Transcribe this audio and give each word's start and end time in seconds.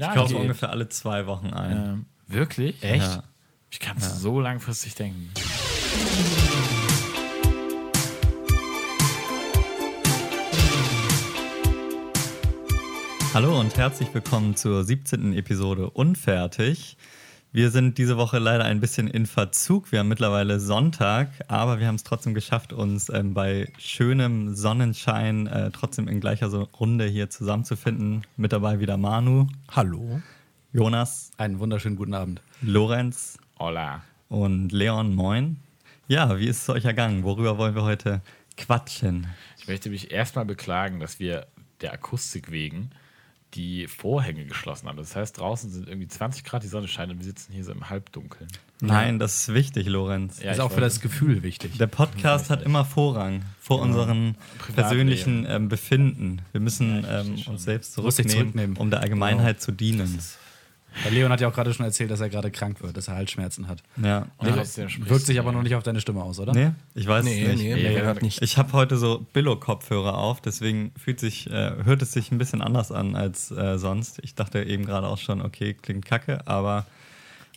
Ja, 0.00 0.08
ich 0.08 0.14
kaufe 0.14 0.32
geht. 0.32 0.40
ungefähr 0.40 0.70
alle 0.70 0.88
zwei 0.88 1.26
Wochen 1.26 1.48
ein. 1.48 1.76
Ähm, 1.76 2.06
wirklich? 2.26 2.82
Echt? 2.82 3.02
Ja. 3.02 3.22
Wie 3.70 3.76
kannst 3.76 4.10
du 4.10 4.16
so 4.18 4.40
langfristig 4.40 4.94
denken? 4.94 5.30
Hallo 13.34 13.60
und 13.60 13.76
herzlich 13.76 14.08
willkommen 14.14 14.56
zur 14.56 14.84
17. 14.84 15.34
Episode 15.34 15.90
Unfertig. 15.90 16.96
Wir 17.52 17.72
sind 17.72 17.98
diese 17.98 18.16
Woche 18.16 18.38
leider 18.38 18.64
ein 18.64 18.78
bisschen 18.78 19.08
in 19.08 19.26
Verzug. 19.26 19.90
Wir 19.90 19.98
haben 19.98 20.08
mittlerweile 20.08 20.60
Sonntag, 20.60 21.32
aber 21.48 21.80
wir 21.80 21.88
haben 21.88 21.96
es 21.96 22.04
trotzdem 22.04 22.32
geschafft, 22.32 22.72
uns 22.72 23.08
ähm, 23.08 23.34
bei 23.34 23.72
schönem 23.76 24.54
Sonnenschein 24.54 25.48
äh, 25.48 25.72
trotzdem 25.72 26.06
in 26.06 26.20
gleicher 26.20 26.48
so 26.48 26.68
Runde 26.78 27.06
hier 27.06 27.28
zusammenzufinden. 27.28 28.24
Mit 28.36 28.52
dabei 28.52 28.78
wieder 28.78 28.96
Manu, 28.96 29.48
Hallo. 29.72 30.22
Jonas, 30.72 31.32
Einen 31.38 31.58
wunderschönen 31.58 31.96
guten 31.96 32.14
Abend. 32.14 32.40
Lorenz 32.62 33.36
Hola. 33.58 34.04
und 34.28 34.70
Leon. 34.70 35.12
Moin. 35.16 35.56
Ja, 36.06 36.38
wie 36.38 36.46
ist 36.46 36.62
es 36.62 36.68
euch 36.68 36.84
ergangen? 36.84 37.24
Worüber 37.24 37.58
wollen 37.58 37.74
wir 37.74 37.82
heute 37.82 38.20
quatschen? 38.56 39.26
Ich 39.58 39.66
möchte 39.66 39.90
mich 39.90 40.12
erstmal 40.12 40.44
beklagen, 40.44 41.00
dass 41.00 41.18
wir 41.18 41.48
der 41.80 41.92
Akustik 41.94 42.52
wegen 42.52 42.90
die 43.54 43.86
Vorhänge 43.88 44.44
geschlossen 44.44 44.88
haben. 44.88 44.96
Das 44.96 45.16
heißt, 45.16 45.38
draußen 45.38 45.70
sind 45.70 45.88
irgendwie 45.88 46.06
20 46.08 46.44
Grad, 46.44 46.62
die 46.62 46.68
Sonne 46.68 46.86
scheint 46.88 47.10
und 47.10 47.18
wir 47.18 47.24
sitzen 47.24 47.52
hier 47.52 47.64
so 47.64 47.72
im 47.72 47.90
Halbdunkeln. 47.90 48.48
Nein, 48.80 49.18
das 49.18 49.40
ist 49.48 49.54
wichtig, 49.54 49.86
Lorenz. 49.88 50.40
Ja, 50.42 50.52
ist 50.52 50.60
auch 50.60 50.72
für 50.72 50.80
das 50.80 51.00
Gefühl 51.00 51.42
wichtig. 51.42 51.76
Der 51.78 51.86
Podcast 51.88 52.48
hat 52.48 52.62
immer 52.62 52.84
Vorrang 52.84 53.42
vor 53.60 53.80
unserem 53.80 54.34
Privatleben. 54.58 54.74
persönlichen 54.74 55.46
ähm, 55.48 55.68
Befinden. 55.68 56.42
Wir 56.52 56.60
müssen 56.60 57.02
Ja, 57.02 57.20
ähm, 57.20 57.36
uns 57.46 57.64
selbst 57.64 57.92
zurücknehmen, 57.92 58.30
zurücknehmen. 58.30 58.76
um 58.76 58.90
der 58.90 59.00
Allgemeinheit 59.00 59.60
zu 59.60 59.72
dienen. 59.72 60.18
Weil 61.04 61.12
Leon 61.14 61.30
hat 61.32 61.40
ja 61.40 61.48
auch 61.48 61.54
gerade 61.54 61.72
schon 61.72 61.86
erzählt, 61.86 62.10
dass 62.10 62.20
er 62.20 62.28
gerade 62.28 62.50
krank 62.50 62.82
wird, 62.82 62.96
dass 62.96 63.08
er 63.08 63.14
Halsschmerzen 63.16 63.68
hat. 63.68 63.82
Ja. 64.02 64.26
Und 64.38 64.48
ja. 64.48 64.56
Wirkt 64.56 65.26
sich 65.26 65.38
aber 65.38 65.52
noch 65.52 65.62
nicht 65.62 65.74
auf 65.74 65.82
deine 65.82 66.00
Stimme 66.00 66.22
aus, 66.22 66.38
oder? 66.38 66.52
Nee, 66.52 66.72
ich 66.94 67.06
weiß 67.06 67.24
Nee, 67.24 67.42
es 67.44 67.48
nicht. 67.56 67.62
nee, 67.62 67.74
Nee, 67.74 68.02
nee, 68.02 68.20
nicht. 68.22 68.42
Ich 68.42 68.58
habe 68.58 68.72
heute 68.72 68.96
so 68.96 69.26
Billo-Kopfhörer 69.32 70.18
auf, 70.18 70.40
deswegen 70.40 70.92
fühlt 70.96 71.20
sich, 71.20 71.48
äh, 71.50 71.72
hört 71.84 72.02
es 72.02 72.12
sich 72.12 72.30
ein 72.32 72.38
bisschen 72.38 72.60
anders 72.62 72.92
an 72.92 73.16
als 73.16 73.50
äh, 73.50 73.78
sonst. 73.78 74.18
Ich 74.22 74.34
dachte 74.34 74.62
eben 74.62 74.84
gerade 74.84 75.06
auch 75.06 75.18
schon, 75.18 75.40
okay, 75.42 75.74
klingt 75.74 76.04
kacke, 76.04 76.46
aber 76.46 76.86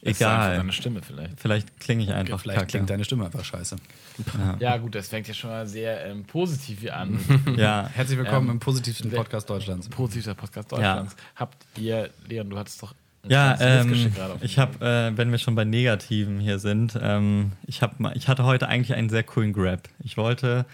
Ist 0.02 0.20
egal. 0.22 0.58
Deine 0.58 0.72
Stimme 0.72 1.02
vielleicht. 1.02 1.40
Vielleicht 1.40 1.80
klinge 1.80 2.04
ich 2.04 2.14
einfach 2.14 2.40
Vielleicht 2.40 2.60
kacke. 2.60 2.72
klingt 2.72 2.90
deine 2.90 3.04
Stimme 3.06 3.26
einfach 3.26 3.44
scheiße. 3.44 3.76
Ja, 4.60 4.78
gut, 4.78 4.96
das 4.96 5.08
fängt 5.08 5.28
ja 5.28 5.34
schon 5.34 5.50
mal 5.50 5.66
sehr 5.68 6.06
ähm, 6.06 6.24
positiv 6.26 6.82
hier 6.82 6.96
an. 6.96 7.20
ja, 7.58 7.90
Herzlich 7.94 8.18
willkommen 8.20 8.48
Ähm, 8.48 8.54
im 8.54 8.60
positivsten 8.60 9.10
Podcast 9.12 9.50
Deutschlands. 9.50 9.90
Positiver 9.90 10.36
Podcast 10.36 10.72
Deutschlands. 10.72 11.16
Habt 11.36 11.66
ihr, 11.78 12.10
Leon, 12.28 12.50
du 12.50 12.58
hattest 12.58 12.82
doch 12.84 12.94
Ja, 13.28 13.58
ähm, 13.62 14.12
ich 14.42 14.60
habe, 14.60 14.86
äh, 14.86 15.18
wenn 15.18 15.32
wir 15.32 15.38
schon 15.38 15.56
bei 15.56 15.64
Negativen 15.64 16.40
hier 16.40 16.60
sind, 16.60 16.98
ähm, 17.02 17.54
ich, 17.66 17.82
hab 17.82 17.96
ich 18.16 18.28
hatte 18.28 18.44
heute 18.44 18.68
eigentlich 18.68 18.94
einen 18.96 19.10
sehr 19.10 19.24
coolen 19.24 19.54
Grab. 19.54 19.88
Ich 20.04 20.18
wollte 20.18 20.66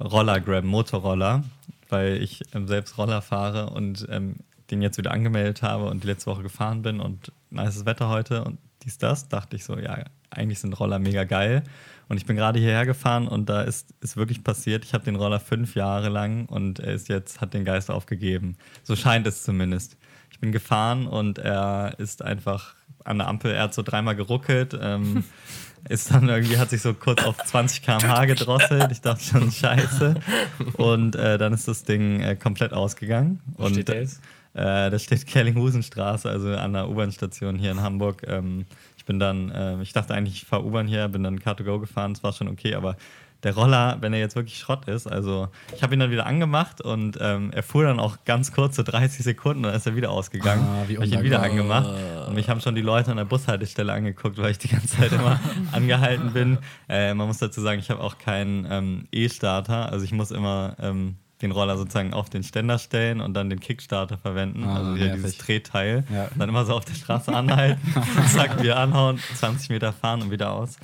Roller 0.00 0.40
grabben, 0.40 0.68
Motorroller, 0.68 1.44
weil 1.88 2.20
ich 2.20 2.42
ähm, 2.54 2.66
selbst 2.66 2.98
Roller 2.98 3.22
fahre 3.22 3.70
und 3.70 4.06
ähm, 4.10 4.36
den 4.70 4.82
jetzt 4.82 4.98
wieder 4.98 5.12
angemeldet 5.12 5.62
habe 5.62 5.84
und 5.84 6.02
die 6.02 6.08
letzte 6.08 6.30
Woche 6.30 6.42
gefahren 6.42 6.82
bin 6.82 6.98
und 6.98 7.30
nices 7.50 7.86
Wetter 7.86 8.08
heute 8.08 8.42
und 8.42 8.58
dies, 8.82 8.98
das, 8.98 9.28
dachte 9.28 9.54
ich 9.54 9.64
so, 9.64 9.78
ja, 9.78 10.04
eigentlich 10.30 10.58
sind 10.58 10.72
Roller 10.72 10.98
mega 10.98 11.22
geil. 11.22 11.62
Und 12.08 12.16
ich 12.16 12.26
bin 12.26 12.36
gerade 12.36 12.58
hierher 12.58 12.84
gefahren 12.84 13.28
und 13.28 13.48
da 13.48 13.62
ist, 13.62 13.94
ist 14.00 14.16
wirklich 14.16 14.42
passiert. 14.42 14.84
Ich 14.84 14.92
habe 14.92 15.04
den 15.04 15.14
Roller 15.14 15.38
fünf 15.38 15.76
Jahre 15.76 16.08
lang 16.08 16.46
und 16.46 16.80
er 16.80 16.92
ist 16.92 17.08
jetzt, 17.08 17.40
hat 17.40 17.54
den 17.54 17.64
Geist 17.64 17.90
aufgegeben. 17.90 18.56
So 18.82 18.96
scheint 18.96 19.26
es 19.26 19.44
zumindest. 19.44 19.96
Bin 20.42 20.52
gefahren 20.52 21.06
und 21.06 21.38
er 21.38 21.94
ist 21.98 22.22
einfach 22.22 22.74
an 23.04 23.18
der 23.18 23.28
Ampel, 23.28 23.52
er 23.52 23.62
hat 23.62 23.74
so 23.74 23.82
dreimal 23.82 24.16
geruckelt, 24.16 24.76
ähm, 24.80 25.22
ist 25.88 26.12
dann 26.12 26.28
irgendwie, 26.28 26.58
hat 26.58 26.70
sich 26.70 26.82
so 26.82 26.94
kurz 26.94 27.24
auf 27.24 27.36
20 27.38 27.82
km/h 27.82 28.24
gedrosselt. 28.24 28.90
Ich 28.90 29.00
dachte 29.00 29.22
schon, 29.22 29.50
scheiße. 29.52 30.14
Und 30.78 31.16
äh, 31.16 31.38
dann 31.38 31.52
ist 31.52 31.68
das 31.68 31.84
Ding 31.84 32.20
äh, 32.20 32.36
komplett 32.36 32.72
ausgegangen. 32.72 33.40
Wo 33.56 33.66
und 33.66 33.74
steht 33.74 33.88
der 33.88 34.00
jetzt? 34.00 34.20
äh, 34.54 34.90
da 34.90 34.98
steht 34.98 35.26
Kellinghusenstraße, 35.26 36.28
also 36.28 36.50
an 36.54 36.72
der 36.72 36.88
U-Bahn-Station 36.88 37.56
hier 37.56 37.70
in 37.70 37.80
Hamburg. 37.80 38.22
Ähm, 38.26 38.66
ich 38.96 39.04
bin 39.04 39.18
dann, 39.18 39.50
äh, 39.50 39.80
ich 39.82 39.92
dachte 39.92 40.14
eigentlich, 40.14 40.34
ich 40.34 40.44
fahre 40.44 40.64
U-Bahn 40.64 40.86
hier, 40.86 41.08
bin 41.08 41.22
dann 41.22 41.38
Car2Go 41.38 41.80
gefahren, 41.80 42.14
das 42.14 42.22
war 42.22 42.32
schon 42.32 42.48
okay, 42.48 42.74
aber 42.74 42.96
der 43.42 43.54
Roller, 43.54 43.96
wenn 44.00 44.12
er 44.12 44.20
jetzt 44.20 44.36
wirklich 44.36 44.58
Schrott 44.58 44.86
ist, 44.86 45.06
also 45.06 45.48
ich 45.74 45.82
habe 45.82 45.94
ihn 45.94 46.00
dann 46.00 46.10
wieder 46.10 46.26
angemacht 46.26 46.80
und 46.80 47.18
ähm, 47.20 47.50
er 47.52 47.62
fuhr 47.62 47.82
dann 47.84 47.98
auch 47.98 48.18
ganz 48.24 48.52
kurz, 48.52 48.76
so 48.76 48.82
30 48.82 49.24
Sekunden, 49.24 49.64
dann 49.64 49.74
ist 49.74 49.86
er 49.86 49.96
wieder 49.96 50.10
ausgegangen. 50.10 50.64
Ah, 50.64 50.84
wie 50.86 50.96
Hab 50.96 51.04
ich 51.04 51.12
ihn 51.12 51.22
wieder 51.22 51.42
angemacht 51.42 51.90
und 52.28 52.34
mich 52.34 52.48
haben 52.48 52.60
schon 52.60 52.74
die 52.74 52.82
Leute 52.82 53.10
an 53.10 53.16
der 53.16 53.24
Bushaltestelle 53.24 53.92
angeguckt, 53.92 54.38
weil 54.38 54.52
ich 54.52 54.58
die 54.58 54.68
ganze 54.68 54.96
Zeit 54.96 55.12
immer 55.12 55.40
angehalten 55.72 56.32
bin. 56.32 56.58
Äh, 56.88 57.14
man 57.14 57.26
muss 57.26 57.38
dazu 57.38 57.60
sagen, 57.60 57.80
ich 57.80 57.90
habe 57.90 58.00
auch 58.00 58.18
keinen 58.18 58.66
ähm, 58.70 59.08
E-Starter, 59.10 59.90
also 59.90 60.04
ich 60.04 60.12
muss 60.12 60.30
immer 60.30 60.76
ähm, 60.80 61.16
den 61.40 61.50
Roller 61.50 61.76
sozusagen 61.76 62.14
auf 62.14 62.30
den 62.30 62.44
Ständer 62.44 62.78
stellen 62.78 63.20
und 63.20 63.34
dann 63.34 63.50
den 63.50 63.58
Kickstarter 63.58 64.16
verwenden, 64.16 64.62
Ah, 64.64 64.76
also 64.76 64.94
hier 64.94 65.06
nervig. 65.06 65.22
dieses 65.24 65.38
Drehteil. 65.38 66.04
Ja. 66.14 66.28
Dann 66.38 66.48
immer 66.48 66.64
so 66.64 66.74
auf 66.74 66.84
der 66.84 66.94
Straße 66.94 67.34
anhalten, 67.34 67.80
zack, 68.32 68.62
wieder 68.62 68.76
anhauen, 68.78 69.18
20 69.34 69.70
Meter 69.70 69.92
fahren 69.92 70.22
und 70.22 70.30
wieder 70.30 70.52
aus. 70.52 70.76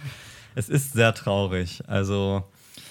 Es 0.58 0.68
ist 0.68 0.92
sehr 0.92 1.14
traurig. 1.14 1.84
Also 1.86 2.42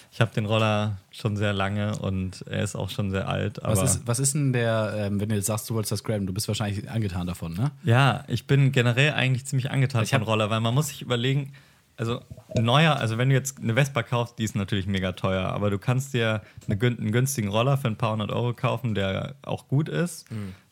ich 0.09 0.21
habe 0.21 0.33
den 0.33 0.45
Roller 0.45 0.99
schon 1.11 1.35
sehr 1.35 1.51
lange 1.51 1.97
und 1.99 2.45
er 2.49 2.63
ist 2.63 2.77
auch 2.77 2.89
schon 2.89 3.11
sehr 3.11 3.27
alt. 3.27 3.59
Was 3.61 3.83
ist, 3.83 4.07
was 4.07 4.19
ist 4.19 4.35
denn 4.35 4.53
der, 4.53 4.93
ähm, 4.95 5.19
wenn 5.19 5.27
du 5.27 5.35
jetzt 5.35 5.47
sagst, 5.47 5.69
du 5.69 5.73
wolltest 5.73 5.91
das 5.91 6.03
graben, 6.05 6.25
du 6.25 6.33
bist 6.33 6.47
wahrscheinlich 6.47 6.89
angetan 6.89 7.27
davon, 7.27 7.55
ne? 7.55 7.71
Ja, 7.83 8.23
ich 8.29 8.47
bin 8.47 8.71
generell 8.71 9.11
eigentlich 9.13 9.45
ziemlich 9.45 9.69
angetan 9.69 10.03
Ich 10.03 10.11
von 10.11 10.21
Roller, 10.21 10.49
weil 10.49 10.61
man 10.61 10.73
muss 10.73 10.87
sich 10.87 11.01
überlegen, 11.01 11.51
also 11.97 12.21
ein 12.55 12.63
neuer, 12.63 12.95
also 12.95 13.17
wenn 13.17 13.27
du 13.27 13.35
jetzt 13.35 13.59
eine 13.59 13.73
Vespa 13.73 14.01
kaufst, 14.01 14.39
die 14.39 14.45
ist 14.45 14.55
natürlich 14.55 14.87
mega 14.87 15.11
teuer, 15.11 15.49
aber 15.49 15.69
du 15.69 15.77
kannst 15.77 16.13
dir 16.13 16.43
eine, 16.69 16.79
einen 16.81 17.11
günstigen 17.11 17.49
Roller 17.49 17.77
für 17.77 17.89
ein 17.89 17.97
paar 17.97 18.13
hundert 18.13 18.31
Euro 18.31 18.53
kaufen, 18.53 18.95
der 18.95 19.35
auch 19.41 19.67
gut 19.67 19.89
ist. 19.89 20.25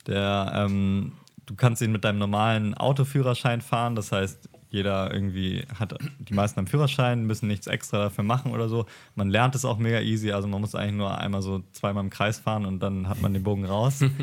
Der, 0.07 0.51
ähm, 0.55 1.11
du 1.45 1.55
kannst 1.55 1.81
ihn 1.81 1.91
mit 1.91 2.05
deinem 2.05 2.19
normalen 2.19 2.73
Autoführerschein 2.73 3.59
fahren, 3.59 3.95
das 3.95 4.13
heißt, 4.13 4.49
jeder 4.75 5.11
irgendwie 5.13 5.63
hat, 5.79 5.97
die 6.19 6.33
meisten 6.33 6.57
haben 6.57 6.67
Führerschein, 6.67 7.25
müssen 7.25 7.47
nichts 7.47 7.65
extra 7.67 7.97
dafür 8.03 8.23
machen 8.23 8.51
oder 8.51 8.69
so. 8.69 8.85
Man 9.15 9.29
lernt 9.29 9.55
es 9.55 9.65
auch 9.65 9.77
mega 9.79 10.01
easy, 10.01 10.31
also 10.31 10.47
man 10.47 10.61
muss 10.61 10.75
eigentlich 10.75 10.95
nur 10.95 11.17
einmal 11.17 11.41
so 11.41 11.63
zweimal 11.71 12.03
im 12.03 12.09
Kreis 12.11 12.37
fahren 12.39 12.65
und 12.65 12.79
dann 12.81 13.09
hat 13.09 13.21
man 13.21 13.33
den 13.33 13.41
Bogen 13.43 13.65
raus. 13.65 14.01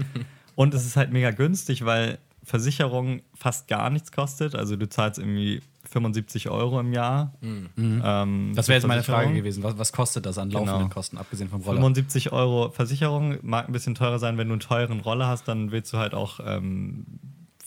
Und 0.54 0.74
es 0.74 0.84
ist 0.84 0.96
halt 0.96 1.10
mega 1.10 1.30
günstig, 1.30 1.86
weil 1.86 2.18
Versicherung 2.44 3.22
fast 3.34 3.68
gar 3.68 3.88
nichts 3.88 4.12
kostet. 4.12 4.54
Also 4.54 4.76
du 4.76 4.86
zahlst 4.86 5.18
irgendwie 5.18 5.62
75 5.90 6.50
Euro 6.50 6.78
im 6.78 6.92
Jahr. 6.92 7.32
Ähm, 7.42 8.52
Das 8.54 8.68
wäre 8.68 8.76
jetzt 8.78 8.86
meine 8.86 9.02
Frage 9.02 9.32
gewesen. 9.32 9.62
Was, 9.62 9.78
was 9.78 9.92
kostet 9.92 10.26
das 10.26 10.36
an 10.36 10.50
laufenden 10.50 10.76
Genau. 10.76 10.88
Kosten, 10.90 11.16
abgesehen 11.16 11.48
vom 11.48 11.62
Roller? 11.62 11.76
75 11.80 12.32
Euro 12.32 12.70
Versicherung 12.70 13.38
mag 13.40 13.66
ein 13.66 13.72
bisschen 13.72 13.94
teurer 13.94 14.18
sein. 14.18 14.36
Wenn 14.36 14.48
du 14.48 14.52
einen 14.54 14.60
teuren 14.60 15.00
Roller 15.00 15.26
hast, 15.26 15.48
dann 15.48 15.70
willst 15.72 15.90
du 15.94 15.96
halt 15.98 16.12
auch 16.14 16.38
ähm, 16.44 17.06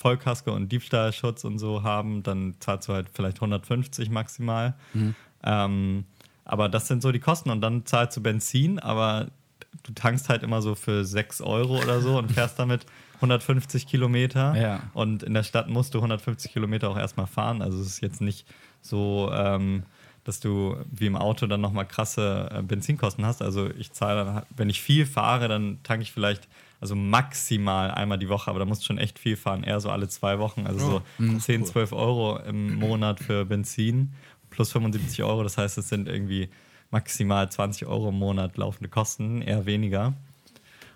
Vollkasko 0.05 0.53
und 0.53 0.71
Diebstahlschutz 0.71 1.43
und 1.45 1.57
so 1.57 1.81
haben. 1.81 2.21
Dann 2.21 2.53
zahlst 2.59 2.88
du 2.88 2.93
halt 2.93 3.07
vielleicht 3.11 3.38
150 3.38 4.11
maximal. 4.11 4.75
Ähm, 5.43 6.05
aber 6.43 6.69
das 6.69 6.88
sind 6.88 7.01
so 7.01 7.11
die 7.11 7.19
Kosten. 7.19 7.49
Und 7.49 7.61
dann 7.61 7.88
zahlst 7.88 8.16
du 8.16 8.21
Benzin, 8.21 8.77
aber 8.77 9.31
du 9.81 9.93
tankst 9.93 10.29
halt 10.29 10.43
immer 10.43 10.61
so 10.61 10.75
für 10.75 11.03
6 11.03 11.41
Euro 11.41 11.81
oder 11.81 12.01
so 12.01 12.19
und 12.19 12.31
fährst 12.31 12.59
damit 12.59 12.85
150 13.16 13.88
Kilometer. 13.88 14.55
Ja. 14.55 14.83
Und 14.93 15.23
in 15.23 15.33
der 15.33 15.41
Stadt 15.41 15.69
musst 15.69 15.95
du 15.95 15.97
150 15.97 16.53
Kilometer 16.53 16.91
auch 16.91 16.97
erstmal 16.97 17.25
fahren. 17.25 17.63
Also 17.63 17.81
es 17.81 17.87
ist 17.87 18.01
jetzt 18.01 18.22
nicht 18.22 18.45
so, 18.83 19.31
ähm, 19.33 19.85
dass 20.23 20.39
du 20.39 20.77
wie 20.91 21.07
im 21.07 21.16
Auto 21.16 21.47
dann 21.47 21.61
nochmal 21.61 21.87
krasse 21.87 22.47
äh, 22.53 22.61
Benzinkosten 22.61 23.25
hast. 23.25 23.41
Also 23.41 23.72
ich 23.72 23.91
zahle 23.91 24.23
dann, 24.23 24.43
wenn 24.55 24.69
ich 24.69 24.83
viel 24.83 25.07
fahre, 25.07 25.47
dann 25.47 25.79
tanke 25.81 26.03
ich 26.03 26.11
vielleicht 26.11 26.47
also 26.81 26.96
maximal 26.96 27.91
einmal 27.91 28.18
die 28.18 28.30
Woche, 28.30 28.50
aber 28.50 28.59
da 28.59 28.66
musst 28.66 28.81
du 28.81 28.86
schon 28.86 28.97
echt 28.97 29.19
viel 29.19 29.36
fahren, 29.36 29.63
eher 29.63 29.80
so 29.80 29.90
alle 29.90 30.08
zwei 30.08 30.40
Wochen. 30.40 30.67
Also 30.67 31.02
so 31.20 31.40
10, 31.40 31.66
12 31.66 31.94
Euro 31.94 32.38
im 32.40 32.76
Monat 32.76 33.20
für 33.20 33.46
Benzin 33.46 34.14
plus 34.49 34.72
75 34.72 35.23
Euro. 35.23 35.44
Das 35.44 35.58
heißt, 35.58 35.78
es 35.78 35.90
sind 35.90 36.08
irgendwie 36.08 36.49
maximal 36.91 37.49
20 37.52 37.88
Euro 37.88 38.09
im 38.09 38.20
Monat 38.20 38.58
laufende 38.58 38.90
Kosten, 38.90 39.41
eher 39.41 39.66
weniger. 39.66 40.14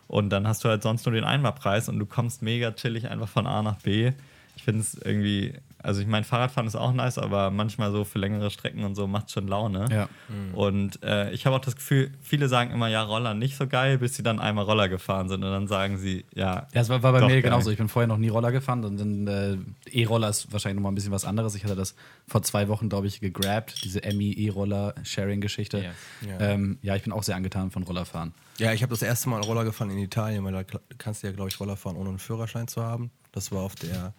Und 0.08 0.30
dann 0.30 0.48
hast 0.48 0.64
du 0.64 0.70
halt 0.70 0.82
sonst 0.82 1.06
nur 1.06 1.14
den 1.14 1.24
Einmalpreis 1.24 1.88
und 1.88 2.00
du 2.00 2.06
kommst 2.06 2.42
mega 2.42 2.72
chillig 2.72 3.10
einfach 3.10 3.30
von 3.30 3.46
A 3.46 3.62
nach 3.62 3.78
B. 3.82 4.12
Ich 4.56 4.64
finde 4.64 4.82
es 4.82 4.96
irgendwie, 4.96 5.54
also 5.82 6.02
ich 6.02 6.08
meine, 6.08 6.26
Fahrradfahren 6.26 6.68
ist 6.68 6.76
auch 6.76 6.94
nice, 6.94 7.18
aber 7.18 7.52
manchmal 7.52 7.92
so 7.92 8.04
für 8.04 8.20
längere 8.20 8.52
Strecken 8.52 8.84
und 8.84 8.96
so 8.96 9.08
macht 9.08 9.32
schon 9.32 9.48
Laune. 9.48 9.86
Ja. 9.92 10.10
Und 10.54 11.02
äh, 11.04 11.32
ich 11.32 11.46
habe 11.46 11.56
auch 11.56 11.62
das 11.62 11.76
Gefühl, 11.76 12.12
viele 12.22 12.50
sagen 12.50 12.72
immer, 12.72 12.88
ja, 12.88 13.02
Roller 13.04 13.34
nicht 13.34 13.56
so 13.56 13.68
geil, 13.68 13.98
bis 13.98 14.16
sie 14.16 14.24
dann 14.24 14.40
einmal 14.40 14.66
Roller 14.66 14.90
gefahren 14.90 15.30
sind 15.30 15.44
und 15.44 15.52
dann 15.52 15.68
sagen 15.68 15.98
sie, 15.98 16.26
ja. 16.36 16.50
Ja, 16.50 16.68
das 16.74 16.90
war, 16.90 17.02
war 17.04 17.12
bei 17.14 17.22
mir 17.22 17.28
geil. 17.28 17.42
genauso. 17.42 17.72
Ich 17.72 17.78
bin 17.78 17.90
vorher 17.90 18.08
noch 18.08 18.18
nie 18.18 18.30
Roller 18.30 18.52
gefahren. 18.52 18.84
Und 18.84 19.00
dann 19.00 19.28
äh, 19.28 19.58
E-Roller 19.92 20.30
ist 20.30 20.52
wahrscheinlich 20.52 20.76
noch 20.76 20.84
mal 20.84 20.92
ein 20.92 20.96
bisschen 20.96 21.12
was 21.12 21.26
anderes. 21.26 21.56
Ich 21.56 21.64
hatte 21.64 21.76
das 21.76 21.96
vor 22.28 22.42
zwei 22.44 22.68
Wochen, 22.68 22.90
glaube 22.90 23.08
ich, 23.08 23.20
gegrabt, 23.20 23.84
diese 23.84 24.04
Emmy 24.04 24.32
E-Roller-Sharing-Geschichte. 24.32 25.84
Ja. 26.22 26.30
Ja. 26.30 26.40
Ähm, 26.40 26.80
ja, 26.82 26.96
ich 26.96 27.04
bin 27.04 27.14
auch 27.14 27.24
sehr 27.24 27.36
angetan 27.36 27.72
von 27.72 27.84
Rollerfahren. 27.84 28.34
Ja, 28.58 28.74
ich 28.74 28.82
habe 28.82 28.90
das 28.90 29.02
erste 29.02 29.30
Mal 29.30 29.42
Roller 29.42 29.64
gefahren 29.64 29.90
in 29.90 30.00
Italien, 30.00 30.44
weil 30.44 30.54
da 30.54 30.64
kannst 30.98 31.24
du 31.24 31.28
ja, 31.28 31.34
glaube 31.34 31.50
ich, 31.50 31.60
Roller 31.60 31.78
fahren, 31.78 31.96
ohne 31.96 32.10
einen 32.10 32.20
Führerschein 32.20 32.68
zu 32.68 32.84
haben. 32.84 33.12
Das 33.32 33.52
war 33.52 33.62
auf 33.62 33.76
der, 33.76 34.14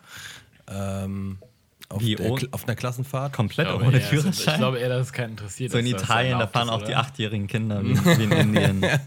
ähm, 0.68 1.38
auf, 1.90 2.00
Wie, 2.00 2.14
der 2.14 2.32
auf 2.52 2.64
einer 2.64 2.76
Klassenfahrt. 2.76 3.32
Komplett 3.32 3.66
Ich 3.66 3.70
glaube, 3.72 3.84
ohne 3.84 3.96
eher, 3.96 4.02
ich 4.02 4.08
Führerschein. 4.08 4.58
glaube 4.58 4.78
eher, 4.78 4.88
dass 4.88 5.08
es 5.08 5.12
keinen 5.12 5.30
interessiert. 5.30 5.72
so 5.72 5.78
in 5.78 5.86
Italien, 5.86 6.38
da 6.38 6.46
fahren 6.46 6.68
ist, 6.68 6.74
auch 6.74 6.82
die 6.82 6.94
achtjährigen 6.94 7.48
Kinder 7.48 7.84
wie, 7.84 7.96
wie 8.18 8.24
in 8.24 8.32
Indien. 8.32 8.86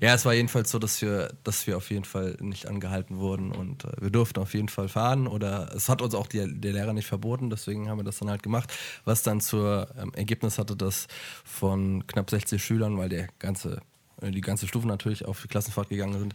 Ja, 0.00 0.14
es 0.14 0.24
war 0.24 0.32
jedenfalls 0.32 0.70
so, 0.70 0.78
dass 0.78 1.02
wir, 1.02 1.32
dass 1.42 1.66
wir 1.66 1.76
auf 1.76 1.90
jeden 1.90 2.04
Fall 2.04 2.36
nicht 2.38 2.66
angehalten 2.68 3.18
wurden 3.18 3.50
und 3.50 3.84
äh, 3.84 3.88
wir 4.00 4.10
durften 4.10 4.38
auf 4.38 4.54
jeden 4.54 4.68
Fall 4.68 4.88
fahren 4.88 5.26
oder 5.26 5.74
es 5.74 5.88
hat 5.88 6.02
uns 6.02 6.14
auch 6.14 6.28
die, 6.28 6.38
der 6.60 6.72
Lehrer 6.72 6.92
nicht 6.92 7.08
verboten, 7.08 7.50
deswegen 7.50 7.88
haben 7.88 7.98
wir 7.98 8.04
das 8.04 8.18
dann 8.18 8.30
halt 8.30 8.44
gemacht, 8.44 8.72
was 9.04 9.24
dann 9.24 9.40
zur 9.40 9.88
ähm, 10.00 10.12
Ergebnis 10.14 10.56
hatte, 10.58 10.76
dass 10.76 11.08
von 11.44 12.06
knapp 12.06 12.30
60 12.30 12.62
Schülern, 12.62 12.96
weil 12.96 13.08
der 13.08 13.26
ganze, 13.40 13.80
äh, 14.22 14.30
die 14.30 14.40
ganze 14.40 14.68
Stufe 14.68 14.86
natürlich 14.86 15.24
auf 15.24 15.42
die 15.42 15.48
Klassenfahrt 15.48 15.88
gegangen 15.88 16.16
sind, 16.16 16.34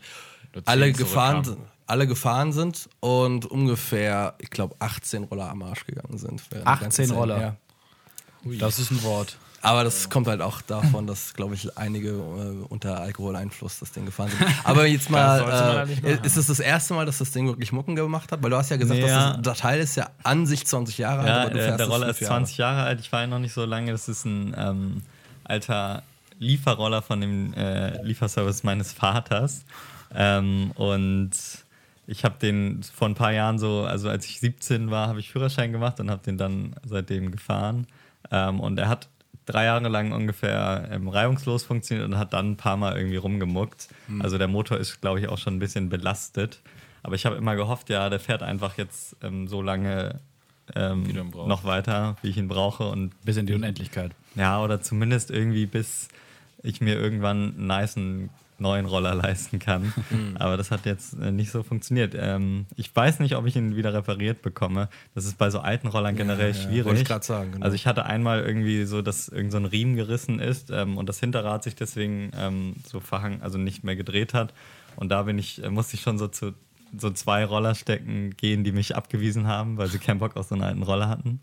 alle 0.65 0.91
gefahren, 0.91 1.45
zurückkamen. 1.45 1.71
Alle 1.87 2.07
gefahren 2.07 2.51
sind 2.53 2.89
und 2.99 3.45
ungefähr, 3.45 4.35
ich 4.39 4.49
glaube, 4.49 4.75
18 4.79 5.23
Roller 5.25 5.49
am 5.49 5.61
Arsch 5.63 5.85
gegangen 5.85 6.17
sind. 6.17 6.41
während 6.49 6.65
der 6.67 6.75
ganzen 6.77 7.01
18 7.03 7.07
Zeit. 7.07 7.17
Roller? 7.17 7.41
Ja. 7.41 7.55
Das 8.59 8.79
ist 8.79 8.91
ein 8.91 9.01
Wort. 9.03 9.37
Aber 9.61 9.85
das 9.85 10.09
kommt 10.09 10.27
halt 10.27 10.41
auch 10.41 10.61
davon, 10.61 11.07
dass, 11.07 11.33
glaube 11.35 11.55
ich, 11.55 11.77
einige 11.77 12.09
äh, 12.09 12.65
unter 12.67 12.99
Alkoholeinfluss 12.99 13.79
das 13.79 13.93
Ding 13.93 14.05
gefahren 14.05 14.29
sind. 14.29 14.45
Aber 14.65 14.85
jetzt 14.85 15.03
Das 15.09 15.11
mal, 15.11 15.87
äh, 16.03 16.17
ist 16.25 16.35
es 16.35 16.47
das 16.47 16.59
erste 16.59 16.93
Mal, 16.93 17.05
dass 17.05 17.19
das 17.19 17.31
Ding 17.31 17.47
wirklich 17.47 17.71
Mucken 17.71 17.95
gemacht 17.95 18.33
hat? 18.33 18.43
Weil 18.43 18.49
du 18.49 18.57
hast 18.57 18.71
ja 18.71 18.75
gesagt, 18.75 18.99
Ja. 18.99 19.07
dass 19.07 19.35
das, 19.37 19.41
der 19.43 19.53
Teil 19.53 19.79
ist 19.79 19.95
ja 19.95 20.09
an 20.23 20.45
sich 20.45 20.67
20 20.67 20.97
Jahre 20.97 21.19
alt, 21.21 21.27
Ja, 21.29 21.41
aber 21.43 21.49
du 21.51 21.59
äh, 21.59 21.63
fährst 21.63 21.79
der 21.79 21.87
Roller 21.87 22.09
ist 22.09 22.17
20 22.21 22.57
Jahre 22.57 22.83
alt. 22.83 22.99
Ich 22.99 23.09
war 23.13 23.21
ja 23.21 23.27
noch 23.27 23.39
nicht 23.39 23.53
so 23.53 23.63
lange. 23.63 23.93
Das 23.93 24.09
ist 24.09 24.25
ein 24.25 24.53
ähm, 24.57 25.01
alter 25.45 26.03
Lieferroller 26.39 27.01
von 27.01 27.21
dem 27.21 27.53
äh, 27.53 28.03
Lieferservice 28.03 28.63
meines 28.63 28.91
Vaters. 28.91 29.63
Ähm, 30.13 30.71
und 30.75 31.31
ich 32.13 32.23
habe 32.23 32.35
den 32.39 32.83
vor 32.83 33.09
ein 33.09 33.15
paar 33.15 33.33
Jahren 33.33 33.57
so, 33.57 33.81
also 33.81 34.07
als 34.07 34.25
ich 34.27 34.39
17 34.39 34.91
war, 34.91 35.07
habe 35.07 35.19
ich 35.19 35.31
Führerschein 35.31 35.71
gemacht 35.71 35.99
und 35.99 36.11
habe 36.11 36.23
den 36.23 36.37
dann 36.37 36.75
seitdem 36.85 37.31
gefahren. 37.31 37.87
Ähm, 38.29 38.59
und 38.59 38.77
er 38.77 38.87
hat 38.87 39.09
drei 39.47 39.65
Jahre 39.65 39.89
lang 39.89 40.11
ungefähr 40.11 40.89
ähm, 40.91 41.07
reibungslos 41.07 41.63
funktioniert 41.63 42.07
und 42.07 42.17
hat 42.17 42.31
dann 42.33 42.51
ein 42.51 42.57
paar 42.57 42.77
Mal 42.77 42.95
irgendwie 42.95 43.17
rumgemuckt. 43.17 43.89
Hm. 44.07 44.21
Also 44.21 44.37
der 44.37 44.47
Motor 44.47 44.77
ist, 44.77 45.01
glaube 45.01 45.19
ich, 45.19 45.27
auch 45.27 45.39
schon 45.39 45.55
ein 45.55 45.59
bisschen 45.59 45.89
belastet. 45.89 46.61
Aber 47.01 47.15
ich 47.15 47.25
habe 47.25 47.35
immer 47.35 47.55
gehofft, 47.55 47.89
ja, 47.89 48.09
der 48.11 48.19
fährt 48.19 48.43
einfach 48.43 48.77
jetzt 48.77 49.17
ähm, 49.23 49.47
so 49.47 49.63
lange 49.63 50.19
ähm, 50.75 51.03
noch 51.33 51.63
weiter, 51.63 52.15
wie 52.21 52.29
ich 52.29 52.37
ihn 52.37 52.47
brauche. 52.47 52.87
Und 52.87 53.11
Bis 53.25 53.37
in 53.37 53.47
die 53.47 53.53
Unendlichkeit. 53.53 54.11
ja, 54.35 54.61
oder 54.61 54.81
zumindest 54.81 55.31
irgendwie 55.31 55.65
bis 55.65 56.09
ich 56.61 56.79
mir 56.79 56.93
irgendwann 56.93 57.55
einen 57.57 57.67
nicen 57.67 58.29
neuen 58.59 58.85
Roller 58.85 59.15
leisten 59.15 59.59
kann. 59.59 59.93
Hm. 60.09 60.35
Aber 60.37 60.57
das 60.57 60.69
hat 60.69 60.85
jetzt 60.85 61.13
äh, 61.13 61.31
nicht 61.31 61.49
so 61.49 61.63
funktioniert. 61.63 62.13
Ähm, 62.15 62.65
ich 62.75 62.93
weiß 62.93 63.19
nicht, 63.19 63.35
ob 63.35 63.45
ich 63.45 63.55
ihn 63.55 63.75
wieder 63.75 63.93
repariert 63.93 64.41
bekomme. 64.41 64.89
Das 65.15 65.25
ist 65.25 65.37
bei 65.37 65.49
so 65.49 65.59
alten 65.59 65.87
Rollern 65.87 66.15
generell 66.15 66.49
ja, 66.49 66.53
schwierig. 66.53 66.85
wollte 66.85 67.01
ich 67.01 67.23
sagen, 67.23 67.53
genau. 67.53 67.63
Also 67.63 67.75
ich 67.75 67.87
hatte 67.87 68.05
einmal 68.05 68.41
irgendwie 68.41 68.83
so, 68.83 69.01
dass 69.01 69.29
irgend 69.29 69.51
so 69.53 69.57
ein 69.57 69.65
Riemen 69.65 69.95
gerissen 69.95 70.39
ist 70.39 70.71
ähm, 70.71 70.97
und 70.97 71.07
das 71.07 71.19
Hinterrad 71.19 71.63
sich 71.63 71.75
deswegen 71.75 72.31
ähm, 72.37 72.75
so 72.85 72.99
verhangen, 72.99 73.41
also 73.41 73.57
nicht 73.57 73.83
mehr 73.83 73.95
gedreht 73.95 74.33
hat. 74.33 74.53
Und 74.97 75.09
da 75.09 75.23
bin 75.23 75.37
ich, 75.37 75.63
äh, 75.63 75.69
musste 75.69 75.95
ich 75.95 76.01
schon 76.01 76.17
so 76.17 76.27
zu 76.27 76.53
so 76.97 77.09
zwei 77.09 77.45
Rollerstecken 77.45 78.31
gehen, 78.37 78.63
die 78.63 78.71
mich 78.71 78.95
abgewiesen 78.95 79.47
haben, 79.47 79.77
weil 79.77 79.87
sie 79.87 79.99
keinen 79.99 80.19
Bock 80.19 80.37
auf 80.37 80.47
so 80.47 80.55
einen 80.55 80.63
alten 80.63 80.83
Roller 80.83 81.09
hatten. 81.09 81.41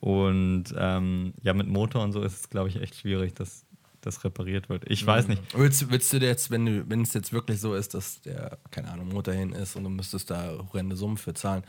Und 0.00 0.64
ähm, 0.78 1.34
ja, 1.42 1.52
mit 1.54 1.66
Motor 1.66 2.02
und 2.04 2.12
so 2.12 2.22
ist 2.22 2.40
es, 2.40 2.50
glaube 2.50 2.68
ich, 2.68 2.80
echt 2.80 2.94
schwierig, 2.96 3.34
dass 3.34 3.65
das 4.06 4.24
repariert 4.24 4.68
wird. 4.68 4.84
Ich 4.88 5.04
weiß 5.04 5.28
nicht. 5.28 5.42
Willst, 5.54 5.90
willst 5.90 6.12
du 6.12 6.18
jetzt, 6.18 6.50
wenn, 6.50 6.64
du, 6.64 6.88
wenn 6.88 7.02
es 7.02 7.12
jetzt 7.12 7.32
wirklich 7.32 7.60
so 7.60 7.74
ist, 7.74 7.94
dass 7.94 8.22
der, 8.22 8.58
keine 8.70 8.90
Ahnung, 8.90 9.08
Motor 9.08 9.34
hin 9.34 9.52
ist 9.52 9.76
und 9.76 9.84
du 9.84 9.90
müsstest 9.90 10.30
da 10.30 10.52
horrende 10.72 10.96
Summen 10.96 11.16
für 11.16 11.34
zahlen, 11.34 11.64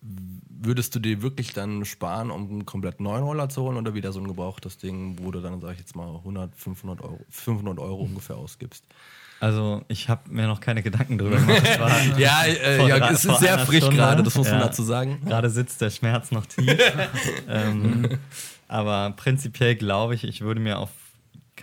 würdest 0.00 0.94
du 0.94 0.98
dir 1.00 1.22
wirklich 1.22 1.52
dann 1.52 1.84
sparen, 1.84 2.30
um 2.30 2.48
einen 2.48 2.66
komplett 2.66 3.00
neuen 3.00 3.24
Roller 3.24 3.48
zu 3.48 3.62
holen 3.62 3.76
oder 3.76 3.94
wieder 3.94 4.12
so 4.12 4.20
ein 4.20 4.28
gebrauchtes 4.28 4.78
Ding, 4.78 5.18
wo 5.20 5.30
du 5.30 5.40
dann, 5.40 5.60
sag 5.60 5.72
ich 5.72 5.78
jetzt 5.78 5.96
mal, 5.96 6.06
100, 6.06 6.54
500 6.54 7.00
Euro, 7.02 7.20
500 7.30 7.78
Euro 7.78 8.02
ungefähr 8.02 8.36
ausgibst? 8.36 8.84
Also 9.40 9.84
ich 9.88 10.08
habe 10.08 10.30
mir 10.30 10.46
noch 10.46 10.60
keine 10.60 10.82
Gedanken 10.82 11.18
drüber 11.18 11.36
gemacht. 11.36 11.62
Ja, 12.18 12.44
äh, 12.44 12.88
ja 12.88 13.10
es 13.10 13.24
ist 13.24 13.38
sehr 13.38 13.58
frisch 13.58 13.88
gerade, 13.90 14.22
das 14.22 14.34
muss 14.34 14.48
man 14.48 14.60
Ja. 14.60 14.66
dazu 14.66 14.82
sagen. 14.82 15.20
Gerade 15.26 15.50
sitzt 15.50 15.80
der 15.80 15.90
Schmerz 15.90 16.30
noch 16.30 16.46
tief. 16.46 16.74
ähm, 17.48 18.18
aber 18.68 19.12
prinzipiell 19.16 19.76
glaube 19.76 20.14
ich, 20.14 20.24
ich 20.24 20.40
würde 20.40 20.60
mir 20.60 20.78
auf 20.78 20.90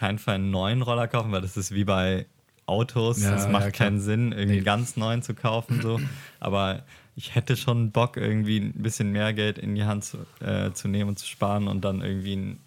keinen 0.03 0.19
Fall 0.19 0.35
einen 0.35 0.51
neuen 0.51 0.81
Roller 0.81 1.07
kaufen, 1.07 1.31
weil 1.31 1.39
das 1.39 1.55
ist 1.55 1.73
wie 1.73 1.85
bei 1.85 2.25
Autos. 2.65 3.21
Ja, 3.23 3.35
Es 3.35 3.47
macht 3.47 3.63
ja, 3.63 3.71
keinen 3.71 4.01
Sinn, 4.01 4.33
irgendwie 4.33 4.57
einen 4.57 4.65
ganz 4.65 4.97
neuen 4.97 5.21
zu 5.21 5.33
kaufen. 5.33 5.81
So. 5.81 5.97
Aber 6.41 6.83
ich 7.15 7.35
hätte 7.35 7.55
schon 7.55 7.91
Bock, 7.91 8.17
irgendwie 8.17 8.57
ein 8.57 8.73
bisschen 8.83 9.13
mehr 9.13 9.31
Geld 9.31 9.57
in 9.57 9.75
die 9.75 9.85
Hand 9.85 10.03
zu, 10.03 10.17
äh, 10.41 10.73
zu 10.73 10.89
nehmen 10.89 11.11
und 11.11 11.19
zu 11.19 11.25
sparen 11.25 11.69
und 11.69 11.85
dann 11.85 12.01
irgendwie 12.01 12.35
ein, 12.35 12.59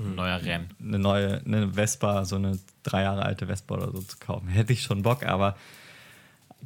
Ein 0.00 0.16
neuer 0.16 0.42
Renn. 0.42 0.66
eine 0.82 0.98
neue, 0.98 1.42
eine 1.44 1.74
Vespa, 1.74 2.24
so 2.24 2.34
eine 2.34 2.58
drei 2.82 3.02
Jahre 3.02 3.22
alte 3.24 3.46
Vespa 3.46 3.76
oder 3.76 3.92
so 3.92 4.00
zu 4.00 4.16
kaufen. 4.18 4.48
Hätte 4.48 4.72
ich 4.72 4.82
schon 4.82 5.02
Bock, 5.02 5.24
aber 5.24 5.56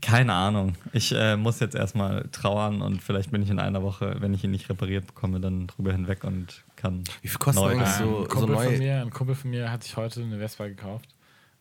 keine 0.01 0.33
Ahnung. 0.33 0.75
Ich 0.95 1.13
äh, 1.13 1.37
muss 1.37 1.61
jetzt 1.61 1.75
erstmal 1.75 2.29
trauern 2.33 2.81
und 2.81 3.03
vielleicht 3.03 3.31
bin 3.31 3.43
ich 3.43 3.51
in 3.51 3.59
einer 3.59 3.83
Woche, 3.83 4.17
wenn 4.21 4.33
ich 4.33 4.43
ihn 4.43 4.53
nicht 4.53 4.71
repariert 4.71 5.07
bekomme, 5.07 5.39
dann 5.39 5.67
drüber 5.67 5.93
hinweg 5.93 6.25
und 6.25 6.64
kann. 6.85 7.05
Wie 7.23 7.29
viel 7.29 7.39
kostet 7.39 7.63
neu 7.65 7.71
eigentlich 7.73 7.89
so- 7.89 8.23
ein, 8.23 8.29
Kumpel 8.29 8.55
neu- 8.57 8.65
von 8.65 8.79
mir, 8.79 9.01
ein 9.01 9.11
Kumpel 9.11 9.35
von 9.35 9.51
mir 9.51 9.71
hat 9.73 9.83
sich 9.83 9.97
heute 9.97 10.23
eine 10.23 10.39
Vespa 10.39 10.67
gekauft. 10.69 11.09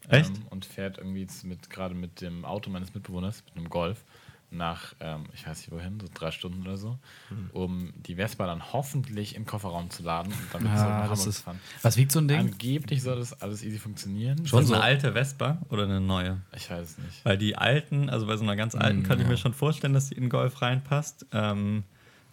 Echt? 0.09 0.29
Ähm, 0.29 0.41
und 0.49 0.65
fährt 0.65 0.97
irgendwie 0.97 1.21
jetzt 1.21 1.45
mit, 1.45 1.69
gerade 1.69 1.95
mit 1.95 2.19
dem 2.21 2.43
Auto 2.43 2.69
meines 2.69 2.93
Mitbewohners, 2.93 3.43
mit 3.45 3.55
einem 3.55 3.69
Golf, 3.69 4.03
nach, 4.51 4.93
ähm, 4.99 5.23
ich 5.33 5.47
weiß 5.47 5.57
nicht 5.59 5.71
wohin, 5.71 5.99
so 5.99 6.07
drei 6.13 6.29
Stunden 6.29 6.61
oder 6.61 6.77
so, 6.77 6.99
Hm. 7.29 7.49
um 7.53 7.93
die 7.95 8.15
Vespa 8.15 8.45
dann 8.45 8.71
hoffentlich 8.73 9.35
im 9.35 9.45
Kofferraum 9.45 9.89
zu 9.89 10.03
laden 10.03 10.31
und 10.31 10.53
dann 10.53 10.61
so 10.63 10.83
Ah, 10.83 11.07
das 11.07 11.25
ist, 11.25 11.39
fahren. 11.39 11.59
was 11.81 11.95
wiegt 11.97 12.11
so 12.11 12.19
ein 12.19 12.27
Ding? 12.27 12.37
Angeblich 12.39 13.01
soll 13.01 13.17
das 13.17 13.41
alles 13.41 13.63
easy 13.63 13.79
funktionieren. 13.79 14.45
Schon 14.45 14.65
so- 14.65 14.73
eine 14.75 14.83
alte 14.83 15.13
Vespa 15.13 15.57
oder 15.69 15.83
eine 15.85 16.01
neue? 16.01 16.41
Ich 16.55 16.69
weiß 16.69 16.81
es 16.87 16.97
nicht. 16.99 17.25
Weil 17.25 17.37
die 17.39 17.55
alten, 17.55 18.09
also 18.11 18.27
bei 18.27 18.35
so 18.37 18.43
einer 18.43 18.55
ganz 18.57 18.75
alten, 18.75 19.01
könnte 19.03 19.23
ich 19.23 19.29
mir 19.29 19.37
schon 19.37 19.53
vorstellen, 19.53 19.93
dass 19.93 20.09
die 20.09 20.15
in 20.15 20.23
den 20.25 20.29
Golf 20.29 20.61
reinpasst. 20.61 21.25
Ähm, 21.31 21.83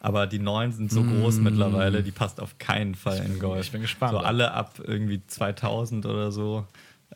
aber 0.01 0.27
die 0.27 0.39
neuen 0.41 0.73
sind 0.73 0.91
so 0.91 1.03
groß 1.05 1.39
mittlerweile, 1.39 2.03
die 2.03 2.11
passt 2.11 2.41
auf 2.41 2.59
keinen 2.59 2.95
Fall 2.95 3.19
in 3.19 3.23
den 3.25 3.33
bin- 3.35 3.41
Golf. 3.41 3.67
ich 3.67 3.73
bin 3.73 3.81
gespannt. 3.83 4.13
So 4.13 4.19
alle 4.19 4.53
ab 4.53 4.81
irgendwie 4.85 5.23
2000 5.27 6.07
oder 6.07 6.33
so 6.33 6.67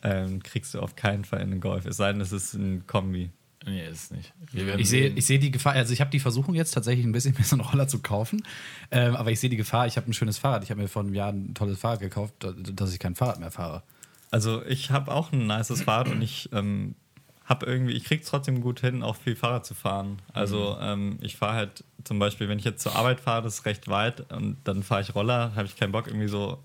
ähm, 0.03 0.41
kriegst 0.43 0.73
du 0.73 0.79
auf 0.79 0.95
keinen 0.95 1.25
Fall 1.25 1.41
in 1.41 1.51
den 1.51 1.61
Golf. 1.61 1.85
Es 1.85 1.97
sei 1.97 2.11
denn, 2.11 2.21
es 2.21 2.31
ist 2.31 2.53
ein 2.53 2.85
Kombi. 2.87 3.31
Nee, 3.65 3.87
ist 3.87 4.11
nicht. 4.11 4.31
Ich 4.77 4.89
sehe, 4.89 5.07
ich 5.09 5.25
sehe 5.25 5.39
die 5.39 5.49
Gefahr, 5.49 5.73
also 5.73 5.91
ich 5.91 5.99
habe 5.99 6.11
die 6.11 6.19
Versuchung 6.19 6.53
jetzt 6.53 6.71
tatsächlich 6.71 7.03
ein 7.05 7.11
bisschen 7.11 7.33
mehr 7.37 7.43
so 7.45 7.55
einen 7.55 7.65
Roller 7.65 7.87
zu 7.87 7.99
kaufen, 7.99 8.43
ähm, 8.91 9.15
aber 9.15 9.31
ich 9.31 9.39
sehe 9.39 9.49
die 9.49 9.55
Gefahr, 9.57 9.87
ich 9.87 9.97
habe 9.97 10.07
ein 10.09 10.13
schönes 10.13 10.37
Fahrrad, 10.37 10.63
ich 10.63 10.69
habe 10.69 10.81
mir 10.81 10.87
vor 10.87 11.01
einem 11.01 11.15
Jahr 11.15 11.31
ein 11.31 11.55
tolles 11.55 11.79
Fahrrad 11.79 11.99
gekauft, 12.01 12.35
da- 12.39 12.53
dass 12.53 12.93
ich 12.93 12.99
kein 12.99 13.15
Fahrrad 13.15 13.39
mehr 13.39 13.49
fahre. 13.51 13.81
Also 14.29 14.63
ich 14.65 14.91
habe 14.91 15.11
auch 15.11 15.31
ein 15.31 15.47
nices 15.47 15.81
Fahrrad 15.81 16.09
und 16.09 16.21
ich 16.21 16.49
ähm, 16.53 16.93
habe 17.45 17.65
irgendwie, 17.65 17.93
ich 17.93 18.03
krieg's 18.03 18.27
trotzdem 18.27 18.61
gut 18.61 18.79
hin, 18.79 19.03
auch 19.03 19.15
viel 19.15 19.35
Fahrrad 19.35 19.65
zu 19.65 19.75
fahren. 19.75 20.19
Also 20.33 20.77
ähm, 20.81 21.19
ich 21.21 21.37
fahre 21.37 21.53
halt 21.53 21.83
zum 22.03 22.19
Beispiel, 22.19 22.49
wenn 22.49 22.59
ich 22.59 22.65
jetzt 22.65 22.81
zur 22.81 22.95
Arbeit 22.95 23.19
fahre, 23.19 23.43
das 23.43 23.59
ist 23.59 23.65
recht 23.65 23.87
weit 23.87 24.31
und 24.31 24.57
dann 24.63 24.83
fahre 24.83 25.01
ich 25.01 25.13
Roller, 25.13 25.53
habe 25.55 25.65
ich 25.65 25.75
keinen 25.75 25.91
Bock 25.91 26.07
irgendwie 26.07 26.27
so 26.27 26.59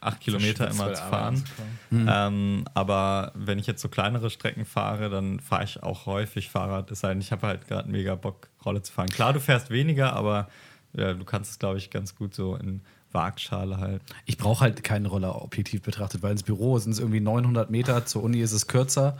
acht 0.00 0.20
Kilometer 0.20 0.70
immer 0.70 0.94
zu 0.94 1.02
fahren. 1.02 1.34
anzukommen. 1.34 2.08
Ähm, 2.08 2.64
aber 2.74 3.32
wenn 3.34 3.58
ich 3.58 3.66
jetzt 3.66 3.82
so 3.82 3.88
kleinere 3.88 4.30
Strecken 4.30 4.64
fahre, 4.64 5.10
dann 5.10 5.40
fahre 5.40 5.64
ich 5.64 5.82
auch 5.82 6.06
häufig 6.06 6.48
Fahrrad. 6.48 6.90
Es 6.90 7.00
sei 7.00 7.10
denn, 7.10 7.20
ich 7.20 7.32
habe 7.32 7.46
halt 7.46 7.66
gerade 7.68 7.88
mega 7.88 8.14
Bock, 8.14 8.48
Rolle 8.64 8.82
zu 8.82 8.92
fahren. 8.92 9.08
Klar, 9.08 9.32
du 9.32 9.40
fährst 9.40 9.70
weniger, 9.70 10.14
aber 10.14 10.48
ja, 10.92 11.12
du 11.12 11.24
kannst 11.24 11.50
es, 11.50 11.58
glaube 11.58 11.78
ich, 11.78 11.90
ganz 11.90 12.16
gut 12.16 12.34
so 12.34 12.56
in 12.56 12.82
Waagschale 13.12 13.78
halt. 13.78 14.02
Ich 14.24 14.38
brauche 14.38 14.60
halt 14.60 14.82
keinen 14.84 15.06
Roller 15.06 15.42
objektiv 15.42 15.82
betrachtet, 15.82 16.22
weil 16.22 16.32
ins 16.32 16.42
Büro 16.42 16.78
sind 16.78 16.92
es 16.92 16.98
irgendwie 16.98 17.20
900 17.20 17.70
Meter, 17.70 18.06
zur 18.06 18.22
Uni 18.22 18.40
ist 18.40 18.52
es 18.52 18.66
kürzer. 18.68 19.18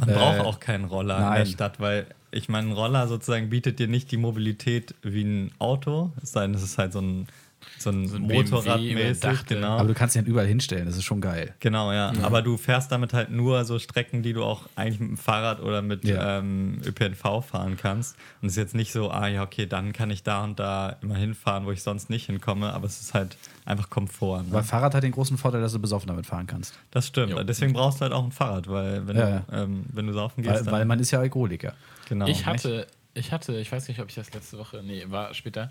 Man 0.00 0.08
Äh, 0.08 0.12
braucht 0.14 0.40
auch 0.40 0.60
keinen 0.60 0.84
Roller 0.86 1.16
in 1.16 1.22
der 1.22 1.30
nein. 1.30 1.46
Stadt, 1.46 1.78
weil 1.80 2.06
ich 2.32 2.48
meine, 2.48 2.68
ein 2.68 2.72
Roller 2.72 3.06
sozusagen 3.08 3.50
bietet 3.50 3.78
dir 3.78 3.88
nicht 3.88 4.10
die 4.10 4.16
Mobilität 4.16 4.94
wie 5.02 5.22
ein 5.22 5.52
Auto. 5.58 6.12
Es 6.22 6.32
sei 6.32 6.42
denn, 6.42 6.54
es 6.54 6.62
ist 6.62 6.78
halt 6.78 6.92
so 6.92 7.00
ein, 7.00 7.26
so 7.78 7.90
ein, 7.90 8.08
So 8.08 8.16
ein 8.16 8.22
Motorradmäßig, 8.22 9.22
überdachte. 9.22 9.54
genau. 9.54 9.78
Aber 9.78 9.88
du 9.88 9.94
kannst 9.94 10.14
ihn 10.16 10.20
halt 10.20 10.28
überall 10.28 10.46
hinstellen, 10.46 10.86
das 10.86 10.96
ist 10.96 11.04
schon 11.04 11.20
geil. 11.20 11.54
Genau, 11.60 11.92
ja. 11.92 12.12
Aber 12.22 12.42
du 12.42 12.56
fährst 12.56 12.90
damit 12.92 13.12
halt 13.12 13.30
nur 13.30 13.64
so 13.64 13.78
Strecken, 13.78 14.22
die 14.22 14.32
du 14.32 14.44
auch 14.44 14.62
eigentlich 14.76 15.00
mit 15.00 15.08
dem 15.10 15.16
Fahrrad 15.16 15.60
oder 15.60 15.82
mit 15.82 16.04
Ja. 16.04 16.38
ähm, 16.38 16.80
ÖPNV 16.84 17.44
fahren 17.44 17.76
kannst. 17.76 18.16
Und 18.42 18.48
es 18.48 18.52
ist 18.54 18.58
jetzt 18.58 18.74
nicht 18.74 18.92
so, 18.92 19.10
ah 19.10 19.28
ja, 19.28 19.42
okay, 19.42 19.66
dann 19.66 19.92
kann 19.92 20.10
ich 20.10 20.22
da 20.22 20.44
und 20.44 20.58
da 20.58 20.96
immer 21.02 21.16
hinfahren, 21.16 21.64
wo 21.66 21.72
ich 21.72 21.82
sonst 21.82 22.10
nicht 22.10 22.26
hinkomme. 22.26 22.72
Aber 22.72 22.86
es 22.86 23.00
ist 23.00 23.14
halt 23.14 23.36
einfach 23.64 23.90
Komfort. 23.90 24.44
Weil 24.50 24.60
Ne? 24.60 24.64
Fahrrad 24.66 24.94
hat 24.94 25.02
den 25.02 25.12
großen 25.12 25.38
Vorteil, 25.38 25.60
dass 25.60 25.72
du 25.72 25.78
besoffen 25.78 26.08
damit 26.08 26.26
fahren 26.26 26.46
kannst. 26.46 26.74
Das 26.90 27.06
stimmt. 27.06 27.32
Jo. 27.32 27.42
Deswegen 27.42 27.72
brauchst 27.72 27.98
du 27.98 28.02
halt 28.02 28.12
auch 28.12 28.24
ein 28.24 28.32
Fahrrad, 28.32 28.68
weil 28.68 29.06
wenn, 29.06 29.16
Ja, 29.16 29.38
du, 29.48 29.56
ähm, 29.56 29.84
wenn 29.92 30.06
du 30.06 30.12
saufen 30.12 30.42
gehst, 30.42 30.54
Weil, 30.54 30.64
dann, 30.64 30.72
weil 30.72 30.84
man 30.84 30.98
ist 31.00 31.10
ja 31.10 31.20
Alkoholiker. 31.20 31.74
genau. 32.08 32.26
Ich 32.26 32.46
hatte, 32.46 32.86
ich 33.14 33.32
hatte, 33.32 33.56
ich 33.58 33.70
weiß 33.72 33.88
nicht, 33.88 34.00
ob 34.00 34.08
ich 34.08 34.14
das 34.14 34.32
letzte 34.32 34.56
Woche, 34.58 34.82
nee, 34.84 35.04
war 35.08 35.34
später. 35.34 35.70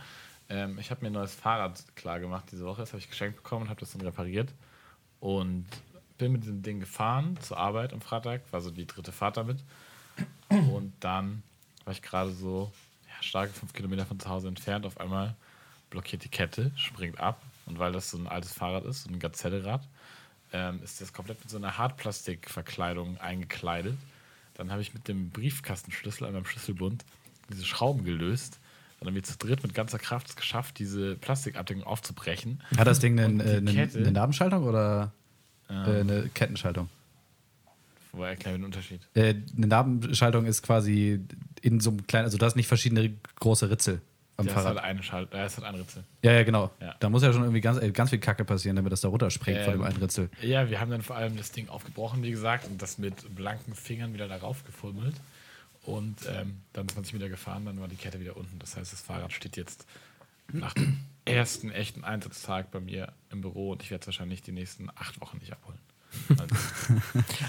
Ähm, 0.49 0.77
ich 0.79 0.91
habe 0.91 1.01
mir 1.01 1.07
ein 1.07 1.13
neues 1.13 1.33
Fahrrad 1.33 1.83
klar 1.95 2.19
gemacht 2.19 2.45
diese 2.51 2.65
Woche. 2.65 2.81
Das 2.81 2.89
habe 2.89 2.99
ich 2.99 3.09
geschenkt 3.09 3.37
bekommen 3.37 3.63
und 3.63 3.69
habe 3.69 3.79
das 3.79 3.91
dann 3.91 4.01
repariert. 4.01 4.53
Und 5.19 5.67
bin 6.17 6.31
mit 6.33 6.43
diesem 6.43 6.61
Ding 6.61 6.79
gefahren 6.79 7.37
zur 7.41 7.57
Arbeit 7.57 7.93
am 7.93 8.01
Freitag. 8.01 8.41
War 8.51 8.61
so 8.61 8.71
die 8.71 8.85
dritte 8.87 9.11
Fahrt 9.11 9.37
damit. 9.37 9.63
Und 10.49 10.93
dann 10.99 11.43
war 11.85 11.93
ich 11.93 12.01
gerade 12.01 12.31
so, 12.31 12.71
starke 13.21 13.53
fünf 13.53 13.73
Kilometer 13.73 14.05
von 14.05 14.19
zu 14.19 14.29
Hause 14.29 14.47
entfernt. 14.47 14.85
Auf 14.85 14.99
einmal 14.99 15.35
blockiert 15.89 16.23
die 16.23 16.29
Kette, 16.29 16.71
springt 16.75 17.19
ab. 17.19 17.41
Und 17.65 17.79
weil 17.79 17.91
das 17.91 18.09
so 18.09 18.17
ein 18.17 18.27
altes 18.27 18.53
Fahrrad 18.53 18.85
ist, 18.85 19.03
so 19.03 19.09
ein 19.09 19.19
Gazellerad, 19.19 19.87
ähm, 20.53 20.81
ist 20.83 21.01
das 21.01 21.13
komplett 21.13 21.39
mit 21.39 21.49
so 21.49 21.57
einer 21.57 21.77
Hartplastikverkleidung 21.77 23.17
eingekleidet. 23.17 23.97
Dann 24.55 24.71
habe 24.71 24.81
ich 24.81 24.93
mit 24.93 25.07
dem 25.07 25.29
Briefkastenschlüssel 25.29 26.25
an 26.25 26.33
meinem 26.33 26.45
Schlüsselbund 26.45 27.05
diese 27.49 27.65
Schrauben 27.65 28.03
gelöst. 28.03 28.59
Dann 28.99 29.07
haben 29.07 29.15
wir 29.15 29.23
zu 29.23 29.37
dritt 29.37 29.63
mit 29.63 29.73
ganzer 29.73 29.97
Kraft 29.99 30.27
es 30.29 30.35
geschafft, 30.35 30.77
diese 30.79 31.15
Plastikabdeckung 31.15 31.83
aufzubrechen. 31.83 32.61
Hat 32.77 32.87
das 32.87 32.99
Ding 32.99 33.17
Und 33.17 33.41
eine, 33.41 33.43
äh, 33.43 33.57
eine, 33.57 33.89
eine 33.93 34.11
Nabenschaltung 34.11 34.63
oder 34.65 35.13
äh, 35.69 35.73
Ähm, 35.73 36.09
eine 36.09 36.29
Kettenschaltung? 36.33 36.89
Woher 38.11 38.31
erklären 38.31 38.55
wir 38.55 38.59
den 38.59 38.65
Unterschied? 38.65 39.01
Äh, 39.13 39.35
eine 39.55 39.67
Nabenschaltung 39.67 40.45
ist 40.45 40.63
quasi 40.63 41.21
in 41.61 41.79
so 41.79 41.91
einem 41.91 42.07
kleinen, 42.07 42.25
also 42.25 42.37
du 42.37 42.45
hast 42.45 42.55
nicht 42.55 42.67
verschiedene 42.67 43.13
große 43.39 43.69
Ritzel 43.69 44.01
am 44.37 44.47
ist 44.47 44.53
Fahrrad. 44.53 44.75
halt 44.75 44.83
eine 44.83 45.03
Schalt, 45.03 45.31
äh, 45.33 45.43
es 45.43 45.57
hat 45.57 45.63
einen 45.63 45.77
Ritzel. 45.77 46.03
Ja, 46.23 46.31
ja, 46.31 46.43
genau. 46.43 46.71
Ja. 46.81 46.95
Da 46.99 47.09
muss 47.09 47.21
ja 47.23 47.31
schon 47.31 47.43
irgendwie 47.43 47.61
ganz, 47.61 47.79
äh, 47.81 47.91
ganz 47.91 48.09
viel 48.09 48.19
Kacke 48.19 48.45
passieren, 48.45 48.75
damit 48.77 48.91
das 48.91 49.01
da 49.01 49.09
runterspringt 49.09 49.59
von 49.59 49.73
Ähm, 49.73 49.79
dem 49.79 49.83
einen 49.85 49.97
Ritzel. 49.97 50.29
Ja, 50.41 50.69
wir 50.69 50.79
haben 50.79 50.89
dann 50.89 51.01
vor 51.03 51.17
allem 51.17 51.37
das 51.37 51.51
Ding 51.51 51.69
aufgebrochen, 51.69 52.23
wie 52.23 52.31
gesagt, 52.31 52.65
und 52.67 52.81
das 52.81 52.97
mit 52.97 53.35
blanken 53.35 53.75
Fingern 53.75 54.13
wieder 54.13 54.27
darauf 54.27 54.63
gefummelt. 54.65 55.15
Und 55.83 56.17
ähm, 56.27 56.61
dann 56.73 56.87
20 56.87 57.13
Meter 57.13 57.29
gefahren, 57.29 57.65
dann 57.65 57.79
war 57.79 57.87
die 57.87 57.95
Kette 57.95 58.19
wieder 58.19 58.37
unten. 58.37 58.59
Das 58.59 58.75
heißt, 58.75 58.91
das 58.91 59.01
Fahrrad 59.01 59.31
steht 59.31 59.57
jetzt 59.57 59.85
nach 60.51 60.73
dem 60.73 60.99
ersten 61.25 61.71
echten 61.71 62.03
Einsatztag 62.03 62.71
bei 62.71 62.79
mir 62.79 63.13
im 63.29 63.41
Büro 63.41 63.71
und 63.71 63.83
ich 63.83 63.91
werde 63.91 64.01
es 64.01 64.07
wahrscheinlich 64.07 64.41
die 64.41 64.51
nächsten 64.51 64.89
acht 64.89 65.21
Wochen 65.21 65.37
nicht 65.37 65.53
abholen. 65.53 65.79
Also, 66.29 66.55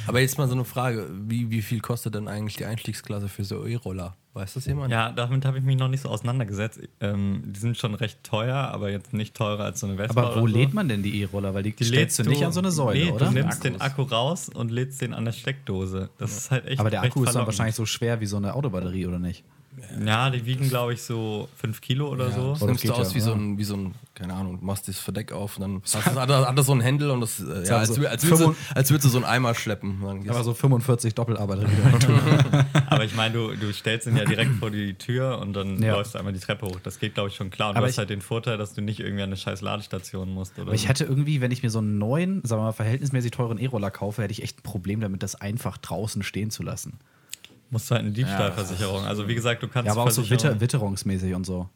Aber 0.07 0.21
jetzt 0.21 0.38
mal 0.38 0.49
so 0.49 0.55
eine 0.55 0.64
Frage: 0.64 1.09
Wie, 1.11 1.50
wie 1.50 1.62
viel 1.62 1.81
kostet 1.81 2.14
denn 2.14 2.29
eigentlich 2.29 2.57
die 2.57 2.64
Einstiegsklasse 2.64 3.29
für 3.29 3.45
so 3.45 3.64
E-Roller? 3.64 4.17
Weiß 4.33 4.55
das 4.55 4.67
jemand? 4.67 4.93
Ja, 4.93 5.11
damit 5.11 5.45
habe 5.45 5.59
ich 5.59 5.64
mich 5.64 5.76
noch 5.76 5.88
nicht 5.88 6.02
so 6.02 6.09
auseinandergesetzt. 6.09 6.81
Ähm, 7.00 7.43
die 7.47 7.59
sind 7.59 7.76
schon 7.76 7.95
recht 7.95 8.23
teuer, 8.23 8.57
aber 8.57 8.90
jetzt 8.90 9.12
nicht 9.12 9.35
teurer 9.35 9.64
als 9.64 9.81
so 9.81 9.87
eine 9.87 9.97
Vespa. 9.97 10.21
Aber 10.21 10.37
wo 10.37 10.43
oder 10.43 10.52
so. 10.52 10.59
lädt 10.59 10.73
man 10.73 10.88
denn 10.88 11.02
die 11.02 11.21
E-Roller? 11.21 11.52
Weil 11.52 11.64
die, 11.64 11.73
Die 11.73 11.85
stellst 11.85 12.19
du 12.19 12.23
lädst 12.23 12.31
nicht 12.31 12.47
an 12.47 12.52
so 12.52 12.61
eine 12.61 12.71
Säule, 12.71 13.07
nee, 13.07 13.11
oder? 13.11 13.26
Du 13.26 13.33
nimmst 13.33 13.64
den. 13.64 13.81
Akku 13.81 14.02
raus 14.02 14.49
und 14.49 14.71
lädst 14.71 15.00
den 15.00 15.14
an 15.14 15.25
der 15.25 15.33
Steckdose. 15.33 16.11
Das 16.19 16.37
ist 16.37 16.50
halt 16.50 16.67
echt. 16.67 16.81
Aber 16.81 16.90
der 16.90 17.02
Akku 17.02 17.25
ist 17.25 17.35
dann 17.35 17.47
wahrscheinlich 17.47 17.75
so 17.75 17.87
schwer 17.87 18.21
wie 18.21 18.26
so 18.26 18.37
eine 18.37 18.55
Autobatterie, 18.55 19.07
oder 19.07 19.19
nicht? 19.19 19.45
Ja, 20.05 20.31
die 20.31 20.45
wiegen, 20.47 20.69
glaube 20.69 20.93
ich, 20.95 21.03
so 21.03 21.49
5 21.61 21.81
Kilo 21.81 22.09
oder 22.09 22.31
so. 22.33 22.50
Das 22.55 22.62
nimmst 22.62 22.85
du 22.85 22.93
aus 22.93 23.11
ja, 23.11 23.15
wie, 23.15 23.21
so 23.21 23.31
ja. 23.31 23.37
ein, 23.37 23.57
wie 23.57 23.65
so 23.65 23.77
ein, 23.77 23.95
keine 24.15 24.35
Ahnung, 24.35 24.59
du 24.59 24.65
machst 24.67 24.89
das 24.89 24.99
Verdeck 24.99 25.31
auf 25.33 25.57
und 25.57 25.62
dann 25.62 25.83
hast 25.95 25.95
du, 25.95 26.19
er- 26.19 26.49
hat 26.49 26.57
er 26.57 26.62
so 26.65 26.73
einen 26.73 26.81
Händel 26.81 27.11
und 27.11 27.21
das, 27.21 27.39
äh, 27.41 27.67
ja, 27.69 27.77
als, 27.79 27.95
so 27.95 28.00
wür- 28.00 28.07
als, 28.09 28.25
würdest 28.25 28.43
du, 28.43 28.53
25 28.53 28.77
als 28.77 28.91
würdest 28.91 29.05
du 29.07 29.09
so 29.11 29.19
einen 29.19 29.27
Eimer 29.27 29.55
schleppen. 29.55 30.03
Aber 30.29 30.43
so 30.45 30.55
45 30.55 31.15
Doppelarbeiter 31.15 31.62
wieder. 31.62 32.67
Aber 32.89 33.05
ich 33.05 33.15
meine, 33.15 33.33
du, 33.35 33.55
du 33.57 33.73
stellst 33.73 34.07
ihn 34.09 34.17
ja 34.17 34.25
direkt 34.25 34.53
vor 34.57 34.71
die 34.73 34.95
Tür 34.95 35.39
und 35.39 35.53
dann 35.53 35.81
Ja. 35.81 35.95
läufst 35.95 36.15
du 36.15 36.19
einmal 36.19 36.33
die 36.33 36.41
Treppe 36.41 36.67
hoch. 36.67 36.81
Das 36.83 36.99
geht, 36.99 37.15
glaube 37.15 37.29
ich, 37.29 37.37
schon 37.37 37.50
klar. 37.50 37.71
Und 37.71 37.77
Aber 37.77 37.87
du 37.87 37.91
hast 37.93 37.99
halt 37.99 38.11
den 38.11 38.21
Vorteil, 38.23 38.59
dass 38.59 38.75
du 38.75 38.83
nicht 38.83 38.99
irgendwie 39.00 39.23
an 39.23 39.29
eine 39.29 39.37
scheiß 39.37 39.61
Ladestation 39.61 40.31
musst. 40.31 40.55
Oder 40.59 40.67
Aber 40.67 40.75
ich 40.75 40.83
so. 40.83 40.89
hätte 40.89 41.05
irgendwie, 41.05 41.41
wenn 41.41 41.53
ich 41.53 41.62
mir 41.62 41.71
so 41.71 41.79
einen 41.79 41.99
neuen, 41.99 42.41
sagen 42.45 42.61
wir 42.61 42.67
mal, 42.67 42.73
verhältnismäßig 42.73 43.31
teuren 43.31 43.59
E-Roller 43.59 43.91
kaufe, 43.93 44.23
hätte 44.23 44.33
ich 44.33 44.43
echt 44.43 44.59
ein 44.59 44.62
Problem 44.62 45.00
damit, 45.00 45.23
das 45.23 45.37
einfach 45.41 45.79
draußen 45.79 46.23
stehen 46.25 46.50
zu 46.50 46.62
lassen. 46.65 46.99
Musst 47.71 47.91
du 47.91 47.95
halt 47.95 48.05
eine 48.05 48.12
Diebstahlversicherung. 48.12 49.05
Also 49.05 49.27
wie 49.29 49.35
gesagt, 49.35 49.62
du 49.62 49.69
kannst 49.69 49.87
Ja, 49.87 49.93
aber 49.93 50.05
auch 50.05 50.11
so 50.11 50.29
Witter, 50.29 50.61
witterungsmäßig 50.61 51.35
und 51.35 51.45
so. 51.45 51.69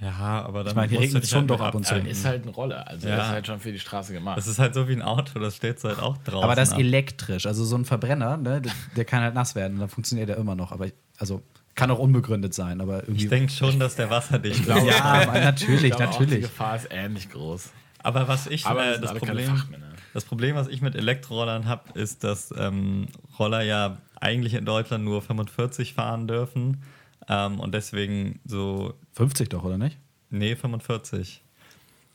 Ja, 0.00 0.44
aber 0.46 0.60
dann 0.62 0.68
Ich 0.70 0.76
meine, 0.76 0.92
du 0.92 0.98
regnet 1.00 1.26
schon 1.26 1.40
halt 1.40 1.50
doch 1.50 1.60
ab 1.60 1.74
und 1.74 1.84
zu. 1.84 1.96
ist 1.96 2.24
halt 2.24 2.44
ein 2.46 2.50
Roller, 2.50 2.86
also 2.86 3.08
Ja. 3.08 3.16
der 3.16 3.24
ist 3.24 3.30
halt 3.30 3.46
schon 3.48 3.58
für 3.58 3.72
die 3.72 3.80
Straße 3.80 4.12
gemacht. 4.12 4.38
Das 4.38 4.46
ist 4.46 4.60
halt 4.60 4.72
so 4.74 4.86
wie 4.88 4.92
ein 4.92 5.02
Auto, 5.02 5.40
das 5.40 5.56
stellst 5.56 5.82
du 5.82 5.88
halt 5.88 5.98
auch 5.98 6.16
draußen. 6.18 6.44
aber 6.44 6.54
das 6.54 6.72
ab. 6.72 6.78
elektrisch, 6.78 7.46
also 7.46 7.64
so 7.64 7.76
ein 7.76 7.84
Verbrenner, 7.84 8.36
ne, 8.36 8.60
der, 8.60 8.72
der 8.96 9.04
kann 9.04 9.22
halt 9.22 9.34
nass 9.34 9.56
werden, 9.56 9.80
dann 9.80 9.88
funktioniert 9.88 10.28
er 10.30 10.36
immer 10.36 10.54
noch. 10.54 10.70
Aber 10.70 10.86
ich, 10.86 10.92
also 11.18 11.42
kann 11.74 11.90
auch 11.90 11.98
unbegründet 11.98 12.54
sein, 12.54 12.80
aber 12.80 13.02
irgendwie. 13.02 13.24
Ich 13.24 13.28
denke 13.28 13.52
schon, 13.52 13.80
dass 13.80 13.96
der 13.96 14.08
wasserdicht 14.10 14.60
ist. 14.60 14.68
ja, 14.68 15.02
aber 15.04 15.40
natürlich, 15.40 15.84
ich 15.84 15.90
glaube 15.96 16.08
Auch, 16.12 16.18
die 16.18 16.24
natürlich. 16.24 16.42
Gefahr 16.44 16.76
ist 16.76 16.88
ähnlich 16.90 17.30
groß. 17.30 17.70
Aber 18.00 18.28
was 18.28 18.46
ich, 18.46 18.66
Aber 18.66 18.84
äh, 18.96 19.00
das, 19.00 19.14
Problem, 19.14 19.62
das 20.14 20.24
Problem, 20.24 20.54
was 20.54 20.68
ich 20.68 20.80
mit 20.80 20.94
Elektrorollern 20.94 21.66
habe, 21.66 21.98
ist, 21.98 22.22
dass 22.22 22.54
ähm, 22.56 23.08
Roller 23.38 23.62
ja 23.62 23.98
eigentlich 24.20 24.54
in 24.54 24.64
Deutschland 24.64 25.04
nur 25.04 25.22
45 25.22 25.94
fahren 25.94 26.26
dürfen. 26.28 26.82
Ähm, 27.28 27.60
und 27.60 27.74
deswegen 27.74 28.40
so, 28.44 28.94
50 29.12 29.48
doch, 29.50 29.64
oder 29.64 29.78
nicht? 29.78 29.98
nee, 30.30 30.54
45. 30.56 31.42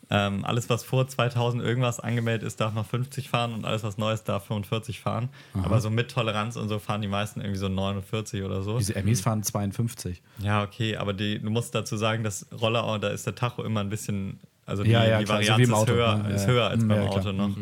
Ähm, 0.10 0.44
alles, 0.46 0.70
was 0.70 0.84
vor 0.84 1.08
2000 1.08 1.64
irgendwas 1.64 2.00
angemeldet 2.00 2.46
ist, 2.46 2.60
darf 2.60 2.74
noch 2.74 2.86
50 2.86 3.30
fahren 3.30 3.54
und 3.54 3.66
alles, 3.66 3.84
was 3.84 3.98
Neues, 3.98 4.24
darf 4.24 4.46
45 4.46 5.00
fahren. 5.00 5.30
Aber 5.54 5.80
so 5.80 5.90
mit 5.90 6.12
Toleranz 6.12 6.56
und 6.58 6.68
so 6.70 6.78
fahren 6.78 7.02
die 7.02 7.08
meisten 7.08 7.40
irgendwie 7.40 7.58
so 7.60 7.70
49 7.70 8.44
oder 8.44 8.62
so. 8.62 8.78
Diese 8.78 8.96
Emmys 8.96 9.22
fahren 9.22 9.42
52. 9.42 10.22
Ja, 10.40 10.62
okay, 10.64 10.98
aber 10.98 11.14
die, 11.14 11.40
du 11.40 11.50
musst 11.50 11.74
dazu 11.74 11.96
sagen, 11.98 12.24
dass 12.24 12.46
Roller, 12.62 13.00
da 13.00 13.08
ist 13.10 13.26
der 13.26 13.34
Tacho 13.34 13.64
immer 13.64 13.80
ein 13.80 13.90
bisschen, 13.90 14.40
also 14.66 14.84
die, 14.84 14.92
Ja, 14.92 15.06
ja, 15.06 15.20
die 15.20 15.28
Varianz 15.28 15.64
ist, 15.64 15.74
Auto, 15.74 15.94
höher, 15.94 16.18
ne? 16.18 16.34
ist 16.34 16.48
höher 16.48 16.68
als 16.68 16.82
ja. 16.82 16.88
beim 16.88 17.02
Ja, 17.02 17.08
klar. 17.08 17.20
Auto 17.20 17.32
noch. 17.32 17.58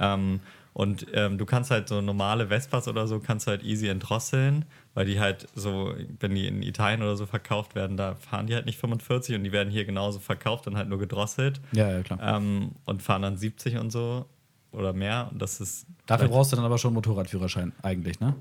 Ähm, 0.00 0.40
und 0.74 1.06
ähm, 1.14 1.38
du 1.38 1.46
kannst 1.46 1.70
halt 1.70 1.88
so 1.88 2.00
normale 2.00 2.48
Vespas 2.48 2.88
oder 2.88 3.06
so, 3.06 3.20
kannst 3.20 3.46
halt 3.46 3.62
easy 3.62 3.86
entdrosseln, 3.86 4.64
weil 4.92 5.06
die 5.06 5.20
halt 5.20 5.46
so, 5.54 5.94
wenn 6.18 6.34
die 6.34 6.48
in 6.48 6.62
Italien 6.62 7.00
oder 7.00 7.16
so 7.16 7.26
verkauft 7.26 7.76
werden, 7.76 7.96
da 7.96 8.16
fahren 8.16 8.48
die 8.48 8.54
halt 8.54 8.66
nicht 8.66 8.78
45 8.78 9.36
und 9.36 9.44
die 9.44 9.52
werden 9.52 9.70
hier 9.70 9.84
genauso 9.84 10.18
verkauft 10.18 10.66
und 10.66 10.76
halt 10.76 10.88
nur 10.88 10.98
gedrosselt 10.98 11.60
Ja, 11.72 11.90
ja, 11.90 12.02
klar. 12.02 12.18
ähm, 12.20 12.72
und 12.84 13.02
fahren 13.02 13.22
dann 13.22 13.36
70 13.36 13.78
und 13.78 13.90
so 13.90 14.26
oder 14.72 14.92
mehr. 14.92 15.28
Und 15.30 15.40
das 15.40 15.60
ist 15.60 15.86
Dafür 16.06 16.26
brauchst 16.28 16.52
du 16.52 16.56
dann 16.56 16.64
aber 16.64 16.76
schon 16.76 16.88
einen 16.88 16.96
Motorradführerschein, 16.96 17.72
eigentlich, 17.82 18.18
ne? 18.18 18.34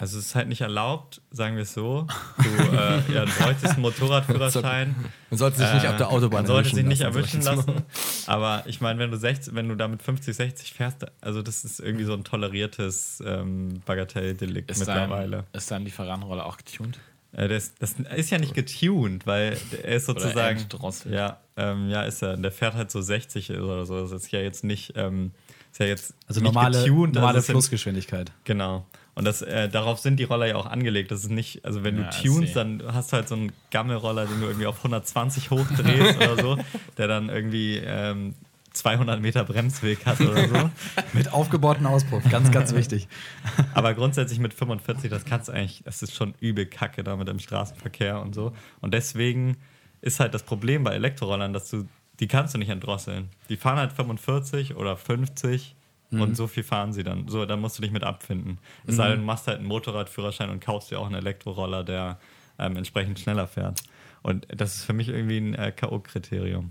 Also 0.00 0.18
es 0.18 0.26
ist 0.26 0.34
halt 0.34 0.48
nicht 0.48 0.62
erlaubt, 0.62 1.20
sagen 1.30 1.56
wir 1.56 1.62
es 1.62 1.74
so. 1.74 2.06
Du, 2.38 2.76
äh, 2.76 3.12
ja, 3.14 3.24
du 3.26 3.32
bräuchtest 3.32 3.74
einen 3.74 3.82
Motorradführerschein. 3.82 4.94
Man 5.30 5.38
sollte 5.38 5.58
sich 5.58 5.72
nicht 5.74 5.84
Äh, 5.84 5.88
auf 5.88 5.96
der 5.96 6.08
Autobahn 6.10 6.38
Man 6.40 6.46
sollte 6.46 6.74
sich 6.74 6.84
nicht 6.84 7.02
erwischen 7.02 7.42
lassen. 7.42 7.82
Aber 8.26 8.64
ich 8.66 8.80
meine, 8.80 8.98
wenn 8.98 9.10
du 9.10 9.16
60, 9.18 9.54
wenn 9.54 9.68
du 9.68 9.74
damit 9.76 10.02
50, 10.02 10.34
60 10.34 10.72
fährst, 10.72 11.06
also 11.20 11.42
das 11.42 11.64
ist 11.64 11.78
irgendwie 11.80 12.04
so 12.04 12.14
ein 12.14 12.24
toleriertes 12.24 13.22
ähm, 13.26 13.80
Bagatelldelikt 13.86 14.70
Ist 14.70 14.86
dein, 14.88 15.00
mittlerweile. 15.08 15.44
ist 15.52 15.70
dein 15.70 15.82
Lieferantenroller 15.84 16.46
auch 16.46 16.56
getuned? 16.56 16.98
Äh, 17.32 17.48
das, 17.48 17.74
das 17.78 17.94
ist 18.16 18.30
ja 18.30 18.38
nicht 18.38 18.54
getuned, 18.54 19.26
weil 19.26 19.56
er 19.82 19.96
ist 19.96 20.06
sozusagen. 20.06 20.66
Ja, 21.10 21.38
ähm, 21.56 21.88
ja, 21.90 22.02
ist 22.02 22.22
er. 22.22 22.36
Der 22.36 22.50
fährt 22.50 22.74
halt 22.74 22.90
so 22.90 23.00
60 23.00 23.50
oder 23.52 23.84
so. 23.86 24.00
Das 24.00 24.10
ist 24.12 24.32
ja 24.32 24.40
jetzt 24.40 24.64
nicht. 24.64 24.94
Ähm, 24.96 25.30
ist 25.70 25.78
ja 25.78 25.86
jetzt 25.86 26.14
Also 26.26 26.40
nicht 26.40 26.52
normale, 26.52 26.78
getuned, 26.82 27.14
normale 27.14 27.28
also 27.36 27.38
es 27.38 27.46
sind- 27.46 27.52
Flussgeschwindigkeit. 27.54 28.32
Genau. 28.44 28.84
Und 29.14 29.24
das, 29.24 29.42
äh, 29.42 29.68
darauf 29.68 29.98
sind 29.98 30.16
die 30.18 30.24
Roller 30.24 30.46
ja 30.46 30.56
auch 30.56 30.66
angelegt. 30.66 31.10
Das 31.10 31.20
ist 31.22 31.30
nicht, 31.30 31.64
also 31.64 31.82
wenn 31.84 31.98
Ja, 31.98 32.10
du 32.10 32.16
I 32.16 32.22
tunst, 32.28 32.56
dann 32.56 32.82
hast 32.92 33.12
du 33.12 33.16
halt 33.16 33.28
so 33.28 33.34
einen 33.34 33.52
Gammelroller, 33.70 34.26
den 34.26 34.40
du 34.40 34.46
irgendwie 34.46 34.66
auf 34.66 34.78
120 34.78 35.50
hochdrehst 35.50 36.16
oder 36.16 36.36
so, 36.40 36.58
der 36.96 37.08
dann 37.08 37.28
irgendwie 37.28 37.76
ähm, 37.84 38.34
200 38.72 39.20
Meter 39.20 39.44
Bremsweg 39.44 40.06
hat 40.06 40.20
oder 40.20 40.48
so. 40.48 40.70
Mit 41.12 41.32
aufgebauten 41.32 41.86
Auspuff, 41.86 42.22
ganz, 42.30 42.50
ganz 42.52 42.72
wichtig. 42.72 43.08
Aber 43.74 43.94
grundsätzlich 43.94 44.38
mit 44.38 44.54
45, 44.54 45.10
das 45.10 45.24
kannst 45.24 45.48
du 45.48 45.52
eigentlich, 45.52 45.82
das 45.84 46.02
ist 46.02 46.14
schon 46.14 46.34
übel 46.40 46.66
kacke 46.66 47.02
damit 47.02 47.28
im 47.28 47.40
Straßenverkehr 47.40 48.20
und 48.20 48.34
so. 48.34 48.52
Und 48.80 48.94
deswegen 48.94 49.56
ist 50.02 50.20
halt 50.20 50.34
das 50.34 50.44
Problem 50.44 50.84
bei 50.84 50.92
Elektrorollern, 50.94 51.52
dass 51.52 51.68
du, 51.68 51.88
die 52.20 52.28
kannst 52.28 52.54
du 52.54 52.58
nicht 52.58 52.68
entdrosseln. 52.70 53.28
Die 53.48 53.56
fahren 53.56 53.76
halt 53.78 53.92
45 53.92 54.76
oder 54.76 54.96
50 54.96 55.74
und 56.10 56.36
so 56.36 56.46
viel 56.46 56.62
fahren 56.62 56.92
sie 56.92 57.02
dann. 57.02 57.28
So, 57.28 57.46
dann 57.46 57.60
musst 57.60 57.78
du 57.78 57.82
dich 57.82 57.92
mit 57.92 58.02
abfinden. 58.02 58.58
Es 58.86 58.96
sei 58.96 59.08
denn, 59.08 59.20
du 59.20 59.24
machst 59.24 59.46
halt 59.46 59.58
einen 59.58 59.68
Motorradführerschein 59.68 60.50
und 60.50 60.60
kaufst 60.60 60.90
dir 60.90 60.98
auch 60.98 61.06
einen 61.06 61.14
Elektroroller, 61.14 61.84
der 61.84 62.18
ähm, 62.58 62.76
entsprechend 62.76 63.18
schneller 63.18 63.46
fährt. 63.46 63.82
Und 64.22 64.46
das 64.54 64.76
ist 64.76 64.84
für 64.84 64.92
mich 64.92 65.08
irgendwie 65.08 65.38
ein 65.38 65.54
äh, 65.54 65.72
K.O.-Kriterium. 65.72 66.70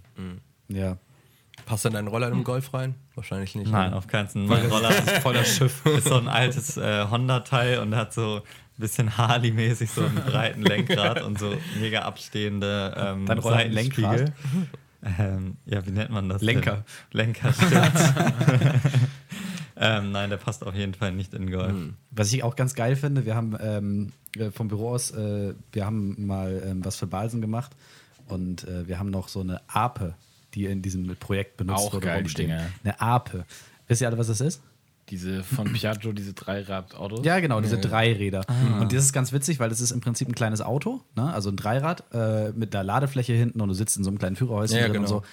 Ja. 0.68 0.98
Passt 1.66 1.86
denn 1.86 1.94
dein 1.94 2.08
Roller 2.08 2.28
in 2.28 2.34
einen 2.34 2.44
Golf 2.44 2.74
rein? 2.74 2.96
Wahrscheinlich 3.16 3.56
nicht. 3.56 3.72
Nein, 3.72 3.92
ne? 3.92 3.98
auf 3.98 4.08
keinen 4.08 4.28
Fall. 4.28 4.42
Mein 4.44 4.66
Roller 4.66 4.90
ist 4.90 5.10
Voller 5.20 5.46
Schiff. 5.46 5.86
ist 5.98 6.08
so 6.08 6.16
ein 6.16 6.28
altes 6.28 6.78
äh, 6.78 7.06
Honda-Teil 7.10 7.80
und 7.80 7.96
hat 7.96 8.14
so 8.14 8.38
ein 8.38 8.42
bisschen 8.78 9.18
Harley-mäßig 9.18 9.90
so 9.92 10.06
einen 10.06 10.16
breiten 10.16 10.62
Lenkrad 10.62 11.22
und 11.22 11.38
so 11.40 11.54
mega 11.80 12.02
abstehende 12.02 12.94
ähm, 12.98 13.26
Dein 13.26 13.40
Roller 13.40 13.58
Seitenspiegel. 13.58 14.34
Ähm, 15.18 15.58
ja, 15.66 15.86
wie 15.86 15.92
nennt 15.92 16.12
man 16.12 16.28
das? 16.30 16.42
Lenker. 16.42 16.84
Denn? 17.14 17.26
Lenker, 17.26 17.54
stimmt. 17.54 17.72
ähm, 19.80 20.12
nein, 20.12 20.30
der 20.30 20.38
passt 20.38 20.66
auf 20.66 20.76
jeden 20.76 20.94
Fall 20.94 21.12
nicht 21.14 21.34
in 21.34 21.48
den 21.48 21.52
Golf. 21.52 21.74
Was 22.12 22.32
ich 22.34 22.44
auch 22.44 22.56
ganz 22.56 22.76
geil 22.76 22.96
finde, 22.96 23.26
wir 23.26 23.36
haben 23.36 23.56
ähm, 23.62 24.12
äh, 24.38 24.52
vom 24.52 24.68
Büro 24.68 24.90
aus, 24.90 25.12
äh, 25.12 25.54
wir 25.72 25.86
haben 25.86 26.26
mal 26.28 26.62
ähm, 26.66 26.86
was 26.86 26.98
für 26.98 27.08
Balsen 27.08 27.42
gemacht 27.42 27.72
und 28.28 28.68
äh, 28.68 28.88
wir 28.88 29.00
haben 29.00 29.10
noch 29.10 29.28
so 29.28 29.40
eine 29.42 29.62
Ape, 29.68 30.16
die 30.54 30.66
in 30.66 30.82
diesem 30.82 31.16
Projekt 31.16 31.58
benutzt 31.58 31.80
Auch 31.88 31.94
wurde, 31.94 32.14
rumstehen. 32.14 32.60
Eine 32.84 33.00
Ape. 33.02 33.46
Wisst 33.88 34.02
ihr 34.02 34.08
alle, 34.08 34.18
was 34.18 34.28
das 34.28 34.42
ist? 34.42 34.62
Diese 35.10 35.44
von 35.44 35.74
Piaggio, 35.74 36.12
diese 36.12 36.34
Dreirad-Autos? 36.34 37.26
Ja, 37.26 37.40
genau, 37.40 37.62
diese 37.62 37.80
Dreiräder. 37.80 38.46
Und 38.80 38.94
das 38.94 39.06
ist 39.06 39.14
ganz 39.14 39.32
witzig, 39.34 39.60
weil 39.60 39.70
das 39.70 39.82
ist 39.82 39.90
im 39.90 40.02
Prinzip 40.02 40.28
ein 40.28 40.36
kleines 40.36 40.62
Auto, 40.62 41.02
ne? 41.16 41.34
also 41.34 41.50
ein 41.50 41.56
Dreirad 41.56 42.04
äh, 42.14 42.52
mit 42.52 42.76
einer 42.76 42.84
Ladefläche 42.84 43.34
hinten 43.34 43.60
und 43.60 43.70
du 43.70 43.74
sitzt 43.74 43.98
in 43.98 44.04
so 44.04 44.12
einem 44.12 44.20
kleinen 44.20 44.36
Führerhäuschen 44.36 44.78
Ja, 44.78 44.84
drin 44.84 44.94
genau. 44.94 45.04
und 45.04 45.08
so. 45.08 45.24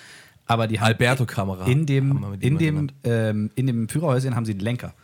Aber 0.46 0.66
die 0.68 0.78
Alberto-Kamera. 0.78 1.66
in 1.66 1.86
dem, 1.86 2.36
in 2.40 2.58
dem, 2.58 2.88
ähm, 3.04 3.50
in 3.54 3.66
dem 3.66 3.88
Führerhäuschen 3.88 4.36
haben 4.36 4.44
sie 4.44 4.52
einen 4.52 4.60
Lenker. 4.60 4.94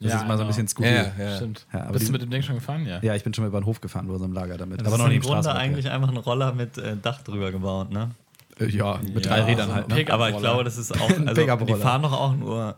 Das 0.00 0.12
Ja, 0.12 0.18
ist 0.20 0.22
mal 0.22 0.28
so 0.28 0.32
ein 0.32 0.38
genau. 0.38 0.46
bisschen 0.48 0.68
skurril. 0.68 1.12
Ja, 1.18 1.24
ja. 1.24 1.36
Stimmt. 1.36 1.66
Ja, 1.74 1.80
aber 1.82 1.92
Bist 1.92 2.02
die- 2.04 2.06
du 2.06 2.12
mit 2.12 2.22
dem 2.22 2.30
Ding 2.30 2.42
schon 2.42 2.54
gefahren? 2.54 2.86
Ja. 2.86 3.00
Ja, 3.02 3.14
ich 3.14 3.22
bin 3.22 3.34
schon 3.34 3.44
mal 3.44 3.48
über 3.48 3.60
den 3.60 3.66
Hof 3.66 3.82
gefahren 3.82 4.06
bei 4.06 4.14
unserem 4.14 4.32
Lager 4.32 4.56
damit. 4.56 4.80
Das 4.80 4.86
aber 4.86 4.96
ist 4.96 5.02
noch 5.02 5.10
im 5.10 5.20
Grunde 5.20 5.54
eigentlich 5.54 5.90
einfach 5.90 6.08
ein 6.08 6.16
Roller 6.16 6.54
mit 6.54 6.78
äh, 6.78 6.96
Dach 6.96 7.20
drüber 7.22 7.52
gebaut, 7.52 7.90
ne? 7.90 8.10
Äh, 8.58 8.66
Ja, 8.70 8.98
mit 9.02 9.26
Ja, 9.26 9.32
drei 9.36 9.42
Rädern 9.42 9.74
halt. 9.74 9.88
Ne? 9.88 10.06
Aber 10.08 10.30
ich 10.30 10.38
glaube, 10.38 10.64
das 10.64 10.78
ist 10.78 10.92
auch. 10.98 11.10
Also, 11.26 11.64
die 11.66 11.74
fahren 11.74 12.00
doch 12.02 12.12
auch 12.18 12.34
nur. 12.34 12.76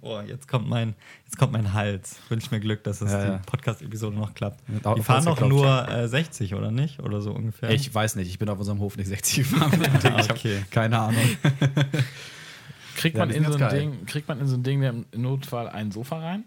Oh, 0.00 0.20
jetzt 0.26 0.48
kommt 0.48 0.68
mein, 0.68 0.94
jetzt 1.24 1.38
kommt 1.38 1.52
mein 1.52 1.72
Hals. 1.72 2.16
Wünsch 2.28 2.50
mir 2.50 2.60
Glück, 2.60 2.84
dass 2.84 3.00
es 3.00 3.10
Ja, 3.12 3.24
die 3.24 3.30
ja. 3.32 3.38
Podcast-Episode 3.46 4.16
noch 4.16 4.34
klappt. 4.34 4.60
Ja, 4.84 4.94
Die 4.94 5.02
fahren 5.02 5.24
doch 5.24 5.36
klappt. 5.36 5.50
nur 5.52 5.88
äh, 5.88 6.08
60, 6.08 6.54
oder 6.54 6.70
nicht? 6.70 7.00
Oder 7.00 7.20
so 7.20 7.32
ungefähr. 7.32 7.70
Ich 7.70 7.92
weiß 7.94 8.16
nicht, 8.16 8.28
ich 8.28 8.38
bin 8.38 8.48
auf 8.48 8.58
unserem 8.58 8.80
Hof 8.80 8.96
nicht 8.96 9.08
60 9.08 9.36
gefahren. 9.50 9.72
ich 9.98 10.04
Ah, 10.04 10.18
habe 10.18 10.32
okay. 10.32 10.64
keine 10.70 10.98
Ahnung. 10.98 11.22
Kriegt, 12.96 13.16
Ja, 13.16 13.22
man 13.26 13.28
die 13.30 13.36
in 13.36 13.44
so 13.50 13.58
ein. 13.58 13.70
Ding, 13.70 14.06
kriegt 14.06 14.28
man 14.28 14.40
in 14.40 14.46
so 14.46 14.56
ein 14.56 14.62
Ding 14.62 14.82
im 14.82 15.04
Notfall 15.16 15.68
ein 15.68 15.90
Sofa 15.90 16.18
rein? 16.20 16.44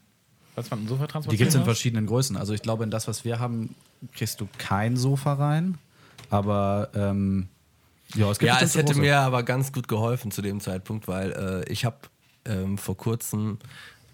Was 0.56 0.72
man 0.72 0.84
ein 0.84 0.88
Sofa 0.88 1.06
Die 1.06 1.12
transportieren 1.12 1.38
gibt 1.38 1.50
es 1.50 1.56
in 1.56 1.64
verschiedenen 1.66 2.06
Größen. 2.08 2.38
Also 2.38 2.54
ich 2.54 2.62
glaube, 2.62 2.84
in 2.84 2.90
das, 2.92 3.08
was 3.08 3.26
wir 3.26 3.40
haben, 3.40 3.76
kriegst 4.14 4.40
du 4.42 4.48
kein 4.58 4.96
Sofa 4.98 5.34
rein. 5.34 5.78
Aber 6.30 6.90
ähm, 6.96 7.48
ja, 8.16 8.32
es 8.32 8.40
gibt 8.40 8.48
Ja, 8.52 8.60
es 8.62 8.76
hätte 8.76 8.96
mir 8.96 9.20
aber 9.20 9.44
ganz 9.44 9.72
gut 9.74 9.88
geholfen 9.88 10.32
zu 10.32 10.42
dem 10.42 10.60
Zeitpunkt, 10.62 11.08
weil 11.08 11.32
äh, 11.68 11.72
ich 11.72 11.86
habe 11.86 11.98
ähm, 12.48 12.78
vor 12.78 12.98
kurzem 12.98 13.60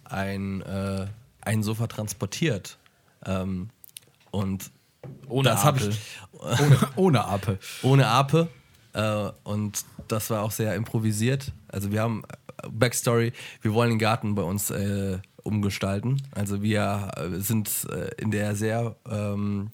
ein, 0.03 0.61
äh, 0.61 1.07
ein 1.41 1.63
Sofa 1.63 1.87
transportiert. 1.87 2.77
Ähm, 3.25 3.69
und 4.31 4.71
Ohne 5.27 5.49
das 5.49 5.63
Apel. 5.63 5.89
ich 5.89 6.19
ohne, 6.39 6.79
ohne 6.95 7.25
Ape. 7.25 7.59
ohne 7.83 8.07
Ape. 8.07 8.49
Äh, 8.93 9.29
und 9.43 9.85
das 10.07 10.29
war 10.29 10.43
auch 10.43 10.51
sehr 10.51 10.75
improvisiert. 10.75 11.51
Also 11.67 11.91
wir 11.91 12.01
haben 12.01 12.23
äh, 12.63 12.67
Backstory, 12.69 13.33
wir 13.61 13.73
wollen 13.73 13.91
den 13.91 13.99
Garten 13.99 14.35
bei 14.35 14.43
uns 14.43 14.69
äh, 14.69 15.19
umgestalten. 15.43 16.21
Also 16.31 16.61
wir 16.61 17.11
äh, 17.15 17.39
sind 17.39 17.87
äh, 17.89 18.09
in 18.17 18.31
der 18.31 18.55
sehr 18.55 18.95
ähm, 19.09 19.71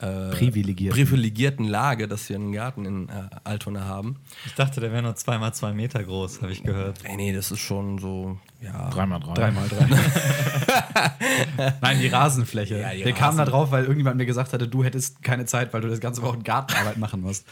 äh, 0.00 0.30
Privilegiert. 0.30 0.94
privilegierten 0.94 1.66
Lage, 1.66 2.06
dass 2.08 2.28
wir 2.28 2.36
einen 2.36 2.52
Garten 2.52 2.84
in 2.84 3.08
äh, 3.08 3.12
Altona 3.44 3.84
haben. 3.86 4.16
Ich 4.46 4.54
dachte, 4.54 4.80
der 4.80 4.92
wäre 4.92 5.02
nur 5.02 5.16
zweimal 5.16 5.52
zwei 5.54 5.72
Meter 5.72 6.02
groß, 6.04 6.40
habe 6.42 6.52
ich 6.52 6.62
gehört. 6.62 7.00
Nee, 7.04 7.16
nee, 7.16 7.32
das 7.32 7.50
ist 7.50 7.58
schon 7.60 7.98
so, 7.98 8.38
ja. 8.62 8.90
Dreimal 8.90 9.18
drei. 9.20 9.34
Dreimal 9.34 9.68
drei. 9.68 9.86
Nein, 11.80 12.00
die 12.00 12.08
Rasenfläche. 12.08 12.78
Ja, 12.80 12.92
die 12.92 13.04
Wir 13.04 13.12
kamen 13.12 13.36
da 13.36 13.42
Rasen- 13.44 13.50
drauf, 13.50 13.70
weil 13.70 13.82
irgendjemand 13.82 14.16
mir 14.16 14.26
gesagt 14.26 14.52
hatte, 14.52 14.68
du 14.68 14.84
hättest 14.84 15.22
keine 15.22 15.46
Zeit, 15.46 15.72
weil 15.72 15.80
du 15.80 15.88
das 15.88 16.00
ganze 16.00 16.22
Woche 16.22 16.38
Gartenarbeit 16.38 16.98
machen 16.98 17.20
musst. 17.20 17.44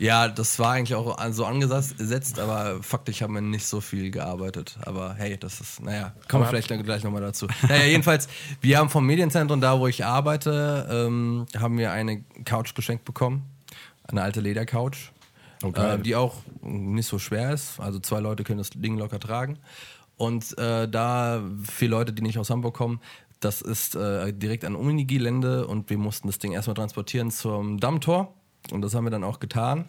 Ja, 0.00 0.28
das 0.28 0.58
war 0.58 0.72
eigentlich 0.72 0.94
auch 0.94 1.18
so 1.30 1.44
angesetzt, 1.44 2.38
aber 2.38 2.82
faktisch 2.82 3.20
haben 3.20 3.34
wir 3.34 3.42
nicht 3.42 3.66
so 3.66 3.82
viel 3.82 4.10
gearbeitet. 4.10 4.78
Aber 4.80 5.12
hey, 5.12 5.36
das 5.36 5.60
ist, 5.60 5.82
naja, 5.82 6.14
kommen 6.26 6.44
wir 6.44 6.48
vielleicht 6.48 6.70
dann 6.70 6.82
gleich 6.82 7.04
nochmal 7.04 7.20
dazu. 7.20 7.46
Naja, 7.68 7.84
jedenfalls, 7.84 8.26
wir 8.62 8.78
haben 8.78 8.88
vom 8.88 9.04
Medienzentrum, 9.04 9.60
da 9.60 9.78
wo 9.78 9.86
ich 9.86 10.02
arbeite, 10.02 10.88
ähm, 10.90 11.44
haben 11.58 11.76
wir 11.76 11.92
eine 11.92 12.24
Couch 12.46 12.74
geschenkt 12.74 13.04
bekommen. 13.04 13.42
Eine 14.04 14.22
alte 14.22 14.40
Ledercouch. 14.40 15.12
geil. 15.60 15.98
äh, 15.98 16.02
die 16.02 16.16
auch 16.16 16.36
nicht 16.62 17.06
so 17.06 17.18
schwer 17.18 17.52
ist. 17.52 17.78
Also 17.78 17.98
zwei 17.98 18.20
Leute 18.20 18.42
können 18.42 18.58
das 18.58 18.70
Ding 18.70 18.96
locker 18.96 19.20
tragen. 19.20 19.58
Und 20.16 20.56
äh, 20.58 20.88
da 20.88 21.42
vier 21.70 21.88
Leute, 21.90 22.14
die 22.14 22.22
nicht 22.22 22.38
aus 22.38 22.48
Hamburg 22.48 22.74
kommen, 22.74 23.00
das 23.40 23.60
ist 23.60 23.96
äh, 23.96 24.32
direkt 24.32 24.64
an 24.64 24.76
Uni-Gelände 24.76 25.66
und 25.66 25.90
wir 25.90 25.98
mussten 25.98 26.28
das 26.28 26.38
Ding 26.38 26.52
erstmal 26.52 26.74
transportieren 26.74 27.30
zum 27.30 27.78
Dammtor. 27.80 28.34
Und 28.72 28.82
das 28.82 28.94
haben 28.94 29.04
wir 29.04 29.10
dann 29.10 29.24
auch 29.24 29.40
getan. 29.40 29.88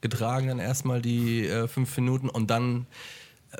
Getragen 0.00 0.48
dann 0.48 0.58
erstmal 0.58 1.02
die 1.02 1.46
äh, 1.46 1.68
fünf 1.68 1.96
Minuten 1.96 2.28
und 2.28 2.50
dann 2.50 2.86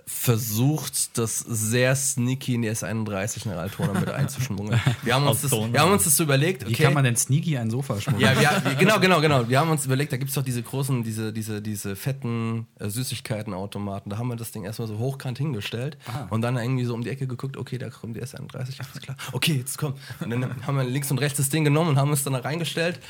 versucht, 0.06 1.18
das 1.18 1.38
sehr 1.38 1.96
sneaky 1.96 2.54
in 2.54 2.62
die 2.62 2.70
S31 2.70 3.48
nach 3.48 3.56
Altona 3.56 3.98
mit 3.98 4.08
einzuschmuggeln. 4.08 4.80
Wir 5.02 5.14
haben 5.14 5.26
uns, 5.26 5.42
das, 5.42 5.50
wir 5.50 5.80
haben 5.80 5.92
uns 5.92 6.04
das 6.04 6.16
so 6.16 6.22
überlegt. 6.24 6.68
Wie 6.68 6.74
kann 6.74 6.94
man 6.94 7.04
denn 7.04 7.16
sneaky 7.16 7.58
ein 7.58 7.70
Sofa 7.70 8.00
schmuggeln? 8.00 8.22
Ja, 8.22 8.38
wir, 8.40 8.64
wir- 8.64 8.74
genau, 8.76 9.00
genau, 9.00 9.20
genau. 9.20 9.48
Wir 9.48 9.58
haben 9.58 9.70
uns 9.70 9.84
überlegt, 9.86 10.12
da 10.12 10.16
gibt 10.16 10.28
es 10.28 10.34
doch 10.34 10.42
diese 10.44 10.62
großen, 10.62 11.02
diese, 11.02 11.32
diese, 11.32 11.60
diese 11.60 11.96
fetten 11.96 12.66
äh, 12.78 12.88
Süßigkeitenautomaten. 12.88 14.10
Da 14.10 14.18
haben 14.18 14.28
wir 14.28 14.36
das 14.36 14.52
Ding 14.52 14.64
erstmal 14.64 14.88
so 14.88 14.98
hochkant 14.98 15.38
hingestellt 15.38 15.96
und 16.30 16.42
dann 16.42 16.56
irgendwie 16.56 16.84
so 16.84 16.94
um 16.94 17.02
die 17.02 17.10
Ecke 17.10 17.26
geguckt, 17.26 17.56
okay, 17.56 17.78
da 17.78 17.90
kommt 17.90 18.16
die 18.16 18.22
S31, 18.22 18.54
alles 18.56 19.00
klar. 19.02 19.16
Okay, 19.32 19.56
jetzt 19.56 19.78
kommt. 19.78 19.96
Und 20.20 20.30
dann 20.30 20.66
haben 20.66 20.76
wir 20.76 20.84
links 20.84 21.10
und 21.10 21.18
rechts 21.18 21.38
das 21.38 21.48
Ding 21.48 21.64
genommen 21.64 21.90
und 21.90 21.96
haben 21.98 22.10
uns 22.10 22.22
dann 22.24 22.32
da 22.34 22.40
reingestellt. 22.40 23.00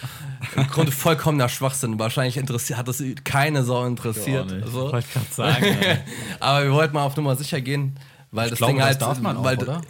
Im 0.57 0.67
Grunde 0.69 0.93
vollkommener 0.93 1.49
Schwachsinn. 1.49 1.99
Wahrscheinlich 1.99 2.37
interessiert, 2.37 2.79
hat 2.79 2.89
das 2.89 3.03
keine 3.25 3.65
Sau 3.65 3.85
interessiert. 3.87 4.51
Nicht. 4.51 4.69
so. 4.69 4.93
Wollte 4.93 5.07
ich 5.07 5.13
gerade 5.13 5.27
sagen. 5.35 5.67
Aber 6.41 6.65
wir 6.65 6.70
wollten 6.73 6.95
mal 6.95 7.05
auf 7.05 7.17
Nummer 7.17 7.37
sicher 7.37 7.61
gehen, 7.61 7.97
weil 8.31 8.45
das 8.51 8.53
Ich 8.55 8.59
glaube, 8.59 8.73
Ding 8.75 8.83
halt. 8.83 8.93
das 9.01 9.09
darf 9.09 9.21
man 9.21 9.37
auch, 9.37 9.45
weil, 9.45 9.59
oder? 9.59 9.81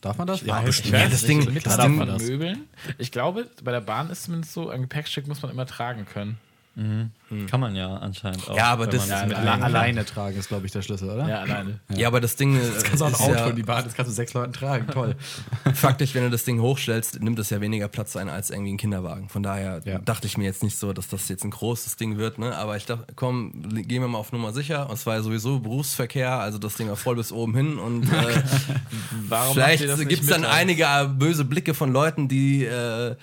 Darf 0.00 0.18
man 0.18 0.26
das? 0.26 0.42
Ja, 0.42 0.60
bestimmt. 0.60 0.94
ich 0.94 1.00
Ja, 1.00 1.08
das 1.08 1.22
Ding- 1.24 1.44
mit 1.52 1.64
das 1.66 1.76
das 1.76 1.86
Ding- 1.86 1.98
Ding 1.98 2.16
Möbeln. 2.28 2.68
Ich 2.98 3.10
glaube, 3.10 3.48
bei 3.62 3.72
der 3.72 3.80
Bahn 3.80 4.10
ist 4.10 4.24
zumindest 4.24 4.52
so, 4.52 4.68
ein 4.68 4.82
Gepäckstück 4.82 5.26
muss 5.26 5.40
man 5.42 5.50
immer 5.50 5.64
tragen 5.66 6.04
können. 6.04 6.38
Kann 6.76 7.60
man 7.60 7.76
ja 7.76 7.94
anscheinend 7.98 8.48
auch. 8.48 8.56
Ja, 8.56 8.66
aber 8.66 8.86
das- 8.88 9.08
Ja, 9.08 9.24
mit 9.26 9.36
alleine- 9.36 9.64
Alleine 9.64 10.04
tragen 10.04 10.36
ist, 10.36 10.48
glaube 10.48 10.66
ich, 10.66 10.72
der 10.72 10.82
Schlüssel, 10.82 11.08
oder? 11.10 11.28
Ja, 11.28 11.40
alleine. 11.42 11.78
Ja, 11.94 12.08
aber 12.08 12.20
das 12.20 12.34
Ding. 12.36 12.58
Das 12.58 12.82
kannst 12.82 13.00
du 13.00 13.04
auch 13.04 13.08
ein 13.08 13.14
ist 13.14 13.20
Auto 13.20 13.32
ja, 13.34 13.46
in 13.50 13.56
die 13.56 13.62
Bahn, 13.62 13.84
das 13.84 13.94
kannst 13.94 14.10
du 14.10 14.14
sechs 14.14 14.34
Leuten 14.34 14.52
tragen. 14.52 14.86
Toll. 14.88 15.14
Faktisch, 15.74 16.14
wenn 16.14 16.24
du 16.24 16.30
das 16.30 16.44
Ding 16.44 16.60
hochstellst, 16.60 17.20
nimmt 17.22 17.38
es 17.38 17.50
ja 17.50 17.60
weniger 17.60 17.86
Platz 17.88 18.16
ein 18.16 18.28
als 18.28 18.50
irgendwie 18.50 18.72
ein 18.72 18.76
Kinderwagen. 18.76 19.28
Von 19.28 19.42
daher 19.44 19.80
Ja. 19.84 19.98
dachte 20.00 20.26
ich 20.26 20.36
mir 20.36 20.44
jetzt 20.44 20.62
nicht 20.64 20.76
so, 20.76 20.92
dass 20.92 21.08
das 21.08 21.28
jetzt 21.28 21.44
ein 21.44 21.50
großes 21.50 21.96
Ding 21.96 22.18
wird, 22.18 22.38
ne? 22.38 22.56
Aber 22.56 22.76
ich 22.76 22.86
dachte, 22.86 23.06
komm, 23.14 23.52
gehen 23.86 24.02
wir 24.02 24.08
mal 24.08 24.18
auf 24.18 24.32
Nummer 24.32 24.52
sicher. 24.52 24.88
Und 24.88 24.94
es 24.94 25.06
war 25.06 25.14
ja 25.14 25.22
sowieso 25.22 25.60
Berufsverkehr, 25.60 26.38
also 26.40 26.58
das 26.58 26.74
Ding 26.74 26.88
war 26.88 26.96
voll 26.96 27.14
bis 27.16 27.30
oben 27.32 27.54
hin. 27.54 27.78
Und 27.78 28.04
äh, 28.12 28.42
Warum 29.28 29.54
vielleicht 29.54 29.88
das 29.88 30.00
gibt 30.00 30.22
es 30.22 30.26
dann 30.28 30.44
einige 30.44 30.84
äh, 30.84 31.06
böse 31.06 31.44
Blicke 31.44 31.72
von 31.74 31.92
Leuten, 31.92 32.28
die 32.28 32.64
äh, 32.64 33.14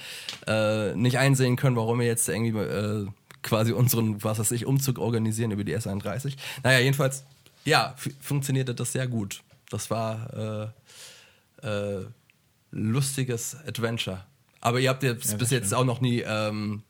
äh, 0.47 0.95
nicht 0.95 1.17
einsehen 1.17 1.55
können, 1.57 1.75
warum 1.75 1.99
wir 1.99 2.07
jetzt 2.07 2.27
irgendwie 2.29 2.57
äh, 2.57 3.07
quasi 3.43 3.71
unseren, 3.71 4.23
was 4.23 4.39
weiß 4.39 4.51
ich, 4.51 4.65
Umzug 4.65 4.99
organisieren 4.99 5.51
über 5.51 5.63
die 5.63 5.75
S31. 5.75 6.35
Naja, 6.63 6.79
jedenfalls, 6.79 7.23
ja, 7.65 7.95
funktionierte 8.19 8.73
das 8.75 8.91
sehr 8.91 9.07
gut. 9.07 9.41
Das 9.69 9.89
war 9.89 10.73
äh, 11.61 11.67
äh, 11.67 12.05
lustiges 12.71 13.55
Adventure. 13.67 14.23
Aber 14.59 14.79
ihr 14.79 14.89
habt 14.89 15.03
jetzt 15.03 15.37
bis 15.37 15.49
jetzt 15.49 15.73
auch 15.73 15.85
noch 15.85 16.01
nie 16.01 16.21
ähm, 16.21 16.83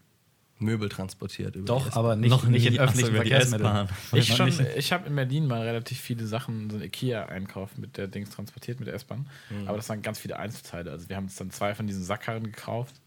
Möbel 0.60 0.90
transportiert. 0.90 1.56
Doch, 1.66 1.96
aber 1.96 2.16
nicht, 2.16 2.30
noch 2.30 2.44
nicht 2.44 2.66
in 2.66 2.80
öffentlichen 2.80 3.16
Verkehrsmitteln. 3.16 3.88
Ich, 4.14 4.36
schon, 4.36 4.52
ich 4.76 4.92
habe 4.94 5.08
in 5.08 5.16
Berlin 5.16 5.48
mal 5.48 5.62
relativ 5.62 6.00
viele 6.00 6.28
Sachen, 6.28 6.70
so 6.70 6.78
ein 6.78 6.84
Ikea-Einkauf 6.84 7.78
mit 7.78 7.98
der 7.98 8.08
Dings 8.08 8.30
transportiert, 8.30 8.80
mit 8.80 8.88
der 8.88 8.96
S-Bahn. 8.96 9.28
Aber 9.66 9.78
das 9.78 9.90
waren 9.90 10.02
ganz 10.02 10.20
viele 10.20 10.38
Einzelteile. 10.38 10.92
Also 10.92 11.10
wir 11.10 11.16
haben 11.16 11.26
uns 11.26 11.36
dann 11.36 11.52
zwei 11.52 11.74
von 11.74 11.88
diesen 11.88 12.04
Sackkarren 12.04 12.44
gekauft 12.44 13.01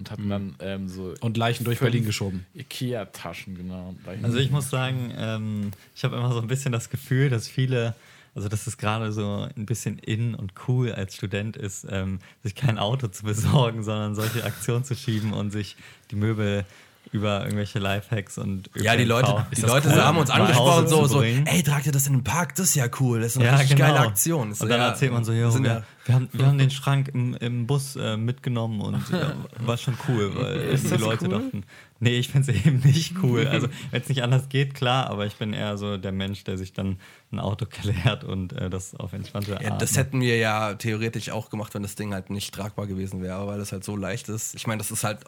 und 0.00 0.10
hatten 0.10 0.28
dann 0.28 0.56
ähm, 0.60 0.88
so 0.88 1.14
Und 1.20 1.36
Leichen 1.36 1.64
durch 1.64 1.78
Berlin 1.78 2.04
geschoben. 2.04 2.44
Ikea-Taschen, 2.54 3.54
genau. 3.56 3.94
Leichen- 4.04 4.24
Also 4.24 4.38
ich 4.38 4.50
muss 4.50 4.68
sagen, 4.70 5.12
ähm, 5.16 5.70
ich 5.94 6.02
habe 6.04 6.16
immer 6.16 6.32
so 6.32 6.40
ein 6.40 6.48
bisschen 6.48 6.72
das 6.72 6.90
Gefühl, 6.90 7.28
dass 7.30 7.46
viele, 7.46 7.94
also 8.34 8.48
dass 8.48 8.66
es 8.66 8.78
gerade 8.78 9.12
so 9.12 9.46
ein 9.54 9.66
bisschen 9.66 9.98
in 9.98 10.34
und 10.34 10.54
cool 10.66 10.90
als 10.92 11.14
Student 11.16 11.56
ist, 11.56 11.86
ähm, 11.90 12.18
sich 12.42 12.54
kein 12.54 12.78
Auto 12.78 13.08
zu 13.08 13.24
besorgen, 13.24 13.82
sondern 13.84 14.14
solche 14.14 14.42
Aktionen 14.44 14.84
zu 14.84 14.94
schieben 14.96 15.32
und 15.34 15.50
sich 15.50 15.76
die 16.10 16.16
Möbel 16.16 16.64
über 17.12 17.42
irgendwelche 17.42 17.78
Lifehacks 17.80 18.38
und 18.38 18.70
Ja, 18.76 18.94
die 18.94 19.02
ÖPNV 19.02 19.08
Leute, 19.08 19.46
die 19.56 19.60
Leute 19.62 19.88
cool, 19.88 20.02
haben 20.04 20.18
uns 20.18 20.30
angesprochen, 20.30 20.86
so, 20.86 21.06
so, 21.06 21.22
ey, 21.22 21.62
tragt 21.64 21.86
ihr 21.86 21.92
das 21.92 22.06
in 22.06 22.12
den 22.14 22.24
Park? 22.24 22.54
Das 22.54 22.66
ist 22.68 22.74
ja 22.76 22.86
cool. 23.00 23.20
Das 23.20 23.32
ist 23.32 23.36
eine 23.38 23.46
Ja, 23.46 23.56
richtig 23.56 23.76
genau. 23.76 23.88
geile 23.94 24.06
Aktion. 24.06 24.50
Und 24.52 24.60
dann 24.62 24.70
ja, 24.70 24.88
erzählt 24.88 25.12
man 25.12 25.24
so, 25.24 25.32
sind 25.50 25.64
wir, 25.64 25.70
ja- 25.70 25.82
wir, 26.04 26.14
haben, 26.14 26.28
wir 26.32 26.46
haben 26.46 26.58
den 26.58 26.70
Schrank 26.70 27.08
im, 27.08 27.34
im 27.34 27.66
Bus 27.66 27.96
äh, 27.96 28.16
mitgenommen 28.16 28.80
und 28.80 29.02
ja, 29.10 29.32
war 29.66 29.76
schon 29.76 29.94
cool, 30.08 30.32
weil 30.36 30.76
die 30.76 30.88
Leute 30.96 31.24
cool? 31.24 31.30
dachten, 31.30 31.64
nee, 32.00 32.18
ich 32.18 32.28
finde 32.28 32.50
es 32.52 32.66
eben 32.66 32.80
nicht 32.80 33.14
cool. 33.22 33.46
Also 33.46 33.68
wenn 33.90 34.02
es 34.02 34.08
nicht 34.08 34.22
anders 34.22 34.48
geht, 34.48 34.74
klar, 34.74 35.08
aber 35.08 35.26
ich 35.26 35.36
bin 35.36 35.52
eher 35.52 35.78
so 35.78 35.96
der 35.96 36.12
Mensch, 36.12 36.42
der 36.44 36.58
sich 36.58 36.72
dann 36.72 36.98
ein 37.30 37.38
Auto 37.38 37.66
klärt 37.70 38.24
und 38.24 38.52
äh, 38.52 38.68
das 38.68 38.94
auf 38.96 39.12
entspannte 39.12 39.58
Ja, 39.62 39.72
Art 39.72 39.82
das 39.82 39.92
macht. 39.92 39.98
hätten 40.00 40.20
wir 40.20 40.38
ja 40.38 40.74
theoretisch 40.74 41.30
auch 41.30 41.50
gemacht, 41.50 41.74
wenn 41.74 41.82
das 41.82 41.94
Ding 41.94 42.12
halt 42.12 42.30
nicht 42.30 42.52
tragbar 42.52 42.86
gewesen 42.86 43.22
wäre, 43.22 43.46
weil 43.46 43.60
es 43.60 43.70
halt 43.72 43.84
so 43.84 43.96
leicht 43.96 44.28
ist. 44.28 44.54
Ich 44.54 44.66
meine, 44.66 44.78
das 44.78 44.90
ist 44.90 45.04
halt 45.04 45.20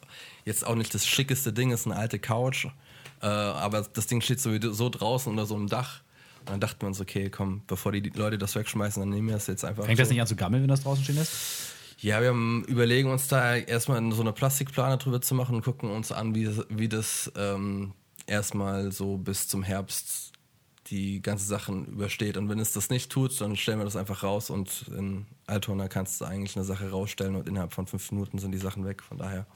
jetzt 0.45 0.67
auch 0.67 0.75
nicht 0.75 0.93
das 0.95 1.07
schickeste 1.07 1.53
Ding, 1.53 1.71
ist 1.71 1.87
eine 1.87 1.97
alte 1.97 2.19
Couch, 2.19 2.67
äh, 3.23 3.27
aber 3.27 3.87
das 3.93 4.07
Ding 4.09 4.21
steht 4.21 4.41
sowieso 4.41 4.73
so 4.73 4.89
draußen 4.89 5.31
unter 5.31 5.47
so 5.47 5.55
einem 5.55 5.69
Dach. 5.69 6.01
Und 6.41 6.51
dann 6.51 6.61
dachten 6.61 6.81
wir 6.81 6.89
uns, 6.89 7.01
okay, 7.01 7.31
komm, 7.31 7.63
bevor 7.69 7.93
die 7.93 8.01
Leute 8.01 8.37
das 8.37 8.57
wegschmeißen, 8.57 9.01
dann 9.01 9.11
nehmen 9.11 9.29
wir 9.29 9.35
das 9.35 9.47
jetzt 9.47 9.65
einfach. 9.65 9.85
Fängt 9.85 10.01
das 10.01 10.09
so. 10.09 10.13
nicht 10.15 10.21
an 10.21 10.27
zu 10.27 10.35
gammeln, 10.35 10.63
wenn 10.63 10.69
das 10.69 10.83
draußen 10.83 11.05
stehen 11.05 11.15
lässt? 11.15 11.31
Ja, 12.03 12.21
wir 12.21 12.31
haben, 12.31 12.65
überlegen 12.65 13.09
uns 13.11 13.29
da 13.29 13.55
erstmal 13.55 14.11
so 14.11 14.23
eine 14.23 14.33
Plastikplane 14.33 14.99
drüber 14.99 15.21
zu 15.21 15.37
machen 15.37 15.55
und 15.55 15.63
gucken 15.63 15.89
uns 15.89 16.11
an, 16.11 16.35
wie, 16.35 16.51
wie 16.69 16.89
das 16.89 17.31
ähm, 17.37 17.93
erstmal 18.27 18.91
so 18.91 19.19
bis 19.19 19.47
zum 19.47 19.63
Herbst 19.63 20.32
die 20.93 21.23
ganze 21.23 21.47
Sachen 21.47 21.87
übersteht. 21.87 22.37
Und 22.37 22.51
wenn 22.51 22.59
es 22.59 22.75
das 22.75 22.91
nicht 22.91 23.11
tut, 23.11 23.41
dann 23.41 23.57
stellen 23.57 23.79
wir 23.79 23.85
das 23.85 23.97
einfach 23.97 24.23
raus 24.23 24.51
und 24.51 24.85
in 24.95 25.25
Altona 25.47 25.89
kannst 25.89 26.21
du 26.21 26.27
eigentlich 26.27 26.55
eine 26.55 26.67
Sache 26.67 26.91
rausstellen 26.91 27.35
und 27.35 27.49
innerhalb 27.49 27.73
von 27.73 27.87
fünf 27.87 28.13
Minuten 28.13 28.39
sind 28.39 28.53
die 28.53 28.59
Sachen 28.59 28.85
weg. 28.85 29.03
Von 29.03 29.17
daher. 29.17 29.47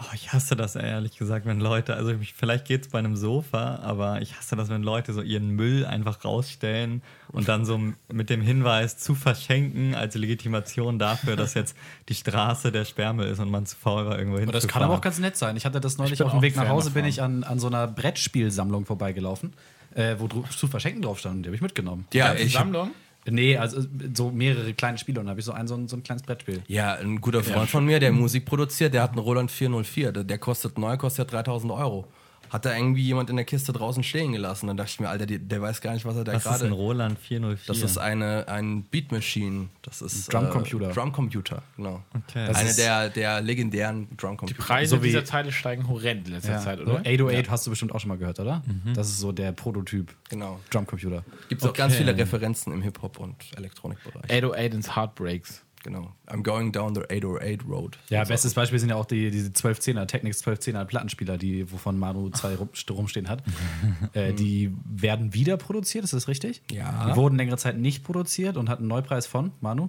Oh, 0.00 0.12
ich 0.12 0.32
hasse 0.32 0.56
das 0.56 0.74
ehrlich 0.74 1.16
gesagt, 1.16 1.46
wenn 1.46 1.60
Leute, 1.60 1.94
also 1.94 2.10
ich, 2.10 2.34
vielleicht 2.34 2.64
geht 2.64 2.82
es 2.82 2.88
bei 2.88 2.98
einem 2.98 3.14
Sofa, 3.14 3.76
aber 3.76 4.22
ich 4.22 4.36
hasse 4.36 4.56
das, 4.56 4.70
wenn 4.70 4.82
Leute 4.82 5.12
so 5.12 5.22
ihren 5.22 5.50
Müll 5.50 5.86
einfach 5.86 6.24
rausstellen 6.24 7.02
und 7.28 7.46
dann 7.46 7.64
so 7.64 7.80
mit 8.12 8.28
dem 8.28 8.40
Hinweis 8.40 8.98
zu 8.98 9.14
verschenken 9.14 9.94
als 9.94 10.16
Legitimation 10.16 10.98
dafür, 10.98 11.36
dass 11.36 11.54
jetzt 11.54 11.76
die 12.08 12.14
Straße 12.16 12.72
der 12.72 12.84
Sperrmüll 12.84 13.28
ist 13.28 13.38
und 13.38 13.50
man 13.50 13.66
zu 13.66 13.76
faul 13.76 14.04
war, 14.04 14.18
irgendwo 14.18 14.40
hin. 14.40 14.50
Das 14.50 14.66
kann 14.66 14.82
aber 14.82 14.94
auch 14.94 15.00
ganz 15.00 15.20
nett 15.20 15.36
sein. 15.36 15.56
Ich 15.56 15.64
hatte 15.64 15.80
das 15.80 15.96
neulich 15.96 16.20
auf 16.24 16.32
dem 16.32 16.42
Weg 16.42 16.56
nach 16.56 16.68
Hause, 16.68 16.90
bin 16.90 17.04
ich 17.04 17.22
an, 17.22 17.44
an 17.44 17.60
so 17.60 17.68
einer 17.68 17.86
Brettspielsammlung 17.86 18.84
vorbeigelaufen, 18.84 19.52
äh, 19.94 20.16
wo 20.18 20.28
zu 20.28 20.66
verschenken 20.66 21.02
drauf 21.02 21.18
stand 21.18 21.36
und 21.36 21.42
die 21.42 21.48
habe 21.48 21.56
ich 21.56 21.62
mitgenommen. 21.62 22.06
Ja, 22.12 22.34
ich, 22.34 22.52
Sammlung. 22.52 22.90
Nee, 23.30 23.56
also 23.56 23.80
so 24.14 24.30
mehrere 24.30 24.74
kleine 24.74 24.98
Spiele 24.98 25.20
und 25.20 25.26
dann 25.26 25.30
habe 25.30 25.40
ich 25.40 25.46
so 25.46 25.52
ein, 25.52 25.68
so 25.68 25.76
ein, 25.76 25.86
so 25.86 25.96
ein 25.96 26.02
kleines 26.02 26.24
Brettspiel. 26.24 26.62
ja, 26.66 26.94
ein 26.94 27.20
guter 27.20 27.44
Freund 27.44 27.70
von 27.70 27.84
mir, 27.84 28.00
der 28.00 28.10
Musik 28.10 28.44
produziert, 28.44 28.94
der 28.94 29.02
hat 29.02 29.10
einen 29.10 29.20
Roland 29.20 29.50
404. 29.50 30.10
Der, 30.10 30.24
der 30.24 30.38
kostet 30.38 30.76
neu, 30.76 30.96
kostet 30.96 31.30
ja 31.30 31.42
3000 31.42 31.72
Euro. 31.72 32.08
Hat 32.52 32.66
da 32.66 32.76
irgendwie 32.76 33.00
jemand 33.02 33.30
in 33.30 33.36
der 33.36 33.46
Kiste 33.46 33.72
draußen 33.72 34.02
stehen 34.02 34.32
gelassen. 34.32 34.66
Dann 34.66 34.76
dachte 34.76 34.90
ich 34.90 35.00
mir, 35.00 35.08
Alter, 35.08 35.24
die, 35.24 35.38
der 35.38 35.62
weiß 35.62 35.80
gar 35.80 35.94
nicht, 35.94 36.04
was 36.04 36.16
er 36.16 36.24
da 36.24 36.34
Was 36.34 36.44
ist 36.44 36.52
ein 36.52 36.58
gerade. 36.58 36.72
Roland 36.74 37.18
404? 37.18 37.64
Das 37.66 37.82
ist 37.82 37.96
eine, 37.96 38.46
ein 38.46 38.82
Beat 38.84 39.10
Machine. 39.10 39.70
Das 39.80 40.02
ist 40.02 40.30
Drumcomputer. 40.30 40.90
Äh, 40.90 40.92
Drumcomputer, 40.92 41.62
genau. 41.78 42.02
Okay. 42.14 42.46
Das 42.46 42.58
Eine 42.58 42.68
ist- 42.68 42.78
der, 42.78 43.08
der 43.08 43.40
legendären 43.40 44.06
Die 44.10 44.16
Drumcomputer. 44.18 44.62
Preise 44.62 44.96
So 44.96 45.02
wie- 45.02 45.06
dieser 45.06 45.24
Teile 45.24 45.50
steigen 45.50 45.88
horrend 45.88 46.26
in 46.28 46.34
letzter 46.34 46.52
Ja. 46.52 46.58
Zeit, 46.60 46.78
oder? 46.80 46.96
808 47.06 47.48
hast 47.50 47.66
du 47.66 47.70
bestimmt 47.70 47.94
auch 47.94 48.00
schon 48.00 48.08
mal 48.10 48.18
gehört, 48.18 48.38
oder? 48.38 48.62
Das 48.94 49.08
ist 49.08 49.18
so 49.20 49.32
der 49.32 49.52
Prototyp 49.52 50.14
Genau. 50.28 50.60
Drumcomputer. 50.68 51.24
Gibt 51.48 51.62
es 51.62 51.68
auch 51.68 51.72
ganz 51.72 51.94
Okay. 51.94 52.04
viele 52.04 52.18
Referenzen 52.18 52.72
im 52.74 52.82
Hip-Hop- 52.82 53.18
und 53.18 53.36
Elektronikbereich. 53.56 54.24
808 54.30 54.74
ins 54.74 54.94
Heartbreaks. 54.94 55.62
Genau. 55.82 56.12
I'm 56.28 56.42
going 56.42 56.70
down 56.72 56.94
the 56.94 57.02
808 57.10 57.64
road. 57.68 57.98
Ja, 58.08 58.24
So. 58.24 58.28
bestes 58.32 58.54
Beispiel 58.54 58.78
sind 58.78 58.88
ja 58.90 58.96
auch 58.96 59.04
die, 59.06 59.30
diese 59.30 59.48
1210er, 59.50 60.06
Technics 60.06 60.44
1210er 60.46 60.84
Plattenspieler, 60.84 61.38
die, 61.38 61.70
wovon 61.72 61.98
Manu 61.98 62.30
zwei 62.30 62.54
rum, 62.54 62.68
rumstehen 62.90 63.28
hat. 63.28 63.42
äh, 64.14 64.32
die 64.32 64.72
werden 64.84 65.34
wieder 65.34 65.56
produziert, 65.56 66.04
ist 66.04 66.12
das 66.12 66.28
richtig? 66.28 66.62
Ja. 66.70 67.06
Die 67.10 67.16
wurden 67.16 67.36
längere 67.36 67.56
Zeit 67.56 67.78
nicht 67.78 68.04
produziert 68.04 68.56
und 68.56 68.68
hatten 68.68 68.82
einen 68.82 68.88
Neupreis 68.88 69.26
von, 69.26 69.52
Manu? 69.60 69.88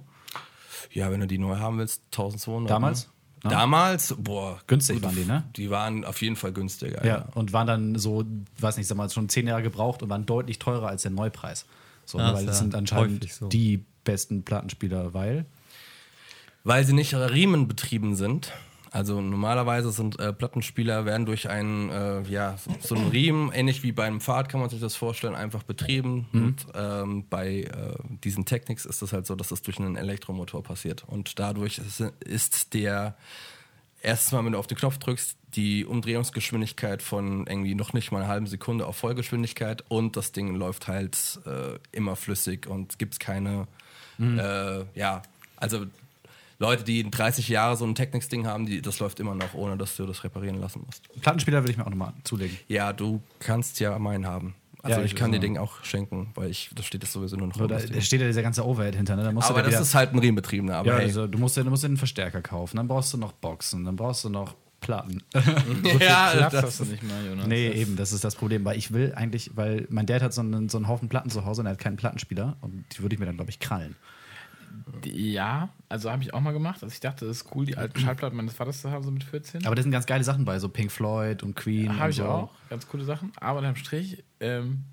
Ja, 0.91 1.11
wenn 1.11 1.19
du 1.19 1.27
die 1.27 1.37
neu 1.37 1.57
haben 1.57 1.77
willst, 1.77 2.01
1200. 2.11 2.69
Damals? 2.71 3.09
Ne? 3.43 3.49
Damals, 3.49 4.15
boah. 4.17 4.59
Günstig 4.67 5.03
waren 5.03 5.15
die, 5.15 5.25
ne? 5.25 5.43
Die 5.57 5.69
waren 5.69 6.05
auf 6.05 6.21
jeden 6.21 6.35
Fall 6.37 6.53
günstiger. 6.53 7.05
Ja. 7.05 7.17
Ja. 7.17 7.27
Und 7.35 7.51
waren 7.51 7.67
dann 7.67 7.95
so, 7.99 8.23
weiß 8.59 8.77
nicht, 8.77 8.87
sag 8.87 8.95
mal, 8.97 9.09
schon 9.09 9.27
zehn 9.27 9.47
Jahre 9.47 9.61
gebraucht 9.63 10.01
und 10.01 10.09
waren 10.09 10.25
deutlich 10.25 10.59
teurer 10.59 10.87
als 10.87 11.01
der 11.01 11.11
Neupreis. 11.11 11.65
So, 12.05 12.19
Ah, 12.19 12.33
weil 12.33 12.41
ist 12.41 12.47
das 12.47 12.55
ja 12.57 12.61
sind 12.63 12.75
anscheinend 12.75 13.29
so. 13.31 13.47
die 13.49 13.83
besten 14.03 14.43
Plattenspieler, 14.43 15.13
weil. 15.13 15.45
Weil 16.63 16.85
sie 16.85 16.93
nicht 16.93 17.13
riemenbetrieben 17.13 18.15
sind. 18.15 18.53
Also 18.91 19.21
normalerweise 19.21 19.91
sind 19.91 20.19
äh, 20.19 20.31
Plattenspieler 20.31 21.03
werden 21.05 21.25
durch 21.25 21.49
einen, 21.49 21.89
äh, 21.89 22.21
ja, 22.29 22.57
so, 22.57 22.71
so 22.79 22.95
einen 22.95 23.09
Riemen, 23.09 23.51
ähnlich 23.51 23.81
wie 23.81 23.91
beim 23.91 24.21
Pfad 24.21 24.49
kann 24.49 24.59
man 24.59 24.69
sich 24.69 24.79
das 24.79 24.95
vorstellen, 24.95 25.33
einfach 25.33 25.63
betrieben. 25.63 26.27
Und 26.31 26.67
ähm, 26.75 27.25
bei 27.27 27.61
äh, 27.61 27.95
diesen 28.23 28.45
Technics 28.45 28.85
ist 28.85 29.01
es 29.01 29.11
halt 29.11 29.25
so, 29.25 29.35
dass 29.35 29.47
das 29.47 29.63
durch 29.63 29.79
einen 29.79 29.95
Elektromotor 29.95 30.61
passiert. 30.61 31.03
Und 31.07 31.39
dadurch 31.39 31.79
ist, 31.79 32.01
ist 32.23 32.75
der 32.75 33.17
erstmal, 34.03 34.45
wenn 34.45 34.51
du 34.51 34.59
auf 34.59 34.67
den 34.67 34.77
Knopf 34.77 34.99
drückst, 34.99 35.37
die 35.55 35.85
Umdrehungsgeschwindigkeit 35.85 37.01
von 37.01 37.47
irgendwie 37.47 37.73
noch 37.73 37.93
nicht 37.93 38.11
mal 38.11 38.19
einer 38.19 38.27
halben 38.27 38.47
Sekunde 38.47 38.85
auf 38.85 38.97
Vollgeschwindigkeit 38.97 39.83
und 39.87 40.17
das 40.17 40.33
Ding 40.33 40.55
läuft 40.55 40.87
halt 40.87 41.39
äh, 41.47 41.79
immer 41.91 42.15
flüssig 42.15 42.67
und 42.67 42.99
gibt 42.99 43.13
es 43.13 43.19
keine, 43.19 43.67
äh, 44.19 44.85
ja, 44.93 45.23
also 45.55 45.85
Leute, 46.63 46.83
die 46.83 47.09
30 47.09 47.49
Jahre 47.49 47.75
so 47.77 47.85
ein 47.85 47.93
Technics-Ding 47.93 48.47
haben, 48.47 48.65
die, 48.65 48.81
das 48.81 48.99
läuft 48.99 49.19
immer 49.19 49.35
noch, 49.35 49.53
ohne 49.53 49.77
dass 49.77 49.95
du 49.97 50.05
das 50.05 50.23
reparieren 50.23 50.59
lassen 50.61 50.81
musst. 50.85 51.03
Plattenspieler 51.21 51.61
will 51.63 51.69
ich 51.71 51.77
mir 51.77 51.85
auch 51.85 51.89
nochmal 51.91 52.13
zulegen. 52.23 52.57
Ja, 52.67 52.93
du 52.93 53.21
kannst 53.39 53.79
ja 53.79 53.97
meinen 53.99 54.25
haben. 54.25 54.55
Also 54.81 54.99
Ja, 54.99 55.05
ich 55.05 55.13
ich- 55.13 55.17
kann 55.19 55.31
dir 55.31 55.37
ja. 55.37 55.41
Ding 55.41 55.57
auch 55.57 55.83
schenken, 55.83 56.31
weil 56.35 56.49
ich, 56.49 56.69
das 56.75 56.85
steht 56.85 57.03
jetzt 57.03 57.13
sowieso 57.13 57.35
nur 57.37 57.47
noch 57.47 57.55
So, 57.55 57.67
da, 57.67 57.75
das 57.75 57.89
da 57.89 58.01
steht 58.01 58.19
ja 58.21 58.27
dieser 58.27 58.41
ganze 58.43 58.65
Overhead 58.65 58.95
hinter, 58.95 59.15
ne? 59.15 59.23
Da 59.23 59.31
musst 59.31 59.49
Aber 59.49 59.59
du 59.59 59.65
dir 59.65 59.71
das 59.71 59.79
wieder, 59.79 59.81
ist 59.87 59.95
halt 59.95 60.13
ein 60.13 60.19
Riemenbetriebener, 60.19 60.75
aber 60.77 60.87
ja, 60.89 60.95
hey. 60.97 61.05
also, 61.05 61.27
du, 61.27 61.37
musst, 61.37 61.55
dir- 61.57 61.63
du 61.63 61.69
musst 61.69 61.83
dir 61.83 61.87
einen 61.87 61.97
Verstärker 61.97 62.41
kaufen, 62.41 62.77
dann 62.77 62.87
brauchst 62.87 63.13
du 63.13 63.17
noch 63.17 63.31
Boxen, 63.33 63.85
dann 63.85 63.95
brauchst 63.95 64.23
du 64.25 64.29
noch 64.29 64.55
Platten. 64.81 65.21
ja, 65.99 66.31
Platz 66.31 66.51
das, 66.51 66.63
hast 66.65 66.79
du 66.81 66.85
nicht 66.85 67.03
mal, 67.03 67.25
Jonas. 67.25 67.47
nee, 67.47 67.69
Das- 67.69 67.77
eben, 67.77 67.95
das 67.95 68.11
ist 68.11 68.23
das 68.25 68.35
Problem, 68.35 68.65
weil 68.65 68.77
ich 68.77 68.91
will 68.91 69.13
eigentlich, 69.15 69.51
weil 69.55 69.87
mein 69.89 70.05
Dad 70.05 70.21
hat 70.21 70.33
so 70.33 70.41
einen, 70.41 70.67
so 70.67 70.77
einen 70.77 70.87
Haufen 70.89 71.07
Platten 71.07 71.29
zu 71.29 71.45
Hause 71.45 71.61
und 71.61 71.67
er 71.67 71.71
hat 71.73 71.79
keinen 71.79 71.95
Plattenspieler 71.95 72.57
und 72.61 72.83
die 72.93 73.01
würde 73.01 73.15
ich 73.15 73.19
mir 73.19 73.25
dann, 73.25 73.35
glaube 73.37 73.51
ich, 73.51 73.59
krallen. 73.59 73.95
Ja, 75.05 75.69
also 75.89 76.11
habe 76.11 76.23
ich 76.23 76.33
auch 76.33 76.41
mal 76.41 76.53
gemacht. 76.53 76.83
Also 76.83 76.93
ich 76.93 76.99
dachte, 76.99 77.25
das 77.25 77.37
ist 77.37 77.55
cool, 77.55 77.65
die 77.65 77.77
alten 77.77 77.99
Schallplatten 77.99 78.37
meines 78.37 78.53
Vaters 78.53 78.81
zu 78.81 78.91
haben, 78.91 79.03
so 79.03 79.11
mit 79.11 79.23
14. 79.23 79.65
Aber 79.65 79.75
da 79.75 79.81
sind 79.81 79.91
ganz 79.91 80.05
geile 80.05 80.23
Sachen 80.23 80.45
bei, 80.45 80.59
so 80.59 80.69
Pink 80.69 80.91
Floyd 80.91 81.43
und 81.43 81.55
Queen. 81.55 81.93
Habe 81.93 82.05
und 82.05 82.09
ich 82.11 82.15
so. 82.17 82.25
auch. 82.25 82.51
Ganz 82.69 82.87
coole 82.87 83.03
Sachen. 83.03 83.31
Aber 83.39 83.59
unterm 83.59 83.75
Strich, 83.75 84.23
ähm, 84.39 84.85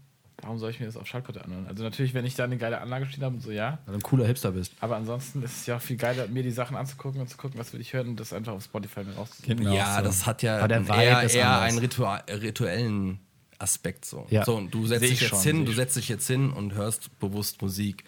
warum 0.43 0.59
soll 0.59 0.71
ich 0.71 0.81
mir 0.81 0.87
das 0.87 0.97
auf 0.97 1.07
Schallplatte 1.07 1.45
anhören? 1.45 1.67
Also 1.67 1.83
natürlich, 1.83 2.15
wenn 2.15 2.25
ich 2.25 2.35
da 2.35 2.45
eine 2.45 2.57
geile 2.57 2.81
Anlage 2.81 3.07
stehen 3.07 3.25
habe 3.25 3.35
und 3.35 3.41
so, 3.41 3.51
ja. 3.51 3.79
Weil 3.87 3.93
du 3.95 3.99
ein 4.01 4.03
cooler 4.03 4.27
Hipster 4.27 4.53
bist. 4.53 4.73
Aber 4.81 4.97
ansonsten 4.97 5.43
ist 5.43 5.61
es 5.61 5.67
ja 5.67 5.77
auch 5.77 5.81
viel 5.81 5.97
geiler, 5.97 6.27
mir 6.29 6.43
die 6.43 6.51
Sachen 6.51 6.77
anzugucken 6.77 7.21
und 7.21 7.29
zu 7.29 7.37
gucken, 7.37 7.59
was 7.59 7.73
will 7.73 7.81
ich 7.81 7.93
hören 7.93 8.09
und 8.09 8.21
das 8.21 8.33
einfach 8.33 8.53
auf 8.53 8.65
Spotify 8.65 9.05
mir 9.05 9.15
rauszusuchen. 9.15 9.57
Geht 9.57 9.67
mir 9.67 9.75
Ja, 9.75 9.97
so. 9.97 10.03
das 10.05 10.27
hat 10.27 10.43
ja 10.43 10.67
eher, 10.67 11.31
eher 11.31 11.61
einen 11.61 11.79
Ritual, 11.79 12.23
rituellen 12.29 13.21
Aspekt. 13.59 14.05
So. 14.05 14.27
Ja. 14.31 14.45
so 14.45 14.57
und 14.57 14.73
du 14.73 14.87
setzt 14.87 15.03
dich 15.03 15.13
ich 15.13 15.21
jetzt 15.21 15.31
schon, 15.31 15.43
hin, 15.43 15.67
du 15.67 15.73
setzt 15.73 15.97
dich 15.97 16.09
jetzt 16.09 16.27
hin 16.27 16.51
und 16.51 16.75
hörst 16.75 17.19
bewusst 17.21 17.63
Musik. 17.63 18.05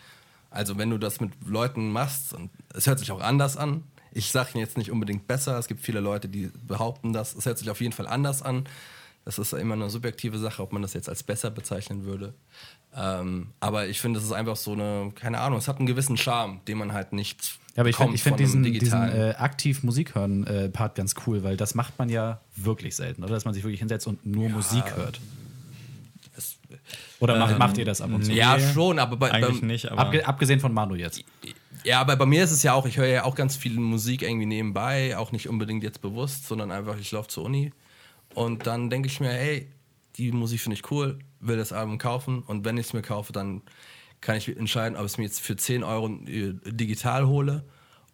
Also 0.53 0.79
wenn 0.79 0.91
du 0.91 0.99
das 0.99 1.21
mit 1.21 1.33
Leuten 1.47 1.91
machst, 1.91 2.33
und 2.35 2.51
es 2.75 2.87
hört 2.87 2.99
sich 2.99 3.11
auch 3.11 3.21
anders 3.21 3.57
an. 3.57 3.85
Ich 4.15 4.31
sage 4.31 4.59
jetzt 4.59 4.77
nicht 4.77 4.91
unbedingt 4.91 5.27
besser. 5.27 5.59
Es 5.59 5.69
gibt 5.69 5.81
viele 5.81 6.01
Leute, 6.01 6.29
die 6.29 6.51
behaupten 6.67 7.13
das. 7.15 7.35
Es 7.35 7.47
hört 7.47 7.59
sich 7.59 7.71
auf 7.71 7.81
jeden 7.81 7.95
Fall 7.95 8.07
anders 8.07 8.43
an. 8.43 8.67
Das 9.25 9.39
ist 9.39 9.53
immer 9.53 9.75
eine 9.75 9.89
subjektive 9.89 10.39
Sache, 10.39 10.63
ob 10.63 10.73
man 10.73 10.83
das 10.83 10.95
jetzt 10.95 11.09
als 11.09 11.23
besser 11.23 11.51
bezeichnen 11.51 12.05
würde. 12.05 12.35
Ähm, 12.95 13.49
aber 13.61 13.87
ich 13.87 14.01
finde, 14.01 14.19
es 14.19 14.25
ist 14.27 14.33
einfach 14.33 14.57
so 14.57 14.73
eine, 14.73 15.13
keine 15.15 15.39
Ahnung, 15.39 15.59
es 15.59 15.69
hat 15.69 15.79
einen 15.79 15.87
gewissen 15.87 16.17
Charme, 16.17 16.61
den 16.67 16.77
man 16.77 16.93
halt 16.93 17.13
nicht 17.13 17.59
Ja, 17.75 17.83
aber 17.83 17.89
ich 17.89 17.97
finde 17.97 18.19
find 18.19 18.41
diesen, 18.41 18.63
diesen 18.65 18.81
digitalen. 18.81 19.31
äh, 19.31 19.35
aktiv 19.37 19.83
Musik 19.83 20.15
hören 20.15 20.47
äh, 20.47 20.69
Part 20.69 20.97
ganz 20.97 21.15
cool, 21.27 21.43
weil 21.43 21.57
das 21.57 21.75
macht 21.75 21.99
man 21.99 22.09
ja 22.09 22.41
wirklich 22.57 22.97
selten, 22.97 23.23
oder? 23.23 23.33
Dass 23.33 23.45
man 23.45 23.55
sich 23.55 23.63
wirklich 23.63 23.81
hinsetzt 23.81 24.07
und 24.07 24.27
nur 24.27 24.51
Musik 24.51 24.85
hört. 24.97 25.21
Es- 27.23 27.29
Oder 27.29 27.39
macht, 27.39 27.59
macht 27.59 27.79
ihr 27.79 27.85
das 27.85 28.01
ab 28.01 28.11
und 28.13 28.25
zu? 28.25 28.33
ja, 28.33 28.59
schon, 28.59 28.99
aber 28.99 29.17
bei, 29.17 29.31
Eigentlich 29.31 29.61
beim, 29.61 29.69
nicht, 29.69 29.91
aber 29.91 30.01
Abge 30.01 30.27
abgesehen 30.27 30.59
von 30.61 30.73
Manu 30.75 30.95
jetzt. 30.97 31.23
Ja, 31.85 32.01
aber 32.01 32.17
bei 32.17 32.27
mir 32.27 32.43
ist 32.45 32.51
es 32.53 32.63
ja 32.63 32.75
auch, 32.75 32.87
ich 32.87 32.97
höre 32.97 33.07
ja 33.07 33.25
auch 33.25 33.35
ganz 33.35 33.57
viel 33.57 33.79
Musik 33.79 34.23
irgendwie 34.23 34.47
nebenbei, 34.47 35.17
auch 35.17 35.33
nicht 35.33 35.49
unbedingt 35.49 35.83
jetzt 35.83 36.01
bewusst, 36.01 36.47
sondern 36.47 36.71
einfach, 36.71 36.99
ich 36.99 37.11
laufe 37.13 37.29
zur 37.29 37.45
Uni 37.45 37.73
und 38.35 38.67
dann 38.67 38.91
denke 38.91 39.09
ich 39.09 39.21
mir, 39.21 39.31
hey, 39.31 39.69
die 40.17 40.31
Musik 40.33 40.61
finde 40.61 40.75
ich 40.77 40.91
cool, 40.91 41.19
will 41.41 41.57
das 41.57 41.73
Album 41.73 41.99
kaufen 41.99 42.43
und 42.43 42.65
wenn 42.65 42.77
ich 42.77 42.87
es 42.87 42.93
mir 42.93 43.03
kaufe, 43.03 43.33
dann 43.33 43.63
kann 44.21 44.37
ich 44.37 44.49
entscheiden, 44.57 44.97
ob 44.97 45.05
ich 45.07 45.13
es 45.13 45.19
mir 45.19 45.25
jetzt 45.25 45.41
für 45.41 45.57
10 45.57 45.83
Euro 45.85 46.09
äh, 46.27 46.55
digital 46.67 47.27
hole 47.27 47.65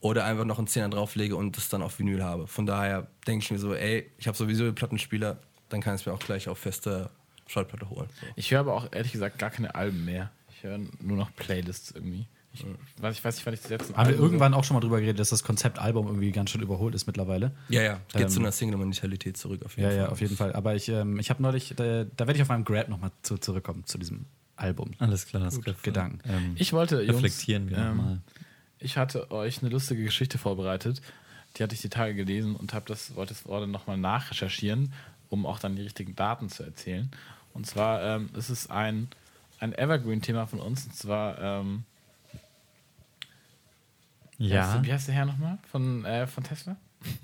oder 0.00 0.24
einfach 0.24 0.44
noch 0.44 0.58
einen 0.58 0.66
Zehner 0.68 0.88
drauflege 0.88 1.36
und 1.36 1.56
das 1.56 1.68
dann 1.68 1.82
auf 1.82 1.98
Vinyl 1.98 2.22
habe. 2.22 2.46
Von 2.46 2.64
daher 2.66 3.08
denke 3.26 3.44
ich 3.44 3.50
mir 3.50 3.58
so, 3.58 3.74
ey, 3.74 4.10
ich 4.16 4.26
habe 4.28 4.36
sowieso 4.36 4.64
den 4.64 4.74
Plattenspieler, 4.74 5.38
dann 5.68 5.80
kann 5.82 5.94
ich 5.94 6.02
es 6.02 6.06
mir 6.06 6.12
auch 6.14 6.18
gleich 6.20 6.48
auf 6.48 6.58
feste 6.58 7.10
Schallplatte 7.48 7.90
holen. 7.90 8.08
So. 8.20 8.26
Ich 8.36 8.50
höre 8.52 8.60
aber 8.60 8.74
auch 8.74 8.88
ehrlich 8.92 9.12
gesagt 9.12 9.38
gar 9.38 9.50
keine 9.50 9.74
Alben 9.74 10.04
mehr. 10.04 10.30
Ich 10.50 10.62
höre 10.62 10.78
nur 11.00 11.16
noch 11.16 11.34
Playlists 11.34 11.90
irgendwie. 11.90 12.26
Ich 12.52 12.64
weiß, 13.00 13.16
ich 13.16 13.24
weiß 13.24 13.36
nicht, 13.36 13.46
wann 13.46 13.54
ich 13.54 13.60
das 13.60 13.70
letzte 13.70 13.94
Haben 13.96 14.08
wir 14.10 14.16
irgendwann 14.18 14.54
auch 14.54 14.64
schon 14.64 14.74
mal 14.74 14.80
drüber 14.80 14.98
geredet, 15.00 15.20
dass 15.20 15.28
das 15.28 15.44
Konzept 15.44 15.78
Album 15.78 16.06
irgendwie 16.06 16.32
ganz 16.32 16.50
schön 16.50 16.60
überholt 16.62 16.94
ist 16.94 17.06
mittlerweile. 17.06 17.52
Ja, 17.68 17.82
ja, 17.82 18.00
geht 18.12 18.22
Ähm, 18.22 18.28
zu 18.30 18.40
einer 18.40 18.50
Single-Mentalität 18.52 19.36
zurück 19.36 19.64
auf 19.64 19.76
jeden 19.76 19.84
Ja, 19.84 19.90
Fall. 19.90 19.98
ja, 20.04 20.08
auf 20.08 20.20
jeden 20.20 20.36
Fall. 20.36 20.52
Aber 20.54 20.74
ich, 20.74 20.88
ähm, 20.88 21.20
ich 21.20 21.30
habe 21.30 21.42
neulich, 21.42 21.74
da, 21.76 22.04
da 22.04 22.26
werde 22.26 22.34
ich 22.34 22.42
auf 22.42 22.48
meinem 22.48 22.64
Grab 22.64 22.88
nochmal 22.88 23.12
zu, 23.22 23.38
zurückkommen, 23.38 23.84
zu 23.86 23.98
diesem 23.98 24.24
Album. 24.56 24.90
alles 24.98 25.26
klar. 25.26 25.44
Das 25.44 25.60
Griff, 25.60 25.82
Gedanken. 25.82 26.18
Ähm, 26.28 26.54
Ich 26.56 26.72
wollte, 26.72 27.02
Jungs, 27.02 27.16
reflektieren 27.18 27.70
wir 27.70 27.78
ähm, 27.78 27.96
nochmal. 27.96 28.18
Ich 28.80 28.96
hatte 28.96 29.30
euch 29.30 29.62
eine 29.62 29.70
lustige 29.70 30.02
Geschichte 30.02 30.38
vorbereitet. 30.38 31.00
Die 31.56 31.62
hatte 31.62 31.74
ich 31.74 31.80
die 31.82 31.88
Tage 31.90 32.14
gelesen 32.14 32.56
und 32.56 32.74
habe 32.74 32.86
das, 32.88 33.14
wollte 33.14 33.34
es 33.34 33.44
gerade 33.44 33.66
nochmal 33.68 33.98
nachrecherchieren, 33.98 34.92
um 35.28 35.46
auch 35.46 35.58
dann 35.60 35.76
die 35.76 35.82
richtigen 35.82 36.16
Daten 36.16 36.48
zu 36.48 36.62
erzählen. 36.64 37.10
Und 37.54 37.66
zwar 37.66 38.02
ähm, 38.02 38.30
ist 38.36 38.48
es 38.50 38.70
ein, 38.70 39.08
ein 39.60 39.72
Evergreen-Thema 39.76 40.46
von 40.46 40.60
uns. 40.60 40.84
Und 40.86 40.94
zwar, 40.94 41.38
ähm, 41.40 41.84
wie, 44.38 44.44
heißt, 44.44 44.52
Ja, 44.52 44.72
der- 44.74 44.84
wie 44.84 44.92
heißt 44.92 45.08
der 45.08 45.14
Herr 45.14 45.26
nochmal? 45.26 45.58
Von, 45.70 46.04
äh, 46.04 46.26
von 46.26 46.44
Tesla? 46.44 46.76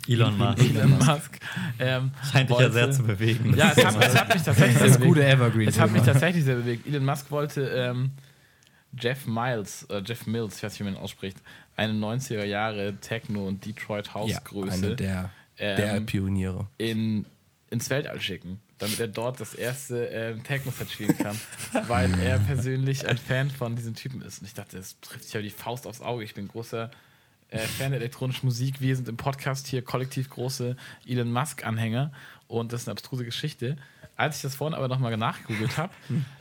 Elon 0.08 0.36
Musk. 0.38 0.58
Elon 0.70 0.98
Musk. 0.98 1.38
Ähm, 1.78 2.10
Scheint 2.32 2.50
dich 2.50 2.58
ja 2.58 2.70
sehr 2.70 2.90
zu 2.92 3.02
bewegen. 3.02 3.54
Ja, 3.56 3.72
es 3.76 3.84
hat, 3.84 3.96
es 4.04 4.14
hat 4.20 4.32
mich 4.34 4.42
tatsächlich 4.44 4.78
Das 4.78 4.88
sehr 4.92 4.98
bewegt. 4.98 5.08
gute 5.14 5.26
Evergreen. 5.26 5.68
Es 5.68 5.78
hat 5.80 5.90
mich 5.90 6.02
tatsächlich 6.02 6.44
sehr 6.44 6.56
bewegt. 6.56 6.86
Elon 6.86 7.04
Musk 7.04 7.30
wollte 7.30 7.62
ähm, 7.68 8.12
Jeff 8.98 9.26
Miles, 9.26 9.84
äh, 9.90 10.02
Jeff 10.04 10.26
Mills, 10.26 10.56
ich 10.58 10.62
weiß 10.62 10.72
nicht, 10.72 10.80
wie 10.80 10.84
man 10.84 10.94
ihn 10.94 11.00
ausspricht, 11.00 11.36
eine 11.76 11.92
90er 11.92 12.44
Jahre 12.44 12.94
Techno- 13.00 13.48
und 13.48 13.64
Detroit 13.64 14.06
Ja, 14.06 14.14
House-Größe 14.14 14.72
eine 14.86 14.96
der, 14.96 15.30
ähm, 15.58 15.76
der 15.76 16.00
Pioniere. 16.02 16.68
in, 16.78 17.26
ins 17.70 17.90
Weltall 17.90 18.20
schicken. 18.20 18.60
Damit 18.84 19.00
er 19.00 19.08
dort 19.08 19.40
das 19.40 19.54
erste 19.54 20.04
ähm, 20.06 20.44
Techno-Set 20.44 20.90
spielen 20.90 21.16
kann, 21.16 21.40
weil 21.88 22.12
er 22.20 22.38
persönlich 22.38 23.08
ein 23.08 23.16
Fan 23.16 23.50
von 23.50 23.76
diesem 23.76 23.94
Typen 23.94 24.20
ist. 24.20 24.40
Und 24.40 24.46
ich 24.46 24.52
dachte, 24.52 24.76
das 24.76 25.00
trifft 25.00 25.24
sich 25.24 25.34
aber 25.34 25.42
die 25.42 25.50
Faust 25.50 25.86
aufs 25.86 26.02
Auge. 26.02 26.22
Ich 26.22 26.34
bin 26.34 26.48
großer 26.48 26.90
äh, 27.48 27.58
Fan 27.58 27.92
der 27.92 28.00
elektronischen 28.00 28.46
Musik. 28.46 28.82
Wir 28.82 28.94
sind 28.94 29.08
im 29.08 29.16
Podcast 29.16 29.66
hier 29.66 29.80
kollektiv 29.80 30.28
große 30.28 30.76
Elon 31.06 31.32
Musk-Anhänger 31.32 32.12
und 32.46 32.74
das 32.74 32.82
ist 32.82 32.88
eine 32.88 32.92
abstruse 32.92 33.24
Geschichte. 33.24 33.78
Als 34.16 34.36
ich 34.36 34.42
das 34.42 34.54
vorhin 34.54 34.74
aber 34.74 34.88
nochmal 34.88 35.16
nachgegoogelt 35.16 35.78
habe, 35.78 35.92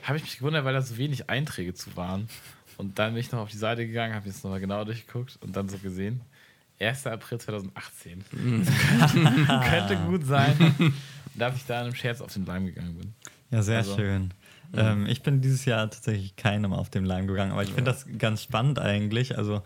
habe 0.03 0.17
ich 0.17 0.23
mich 0.23 0.37
gewundert, 0.37 0.65
weil 0.65 0.73
da 0.73 0.81
so 0.81 0.97
wenig 0.97 1.29
Einträge 1.29 1.73
zu 1.73 1.95
waren. 1.95 2.27
Und 2.77 2.99
dann 2.99 3.13
bin 3.13 3.21
ich 3.21 3.31
noch 3.31 3.39
auf 3.39 3.49
die 3.49 3.57
Seite 3.57 3.87
gegangen, 3.87 4.13
habe 4.13 4.27
jetzt 4.27 4.43
nochmal 4.43 4.59
genauer 4.59 4.85
durchgeguckt 4.85 5.39
und 5.41 5.55
dann 5.55 5.69
so 5.69 5.77
gesehen. 5.77 6.21
1. 6.79 7.07
April 7.07 7.39
2018. 7.39 8.23
Könnte 9.69 9.97
gut 10.07 10.25
sein, 10.25 10.75
dass 11.35 11.55
ich 11.55 11.65
da 11.65 11.79
in 11.79 11.85
einem 11.87 11.95
Scherz 11.95 12.21
auf 12.21 12.33
den 12.33 12.45
Leim 12.45 12.65
gegangen 12.65 12.95
bin. 12.95 13.13
Ja, 13.51 13.61
sehr 13.61 13.77
Also, 13.79 13.95
schön. 13.95 14.33
Ähm, 14.75 15.05
ich 15.05 15.21
bin 15.21 15.41
dieses 15.41 15.65
Jahr 15.65 15.89
tatsächlich 15.89 16.35
keinem 16.35 16.73
auf 16.73 16.89
dem 16.89 17.05
Leim 17.05 17.27
gegangen, 17.27 17.51
aber 17.51 17.61
ich 17.63 17.69
finde 17.69 17.91
das 17.91 18.07
ganz 18.17 18.41
spannend 18.41 18.79
eigentlich. 18.79 19.37
Also 19.37 19.61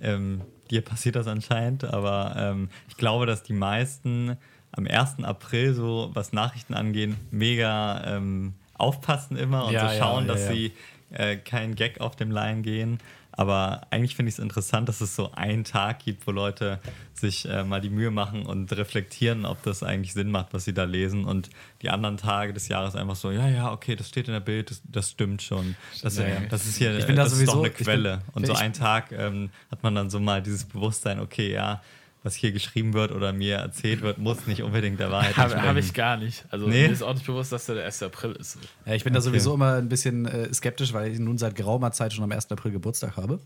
ähm, 0.00 0.42
dir 0.70 0.82
passiert 0.82 1.16
das 1.16 1.26
anscheinend, 1.26 1.84
aber 1.84 2.34
ähm, 2.36 2.68
ich 2.88 2.96
glaube, 2.96 3.24
dass 3.26 3.42
die 3.42 3.54
meisten 3.54 4.36
am 4.72 4.86
1. 4.86 5.24
April 5.24 5.74
so, 5.74 6.10
was 6.12 6.32
Nachrichten 6.32 6.74
angehen, 6.74 7.16
mega 7.30 8.16
ähm, 8.16 8.54
aufpassen 8.74 9.36
immer 9.36 9.66
und 9.66 9.72
Ja, 9.72 9.88
so 9.88 9.98
schauen, 9.98 10.26
ja, 10.26 10.34
dass 10.34 10.48
sie 10.48 10.72
äh, 11.10 11.36
keinen 11.36 11.74
Gag 11.74 12.00
auf 12.00 12.16
dem 12.16 12.30
Leim 12.30 12.62
gehen. 12.62 12.98
Aber 13.40 13.86
eigentlich 13.88 14.16
finde 14.16 14.28
ich 14.28 14.34
es 14.34 14.38
interessant, 14.38 14.86
dass 14.90 15.00
es 15.00 15.16
so 15.16 15.32
einen 15.32 15.64
Tag 15.64 16.00
gibt, 16.04 16.26
wo 16.26 16.30
Leute 16.30 16.78
sich 17.14 17.48
äh, 17.48 17.64
mal 17.64 17.80
die 17.80 17.88
Mühe 17.88 18.10
machen 18.10 18.44
und 18.44 18.70
reflektieren, 18.76 19.46
ob 19.46 19.62
das 19.62 19.82
eigentlich 19.82 20.12
Sinn 20.12 20.30
macht, 20.30 20.52
was 20.52 20.66
sie 20.66 20.74
da 20.74 20.84
lesen. 20.84 21.24
Und 21.24 21.48
die 21.80 21.88
anderen 21.88 22.18
Tage 22.18 22.52
des 22.52 22.68
Jahres 22.68 22.94
einfach 22.96 23.16
so, 23.16 23.30
ja, 23.30 23.48
ja, 23.48 23.72
okay, 23.72 23.96
das 23.96 24.08
steht 24.10 24.26
in 24.28 24.34
der 24.34 24.40
Bild, 24.40 24.70
das, 24.70 24.82
das 24.84 25.10
stimmt 25.12 25.40
schon. 25.40 25.74
Das, 26.02 26.18
ja. 26.18 26.26
das 26.50 26.66
ist 26.66 26.76
hier 26.76 26.98
Ich 26.98 27.06
bin 27.06 27.16
da 27.16 27.22
das 27.24 27.32
ist 27.32 27.38
sowieso- 27.38 27.52
doch 27.52 27.58
eine 27.60 27.68
ich 27.68 27.76
bin- 27.78 27.84
Quelle. 27.86 28.20
und 28.34 28.46
so 28.46 28.52
einen 28.52 28.74
Tag 28.74 29.10
ähm, 29.12 29.48
hat 29.70 29.82
man 29.82 29.94
dann 29.94 30.10
so 30.10 30.20
mal 30.20 30.42
dieses 30.42 30.64
Bewusstsein, 30.66 31.18
okay, 31.18 31.50
ja, 31.50 31.80
was 32.22 32.34
hier 32.34 32.52
geschrieben 32.52 32.92
wird 32.92 33.12
oder 33.12 33.32
mir 33.32 33.56
erzählt 33.56 34.02
wird, 34.02 34.18
muss 34.18 34.46
nicht 34.46 34.62
unbedingt 34.62 35.00
der 35.00 35.10
Wahrheit 35.10 35.36
Habe 35.38 35.54
hab 35.54 35.64
entsprechen. 35.64 35.78
ich 35.78 35.94
gar 35.94 36.16
nicht. 36.18 36.44
Also 36.50 36.66
Nee? 36.66 36.86
mir 36.86 36.92
ist 36.92 37.02
auch 37.02 37.14
nicht 37.14 37.24
bewusst, 37.24 37.50
dass 37.52 37.64
der 37.66 37.76
der 37.76 37.86
1. 37.86 38.02
April 38.02 38.32
ist. 38.32 38.58
Ja, 38.84 38.94
ich 38.94 39.04
bin 39.04 39.14
da 39.14 39.20
Okay. 39.20 39.28
sowieso 39.28 39.54
immer 39.54 39.74
ein 39.74 39.88
bisschen 39.88 40.26
äh, 40.26 40.52
skeptisch, 40.52 40.92
weil 40.92 41.12
ich 41.12 41.18
nun 41.18 41.38
seit 41.38 41.54
geraumer 41.54 41.92
Zeit 41.92 42.12
schon 42.12 42.22
am 42.24 42.30
1. 42.32 42.50
April 42.52 42.72
Geburtstag 42.72 43.16
habe. 43.16 43.40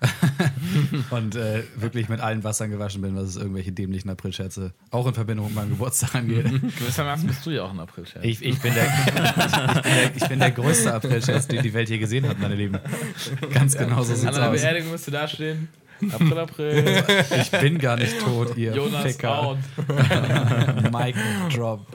und 1.10 1.36
äh, 1.36 1.62
wirklich 1.76 2.08
mit 2.08 2.20
allen 2.20 2.44
Wassern 2.44 2.70
gewaschen 2.70 3.00
bin, 3.02 3.16
was 3.16 3.30
es 3.30 3.36
irgendwelche 3.36 3.72
dämlichen 3.72 4.10
Aprilscherze 4.10 4.72
auch 4.90 5.06
in 5.06 5.14
Verbindung 5.14 5.46
mit 5.46 5.54
meinem 5.54 5.70
Geburtstag 5.70 6.14
angeht. 6.16 6.44
Gewissermaßen 6.78 7.26
bist 7.26 7.44
du 7.46 7.50
ja 7.50 7.62
auch 7.64 7.70
ein 7.70 7.80
April-Scherz. 7.80 8.24
Ich, 8.24 8.42
ich, 8.44 8.60
bin 8.60 8.74
der, 8.74 8.84
ich, 9.06 9.12
bin 9.14 9.22
der, 9.24 10.16
ich 10.16 10.28
bin 10.28 10.38
der 10.38 10.50
größte 10.50 10.92
Aprilscherz, 10.92 11.48
den 11.48 11.62
die 11.62 11.72
Welt 11.72 11.88
je 11.88 11.98
gesehen 11.98 12.28
hat, 12.28 12.38
meine 12.38 12.54
Lieben. 12.56 12.78
Ganz 13.52 13.76
genau 13.76 14.02
so 14.02 14.12
An 14.12 14.18
sieht's 14.18 14.36
einer 14.36 14.50
aus. 14.50 14.60
Beerdigung 14.60 14.90
musst 14.92 15.06
du 15.06 15.10
da 15.10 15.26
stehen. 15.26 15.68
April, 16.10 16.38
April. 16.38 17.04
Ich 17.40 17.50
bin 17.50 17.78
gar 17.78 17.96
nicht 17.96 18.18
tot, 18.20 18.56
ihr 18.56 18.74
Jonas 18.74 19.02
Ficker. 19.02 19.38
out. 19.38 19.58
Mic 20.92 21.16
drop. 21.54 21.86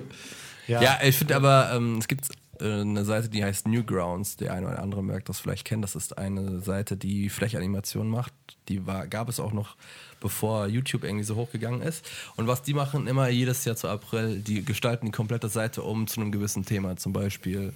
Ja, 0.67 0.81
Ja, 0.81 0.99
ich 1.03 1.17
finde 1.17 1.35
aber, 1.35 1.71
ähm, 1.73 1.97
es 1.97 2.07
gibt 2.07 2.27
äh, 2.59 2.81
eine 2.81 3.05
Seite, 3.05 3.29
die 3.29 3.43
heißt 3.43 3.67
Newgrounds. 3.67 4.37
Der 4.37 4.53
eine 4.53 4.67
oder 4.67 4.81
andere 4.81 5.03
merkt 5.03 5.29
das 5.29 5.39
vielleicht 5.39 5.65
kennen. 5.65 5.81
Das 5.81 5.95
ist 5.95 6.17
eine 6.17 6.59
Seite, 6.61 6.97
die 6.97 7.29
Flächanimation 7.29 8.09
macht. 8.09 8.33
Die 8.67 8.85
war, 8.85 9.07
gab 9.07 9.29
es 9.29 9.39
auch 9.39 9.53
noch, 9.53 9.75
bevor 10.19 10.67
YouTube 10.67 11.03
irgendwie 11.03 11.23
so 11.23 11.35
hochgegangen 11.35 11.81
ist. 11.81 12.09
Und 12.35 12.47
was 12.47 12.61
die 12.63 12.73
machen 12.73 13.07
immer 13.07 13.29
jedes 13.29 13.63
Jahr 13.65 13.75
zu 13.75 13.87
April, 13.87 14.39
die 14.39 14.63
gestalten 14.63 15.05
die 15.07 15.11
komplette 15.11 15.49
Seite 15.49 15.83
um 15.83 16.07
zu 16.07 16.21
einem 16.21 16.31
gewissen 16.31 16.65
Thema. 16.65 16.97
Zum 16.97 17.13
Beispiel, 17.13 17.73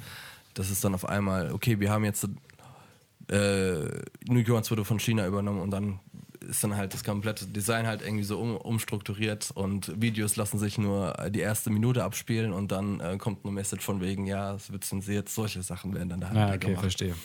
das 0.54 0.70
ist 0.70 0.84
dann 0.84 0.96
auf 0.96 1.08
einmal, 1.08 1.52
okay, 1.52 1.80
wir 1.80 1.92
haben 1.92 2.04
jetzt 2.04 2.28
äh, 3.30 3.86
Newgrounds 4.28 4.72
wurde 4.72 4.84
von 4.84 5.00
China 5.00 5.26
übernommen 5.26 5.62
und 5.62 5.72
dann 5.72 6.00
ist 6.52 6.64
dann 6.64 6.76
halt 6.76 6.94
das 6.94 7.04
komplette 7.04 7.48
Design 7.48 7.88
halt 7.88 8.02
irgendwie 8.02 8.24
so 8.26 8.40
um, 8.40 8.56
umstrukturiert 8.58 9.50
und 9.56 10.00
Videos 10.02 10.36
lassen 10.36 10.60
sich 10.60 10.78
nur 10.78 11.14
die 11.30 11.40
erste 11.40 11.70
Minute 11.72 12.04
abspielen 12.04 12.54
und 12.54 12.72
dann 12.72 13.00
äh, 13.00 13.18
kommt 13.18 13.44
eine 13.44 13.54
Message 13.54 13.84
von 13.84 14.02
wegen, 14.02 14.26
ja, 14.28 14.54
es 14.56 14.72
wird 14.72 14.84
zensiert, 14.84 15.30
solche 15.30 15.64
Sachen 15.64 15.94
werden 15.96 16.10
dann 16.10 16.20
da 16.22 16.28
halt 16.30 16.38
Ah, 16.38 16.48
da 16.48 16.54
okay, 16.56 16.68
gemacht. 16.68 16.82
verstehe. 16.82 17.16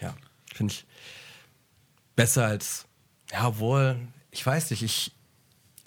Ja, 0.00 0.14
finde 0.54 0.72
ich 0.72 0.86
besser 2.16 2.46
als, 2.46 2.86
ja 3.32 3.58
wohl, 3.58 3.96
ich 4.30 4.46
weiß 4.46 4.70
nicht, 4.70 4.82
ich 4.82 5.12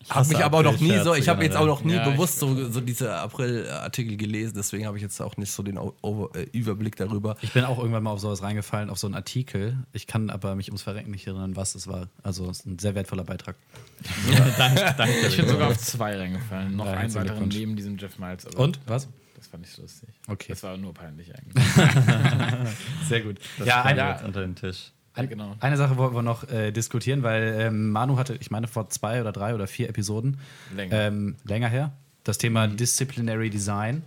habe 0.10 0.20
hasse 0.20 0.34
mich 0.34 0.44
aber 0.44 0.64
noch 0.64 0.80
nie 0.80 0.98
so, 1.00 1.14
ich 1.14 1.30
habe 1.30 1.44
jetzt 1.44 1.56
auch 1.56 1.66
noch 1.66 1.84
nie 1.84 1.94
Ja, 1.94 2.06
ich- 2.08 2.14
bewusst 2.14 2.40
so, 2.40 2.70
so 2.72 2.82
diese 2.82 3.16
April-Artikel 3.16 4.18
gelesen, 4.18 4.54
deswegen 4.56 4.86
habe 4.86 4.98
ich 4.98 5.04
jetzt 5.04 5.20
auch 5.22 5.38
nicht 5.38 5.52
so 5.52 5.64
den 5.64 5.78
äh, 5.78 6.42
Überblick 6.52 6.96
darüber. 6.96 7.38
Ich 7.42 7.54
bin 7.54 7.64
auch 7.66 7.78
irgendwann 7.78 8.04
mal 8.04 8.12
auf 8.12 8.20
sowas 8.20 8.42
reingefallen, 8.42 8.90
auf 8.90 8.98
so 9.00 9.08
einen 9.08 9.16
Artikel. 9.16 9.78
Ich 9.94 10.08
kann 10.08 10.30
aber 10.30 10.56
mich 10.56 10.68
ums 10.70 10.82
Verrecken 10.82 11.12
nicht 11.12 11.28
erinnern, 11.28 11.56
was 11.56 11.76
es 11.76 11.88
war. 11.88 12.08
Also 12.24 12.50
es 12.50 12.60
ist 12.62 12.66
ein 12.66 12.80
sehr 12.80 12.96
wertvoller 12.96 13.24
Beitrag. 13.24 13.56
danke, 14.58 14.96
danke. 14.98 15.14
Ich 15.28 15.38
bin 15.38 15.48
sogar 15.48 15.70
auf 15.70 15.78
zwei 15.78 16.18
reingefallen. 16.18 16.76
Noch 16.76 16.86
Ja, 16.86 16.94
einen 16.94 17.14
weiteren 17.14 17.48
neben 17.48 17.76
diesem 17.76 17.98
Jeff 17.98 18.18
Miles. 18.20 18.46
aber 18.48 18.60
Und? 18.60 18.80
Was? 18.88 19.08
Das 19.36 19.48
fand 19.48 19.66
ich 19.66 19.72
so 19.72 19.82
lustig. 19.82 20.10
Okay. 20.28 20.48
Das 20.50 20.62
war 20.64 20.78
nur 20.78 20.94
peinlich 20.94 21.32
eigentlich. 21.36 21.64
Sehr 23.10 23.22
gut. 23.22 23.38
Das 23.58 23.68
ja, 23.68 24.14
jetzt 24.14 24.24
unter 24.24 24.42
den 24.42 24.56
Tisch. 24.56 24.92
Ja, 25.18 25.26
genau. 25.26 25.56
eine 25.60 25.78
Sache 25.78 25.98
wollten 25.98 26.16
wir 26.16 26.22
noch 26.22 26.50
äh, 26.50 26.72
diskutieren, 26.72 27.22
weil 27.24 27.56
ähm, 27.60 27.92
Manu 27.92 28.18
hatte, 28.18 28.36
ich 28.40 28.50
meine, 28.52 28.68
vor 28.68 28.90
zwei 28.90 29.20
oder 29.22 29.32
drei 29.32 29.54
oder 29.56 29.68
vier 29.68 29.90
Episoden 29.90 30.40
Länger. 30.76 30.94
Ähm, 31.08 31.36
länger 31.44 31.68
her, 31.68 31.92
das 32.24 32.38
Thema 32.38 32.68
Disciplinary 32.68 33.50
Design, 33.50 34.04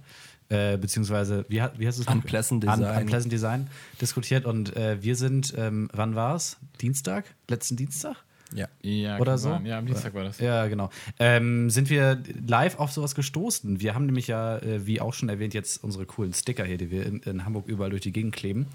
äh, 0.48 0.76
beziehungsweise, 0.78 1.44
wie, 1.48 1.60
hat- 1.62 1.78
wie 1.78 1.86
heißt 1.86 1.98
es? 1.98 2.06
noch? 2.06 2.14
Unpleasant 2.14 2.64
Un 2.64 2.70
Design. 2.70 3.02
Unpleasant 3.02 3.32
Design 3.32 3.66
diskutiert 4.00 4.44
und 4.46 4.76
äh, 4.76 5.02
wir 5.02 5.16
sind, 5.16 5.52
ähm, 5.56 5.88
wann 5.92 6.14
war 6.14 6.36
es? 6.36 6.56
Dienstag? 6.80 7.24
Letzten 7.48 7.76
Dienstag? 7.76 8.16
Ja. 8.54 8.68
Ja, 8.82 9.18
Oder 9.18 9.36
so? 9.36 9.50
sein. 9.50 9.66
Ja, 9.66 9.78
am 9.78 9.86
Dienstag 9.86 10.14
war 10.14 10.22
das. 10.22 10.38
Ja, 10.38 10.68
genau. 10.68 10.88
Ähm, 11.18 11.70
sind 11.70 11.90
wir 11.90 12.22
live 12.46 12.78
auf 12.78 12.92
sowas 12.92 13.16
gestoßen? 13.16 13.80
Wir 13.80 13.94
haben 13.94 14.06
nämlich 14.06 14.28
ja, 14.28 14.58
äh, 14.58 14.86
wie 14.86 15.00
auch 15.00 15.12
schon 15.12 15.28
erwähnt, 15.28 15.54
jetzt 15.54 15.82
unsere 15.82 16.06
coolen 16.06 16.32
Sticker 16.32 16.64
hier, 16.64 16.78
die 16.78 16.90
wir 16.90 17.04
in, 17.04 17.18
in 17.20 17.44
Hamburg 17.44 17.66
überall 17.66 17.90
durch 17.90 18.02
die 18.02 18.12
Gegend 18.12 18.34
kleben. 18.34 18.66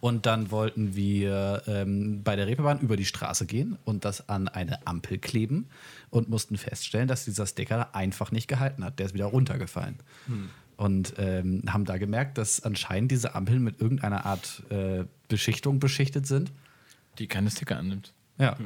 Und 0.00 0.26
dann 0.26 0.50
wollten 0.50 0.94
wir 0.94 1.62
ähm, 1.66 2.22
bei 2.22 2.36
der 2.36 2.46
Reeperbahn 2.46 2.80
über 2.80 2.96
die 2.96 3.06
Straße 3.06 3.46
gehen 3.46 3.78
und 3.84 4.04
das 4.04 4.28
an 4.28 4.48
eine 4.48 4.86
Ampel 4.86 5.18
kleben 5.18 5.66
und 6.10 6.28
mussten 6.28 6.58
feststellen, 6.58 7.08
dass 7.08 7.24
dieser 7.24 7.46
Sticker 7.46 7.78
da 7.78 7.88
einfach 7.94 8.32
nicht 8.32 8.48
gehalten 8.48 8.84
hat. 8.84 8.98
Der 8.98 9.06
ist 9.06 9.14
wieder 9.14 9.26
runtergefallen. 9.26 9.96
Und 10.76 11.14
ähm, 11.18 11.62
haben 11.68 11.84
da 11.86 11.96
gemerkt, 11.96 12.36
dass 12.36 12.62
anscheinend 12.62 13.12
diese 13.12 13.34
Ampeln 13.34 13.62
mit 13.62 13.80
irgendeiner 13.80 14.26
Art 14.26 14.62
äh, 14.68 15.04
Beschichtung 15.28 15.78
beschichtet 15.78 16.26
sind. 16.26 16.52
Die 17.18 17.28
keine 17.28 17.50
Sticker 17.50 17.78
annimmt. 17.78 18.12
Ja. 18.38 18.56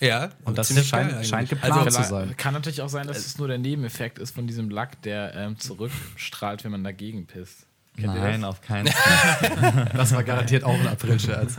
Ja, 0.00 0.30
Und 0.44 0.58
das 0.58 0.68
scheint- 0.86 1.12
geil 1.12 1.24
scheint 1.24 1.48
geplant 1.48 1.86
also, 1.86 2.02
zu 2.02 2.08
sein. 2.08 2.36
Kann 2.36 2.52
natürlich 2.54 2.82
auch 2.82 2.88
sein, 2.88 3.06
dass 3.06 3.18
es 3.18 3.38
nur 3.38 3.46
der 3.48 3.58
Nebeneffekt 3.58 4.18
ist 4.18 4.34
von 4.34 4.46
diesem 4.46 4.68
Lack, 4.70 5.00
der 5.02 5.34
ähm, 5.34 5.58
zurückstrahlt, 5.58 6.64
wenn 6.64 6.72
man 6.72 6.82
dagegen 6.84 7.26
pisst. 7.26 7.66
Kennt 7.96 8.08
Nein, 8.16 8.40
das? 8.40 8.50
auf 8.50 8.60
keinen 8.60 8.88
Fall. 8.92 9.90
Das 9.94 10.12
war 10.12 10.24
garantiert 10.24 10.64
auch 10.64 10.74
ein 10.74 10.88
Aprilscherz. 10.88 11.54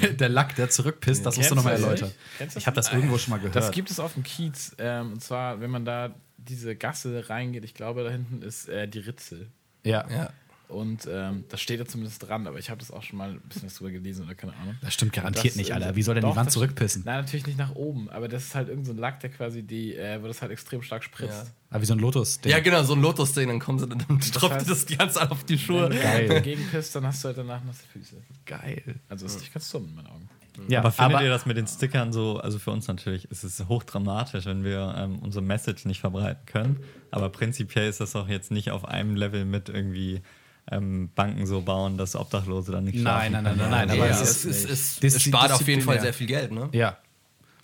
Der, 0.00 0.10
der 0.14 0.28
Lack, 0.30 0.56
der 0.56 0.70
zurückpisst, 0.70 1.26
das 1.26 1.36
musst 1.36 1.50
du 1.50 1.54
Kennst 1.56 1.66
nochmal 1.66 1.76
du 1.76 1.82
das 1.90 2.00
erläutern. 2.40 2.56
Ich 2.56 2.66
habe 2.66 2.74
das 2.74 2.90
irgendwo 2.90 3.18
schon 3.18 3.32
mal 3.32 3.36
gehört. 3.36 3.54
Das 3.54 3.70
gibt 3.70 3.90
es 3.90 4.00
auf 4.00 4.14
dem 4.14 4.22
Kiez. 4.22 4.74
Ähm, 4.78 5.12
und 5.12 5.22
zwar, 5.22 5.60
wenn 5.60 5.70
man 5.70 5.84
da 5.84 6.14
diese 6.38 6.74
Gasse 6.76 7.28
reingeht, 7.28 7.64
ich 7.64 7.74
glaube, 7.74 8.02
da 8.02 8.08
hinten 8.10 8.40
ist 8.40 8.66
äh, 8.70 8.88
die 8.88 9.00
Ritzel. 9.00 9.50
ja. 9.82 10.06
Ja. 10.10 10.30
Und 10.68 11.06
ähm, 11.10 11.44
das 11.50 11.60
steht 11.60 11.78
da 11.78 11.84
zumindest 11.86 12.26
dran, 12.26 12.46
aber 12.46 12.58
ich 12.58 12.70
habe 12.70 12.80
das 12.80 12.90
auch 12.90 13.02
schon 13.02 13.18
mal 13.18 13.30
ein 13.32 13.40
bisschen 13.48 13.64
was 13.66 13.74
drüber 13.74 13.90
gelesen 13.90 14.24
oder 14.24 14.34
keine 14.34 14.54
Ahnung. 14.56 14.76
Das 14.80 14.94
stimmt 14.94 15.12
garantiert 15.12 15.46
Das, 15.52 15.56
nicht, 15.56 15.70
äh, 15.70 15.74
Alter. 15.74 15.94
Wie 15.94 16.02
soll 16.02 16.14
denn 16.14 16.22
doch, 16.22 16.30
die 16.32 16.36
Wand 16.36 16.46
das- 16.46 16.54
zurückpissen? 16.54 17.02
Nein, 17.04 17.20
natürlich 17.20 17.46
nicht 17.46 17.58
nach 17.58 17.74
oben, 17.74 18.08
aber 18.10 18.28
das 18.28 18.44
ist 18.44 18.54
halt 18.54 18.68
irgendein 18.68 18.86
so 18.86 18.92
ein 18.92 18.98
Lack, 18.98 19.20
der 19.20 19.30
quasi 19.30 19.62
die, 19.62 19.94
äh, 19.94 20.22
wo 20.22 20.26
das 20.26 20.40
halt 20.42 20.50
extrem 20.52 20.82
stark 20.82 21.04
spritzt. 21.04 21.52
Ah, 21.70 21.80
wie 21.80 21.84
so 21.84 21.92
ein 21.92 21.98
Lotus. 21.98 22.40
ja, 22.44 22.60
genau, 22.60 22.82
so 22.82 22.94
ein 22.94 23.02
Lotus-Ding, 23.02 23.48
dann 23.48 23.58
kommen 23.60 23.78
sie, 23.78 23.86
dann 23.88 23.98
tropft 24.20 24.60
heißt- 24.62 24.68
das 24.68 24.86
ganz 24.86 25.16
auf 25.16 25.44
die 25.44 25.58
Schuhe. 25.58 25.84
Wenn 25.90 25.96
du 25.96 26.02
Geil. 26.02 26.28
dagegen 26.28 26.66
pisst, 26.70 26.94
dann 26.96 27.06
hast 27.06 27.22
du 27.22 27.28
halt 27.28 27.38
danach 27.38 27.62
nasse 27.64 27.84
Füße. 27.92 28.16
Geil. 28.46 28.82
Also 29.08 29.26
ist 29.26 29.40
nicht 29.40 29.52
ganz 29.52 29.70
dumm 29.70 29.86
in 29.88 29.94
meinen 29.94 30.06
Augen. 30.08 30.28
Ja, 30.68 30.78
aber 30.78 30.92
findet 30.92 31.20
ihr 31.22 31.30
das 31.30 31.46
mit 31.46 31.56
den 31.56 31.66
Stickern 31.66 32.12
so, 32.12 32.38
also 32.38 32.60
für 32.60 32.70
uns 32.70 32.86
natürlich 32.86 33.24
ist 33.28 33.42
es 33.42 33.66
hochdramatisch, 33.66 34.44
wenn 34.46 34.62
wir 34.62 34.94
ähm, 34.96 35.18
unsere 35.18 35.42
Message 35.44 35.84
nicht 35.84 36.00
verbreiten 36.00 36.46
können. 36.46 36.78
Aber 37.10 37.28
prinzipiell 37.28 37.88
ist 37.88 38.00
das 38.00 38.14
auch 38.14 38.28
jetzt 38.28 38.52
nicht 38.52 38.70
auf 38.70 38.84
einem 38.84 39.16
Level 39.16 39.44
mit 39.44 39.68
irgendwie 39.68 40.22
ähm, 40.70 41.10
Banken 41.14 41.46
so 41.46 41.60
bauen, 41.60 41.96
dass 41.98 42.16
Obdachlose 42.16 42.72
dann 42.72 42.84
nicht 42.84 42.94
Nein, 42.96 43.02
schlafen 43.02 43.32
nein, 43.32 43.44
nein, 43.44 43.56
nein, 43.58 43.70
nein, 43.70 43.88
Ja, 43.98 44.04
aber 44.04 44.10
es, 44.10 44.20
es 44.20 44.44
ist, 44.44 44.70
es, 44.70 45.00
Dis- 45.00 45.16
es 45.16 45.22
spart 45.22 45.52
auf 45.52 45.66
jeden 45.68 45.82
Fall 45.82 46.00
sehr 46.00 46.14
viel 46.14 46.26
Geld, 46.26 46.52
ne? 46.52 46.68
Ja. 46.72 46.96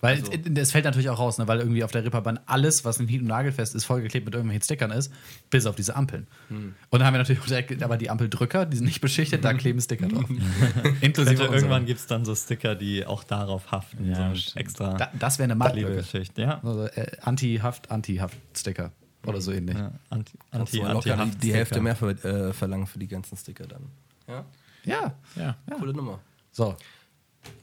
Weil 0.03 0.17
Also- 0.19 0.31
es- 0.31 0.39
es 0.59 0.71
fällt 0.71 0.85
natürlich 0.85 1.09
auch 1.09 1.19
raus, 1.19 1.37
ne, 1.37 1.47
weil 1.47 1.59
irgendwie 1.59 1.83
auf 1.83 1.91
der 1.91 2.03
Reeperbahn 2.03 2.39
alles, 2.47 2.83
was 2.85 2.99
nicht 2.99 3.11
und 3.21 3.27
nagelfest 3.27 3.75
ist, 3.75 3.85
vollgeklebt 3.85 4.25
mit 4.25 4.33
irgendwelchen 4.33 4.63
Stickern 4.63 4.89
ist, 4.89 5.11
bis 5.51 5.67
auf 5.67 5.75
diese 5.75 5.95
Ampeln. 5.95 6.25
Und 6.49 6.73
dann 6.91 7.03
haben 7.03 7.13
wir 7.13 7.19
natürlich 7.19 7.39
auch 7.41 7.45
direkt, 7.45 7.83
aber 7.83 7.97
die 7.97 8.09
Ampeldrücker, 8.09 8.65
die 8.65 8.77
sind 8.77 8.87
nicht 8.87 8.99
beschichtet, 9.01 9.45
da 9.45 9.53
kleben 9.53 9.79
Sticker 9.79 10.07
drauf. 10.07 10.25
Inklusive 11.01 11.43
irgendwann 11.43 11.85
gibt 11.85 11.99
es 11.99 12.07
dann 12.07 12.25
so 12.25 12.33
Sticker, 12.35 12.73
die 12.73 13.05
auch 13.05 13.23
darauf 13.23 13.71
haften. 13.71 14.09
Ja, 14.09 14.33
so 14.33 14.59
extra 14.59 14.95
Da, 14.95 15.11
das 15.19 15.37
wäre 15.37 15.43
eine 15.45 15.55
Marktlücke. 15.55 15.95
Geschichte. 15.97 16.41
Ja. 16.41 16.61
Also, 16.63 16.85
äh, 16.85 17.05
Anti-Haft, 17.21 17.91
Anti-Haft-Sticker. 17.91 18.91
Oder 19.25 19.41
so 19.41 19.51
ähnlich. 19.51 19.77
Ja, 19.77 19.91
anti, 20.09 20.37
anti, 20.51 20.81
anti, 20.81 21.09
locker 21.09 21.25
die, 21.25 21.37
die. 21.37 21.53
Hälfte 21.53 21.79
mehr 21.79 21.95
ver 21.95 22.09
äh, 22.25 22.53
verlangen 22.53 22.87
für 22.87 22.99
die 22.99 23.07
ganzen 23.07 23.37
Sticker 23.37 23.65
dann. 23.67 23.83
Ja, 24.27 24.45
Ja. 24.83 25.15
Ja. 25.35 25.55
coole 25.77 25.93
Nummer. 25.93 26.19
So, 26.51 26.75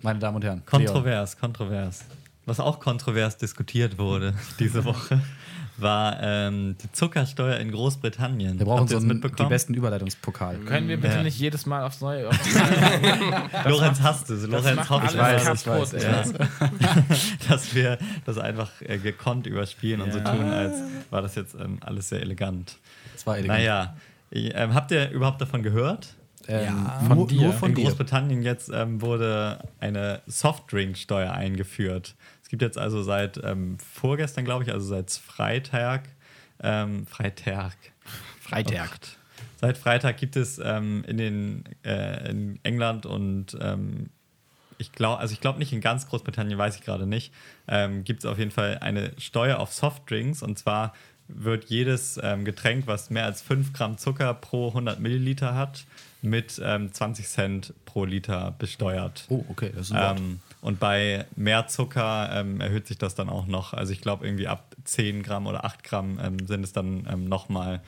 meine 0.03 0.18
Damen 0.18 0.37
und 0.37 0.44
Herren. 0.44 0.59
Leon. 0.59 0.66
Kontrovers, 0.66 1.37
kontrovers. 1.37 2.05
Was 2.47 2.61
auch 2.61 2.81
kontrovers 2.81 3.37
diskutiert 3.37 3.99
wurde 3.99 4.35
diese 4.59 4.85
Woche, 4.85 5.21
war 5.81 6.19
ähm, 6.23 6.77
die 6.83 6.91
Zuckersteuer 6.93 7.57
in 7.59 7.71
Großbritannien. 7.71 8.59
Wir 8.59 8.67
brauchen 8.67 8.88
so 8.88 8.95
das 8.97 9.05
einen, 9.05 9.21
die 9.21 9.45
besten 9.45 9.75
Überleitungspokal. 9.75 10.57
Können 10.59 10.88
wir 10.88 10.97
bitte 11.01 11.17
Ja. 11.17 11.23
nicht 11.23 11.38
jedes 11.38 11.67
Mal 11.67 11.85
aufs 11.85 12.01
Neue. 12.01 12.29
Lorenz 13.67 14.01
hasst 14.03 14.31
es. 14.31 14.47
Lorenz 14.47 14.88
hofft, 14.91 15.17
alles 15.17 15.45
dass- 15.45 15.64
kaputt, 15.64 15.93
dass- 15.93 16.05
ey. 16.05 16.11
ja, 16.11 16.25
dass 17.49 17.75
wir 17.75 17.99
das 18.25 18.38
einfach 18.38 18.71
äh, 18.81 18.99
gekonnt 18.99 19.47
überspielen 19.47 20.01
und 20.01 20.12
so 20.12 20.19
Ja. 20.19 20.25
tun, 20.35 20.45
als 20.51 20.75
war 21.11 21.23
das 21.23 21.35
jetzt 21.35 21.55
ähm, 21.55 21.79
alles 21.81 22.09
sehr 22.09 22.21
elegant. 22.23 22.77
Das 23.14 23.27
war 23.27 23.37
elegant. 23.38 23.59
Naja, 23.59 23.97
ich, 24.31 24.53
ähm, 24.55 24.75
habt 24.75 24.91
ihr 24.91 25.11
überhaupt 25.11 25.41
davon 25.41 25.62
gehört? 25.62 26.09
Ähm, 26.49 26.65
Ja. 26.65 27.01
nur, 27.03 27.09
Von 27.09 27.27
dir. 27.29 27.43
Nur 27.43 27.53
von 27.53 27.69
in 27.71 27.75
dir. 27.77 27.85
Großbritannien 27.85 28.43
jetzt 28.43 28.71
ähm, 28.73 29.01
wurde 29.03 29.61
eine 29.81 30.23
Softdrinksteuer 30.27 31.31
eingeführt. 31.33 32.15
Es 32.43 32.49
gibt 32.49 32.63
jetzt 32.63 32.79
also 32.79 33.03
seit 33.03 33.39
ähm, 33.45 33.77
vorgestern, 33.79 34.45
glaube 34.45 34.65
ich, 34.65 34.73
also 34.73 34.87
seit 34.87 35.11
Freitag, 35.11 36.09
ähm, 36.63 37.07
Freitag, 37.07 37.77
Freitag. 38.41 38.99
Seit 39.61 39.77
Freitag 39.77 40.17
gibt 40.17 40.37
es 40.37 40.59
ähm, 40.59 41.05
in, 41.07 41.17
den, 41.19 41.65
äh, 41.85 42.31
in 42.31 42.59
England 42.63 43.05
und 43.07 43.57
ähm, 43.61 44.09
ich 44.79 44.93
glaube, 44.93 45.21
also 45.21 45.33
ich 45.33 45.41
glaube 45.41 45.59
nicht 45.59 45.73
in 45.73 45.81
ganz 45.81 46.09
Großbritannien, 46.09 46.57
weiß 46.57 46.77
ich 46.77 46.83
gerade 46.83 47.05
nicht, 47.05 47.35
gibt 48.05 48.21
es 48.21 48.25
auf 48.27 48.39
jeden 48.39 48.53
Fall 48.53 48.79
eine 48.79 49.11
Steuer 49.19 49.59
auf 49.59 49.73
Softdrinks 49.75 50.41
und 50.41 50.57
zwar 50.57 50.95
wird 51.27 51.67
jedes 51.67 52.19
ähm, 52.23 52.45
Getränk, 52.45 52.87
was 52.87 53.11
mehr 53.11 53.25
als 53.25 53.43
5 53.43 53.73
Gramm 53.73 53.99
Zucker 53.99 54.33
pro 54.35 54.69
100 54.69 55.01
Milliliter 55.01 55.57
hat, 55.57 55.85
mit 56.22 56.61
ähm, 56.64 56.92
20 56.92 57.28
Cent 57.28 57.74
pro 57.85 58.04
Liter 58.04 58.54
besteuert. 58.59 59.24
Oh, 59.28 59.44
okay, 59.48 59.70
das 59.74 59.87
ist 59.87 59.92
ein 59.92 60.02
Wort. 60.02 60.18
Ähm, 60.18 60.40
und 60.61 60.81
bei 60.81 61.26
mehr 61.37 61.68
Zucker 61.68 62.31
ähm, 62.33 62.61
erhöht 62.61 62.87
sich 62.87 62.98
das 62.98 63.14
dann 63.14 63.28
auch 63.28 63.46
noch. 63.46 63.72
Also 63.72 63.92
ich 63.92 64.00
glaube, 64.00 64.26
irgendwie 64.26 64.48
ab 64.48 64.74
10 64.85 65.22
Gramm 65.22 65.46
oder 65.46 65.64
8 65.64 65.85
Gramm 65.85 66.18
ähm, 66.22 66.46
sind 66.46 66.64
es 66.64 66.72
dann 66.72 67.07
ähm, 67.11 67.28
nochmal 67.28 67.81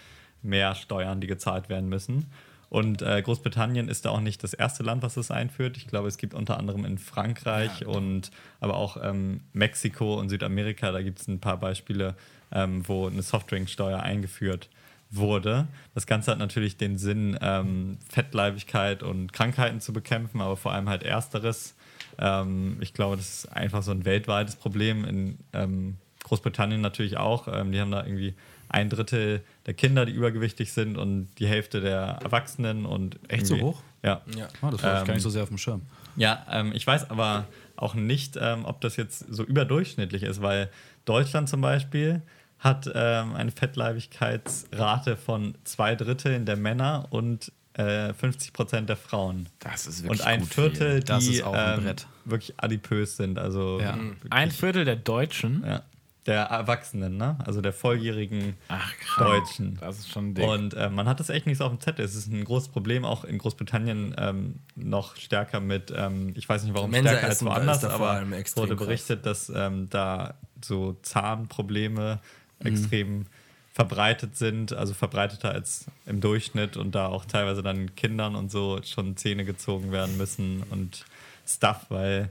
mehr 0.42 0.74
Steuern, 0.74 1.20
die 1.20 1.26
gezahlt 1.26 1.68
werden 1.68 1.88
müssen. 1.88 2.30
Und 2.68 3.02
äh, 3.02 3.20
Großbritannien 3.20 3.88
ist 3.88 4.04
da 4.04 4.10
auch 4.10 4.20
nicht 4.20 4.44
das 4.44 4.54
erste 4.54 4.84
Land, 4.84 5.02
was 5.02 5.14
das 5.14 5.32
einführt. 5.32 5.76
Ich 5.76 5.88
glaube, 5.88 6.06
es 6.06 6.18
gibt 6.18 6.34
unter 6.34 6.56
anderem 6.56 6.84
in 6.84 6.98
Frankreich 6.98 7.84
und 7.84 8.30
aber 8.60 8.76
auch 8.76 8.96
ähm, 9.02 9.40
Mexiko 9.52 10.14
und 10.14 10.28
Südamerika, 10.28 10.92
da 10.92 11.02
gibt 11.02 11.20
es 11.20 11.26
ein 11.26 11.40
paar 11.40 11.58
Beispiele, 11.58 12.14
ähm, 12.52 12.86
wo 12.86 13.08
eine 13.08 13.22
Softdrinksteuer 13.22 14.00
eingeführt 14.00 14.68
wurde. 15.10 15.66
Das 15.94 16.06
Ganze 16.06 16.30
hat 16.30 16.38
natürlich 16.38 16.76
den 16.76 16.98
Sinn, 16.98 17.36
ähm, 17.40 17.98
Fettleibigkeit 18.08 19.02
und 19.02 19.32
Krankheiten 19.32 19.80
zu 19.80 19.92
bekämpfen, 19.92 20.40
aber 20.40 20.56
vor 20.56 20.72
allem 20.72 20.88
halt 20.88 21.02
ersteres. 21.02 21.74
Ähm, 22.18 22.78
ich 22.80 22.94
glaube, 22.94 23.16
das 23.16 23.44
ist 23.44 23.52
einfach 23.52 23.82
so 23.82 23.90
ein 23.90 24.04
weltweites 24.04 24.56
Problem. 24.56 25.04
In 25.04 25.38
ähm, 25.52 25.96
Großbritannien 26.24 26.80
natürlich 26.80 27.16
auch. 27.16 27.48
Ähm, 27.48 27.72
die 27.72 27.80
haben 27.80 27.90
da 27.90 28.04
irgendwie 28.04 28.34
ein 28.68 28.88
Drittel 28.88 29.42
der 29.66 29.74
Kinder, 29.74 30.06
die 30.06 30.12
übergewichtig 30.12 30.72
sind 30.72 30.96
und 30.96 31.28
die 31.38 31.46
Hälfte 31.46 31.80
der 31.80 32.20
Erwachsenen 32.22 32.86
und 32.86 33.18
Echt 33.28 33.46
so 33.46 33.58
hoch? 33.58 33.82
Ja. 34.02 34.22
Ja. 34.36 34.48
Ah, 34.62 34.70
das 34.70 34.82
war 34.82 35.00
Ähm, 35.00 35.06
gar 35.06 35.14
nicht 35.14 35.22
so 35.22 35.30
sehr 35.30 35.42
auf 35.42 35.48
dem 35.48 35.58
Schirm. 35.58 35.82
Ja, 36.16 36.46
ähm, 36.50 36.72
ich 36.72 36.86
weiß 36.86 37.10
aber 37.10 37.46
auch 37.76 37.94
nicht, 37.94 38.38
ähm, 38.40 38.64
ob 38.64 38.80
das 38.80 38.96
jetzt 38.96 39.26
so 39.28 39.42
überdurchschnittlich 39.42 40.22
ist, 40.22 40.40
weil 40.40 40.70
Deutschland 41.04 41.48
zum 41.48 41.60
Beispiel 41.60 42.22
hat 42.60 42.90
ähm, 42.94 43.34
eine 43.34 43.50
Fettleibigkeitsrate 43.50 45.16
von 45.16 45.54
zwei 45.64 45.94
Dritteln 45.96 46.44
der 46.46 46.56
Männer 46.56 47.06
und 47.10 47.52
äh, 47.74 48.12
50 48.12 48.52
Prozent 48.52 48.88
der 48.88 48.96
Frauen. 48.96 49.48
Das 49.60 49.86
ist 49.86 50.06
Und 50.06 50.20
ein 50.22 50.44
Viertel, 50.44 51.00
Das 51.00 51.24
die 51.24 51.36
ist 51.36 51.44
auch 51.44 51.54
ein 51.54 51.78
ähm, 51.78 51.84
Brett. 51.84 52.06
wirklich 52.24 52.54
adipös 52.58 53.16
sind. 53.16 53.38
Also 53.38 53.80
Ja. 53.80 53.96
wirklich, 53.96 54.32
Ein 54.32 54.50
Viertel 54.50 54.84
der 54.84 54.96
Deutschen. 54.96 55.64
ja, 55.66 55.82
der 56.26 56.42
Erwachsenen, 56.42 57.16
ne? 57.16 57.38
also 57.46 57.62
der 57.62 57.72
volljährigen 57.72 58.54
Ach, 58.68 58.92
krass. 58.98 59.26
Deutschen. 59.26 59.78
Das 59.80 59.98
ist 60.00 60.10
schon 60.12 60.34
dick. 60.34 60.46
Und 60.46 60.74
äh, 60.74 60.90
man 60.90 61.08
hat 61.08 61.18
das 61.18 61.30
echt 61.30 61.46
nicht 61.46 61.56
so 61.58 61.64
auf 61.64 61.70
dem 61.72 61.80
Zettel. 61.80 62.04
Es 62.04 62.14
ist 62.14 62.30
ein 62.30 62.44
großes 62.44 62.68
Problem, 62.68 63.06
auch 63.06 63.24
in 63.24 63.38
Großbritannien 63.38 64.14
ähm, 64.18 64.56
noch 64.76 65.16
stärker 65.16 65.60
mit, 65.60 65.90
ähm, 65.96 66.32
ich 66.36 66.46
weiß 66.46 66.64
nicht 66.64 66.74
warum 66.74 66.90
Mensa 66.90 67.08
stärker 67.10 67.28
als 67.28 67.42
woanders, 67.44 67.84
aber 67.84 68.20
wurde 68.56 68.76
krass. 68.76 68.86
berichtet, 68.86 69.24
dass 69.24 69.48
ähm, 69.54 69.88
da 69.88 70.34
so 70.62 70.98
Zahnprobleme 71.02 72.18
Mhm. 72.60 72.66
extrem 72.66 73.26
verbreitet 73.72 74.36
sind, 74.36 74.72
also 74.72 74.94
verbreiteter 74.94 75.52
als 75.52 75.86
im 76.04 76.20
Durchschnitt 76.20 76.76
und 76.76 76.94
da 76.94 77.06
auch 77.06 77.24
teilweise 77.24 77.62
dann 77.62 77.94
Kindern 77.94 78.34
und 78.34 78.50
so 78.50 78.80
schon 78.82 79.16
Zähne 79.16 79.44
gezogen 79.44 79.92
werden 79.92 80.16
müssen 80.16 80.62
und 80.70 81.04
Stuff, 81.46 81.86
weil 81.88 82.30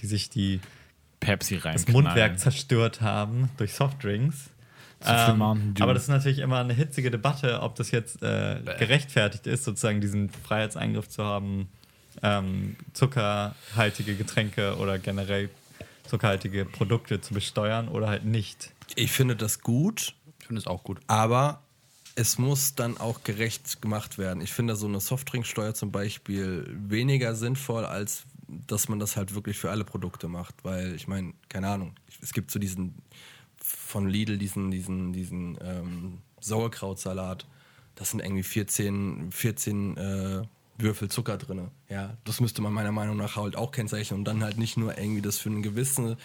die 0.00 0.06
sich 0.06 0.30
die 0.30 0.60
Pepsi 1.20 1.56
rein. 1.56 1.74
das 1.74 1.88
Mundwerk 1.88 2.38
zerstört 2.38 3.00
haben 3.00 3.50
durch 3.56 3.74
Softdrinks. 3.74 4.50
So 5.00 5.12
Dew. 5.12 5.84
aber 5.84 5.94
das 5.94 6.04
ist 6.04 6.08
natürlich 6.08 6.40
immer 6.40 6.58
eine 6.58 6.72
hitzige 6.72 7.10
Debatte, 7.12 7.60
ob 7.62 7.76
das 7.76 7.92
jetzt 7.92 8.20
äh, 8.20 8.60
gerechtfertigt 8.78 9.46
ist, 9.46 9.62
sozusagen 9.62 10.00
diesen 10.00 10.28
Freiheitseingriff 10.28 11.08
zu 11.08 11.24
haben, 11.24 11.68
ähm, 12.22 12.74
zuckerhaltige 12.94 14.16
Getränke 14.16 14.76
oder 14.76 14.98
generell 14.98 15.50
zuckerhaltige 16.08 16.64
Produkte 16.64 17.20
zu 17.20 17.34
besteuern 17.34 17.86
oder 17.86 18.08
halt 18.08 18.24
nicht. 18.24 18.72
Ich 18.94 19.12
finde 19.12 19.36
das 19.36 19.60
gut, 19.60 20.14
Ich 20.40 20.46
finde 20.46 20.60
es 20.60 20.66
auch 20.66 20.82
gut. 20.84 21.00
aber 21.06 21.62
es 22.14 22.36
muss 22.36 22.74
dann 22.74 22.98
auch 22.98 23.22
gerecht 23.22 23.80
gemacht 23.80 24.18
werden. 24.18 24.40
Ich 24.40 24.52
finde 24.52 24.74
so 24.74 24.88
eine 24.88 24.98
Softdrinksteuer 24.98 25.74
zum 25.74 25.92
Beispiel 25.92 26.66
weniger 26.68 27.36
sinnvoll, 27.36 27.84
als 27.84 28.24
dass 28.48 28.88
man 28.88 28.98
das 28.98 29.16
halt 29.16 29.34
wirklich 29.36 29.56
für 29.56 29.70
alle 29.70 29.84
Produkte 29.84 30.26
macht. 30.26 30.56
Weil 30.64 30.96
ich 30.96 31.06
meine, 31.06 31.34
keine 31.48 31.68
Ahnung, 31.68 31.94
es 32.20 32.32
gibt 32.32 32.50
so 32.50 32.58
diesen 32.58 32.96
von 33.62 34.08
Lidl 34.08 34.36
diesen, 34.36 34.70
diesen, 34.70 35.12
diesen 35.12 35.58
ähm, 35.62 36.18
Sauerkrautsalat. 36.40 37.46
Das 37.94 38.10
sind 38.10 38.20
irgendwie 38.20 38.42
14, 38.42 39.30
14 39.30 39.96
äh, 39.96 40.42
Würfel 40.78 41.10
Zucker 41.10 41.36
drin. 41.36 41.68
Ja, 41.88 42.16
das 42.24 42.40
müsste 42.40 42.62
man 42.62 42.72
meiner 42.72 42.92
Meinung 42.92 43.16
nach 43.16 43.36
halt 43.36 43.56
auch 43.56 43.72
kennzeichnen 43.72 44.20
und 44.20 44.24
dann 44.24 44.42
halt 44.42 44.58
nicht 44.58 44.76
nur 44.76 44.96
irgendwie 44.96 45.22
das 45.22 45.38
für 45.38 45.50
eine 45.50 45.60
gewisse, 45.60 46.16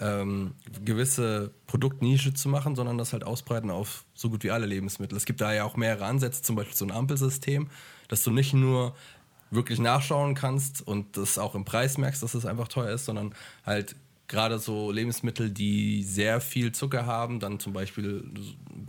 ähm, 0.00 0.52
gewisse 0.84 1.52
Produktnische 1.66 2.34
zu 2.34 2.48
machen, 2.48 2.76
sondern 2.76 2.98
das 2.98 3.12
halt 3.12 3.24
ausbreiten 3.24 3.70
auf 3.70 4.04
so 4.14 4.28
gut 4.30 4.44
wie 4.44 4.50
alle 4.50 4.66
Lebensmittel. 4.66 5.16
Es 5.16 5.24
gibt 5.24 5.40
da 5.40 5.52
ja 5.54 5.64
auch 5.64 5.76
mehrere 5.76 6.04
Ansätze, 6.04 6.42
zum 6.42 6.56
Beispiel 6.56 6.76
so 6.76 6.84
ein 6.84 6.90
Ampelsystem, 6.90 7.68
dass 8.08 8.22
du 8.22 8.30
nicht 8.30 8.52
nur 8.52 8.94
wirklich 9.50 9.78
nachschauen 9.78 10.34
kannst 10.34 10.86
und 10.86 11.16
das 11.16 11.38
auch 11.38 11.54
im 11.54 11.64
Preis 11.64 11.98
merkst, 11.98 12.22
dass 12.22 12.34
es 12.34 12.44
einfach 12.46 12.68
teuer 12.68 12.90
ist, 12.90 13.04
sondern 13.04 13.34
halt 13.64 13.94
gerade 14.28 14.58
so 14.58 14.90
Lebensmittel, 14.90 15.50
die 15.50 16.02
sehr 16.02 16.40
viel 16.40 16.72
Zucker 16.72 17.06
haben, 17.06 17.38
dann 17.38 17.60
zum 17.60 17.72
Beispiel 17.72 18.24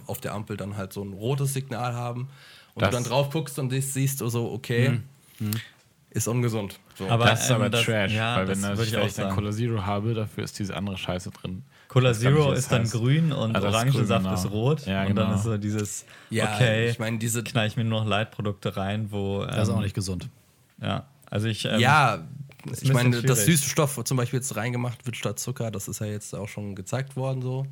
auf 0.07 0.19
der 0.19 0.33
Ampel 0.33 0.57
dann 0.57 0.75
halt 0.77 0.93
so 0.93 1.03
ein 1.03 1.13
rotes 1.13 1.53
Signal 1.53 1.93
haben 1.93 2.27
und 2.73 2.81
Das- 2.81 2.89
du 2.89 2.95
dann 2.95 3.03
drauf 3.03 3.29
guckst 3.29 3.59
und 3.59 3.69
siehst, 3.69 3.93
siehst 3.93 4.21
du 4.21 4.29
so, 4.29 4.51
okay, 4.51 4.99
ist 6.09 6.27
ungesund. 6.27 6.79
So. 6.95 7.07
Aber, 7.09 7.25
das 7.25 7.43
ist 7.45 7.51
aber 7.51 7.65
ähm, 7.65 7.71
das- 7.71 7.83
Trash, 7.85 8.13
ja, 8.13 8.37
weil 8.37 8.47
wenn, 8.47 8.61
das 8.61 8.77
das, 8.77 8.87
ich 8.87 8.93
ich 8.93 8.99
dann 8.99 9.09
sagen. 9.09 9.35
Cola 9.35 9.51
Zero 9.51 9.85
habe, 9.85 10.13
dafür 10.13 10.43
ist 10.43 10.57
diese 10.57 10.75
andere 10.75 10.97
Scheiße 10.97 11.31
drin. 11.31 11.63
Cola 11.89 12.09
nicht, 12.09 12.21
Zero 12.21 12.49
das 12.51 12.59
ist 12.59 12.71
dann 12.71 12.81
heißt. 12.83 12.91
grün 12.93 13.31
und 13.31 13.55
Ah, 13.55 13.59
das 13.59 13.69
ist 13.69 13.75
Orangensaft 13.75 14.33
ist 14.33 14.43
genau. 14.43 14.55
rot. 14.55 14.85
Ja, 14.85 15.01
und 15.03 15.15
dann 15.15 15.25
genau. 15.27 15.35
ist 15.37 15.43
so 15.43 15.57
dieses, 15.57 16.05
ja, 16.29 16.53
okay, 16.53 16.89
ich 16.89 16.99
meine, 16.99 17.17
diese 17.17 17.43
knall 17.43 17.67
ich 17.67 17.77
mir 17.77 17.83
nur 17.83 18.01
noch 18.01 18.07
Leitprodukte 18.07 18.75
rein, 18.77 19.11
wo. 19.11 19.43
Ähm, 19.43 19.47
Das 19.49 19.67
ist 19.67 19.73
auch 19.73 19.81
nicht 19.81 19.95
gesund. 19.95 20.29
Ja, 20.81 21.07
also 21.29 21.47
ich. 21.47 21.65
Ähm, 21.65 21.79
ja, 21.79 22.25
ist 22.71 22.83
ich 22.83 22.91
meine, 22.93 23.15
schwierig. 23.17 23.37
Süßstoff 23.37 24.03
zum 24.03 24.17
Beispiel 24.17 24.39
jetzt 24.39 24.55
reingemacht 24.55 25.05
wird 25.05 25.15
statt 25.15 25.39
Zucker, 25.39 25.71
das 25.71 25.87
ist 25.87 25.99
ja 25.99 26.07
jetzt 26.07 26.33
auch 26.35 26.47
schon 26.49 26.75
gezeigt 26.75 27.15
worden 27.15 27.41
so. 27.41 27.65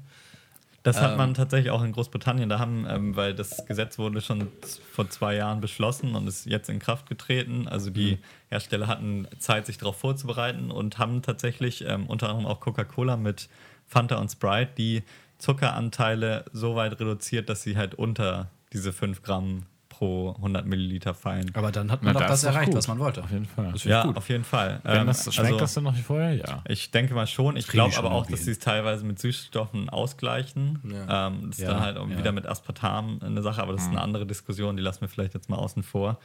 Das 0.85 1.01
hat 1.01 1.13
Ähm, 1.13 1.17
man 1.17 1.33
tatsächlich 1.33 1.71
auch 1.71 1.81
in 1.83 1.91
Großbritannien. 1.93 2.47
Da 2.47 2.59
haben, 2.59 2.85
ähm, 2.87 3.15
weil 3.15 3.33
das 3.33 3.65
Gesetz 3.65 3.97
wurde 3.97 4.21
schon 4.21 4.47
vor 4.93 5.09
zwei 5.09 5.35
Jahren 5.35 5.59
beschlossen 5.59 6.13
und 6.15 6.27
ist 6.27 6.45
jetzt 6.45 6.69
in 6.69 6.77
Kraft 6.77 7.09
getreten. 7.09 7.67
Also 7.67 7.89
die 7.89 8.11
Mhm. 8.13 8.17
Hersteller 8.49 8.85
hatten 8.87 9.27
Zeit, 9.39 9.65
sich 9.65 9.79
darauf 9.79 9.97
vorzubereiten 9.97 10.69
und 10.69 10.99
haben 10.99 11.23
tatsächlich 11.23 11.83
ähm, 11.87 12.05
unter 12.05 12.29
anderem 12.29 12.45
auch 12.45 12.59
Coca-Cola 12.59 13.17
mit 13.17 13.49
Fanta 13.87 14.17
und 14.17 14.29
Sprite 14.31 14.71
die 14.77 15.01
Zuckeranteile 15.39 16.45
so 16.53 16.75
weit 16.75 16.99
reduziert, 16.99 17.49
dass 17.49 17.63
sie 17.63 17.77
halt 17.77 17.95
unter 17.95 18.51
diese 18.71 18.93
5 18.93 19.23
Gramm 19.23 19.63
pro 19.97 20.33
100 20.37 20.65
Milliliter 20.65 21.13
fallen. 21.13 21.51
Aber 21.53 21.71
dann 21.71 21.91
hat 21.91 21.99
Na, 22.01 22.11
man 22.11 22.21
doch 22.21 22.27
das 22.29 22.41
das 22.41 22.53
erreicht, 22.53 22.67
gut. 22.71 22.77
was 22.77 22.87
man 22.87 22.99
wollte. 22.99 23.23
Auf 23.23 23.31
jeden 23.31 23.45
Fall. 23.45 23.73
Ja, 23.83 24.03
gut. 24.03 24.17
auf 24.17 24.27
jeden 24.29 24.43
Fall. 24.43 24.79
Wenn 24.83 25.01
Ähm, 25.01 25.07
das, 25.07 25.23
schmeckt 25.23 25.39
also- 25.39 25.57
das 25.59 25.73
denn 25.73 25.83
noch 25.83 25.95
wie 25.95 26.01
vorher? 26.01 26.33
Ja. 26.35 26.61
Ich 26.67 26.91
denke 26.91 27.13
mal 27.13 27.27
schon. 27.27 27.55
Ich 27.57 27.67
glaube 27.67 27.95
aber 27.97 28.11
auch, 28.11 28.25
dass 28.25 28.45
sie 28.45 28.51
es 28.51 28.59
teilweise 28.59 29.05
mit 29.05 29.19
Süßstoffen 29.19 29.89
ausgleichen. 29.89 30.79
Ja. 30.83 31.27
Ähm, 31.27 31.47
das 31.47 31.57
ist 31.59 31.63
Ja, 31.63 31.71
dann 31.71 31.79
halt 31.81 31.97
auch 31.97 32.09
ja. 32.09 32.17
wieder 32.17 32.31
mit 32.31 32.45
Aspartam 32.45 33.19
eine 33.23 33.41
Sache, 33.41 33.61
aber 33.61 33.73
das 33.73 33.83
ist 33.83 33.89
eine 33.89 34.01
andere 34.01 34.25
Diskussion, 34.25 34.75
die 34.77 34.83
lassen 34.83 35.01
wir 35.01 35.07
vielleicht 35.07 35.33
jetzt 35.33 35.49
mal 35.49 35.57
außen 35.57 35.83
vor. 35.83 36.19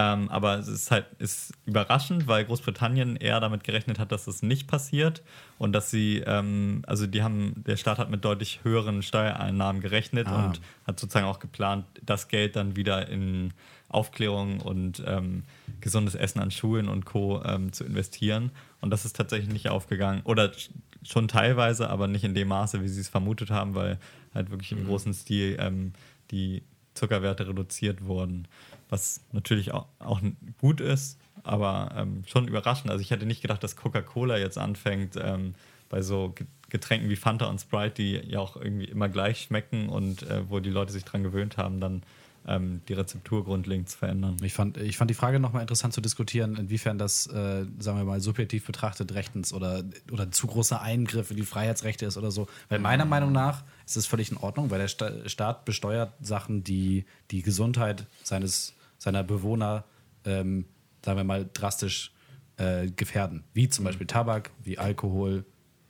Ähm, 0.00 0.28
aber 0.30 0.58
es 0.60 0.68
ist 0.68 0.92
halt 0.92 1.06
ist 1.18 1.52
überraschend, 1.66 2.28
weil 2.28 2.44
Großbritannien 2.44 3.16
eher 3.16 3.40
damit 3.40 3.64
gerechnet 3.64 3.98
hat, 3.98 4.12
dass 4.12 4.26
das 4.26 4.42
nicht 4.42 4.68
passiert 4.68 5.22
und 5.58 5.72
dass 5.72 5.90
sie, 5.90 6.18
ähm, 6.24 6.82
also 6.86 7.08
die 7.08 7.24
haben, 7.24 7.64
der 7.66 7.76
Staat 7.76 7.98
hat 7.98 8.08
mit 8.08 8.24
deutlich 8.24 8.60
höheren 8.62 9.02
Steuereinnahmen 9.02 9.82
gerechnet 9.82 10.28
Ah. 10.28 10.46
und 10.46 10.60
hat 10.86 11.00
sozusagen 11.00 11.26
auch 11.26 11.40
geplant, 11.40 11.84
das 12.00 12.28
Geld 12.28 12.54
dann 12.54 12.76
wieder 12.76 13.08
in 13.08 13.52
Aufklärung 13.88 14.60
und 14.60 15.02
ähm, 15.04 15.42
gesundes 15.80 16.14
Essen 16.14 16.38
an 16.40 16.52
Schulen 16.52 16.88
und 16.88 17.04
Co. 17.04 17.42
Ähm, 17.44 17.72
zu 17.72 17.84
investieren. 17.84 18.52
Und 18.80 18.90
das 18.90 19.04
ist 19.04 19.16
tatsächlich 19.16 19.52
nicht 19.52 19.68
aufgegangen. 19.68 20.20
Oder 20.24 20.50
sch- 20.52 20.70
schon 21.02 21.26
teilweise, 21.26 21.90
aber 21.90 22.06
nicht 22.06 22.22
in 22.22 22.34
dem 22.34 22.48
Maße, 22.48 22.82
wie 22.82 22.88
sie 22.88 23.00
es 23.00 23.08
vermutet 23.08 23.50
haben, 23.50 23.74
weil 23.74 23.98
halt 24.32 24.50
wirklich 24.50 24.70
im 24.70 24.86
großen 24.86 25.12
Stil 25.14 25.56
ähm, 25.58 25.92
die 26.30 26.62
Zuckerwerte 26.94 27.48
reduziert 27.48 28.04
wurden. 28.04 28.46
Was 28.90 29.20
natürlich 29.32 29.72
auch, 29.72 29.86
auch 29.98 30.20
gut 30.58 30.80
ist, 30.80 31.18
aber 31.42 31.92
ähm, 31.96 32.24
schon 32.26 32.48
überraschend. 32.48 32.90
Also 32.90 33.02
ich 33.02 33.10
hätte 33.10 33.26
nicht 33.26 33.42
gedacht, 33.42 33.62
dass 33.62 33.76
Coca-Cola 33.76 34.38
jetzt 34.38 34.58
anfängt, 34.58 35.16
ähm, 35.16 35.54
bei 35.88 36.02
so 36.02 36.30
Ge- 36.34 36.46
Getränken 36.68 37.08
wie 37.08 37.16
Fanta 37.16 37.46
und 37.46 37.60
Sprite, 37.60 37.94
die 37.94 38.12
ja 38.12 38.40
auch 38.40 38.56
irgendwie 38.56 38.84
immer 38.84 39.08
gleich 39.08 39.42
schmecken 39.42 39.88
und 39.88 40.22
äh, 40.22 40.48
wo 40.50 40.60
die 40.60 40.70
Leute 40.70 40.92
sich 40.92 41.04
dran 41.04 41.22
gewöhnt 41.22 41.56
haben, 41.56 41.80
dann 41.80 42.02
ähm, 42.46 42.82
die 42.88 42.92
Rezeptur 42.94 43.44
grundlegend 43.44 43.88
zu 43.88 43.98
verändern. 43.98 44.36
Ich 44.42 44.52
fand, 44.54 44.76
ich 44.78 44.96
fand 44.96 45.10
die 45.10 45.14
Frage 45.14 45.38
nochmal 45.38 45.62
interessant 45.62 45.92
zu 45.92 46.00
diskutieren, 46.00 46.56
inwiefern 46.56 46.98
das, 46.98 47.26
äh, 47.26 47.66
sagen 47.78 47.98
wir 47.98 48.04
mal, 48.04 48.20
subjektiv 48.20 48.66
betrachtet 48.66 49.12
rechtens 49.14 49.52
oder, 49.52 49.82
oder 50.10 50.24
ein 50.24 50.32
zu 50.32 50.46
großer 50.46 50.80
Eingriff 50.80 51.30
in 51.30 51.36
die 51.36 51.42
Freiheitsrechte 51.42 52.06
ist 52.06 52.16
oder 52.16 52.30
so. 52.30 52.48
Weil 52.68 52.78
meiner 52.78 53.04
Meinung 53.04 53.32
nach 53.32 53.64
ist 53.86 53.96
es 53.96 54.06
völlig 54.06 54.30
in 54.30 54.36
Ordnung, 54.38 54.70
weil 54.70 54.78
der 54.78 54.88
Sta 54.88 55.10
Staat 55.26 55.64
besteuert 55.64 56.12
Sachen, 56.20 56.64
die 56.64 57.04
die 57.30 57.42
Gesundheit 57.42 58.06
seines, 58.22 58.74
seiner 58.98 59.24
Bewohner, 59.24 59.84
ähm, 60.24 60.66
sagen 61.04 61.18
wir 61.18 61.24
mal, 61.24 61.48
drastisch 61.52 62.12
äh, 62.56 62.88
gefährden. 62.90 63.44
Wie 63.54 63.68
zum 63.68 63.84
Beispiel 63.84 64.06
Tabak, 64.06 64.50
wie 64.62 64.78
Alkohol 64.78 65.44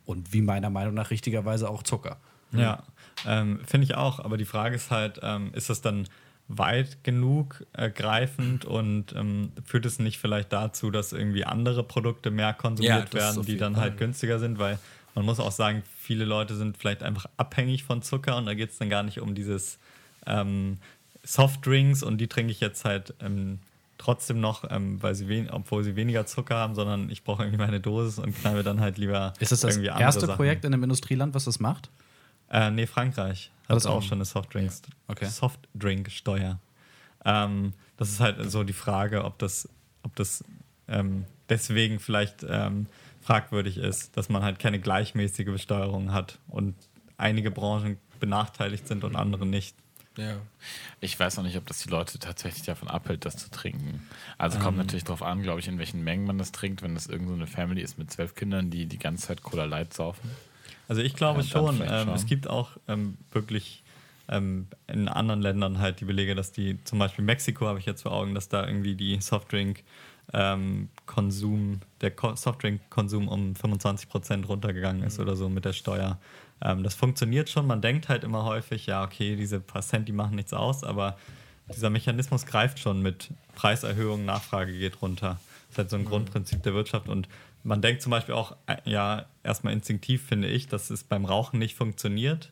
und 0.05 0.33
wie 0.33 0.41
meiner 0.41 0.69
Meinung 0.69 0.93
nach 0.93 1.11
richtigerweise 1.11 1.69
auch 1.69 1.83
Zucker. 1.83 2.17
Ja, 2.51 2.83
ähm, 3.27 3.59
finde 3.65 3.85
ich 3.85 3.95
auch. 3.95 4.19
Aber 4.19 4.37
die 4.37 4.45
Frage 4.45 4.75
ist 4.75 4.89
halt, 4.89 5.19
ähm, 5.21 5.51
ist 5.53 5.69
das 5.69 5.81
dann 5.81 6.07
weit 6.47 7.03
genug 7.03 7.63
äh, 7.73 7.91
greifend 7.91 8.65
und 8.65 9.13
ähm, 9.15 9.51
führt 9.63 9.85
es 9.85 9.99
nicht 9.99 10.17
vielleicht 10.17 10.51
dazu, 10.51 10.89
dass 10.89 11.13
irgendwie 11.13 11.45
andere 11.45 11.83
Produkte 11.83 12.31
mehr 12.31 12.47
Ja, 12.47 12.53
konsumiert 12.53 13.13
das 13.13 13.35
werden, 13.35 13.45
die 13.45 13.57
dann 13.57 13.73
Fall. 13.75 13.83
halt 13.83 13.97
günstiger 13.97 14.39
sind? 14.39 14.57
Weil 14.57 14.79
man 15.13 15.25
muss 15.25 15.39
auch 15.39 15.51
sagen, 15.51 15.83
viele 15.99 16.25
Leute 16.25 16.55
sind 16.55 16.77
vielleicht 16.77 17.03
einfach 17.03 17.27
abhängig 17.37 17.83
von 17.83 18.01
Zucker 18.01 18.35
und 18.37 18.47
da 18.47 18.55
geht 18.55 18.71
es 18.71 18.79
dann 18.79 18.89
gar 18.89 19.03
nicht 19.03 19.19
um 19.19 19.35
dieses 19.35 19.77
ähm, 20.25 20.79
Softdrinks 21.23 22.03
und 22.03 22.17
die 22.19 22.27
trinke 22.27 22.51
ich 22.51 22.59
jetzt 22.59 22.85
halt 22.85 23.13
ähm, 23.19 23.59
trotzdem 23.97 24.39
noch, 24.39 24.69
ähm, 24.71 25.01
weil 25.01 25.13
sie 25.15 25.47
obwohl 25.51 25.83
sie 25.83 25.95
weniger 25.95 26.25
Zucker 26.25 26.55
haben, 26.55 26.75
sondern 26.75 27.09
ich 27.09 27.23
brauche 27.23 27.43
irgendwie 27.43 27.57
meine 27.59 27.79
Dosis 27.79 28.19
und 28.19 28.35
knall 28.35 28.55
mir 28.55 28.63
dann 28.63 28.79
halt 28.79 28.97
lieber 28.97 29.33
Ist 29.39 29.51
das 29.51 29.61
das 29.61 29.77
erste 29.77 30.21
Sachen. 30.25 30.35
Projekt 30.35 30.65
in 30.65 30.73
einem 30.73 30.83
Industrieland, 30.83 31.33
was 31.35 31.45
das 31.45 31.59
macht? 31.59 31.89
Äh, 32.49 32.71
nee, 32.71 32.87
Frankreich 32.87 33.51
Hat 33.67 33.75
das 33.75 33.85
auch 33.85 33.97
auch? 33.97 34.01
schon 34.01 34.17
eine 34.17 34.25
Softdrinks, 34.25 34.81
Okay. 35.07 35.25
Softdrink-Steuer. 35.25 36.59
Ähm, 37.25 37.73
das 37.97 38.09
ist 38.09 38.19
halt 38.19 38.49
so 38.49 38.63
die 38.63 38.73
Frage, 38.73 39.25
ob 39.25 39.37
das, 39.39 39.67
ob 40.03 40.15
das 40.15 40.43
ähm, 40.87 41.25
deswegen 41.49 41.99
vielleicht 41.99 42.45
ähm, 42.47 42.87
fragwürdig 43.21 43.77
ist, 43.77 44.15
dass 44.17 44.29
man 44.29 44.43
halt 44.43 44.59
keine 44.59 44.79
gleichmäßige 44.79 45.45
Besteuerung 45.47 46.13
hat 46.13 46.39
und 46.47 46.75
einige 47.17 47.51
Branchen 47.51 47.97
benachteiligt 48.19 48.87
sind 48.87 49.03
und 49.03 49.15
andere 49.15 49.45
nicht. 49.45 49.75
Ja. 50.17 50.37
Ich 50.99 51.17
weiß 51.17 51.39
auch 51.39 51.43
nicht, 51.43 51.57
ob 51.57 51.65
das 51.67 51.79
die 51.79 51.89
Leute 51.89 52.19
tatsächlich 52.19 52.63
davon 52.63 52.89
abhält, 52.89 53.25
das 53.25 53.37
zu 53.37 53.49
trinken. 53.49 54.07
Also 54.37 54.59
kommt 54.59 54.77
natürlich 54.77 55.05
darauf 55.05 55.23
an, 55.23 55.41
glaube 55.41 55.59
ich, 55.59 55.67
in 55.67 55.77
welchen 55.77 56.03
Mengen 56.03 56.25
man 56.25 56.37
das 56.37 56.51
trinkt. 56.51 56.81
Wenn 56.81 56.93
das 56.93 57.07
irgendeine 57.07 57.37
so 57.37 57.43
eine 57.43 57.47
Family 57.47 57.81
ist 57.81 57.97
mit 57.97 58.11
zwölf 58.11 58.35
Kindern, 58.35 58.69
die 58.69 58.85
die 58.85 58.97
ganze 58.97 59.27
Zeit 59.27 59.43
Cola 59.43 59.65
Light 59.65 59.93
saufen. 59.93 60.29
Also 60.87 61.01
ich 61.01 61.15
glaube 61.15 61.41
Ja, 61.41 61.45
schon, 61.47 61.81
ähm, 61.87 62.09
es 62.09 62.25
gibt 62.25 62.49
auch 62.49 62.71
ähm, 62.87 63.17
wirklich 63.31 63.83
ähm, 64.27 64.67
in 64.87 65.07
anderen 65.07 65.41
Ländern 65.41 65.79
halt 65.79 65.99
die 66.01 66.05
Belege, 66.05 66.35
dass 66.35 66.51
die, 66.51 66.83
zum 66.83 66.99
Beispiel 66.99 67.23
Mexiko 67.23 67.67
habe 67.67 67.79
ich 67.79 67.85
jetzt 67.85 68.03
vor 68.03 68.11
Augen, 68.11 68.35
dass 68.35 68.49
da 68.49 68.65
irgendwie 68.65 68.95
die 68.95 69.21
Softdrink 69.21 69.83
ähm, 70.33 70.89
Konsum, 71.05 71.81
der 72.01 72.11
Ko 72.11 72.35
Softdrink-Konsum 72.35 73.27
um 73.27 73.53
25% 73.53 74.45
runtergegangen 74.45 75.03
ist 75.03 75.19
oder 75.19 75.35
so 75.35 75.49
mit 75.49 75.65
der 75.65 75.73
Steuer. 75.73 76.19
Ähm, 76.61 76.83
das 76.83 76.95
funktioniert 76.95 77.49
schon, 77.49 77.67
man 77.67 77.81
denkt 77.81 78.09
halt 78.09 78.23
immer 78.23 78.43
häufig, 78.45 78.85
ja, 78.85 79.03
okay, 79.03 79.35
diese 79.35 79.59
paar 79.59 79.81
Cent, 79.81 80.07
die 80.07 80.11
machen 80.13 80.35
nichts 80.35 80.53
aus, 80.53 80.83
aber 80.83 81.17
dieser 81.73 81.89
Mechanismus 81.89 82.45
greift 82.45 82.79
schon 82.79 83.01
mit 83.01 83.29
Preiserhöhungen, 83.55 84.25
Nachfrage 84.25 84.77
geht 84.77 85.01
runter. 85.01 85.39
Das 85.67 85.71
ist 85.71 85.77
halt 85.77 85.89
so 85.91 85.95
ein 85.97 86.05
Grundprinzip 86.05 86.63
der 86.63 86.73
Wirtschaft 86.73 87.07
und 87.07 87.27
man 87.63 87.81
denkt 87.81 88.01
zum 88.01 88.11
Beispiel 88.11 88.33
auch, 88.35 88.55
äh, 88.67 88.77
ja, 88.85 89.25
erstmal 89.43 89.73
instinktiv 89.73 90.23
finde 90.25 90.47
ich, 90.47 90.67
dass 90.67 90.89
es 90.89 91.03
beim 91.03 91.25
Rauchen 91.25 91.59
nicht 91.59 91.75
funktioniert. 91.75 92.51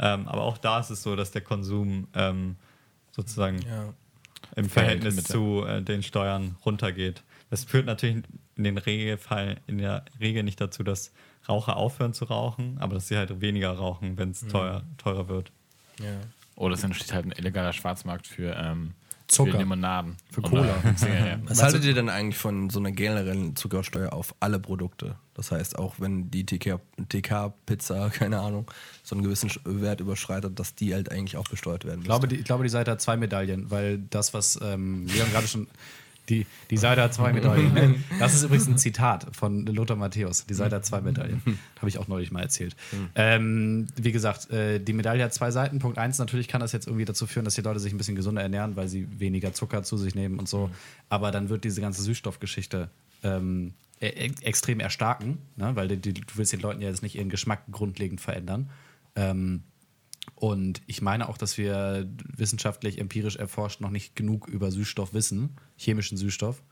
Ähm, 0.00 0.28
aber 0.28 0.42
auch 0.42 0.58
da 0.58 0.78
ist 0.80 0.90
es 0.90 1.02
so, 1.02 1.16
dass 1.16 1.30
der 1.30 1.42
Konsum 1.42 2.08
ähm, 2.14 2.56
sozusagen 3.12 3.60
Ja. 3.62 3.94
im 4.56 4.68
Verhält 4.68 5.00
Verhältnis 5.02 5.16
der- 5.16 5.24
zu 5.24 5.64
äh, 5.66 5.82
den 5.82 6.02
Steuern 6.02 6.56
runtergeht. 6.64 7.22
Das 7.50 7.64
führt 7.64 7.86
natürlich 7.86 8.22
in 8.56 8.64
den 8.64 8.78
Regelfall 8.78 9.56
in 9.66 9.78
der 9.78 10.04
Regel 10.20 10.42
nicht 10.42 10.60
dazu, 10.60 10.82
dass 10.82 11.12
Raucher 11.48 11.76
aufhören 11.76 12.12
zu 12.12 12.26
rauchen, 12.26 12.76
aber 12.78 12.94
dass 12.94 13.08
sie 13.08 13.16
halt 13.16 13.40
weniger 13.40 13.70
rauchen, 13.70 14.18
wenn 14.18 14.30
es 14.30 14.46
teuer, 14.46 14.82
teurer 14.98 15.28
wird. 15.28 15.50
Ja. 15.98 16.20
Oder 16.56 16.74
es 16.74 16.82
entsteht 16.82 17.12
halt 17.12 17.26
ein 17.26 17.32
illegaler 17.32 17.72
Schwarzmarkt 17.72 18.26
für, 18.26 18.54
ähm, 18.56 18.94
Zucker. 19.28 19.52
für 19.52 19.58
Limonaden. 19.58 20.16
Für 20.30 20.42
Cola. 20.42 20.74
Was 21.44 21.62
haltet 21.62 21.84
ihr 21.84 21.94
denn 21.94 22.08
eigentlich 22.08 22.38
von 22.38 22.70
so 22.70 22.80
einer 22.80 22.90
generellen 22.90 23.54
Zuckersteuer 23.54 24.12
auf 24.12 24.34
alle 24.40 24.58
Produkte? 24.58 25.16
Das 25.34 25.52
heißt, 25.52 25.78
auch 25.78 25.94
wenn 25.98 26.30
die 26.30 26.44
TK 26.44 26.80
TK-Pizza, 27.08 28.10
keine 28.12 28.40
Ahnung, 28.40 28.68
so 29.04 29.14
einen 29.14 29.22
gewissen 29.22 29.50
Wert 29.64 30.00
überschreitet, 30.00 30.58
dass 30.58 30.74
die 30.74 30.94
halt 30.94 31.12
eigentlich 31.12 31.36
auch 31.36 31.46
besteuert 31.46 31.84
werden 31.84 32.00
Ich 32.00 32.06
glaube, 32.06 32.26
die, 32.26 32.36
ich 32.36 32.44
glaube, 32.44 32.64
die 32.64 32.70
Seite 32.70 32.90
hat 32.90 33.00
zwei 33.00 33.16
Medaillen, 33.16 33.70
weil 33.70 33.98
das, 33.98 34.34
was 34.34 34.58
ähm, 34.60 35.06
Leon 35.06 35.30
gerade 35.30 35.46
schon. 35.46 35.68
Die, 36.28 36.46
die 36.70 36.76
Seite 36.76 37.02
hat 37.02 37.14
zwei 37.14 37.32
Medaillen. 37.32 38.04
Das 38.18 38.34
ist 38.34 38.42
übrigens 38.42 38.66
ein 38.66 38.78
Zitat 38.78 39.26
von 39.34 39.64
Lothar 39.66 39.96
Matthäus. 39.96 40.44
Die 40.46 40.54
Seite 40.54 40.76
hat 40.76 40.84
zwei 40.84 41.00
Medaillen. 41.00 41.40
Habe 41.76 41.88
ich 41.88 41.98
auch 41.98 42.08
neulich 42.08 42.30
mal 42.30 42.42
erzählt. 42.42 42.76
Ähm, 43.14 43.86
wie 43.96 44.12
gesagt, 44.12 44.50
äh, 44.50 44.78
die 44.80 44.92
Medaille 44.92 45.22
hat 45.22 45.32
zwei 45.32 45.50
Seiten. 45.50 45.78
Punkt 45.78 45.98
eins, 45.98 46.18
natürlich 46.18 46.48
kann 46.48 46.60
das 46.60 46.72
jetzt 46.72 46.86
irgendwie 46.86 47.04
dazu 47.04 47.26
führen, 47.26 47.44
dass 47.44 47.54
die 47.54 47.62
Leute 47.62 47.80
sich 47.80 47.92
ein 47.92 47.98
bisschen 47.98 48.16
gesünder 48.16 48.42
ernähren, 48.42 48.76
weil 48.76 48.88
sie 48.88 49.06
weniger 49.18 49.52
Zucker 49.52 49.82
zu 49.82 49.96
sich 49.96 50.14
nehmen 50.14 50.38
und 50.38 50.48
so. 50.48 50.70
Aber 51.08 51.30
dann 51.30 51.48
wird 51.48 51.64
diese 51.64 51.80
ganze 51.80 52.02
Süßstoffgeschichte 52.02 52.90
ähm, 53.22 53.72
e 54.00 54.08
e 54.08 54.30
extrem 54.42 54.80
erstarken, 54.80 55.38
ne? 55.56 55.74
weil 55.74 55.88
die, 55.88 55.96
die, 55.96 56.14
du 56.14 56.26
willst 56.34 56.52
den 56.52 56.60
Leuten 56.60 56.80
ja 56.80 56.88
jetzt 56.88 57.02
nicht 57.02 57.16
ihren 57.16 57.30
Geschmack 57.30 57.62
grundlegend 57.70 58.20
verändern. 58.20 58.70
Ähm, 59.16 59.62
und 60.34 60.82
ich 60.86 61.02
meine 61.02 61.28
auch, 61.28 61.36
dass 61.36 61.58
wir 61.58 62.08
wissenschaftlich, 62.36 62.98
empirisch 62.98 63.36
erforscht 63.36 63.80
noch 63.80 63.90
nicht 63.90 64.14
genug 64.14 64.48
über 64.48 64.70
Süßstoff 64.70 65.12
wissen, 65.14 65.56
chemischen 65.76 66.16
Süßstoff 66.16 66.62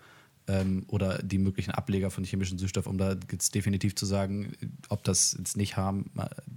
ähm, 0.48 0.84
oder 0.88 1.18
die 1.22 1.38
möglichen 1.38 1.72
Ableger 1.72 2.10
von 2.10 2.24
chemischen 2.24 2.58
Süßstoff, 2.58 2.86
um 2.86 2.98
da 2.98 3.16
jetzt 3.30 3.54
definitiv 3.54 3.96
zu 3.96 4.06
sagen, 4.06 4.52
ob 4.88 5.02
das 5.04 5.34
jetzt 5.38 5.56
nicht 5.56 5.76
haben, 5.76 6.10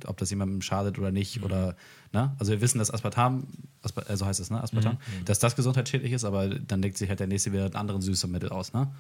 ob 0.06 0.18
das 0.18 0.30
jemandem 0.30 0.62
schadet 0.62 1.00
oder 1.00 1.12
nicht. 1.12 1.44
Oder, 1.44 1.76
ne? 2.14 2.36
Also 2.38 2.52
wir 2.52 2.62
wissen, 2.62 2.78
dass 2.78 2.92
Aspartam, 2.94 3.48
Aspa 3.82 4.02
also 4.02 4.26
heißt 4.26 4.40
es, 4.40 4.52
ne? 4.52 4.62
Aspartam, 4.62 4.98
dass 5.26 5.40
das 5.40 5.56
gesundheitsschädlich 5.56 6.12
ist, 6.12 6.26
aber 6.26 6.50
dann 6.50 6.82
denkt 6.82 6.98
sich 6.98 7.10
halt 7.10 7.20
der 7.20 7.28
nächste 7.28 7.52
wieder 7.52 7.66
einen 7.66 7.76
anderen 7.76 8.02
Süßstoffmittel 8.02 8.50
aus, 8.50 8.74
ne? 8.74 8.92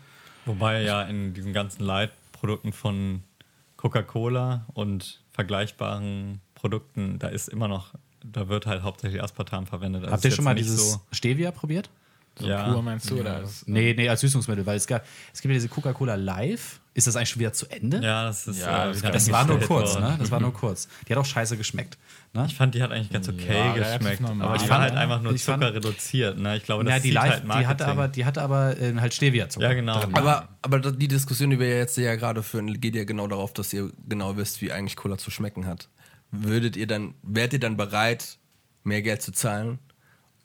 Wobei 0.45 0.81
ja 0.81 1.03
in 1.03 1.33
diesen 1.33 1.53
ganzen 1.53 1.83
Leitprodukten 1.83 2.73
von 2.73 3.23
Coca-Cola 3.77 4.65
und 4.73 5.21
vergleichbaren 5.31 6.41
Produkten, 6.59 7.19
da 7.19 7.27
ist 7.29 7.47
immer 7.49 7.67
noch, 7.67 7.93
da 8.23 8.47
wird 8.49 8.65
halt 8.65 8.83
hauptsächlich 8.83 9.23
Aspartam 9.23 9.65
verwendet. 9.65 10.03
Also 10.03 10.13
Habt 10.13 10.25
ist 10.25 10.31
ihr 10.31 10.35
schon 10.35 10.45
mal 10.45 10.55
dieses 10.55 10.91
So, 10.93 11.01
Stevia 11.11 11.51
probiert? 11.51 11.89
So 12.37 12.47
Ja. 12.47 12.71
pur 12.71 12.81
meinst 12.81 13.09
du? 13.09 13.19
Oder 13.19 13.37
als, 13.37 13.67
Nee, 13.67 13.93
nee, 13.97 14.07
als 14.07 14.21
Süßungsmittel, 14.21 14.65
weil 14.65 14.77
es 14.77 14.87
gab, 14.87 15.03
es 15.33 15.41
gibt 15.41 15.51
ja 15.51 15.55
diese 15.55 15.67
Coca-Cola 15.67 16.15
Live. 16.15 16.79
Ist 16.93 17.07
das 17.07 17.15
eigentlich 17.15 17.29
schon 17.29 17.39
wieder 17.41 17.53
zu 17.53 17.65
Ende? 17.69 18.01
ja, 18.01 18.25
das 18.25 18.47
ist. 18.47 18.61
Ja, 18.61 18.89
äh, 18.91 18.93
das 18.93 19.01
Das 19.01 19.31
war 19.31 19.45
nur 19.45 19.59
kurz, 19.59 19.93
worden. 19.95 20.03
ne? 20.11 20.15
Das 20.19 20.31
war 20.31 20.39
nur 20.39 20.53
kurz. 20.53 20.87
Die 21.07 21.13
hat 21.13 21.17
auch 21.19 21.25
scheiße 21.25 21.55
geschmeckt. 21.57 21.97
Ne? 22.33 22.45
Ich 22.47 22.55
fand, 22.55 22.75
die 22.75 22.83
hat 22.83 22.91
eigentlich 22.91 23.09
ganz 23.09 23.27
okay 23.27 23.45
Ja, 23.53 23.73
geschmeckt. 23.95 24.21
normal. 24.21 24.47
Aber 24.47 24.57
die 24.57 24.63
Ich 24.63 24.69
war 24.69 24.77
fand- 24.79 24.91
halt 24.91 25.01
einfach 25.01 25.21
nur 25.21 25.33
ich 25.33 25.43
fand- 25.43 25.63
Zucker 25.63 25.75
reduziert. 25.75 26.37
Ne? 26.37 26.57
Ich 26.57 26.63
glaube, 26.63 26.83
das 26.83 26.93
Ja, 26.93 26.99
die 26.99 27.11
Live, 27.11 27.23
halt 27.31 27.43
die 27.43 27.47
hatte 27.49 27.63
Marketing. 27.63 27.85
aber, 27.87 28.07
die 28.07 28.25
hatte 28.25 28.41
aber 28.41 28.79
äh, 28.79 28.95
halt 28.99 29.13
Stevia-Zucker. 29.13 29.65
Ja, 29.67 29.73
genau. 29.73 29.99
drin. 30.01 30.15
Aber, 30.15 30.49
aber 30.61 30.79
die 30.91 31.07
Diskussion, 31.07 31.49
die 31.49 31.59
wir 31.59 31.77
jetzt 31.77 31.97
ja 31.97 32.15
gerade 32.15 32.43
führen, 32.43 32.79
geht 32.79 32.95
ja 32.95 33.03
genau 33.05 33.27
darauf, 33.27 33.53
dass 33.53 33.71
ihr 33.73 33.91
genau 34.07 34.35
wisst, 34.37 34.61
wie 34.61 34.71
eigentlich 34.71 34.95
Cola 34.95 35.17
zu 35.17 35.29
schmecken 35.31 35.65
hat. 35.65 35.87
Würdet 36.31 36.75
ihr 36.77 36.87
dann, 36.87 37.15
wärt 37.23 37.53
ihr 37.53 37.59
dann 37.59 37.75
bereit, 37.77 38.37
mehr 38.83 39.01
Geld 39.01 39.21
zu 39.21 39.31
zahlen, 39.31 39.79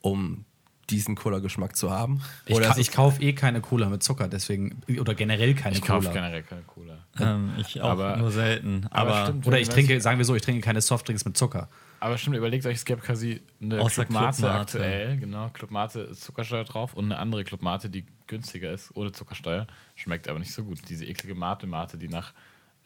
um 0.01 0.45
diesen 0.91 1.15
Cola-Geschmack 1.15 1.77
zu 1.77 1.91
haben? 1.91 2.21
ich, 2.47 2.55
Oder 2.55 2.69
ka 2.69 2.77
ich 2.79 2.91
kaufe 2.93 3.23
eh 3.23 3.33
keine 3.33 3.61
Cola 3.61 3.89
mit 3.89 4.03
Zucker, 4.03 4.29
deswegen, 4.29 4.83
oder 5.01 5.15
generell 5.15 5.55
keine 5.55 5.77
ich 5.77 5.83
kaufe 5.83 6.09
Cola. 6.09 6.13
generell 6.13 6.43
keine 6.43 6.63
Cola. 6.63 6.99
Ähm, 7.21 7.53
ich 7.59 7.81
auch 7.81 7.91
Aber- 7.91 8.17
nur 8.17 8.31
selten. 8.31 8.87
aber 8.91 9.15
Aber, 9.15 9.25
stimmt. 9.27 9.47
Oder 9.47 9.61
ich 9.61 9.69
trinke, 9.69 10.01
sagen 10.01 10.19
wir 10.19 10.25
so, 10.25 10.35
ich 10.35 10.43
trinke 10.43 10.61
keine 10.61 10.81
Softdrinks 10.81 11.25
mit 11.25 11.37
Zucker. 11.37 11.69
Aber 12.01 12.19
stimmt, 12.19 12.37
überlegt 12.37 12.67
euch, 12.67 12.77
es 12.77 12.85
gäbe 12.85 13.01
quasi 13.01 13.41
eine 13.63 13.81
Außer 13.81 14.05
Club 14.05 14.21
Mate 14.21 14.37
Club 14.39 14.49
Mate. 14.51 14.61
aktuell, 14.61 15.17
genau. 15.17 15.49
Club 15.51 15.71
Mate 15.71 16.01
ist 16.01 16.23
Zuckersteuer 16.23 16.65
drauf 16.65 16.93
und 16.95 17.07
eine 17.07 17.19
andere 17.19 17.45
Club 17.45 17.63
Mate, 17.63 17.89
die 17.89 18.05
günstiger 18.27 18.71
ist, 18.73 18.95
ohne 18.95 19.13
Zuckersteuer. 19.13 19.67
Schmeckt 19.95 20.29
aber 20.29 20.39
nicht 20.39 20.53
so 20.53 20.65
gut. 20.65 20.81
Diese 20.91 21.07
eklige 21.07 21.35
Mate-Mate, 21.35 21.97
die 21.97 22.09
nach 22.09 22.35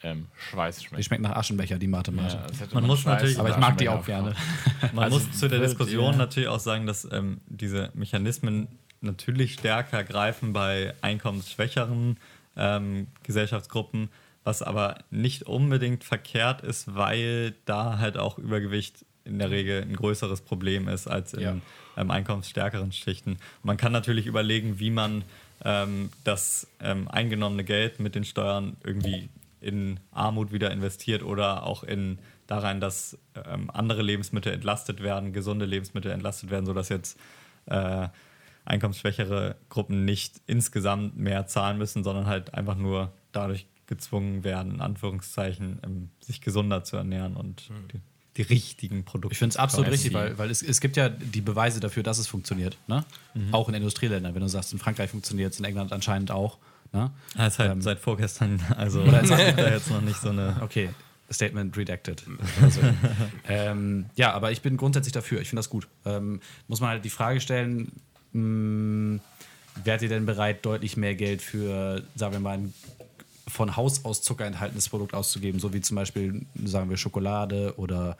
ähm, 0.03 0.27
Schweiß 0.51 0.79
Die 0.79 0.87
schmeckt. 0.87 1.05
schmeckt 1.05 1.23
nach 1.23 1.33
Aschenbecher, 1.37 1.79
die 1.79 1.87
Mate. 1.89 2.13
Ja, 2.13 2.47
Man 2.73 2.87
muss 2.87 3.01
Schweiß 3.01 3.15
natürlich- 3.15 3.39
Aber 3.39 3.51
ich 3.51 3.57
mag 3.57 3.77
die 3.79 3.89
auch 3.89 4.05
gerne. 4.05 4.35
man 4.93 5.05
Also 5.05 5.19
muss 5.19 5.39
zu 5.39 5.49
der 5.49 5.61
Diskussion 5.61 6.15
ihr- 6.15 6.19
natürlich 6.19 6.49
auch 6.49 6.61
sagen, 6.61 6.87
dass 6.87 7.07
ähm, 7.11 7.41
diese 7.47 7.91
Mechanismen 7.95 8.69
natürlich 9.01 9.55
stärker 9.55 10.05
greifen 10.05 10.53
bei 10.53 10.95
einkommensschwächeren 11.03 12.17
ähm, 12.57 13.07
Gesellschaftsgruppen, 13.23 14.09
was 14.45 14.63
aber 14.63 14.99
nicht 15.11 15.45
unbedingt 15.45 16.05
verkehrt 16.05 16.63
ist, 16.63 16.95
weil 16.95 17.55
da 17.65 17.99
halt 17.99 18.17
auch 18.19 18.39
Übergewicht 18.39 19.05
in 19.25 19.39
der 19.39 19.51
Regel 19.51 19.83
ein 19.83 19.95
größeres 19.95 20.41
Problem 20.41 20.89
ist 20.89 21.07
als 21.07 21.35
in 21.35 21.41
Ja. 21.41 21.57
ähm, 21.97 22.11
einkommensstärkeren 22.11 22.93
Schichten. 22.93 23.37
Man 23.63 23.77
kann 23.77 23.93
natürlich 23.93 24.27
überlegen, 24.27 24.79
wie 24.81 24.91
man 24.91 25.23
ähm, 25.65 26.11
das 26.25 26.67
ähm, 26.81 27.09
eingenommene 27.09 27.63
Geld 27.65 28.01
mit 28.01 28.15
den 28.15 28.25
Steuern 28.25 28.77
irgendwie 28.85 29.29
in 29.61 30.01
Armut 30.11 30.53
wieder 30.53 30.71
investiert 30.71 31.23
oder 31.23 31.65
auch 31.65 31.83
in 31.83 32.19
da 32.47 32.59
rein, 32.59 32.81
dass 32.81 33.19
ähm, 33.47 33.71
andere 33.71 34.03
Lebensmittel 34.03 34.53
entlastet 34.53 35.03
werden, 35.03 35.33
gesunde 35.33 35.67
Lebensmittel 35.67 36.11
entlastet 36.11 36.51
werden, 36.51 36.67
sodass 36.67 36.89
jetzt 36.89 37.19
äh, 37.67 38.09
einkommensschwächere 38.65 39.57
Gruppen 39.69 40.05
nicht 40.05 40.41
insgesamt 40.47 41.17
mehr 41.17 41.47
zahlen 41.47 41.79
müssen, 41.79 42.05
sondern 42.05 42.27
halt 42.27 42.55
einfach 42.55 42.77
nur 42.77 43.13
dadurch 43.33 43.67
gezwungen 43.87 44.45
werden, 44.45 44.75
in 44.75 44.81
Anführungszeichen, 44.81 45.81
ähm, 45.85 46.11
sich 46.21 46.41
gesunder 46.41 46.85
zu 46.85 46.97
ernähren 46.97 47.37
und 47.37 47.71
die, 47.93 48.01
die 48.37 48.43
richtigen 48.43 49.05
Produkte. 49.05 49.33
Ich 49.33 49.39
finde 49.39 49.53
es 49.53 49.57
absolut 49.57 49.91
richtig, 49.91 50.13
weil, 50.13 50.39
weil 50.39 50.51
es, 50.51 50.63
es 50.63 50.81
gibt 50.81 50.97
ja 50.97 51.09
die 51.09 51.41
Beweise 51.41 51.81
dafür, 51.81 52.03
dass 52.03 52.19
es 52.19 52.27
funktioniert. 52.27 52.77
Ne? 52.87 53.05
Auch 53.53 53.69
in 53.69 53.75
Industrieländern. 53.75 54.35
Wenn 54.35 54.43
du 54.43 54.49
sagst, 54.49 54.73
in 54.73 54.79
Frankreich 54.79 55.11
funktioniert 55.11 55.53
es, 55.53 55.59
in 55.59 55.65
England 55.65 55.93
anscheinend 55.93 56.31
auch. 56.31 56.59
Ne? 56.93 57.11
Ja, 57.37 57.47
ist 57.47 57.59
halt 57.59 57.73
Ähm, 57.73 57.83
seit 57.83 57.99
vorgestern, 57.99 58.61
also 58.77 59.03
Oder 59.03 59.21
jetzt- 59.23 59.31
da 59.59 59.69
jetzt 59.71 59.91
noch 59.91 60.01
nicht 60.01 60.21
so 60.21 60.31
eine. 60.31 60.57
Okay, 60.63 60.91
Statement 61.31 61.77
redacted. 61.77 62.25
Also, 62.63 62.81
ähm, 63.49 64.07
ja, 64.15 64.33
aber 64.33 64.51
ich 64.51 64.63
bin 64.63 64.79
grundsätzlich 64.79 65.13
dafür. 65.13 65.41
Ich 65.43 65.49
finde 65.51 65.59
das 65.61 65.69
gut. 65.69 65.87
Ähm, 66.07 66.41
muss 66.69 66.81
man 66.81 66.89
halt 66.91 67.05
die 67.05 67.11
Frage 67.11 67.41
stellen, 67.43 67.93
mh, 68.33 69.21
wärt 69.85 70.01
ihr 70.03 70.09
denn 70.09 70.25
bereit, 70.25 70.65
deutlich 70.65 70.97
mehr 70.97 71.15
Geld 71.15 71.43
für, 71.43 72.03
sagen 72.15 72.33
wir 72.33 72.41
mal, 72.41 72.55
ein 72.59 72.73
von 73.49 73.77
Haus 73.77 74.05
aus 74.05 74.23
Zucker 74.23 74.45
enthaltenes 74.47 74.89
Produkt 74.89 75.15
auszugeben, 75.15 75.59
so 75.61 75.73
wie 75.73 75.81
zum 75.81 75.95
Beispiel, 75.97 76.47
sagen 76.65 76.91
wir, 76.91 76.97
Schokolade 76.97 77.75
oder 77.77 78.17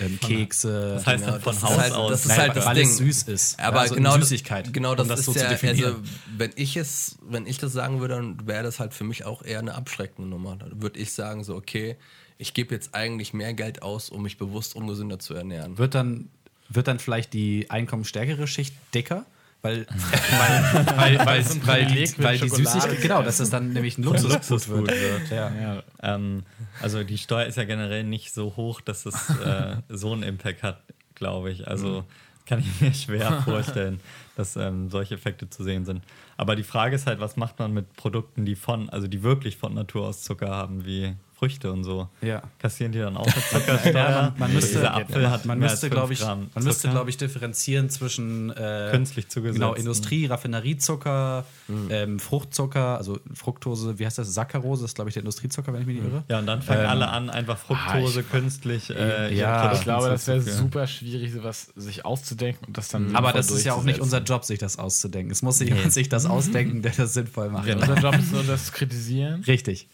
ähm, 0.00 0.18
Kekse. 0.20 0.94
Das 0.94 1.06
heißt 1.06 1.24
Genau, 1.24 1.32
dann 1.34 1.42
von 1.42 1.52
das 1.54 1.62
ist 1.62 1.68
Haus 1.68 1.78
halt- 1.78 1.92
aus. 1.92 2.10
das 2.10 2.20
ist 2.22 2.28
Nein, 2.28 2.38
halt 2.38 2.56
das 2.56 2.66
weil 2.66 2.74
Ding. 2.76 2.88
es 2.88 2.96
süß 2.96 3.22
ist. 3.24 3.60
Aber 3.60 3.80
Also 3.80 3.94
genau, 3.94 4.10
eine 4.12 4.20
das- 4.20 4.28
Süßigkeit, 4.28 4.72
genau 4.72 4.90
um 4.92 4.96
das, 4.96 5.08
das 5.08 5.20
ist 5.20 5.26
so 5.26 5.32
zu 5.32 5.38
ja, 5.40 5.48
definieren. 5.48 5.84
also 5.96 6.02
wenn 6.36 6.50
ich 6.56 6.76
es, 6.76 7.18
wenn 7.28 7.46
ich 7.46 7.58
das 7.58 7.72
sagen 7.72 8.00
würde, 8.00 8.14
dann 8.14 8.46
wäre 8.46 8.62
das 8.62 8.80
halt 8.80 8.94
für 8.94 9.04
mich 9.04 9.24
auch 9.24 9.42
eher 9.42 9.58
eine 9.60 9.74
abschreckende 9.74 10.28
Nummer. 10.28 10.56
Dann 10.56 10.80
würde 10.82 10.98
ich 10.98 11.12
sagen 11.12 11.44
so, 11.44 11.54
okay, 11.56 11.96
ich 12.38 12.54
gebe 12.54 12.74
jetzt 12.74 12.94
eigentlich 12.94 13.34
mehr 13.34 13.52
Geld 13.52 13.82
aus, 13.82 14.08
um 14.08 14.22
mich 14.22 14.38
bewusst 14.38 14.74
ungesünder 14.74 15.18
zu 15.18 15.34
ernähren. 15.34 15.76
Wird 15.76 15.94
dann, 15.94 16.30
wird 16.70 16.88
dann 16.88 16.98
vielleicht 16.98 17.34
die 17.34 17.70
einkommensstärkere 17.70 18.46
Schicht 18.46 18.74
dicker? 18.94 19.26
Weil, 19.62 19.86
weil, 19.86 20.96
weil, 20.96 21.26
weil, 21.26 21.44
so 21.44 21.66
weil, 21.66 21.84
die, 21.84 22.22
weil 22.22 22.38
die 22.38 22.48
Süßigkeit, 22.48 23.02
genau, 23.02 23.22
dass 23.22 23.40
es 23.40 23.50
dann 23.50 23.74
nämlich 23.74 23.98
ein 23.98 24.04
Luxusgut 24.04 24.32
Luxusgut 24.32 24.88
wird. 24.88 25.30
Ja. 25.30 25.52
Ja, 25.54 25.82
Ähm, 26.02 26.44
also 26.80 27.04
die 27.04 27.18
Steuer 27.18 27.44
ist 27.44 27.56
ja 27.56 27.64
generell 27.64 28.04
nicht 28.04 28.32
so 28.32 28.56
hoch, 28.56 28.80
dass 28.80 29.04
es 29.04 29.28
äh, 29.44 29.76
so 29.90 30.14
einen 30.14 30.22
Impact 30.22 30.62
hat, 30.62 30.82
glaube 31.14 31.50
ich. 31.50 31.68
Also 31.68 32.04
kann 32.46 32.60
ich 32.60 32.80
mir 32.80 32.94
schwer 32.94 33.42
vorstellen, 33.42 34.00
dass 34.34 34.56
ähm, 34.56 34.88
solche 34.88 35.14
Effekte 35.14 35.50
zu 35.50 35.62
sehen 35.62 35.84
sind. 35.84 36.02
Aber 36.38 36.56
die 36.56 36.62
Frage 36.62 36.96
ist 36.96 37.06
halt, 37.06 37.20
was 37.20 37.36
macht 37.36 37.58
man 37.58 37.72
mit 37.72 37.94
Produkten, 37.96 38.46
die 38.46 38.56
von, 38.56 38.88
also 38.88 39.06
die 39.08 39.22
wirklich 39.22 39.58
von 39.58 39.74
Natur 39.74 40.08
aus 40.08 40.22
Zucker 40.22 40.48
haben, 40.48 40.86
wie 40.86 41.14
Früchte 41.40 41.72
und 41.72 41.84
so? 41.84 42.06
Ja. 42.20 42.42
Kassieren 42.58 42.92
die 42.92 42.98
dann 42.98 43.16
auch 43.16 43.24
eine 43.32 43.34
Zuckersteuer? 43.50 43.94
Ja, 43.94 44.10
man- 44.22 44.34
man 44.38 44.52
müsste- 44.52 44.72
Dieser 44.78 44.94
Apfel 44.94 45.30
hat 45.30 45.46
Man 45.46 45.58
müsste, 45.58 45.88
glaube 45.88 46.12
ich, 46.12 46.20
man 46.22 46.50
müsste, 46.62 46.90
glaube 46.90 47.08
ich, 47.08 47.16
differenzieren 47.16 47.88
zwischen 47.88 48.50
äh, 48.50 48.88
Künstlich 48.90 49.28
zugesetzt. 49.30 49.54
Genau, 49.58 49.72
Industrie, 49.72 50.26
Raffineriezucker, 50.26 51.46
ähm, 51.88 52.18
Fruchtzucker, 52.20 52.98
also 52.98 53.18
Fructose, 53.32 53.98
wie 53.98 54.04
heißt 54.04 54.18
das? 54.18 54.34
Saccharose, 54.34 54.82
das 54.82 54.90
ist, 54.90 54.94
glaube 54.96 55.08
ich, 55.08 55.14
der 55.14 55.22
Industriezucker, 55.22 55.72
wenn 55.72 55.80
ich 55.80 55.86
mich 55.86 55.96
nicht 56.02 56.12
irre. 56.12 56.24
Ja, 56.28 56.40
und 56.40 56.46
dann 56.46 56.60
fangen 56.62 56.82
Ähm, 56.82 56.88
alle 56.90 57.08
an, 57.08 57.30
einfach 57.30 57.56
Fructose 57.56 58.22
künstlich. 58.22 58.90
Äh, 58.90 59.34
Ja, 59.34 59.72
ich 59.72 59.80
glaube, 59.80 60.08
das 60.10 60.26
wäre 60.28 60.42
super 60.42 60.86
schwierig, 60.86 61.32
sowas 61.32 61.72
sich 61.74 62.04
auszudenken 62.04 62.66
und 62.66 62.76
das 62.76 62.88
dann. 62.88 63.16
Aber 63.16 63.32
das 63.32 63.50
ist 63.50 63.64
ja 63.64 63.72
auch 63.72 63.82
nicht 63.82 63.98
unser. 64.00 64.20
Job, 64.20 64.44
sich 64.44 64.58
das 64.58 64.78
auszudenken. 64.78 65.32
Es 65.32 65.40
muss 65.40 65.58
jemand 65.60 65.92
sich 65.94 66.10
das 66.10 66.26
ausdenken, 66.26 66.82
der 66.82 66.92
das 66.92 67.14
sinnvoll 67.14 67.48
macht. 67.48 67.64
Genau. 67.64 67.80
Unser 67.80 67.96
Job 68.02 68.14
ist 68.18 68.32
nur, 68.32 68.42
das 68.42 68.66
zu 68.66 68.72
kritisieren. 68.72 69.42
Richtig. 69.46 69.88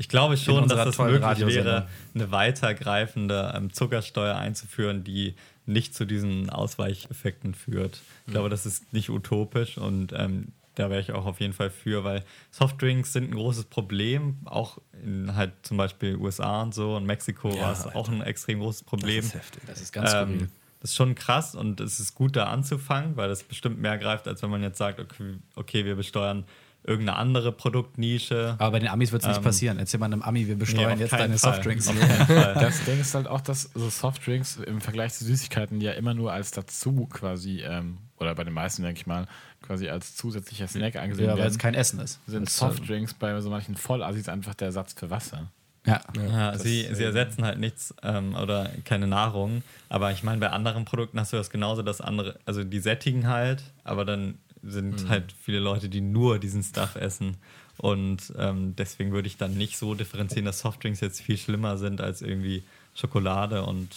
Ich 0.00 0.08
glaube 0.08 0.38
schon, 0.38 0.66
dass 0.66 0.88
es 0.88 0.98
möglich 0.98 1.46
wäre, 1.46 1.86
eine 2.14 2.30
weitergreifende 2.30 3.52
ähm, 3.54 3.70
Zuckersteuer 3.70 4.34
einzuführen, 4.34 5.04
die 5.04 5.34
nicht 5.66 5.94
zu 5.94 6.06
diesen 6.06 6.48
Ausweicheffekten 6.48 7.54
führt. 7.54 8.00
Ich 8.26 8.32
glaube, 8.32 8.48
das 8.48 8.64
ist 8.64 8.94
nicht 8.94 9.10
utopisch 9.10 9.76
und 9.76 10.14
ähm, 10.16 10.52
da 10.74 10.88
wäre 10.88 11.02
ich 11.02 11.12
auch 11.12 11.26
auf 11.26 11.40
jeden 11.40 11.52
Fall 11.52 11.68
für, 11.68 12.02
weil 12.02 12.24
Softdrinks 12.50 13.12
sind 13.12 13.30
ein 13.30 13.34
großes 13.34 13.66
Problem, 13.66 14.38
auch 14.46 14.78
in 15.04 15.36
halt 15.36 15.52
zum 15.64 15.76
Beispiel 15.76 16.16
USA 16.16 16.62
und 16.62 16.74
so 16.74 16.96
und 16.96 17.04
Mexiko 17.04 17.54
war 17.60 17.72
es 17.72 17.84
auch 17.84 18.08
ein 18.08 18.22
extrem 18.22 18.60
großes 18.60 18.84
Problem. 18.84 19.18
Das 19.18 19.26
ist 19.26 19.34
heftig. 19.34 19.62
Das 19.66 19.80
ist 19.82 19.92
ganz. 19.92 20.14
Ähm, 20.14 20.48
das 20.80 20.92
ist 20.92 20.96
schon 20.96 21.14
krass 21.14 21.54
und 21.54 21.78
es 21.78 22.00
ist 22.00 22.14
gut, 22.14 22.36
da 22.36 22.46
anzufangen, 22.46 23.18
weil 23.18 23.28
das 23.28 23.42
bestimmt 23.42 23.78
mehr 23.78 23.98
greift, 23.98 24.26
als 24.26 24.42
wenn 24.42 24.48
man 24.48 24.62
jetzt 24.62 24.78
sagt, 24.78 24.98
okay, 24.98 25.34
okay 25.54 25.84
wir 25.84 25.94
besteuern 25.94 26.46
irgendeine 26.84 27.18
andere 27.18 27.52
Produktnische. 27.52 28.54
Aber 28.58 28.72
bei 28.72 28.78
den 28.78 28.88
Amis 28.88 29.12
wird 29.12 29.22
es 29.22 29.28
nicht 29.28 29.38
Ähm, 29.38 29.42
passieren. 29.44 29.78
Erzähl 29.78 30.00
mal 30.00 30.06
einem 30.06 30.22
Ami, 30.22 30.46
wir 30.46 30.54
Nee, 30.54 30.60
besteuern 30.60 30.92
auf 30.94 31.00
jetzt 31.00 31.12
deine 31.12 31.38
Fall. 31.38 31.54
Softdrinks. 31.54 31.86
Das 32.28 32.84
Ding 32.84 33.00
ist 33.00 33.14
halt 33.14 33.26
auch, 33.26 33.40
dass 33.40 33.70
so 33.74 33.88
Softdrinks 33.88 34.56
im 34.56 34.80
Vergleich 34.80 35.12
zu 35.14 35.24
Süßigkeiten 35.24 35.80
ja 35.80 35.92
immer 35.92 36.14
nur 36.14 36.32
als 36.32 36.50
dazu 36.52 37.06
quasi, 37.10 37.60
ähm, 37.60 37.98
oder 38.18 38.34
bei 38.34 38.44
den 38.44 38.54
meisten, 38.54 38.82
denke 38.82 39.00
ich 39.00 39.06
mal, 39.06 39.26
quasi 39.62 39.88
als 39.88 40.16
zusätzlicher 40.16 40.68
Snack 40.68 40.96
angesehen 40.96 41.26
Ja, 41.26 41.32
weil 41.32 41.38
werden. 41.40 41.50
es 41.52 41.58
kein 41.58 41.74
Essen 41.74 42.00
ist. 42.00 42.18
sind 42.26 42.46
Das 42.46 42.52
ist, 42.54 42.58
Softdrinks 42.58 43.14
bei 43.14 43.38
so 43.40 43.50
manchen 43.50 43.76
Vollassis 43.76 44.28
einfach 44.28 44.54
der 44.54 44.66
Ersatz 44.68 44.94
für 44.94 45.10
Wasser. 45.10 45.50
Ja. 45.86 46.00
Ja, 46.28 46.58
sie, 46.58 46.86
sie 46.92 47.02
äh, 47.02 47.06
ersetzen 47.06 47.42
halt 47.44 47.58
nichts 47.58 47.94
ähm, 48.02 48.34
oder 48.34 48.68
keine 48.84 49.06
Nahrung. 49.06 49.62
Aber 49.88 50.12
ich 50.12 50.22
meine, 50.22 50.38
bei 50.38 50.50
anderen 50.50 50.84
Produkten 50.84 51.18
hast 51.18 51.32
du 51.32 51.38
das 51.38 51.48
genauso, 51.50 51.80
dass 51.82 52.00
andere, 52.02 52.38
also 52.44 52.64
die 52.64 52.80
sättigen 52.80 53.28
halt, 53.28 53.62
aber 53.82 54.04
dann 54.04 54.38
sind 54.62 55.08
halt 55.08 55.32
viele 55.42 55.58
Leute, 55.58 55.88
die 55.88 56.00
nur 56.00 56.38
diesen 56.38 56.62
Stuff 56.62 56.96
essen. 56.96 57.36
Und 57.78 58.32
ähm, 58.38 58.74
deswegen 58.76 59.12
würde 59.12 59.26
ich 59.26 59.36
dann 59.38 59.54
nicht 59.54 59.78
so 59.78 59.94
differenzieren, 59.94 60.44
dass 60.44 60.60
Softdrinks 60.60 61.00
jetzt 61.00 61.22
viel 61.22 61.38
schlimmer 61.38 61.78
sind 61.78 62.00
als 62.00 62.20
irgendwie 62.20 62.62
Schokolade 62.94 63.64
und 63.64 63.88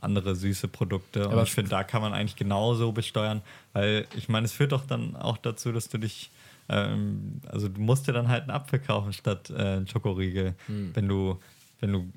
andere 0.00 0.36
süße 0.36 0.68
Produkte. 0.68 1.26
Und 1.26 1.32
Aber 1.32 1.42
ich 1.42 1.52
finde, 1.52 1.70
da 1.70 1.84
kann 1.84 2.02
man 2.02 2.12
eigentlich 2.12 2.36
genauso 2.36 2.92
besteuern, 2.92 3.42
weil 3.72 4.06
ich 4.16 4.28
meine, 4.28 4.44
es 4.44 4.52
führt 4.52 4.72
doch 4.72 4.86
dann 4.86 5.16
auch 5.16 5.38
dazu, 5.38 5.72
dass 5.72 5.88
du 5.88 5.98
dich 5.98 6.30
ähm, 6.70 7.40
also 7.48 7.68
du 7.68 7.80
musst 7.80 8.06
dir 8.06 8.12
dann 8.12 8.28
halt 8.28 8.42
einen 8.42 8.52
Apfel 8.52 8.78
kaufen 8.78 9.12
statt 9.12 9.50
äh, 9.50 9.60
einen 9.60 9.88
Schokoriegel, 9.88 10.54
wenn 10.94 11.08
du, 11.08 11.40
wenn 11.80 11.92
du 11.92 12.12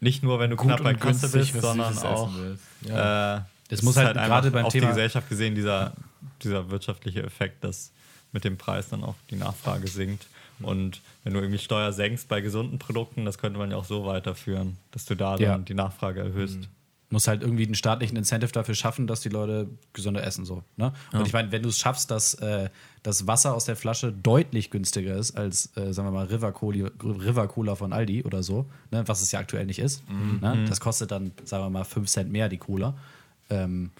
nicht 0.00 0.22
nur 0.22 0.38
wenn 0.40 0.50
du 0.50 0.56
knapp 0.56 0.82
bei 0.82 0.94
Kasse 0.94 1.28
bist, 1.28 1.52
sondern 1.60 1.98
auch 1.98 2.30
willst. 2.34 2.64
äh, 2.88 3.40
Das 3.70 3.78
es 3.78 3.82
muss 3.84 3.96
ist 3.96 4.04
halt 4.04 4.16
gerade 4.16 4.50
beim 4.50 4.66
auf 4.66 4.72
Thema- 4.72 4.86
die 4.88 4.92
Gesellschaft 4.92 5.28
gesehen 5.28 5.54
dieser, 5.54 5.92
dieser 6.42 6.70
wirtschaftliche 6.70 7.22
Effekt, 7.22 7.64
dass 7.64 7.92
mit 8.32 8.44
dem 8.44 8.56
Preis 8.58 8.88
dann 8.88 9.02
auch 9.04 9.14
die 9.30 9.36
Nachfrage 9.36 9.88
sinkt. 9.88 10.26
Und 10.60 11.00
wenn 11.24 11.32
du 11.32 11.40
irgendwie 11.40 11.58
Steuer 11.58 11.92
senkst 11.92 12.28
bei 12.28 12.40
gesunden 12.42 12.78
Produkten, 12.78 13.24
das 13.24 13.38
könnte 13.38 13.58
man 13.58 13.70
ja 13.70 13.76
auch 13.78 13.84
so 13.86 14.04
weiterführen, 14.04 14.76
dass 14.90 15.04
du 15.06 15.14
da 15.14 15.32
dann 15.36 15.42
Ja. 15.42 15.58
die 15.58 15.74
Nachfrage 15.74 16.20
erhöhst. 16.20 16.58
muss 17.12 17.26
halt 17.26 17.42
irgendwie 17.42 17.64
einen 17.64 17.74
staatlichen 17.74 18.16
Incentive 18.16 18.52
dafür 18.52 18.76
schaffen, 18.76 19.08
dass 19.08 19.20
die 19.20 19.30
Leute 19.30 19.66
gesünder 19.94 20.22
essen. 20.22 20.44
So, 20.44 20.62
ne? 20.76 20.92
Und 21.12 21.26
ich 21.26 21.32
meine, 21.32 21.50
wenn 21.50 21.60
du 21.62 21.68
es 21.70 21.76
schaffst, 21.78 22.08
dass 22.12 22.34
äh, 22.34 22.68
das 23.02 23.26
Wasser 23.26 23.52
aus 23.52 23.64
der 23.64 23.74
Flasche 23.74 24.12
deutlich 24.12 24.70
günstiger 24.70 25.16
ist 25.16 25.36
als, 25.36 25.76
äh, 25.76 25.92
sagen 25.92 26.06
wir 26.06 26.12
mal, 26.12 26.26
River 26.26 26.52
Cola, 26.52 26.88
River 27.02 27.48
Cola 27.48 27.74
von 27.74 27.92
Aldi 27.92 28.22
oder 28.22 28.44
so, 28.44 28.66
ne? 28.92 29.02
was 29.08 29.22
es 29.22 29.32
ja 29.32 29.40
aktuell 29.40 29.66
nicht 29.66 29.80
ist. 29.80 30.04
Ne? 30.40 30.66
Das 30.68 30.78
kostet 30.78 31.10
dann, 31.10 31.32
sagen 31.42 31.64
wir 31.64 31.70
mal, 31.70 31.84
5 31.84 32.08
Cent 32.08 32.30
mehr 32.30 32.48
die 32.48 32.58
Cola. 32.58 32.94
Ähm, 33.50 33.90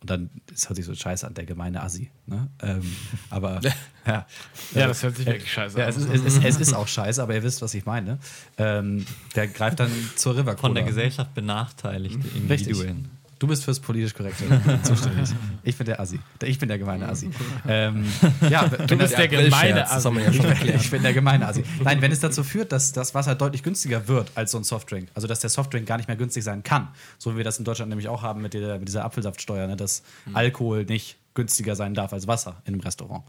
und 0.00 0.10
dann, 0.10 0.30
das 0.46 0.68
hört 0.68 0.76
sich 0.76 0.86
so 0.86 0.94
scheiße 0.94 1.26
an, 1.26 1.34
der 1.34 1.44
gemeine 1.44 1.82
Assi. 1.82 2.10
Ne? 2.26 2.48
Ähm, 2.62 2.82
aber 3.30 3.60
ja. 4.06 4.26
Ja, 4.74 4.86
das 4.86 5.02
hört 5.02 5.16
sich 5.16 5.26
wirklich 5.26 5.52
scheiße 5.52 5.78
Ja, 5.78 5.86
an. 5.86 5.90
es 5.90 5.96
ist, 5.96 6.08
es, 6.08 6.22
ist, 6.24 6.44
es 6.44 6.56
ist 6.60 6.74
auch 6.74 6.86
scheiße, 6.86 7.20
aber 7.22 7.34
ihr 7.34 7.42
wisst, 7.42 7.62
was 7.62 7.74
ich 7.74 7.84
meine. 7.84 8.18
Ähm, 8.58 9.04
der 9.34 9.48
greift 9.48 9.80
dann 9.80 9.90
zur 10.14 10.34
River 10.34 10.54
Cola. 10.54 10.60
Von 10.60 10.74
der 10.76 10.84
Gesellschaft 10.84 11.34
benachteiligte 11.34 12.28
Individuen. 12.28 13.10
Du 13.38 13.46
bist 13.46 13.64
fürs 13.64 13.78
politisch 13.78 14.14
Korrekte 14.14 14.44
zuständig. 14.82 15.30
Ich 15.62 15.76
bin 15.76 15.86
der 15.86 16.00
Assi. 16.00 16.18
Ich 16.42 16.58
bin 16.58 16.68
der 16.68 16.78
gemeine 16.78 17.08
Assi. 17.08 17.30
Ähm, 17.68 18.04
ja, 18.50 18.66
Du 18.66 18.96
bist 18.96 19.16
der 19.16 19.28
gemeine 19.28 19.86
haben 19.88 20.16
wir 20.16 20.26
Assi. 20.28 20.66
ja 20.66 20.74
ich 20.74 20.90
bin 20.90 21.02
der 21.02 21.12
gemeine 21.12 21.46
Assi. 21.46 21.62
Nein, 21.84 22.02
wenn 22.02 22.10
es 22.10 22.18
dazu 22.20 22.42
führt, 22.42 22.72
dass 22.72 22.92
das 22.92 23.14
Wasser 23.14 23.36
deutlich 23.36 23.62
günstiger 23.62 24.08
wird 24.08 24.32
als 24.34 24.50
so 24.50 24.58
ein 24.58 24.64
Softdrink, 24.64 25.08
also 25.14 25.28
dass 25.28 25.38
der 25.40 25.50
Softdrink 25.50 25.86
gar 25.86 25.98
nicht 25.98 26.08
mehr 26.08 26.16
günstig 26.16 26.42
sein 26.42 26.64
kann, 26.64 26.88
so 27.18 27.32
wie 27.32 27.36
wir 27.36 27.44
das 27.44 27.58
in 27.58 27.64
Deutschland 27.64 27.90
nämlich 27.90 28.08
auch 28.08 28.22
haben 28.22 28.42
mit, 28.42 28.54
der, 28.54 28.78
mit 28.80 28.88
dieser 28.88 29.04
Apfelsaftsteuer, 29.04 29.68
ne, 29.68 29.76
dass 29.76 30.02
Alkohol 30.34 30.84
nicht 30.84 31.16
günstiger 31.34 31.76
sein 31.76 31.94
darf 31.94 32.12
als 32.12 32.26
Wasser 32.26 32.60
in 32.64 32.74
einem 32.74 32.80
Restaurant. 32.80 33.22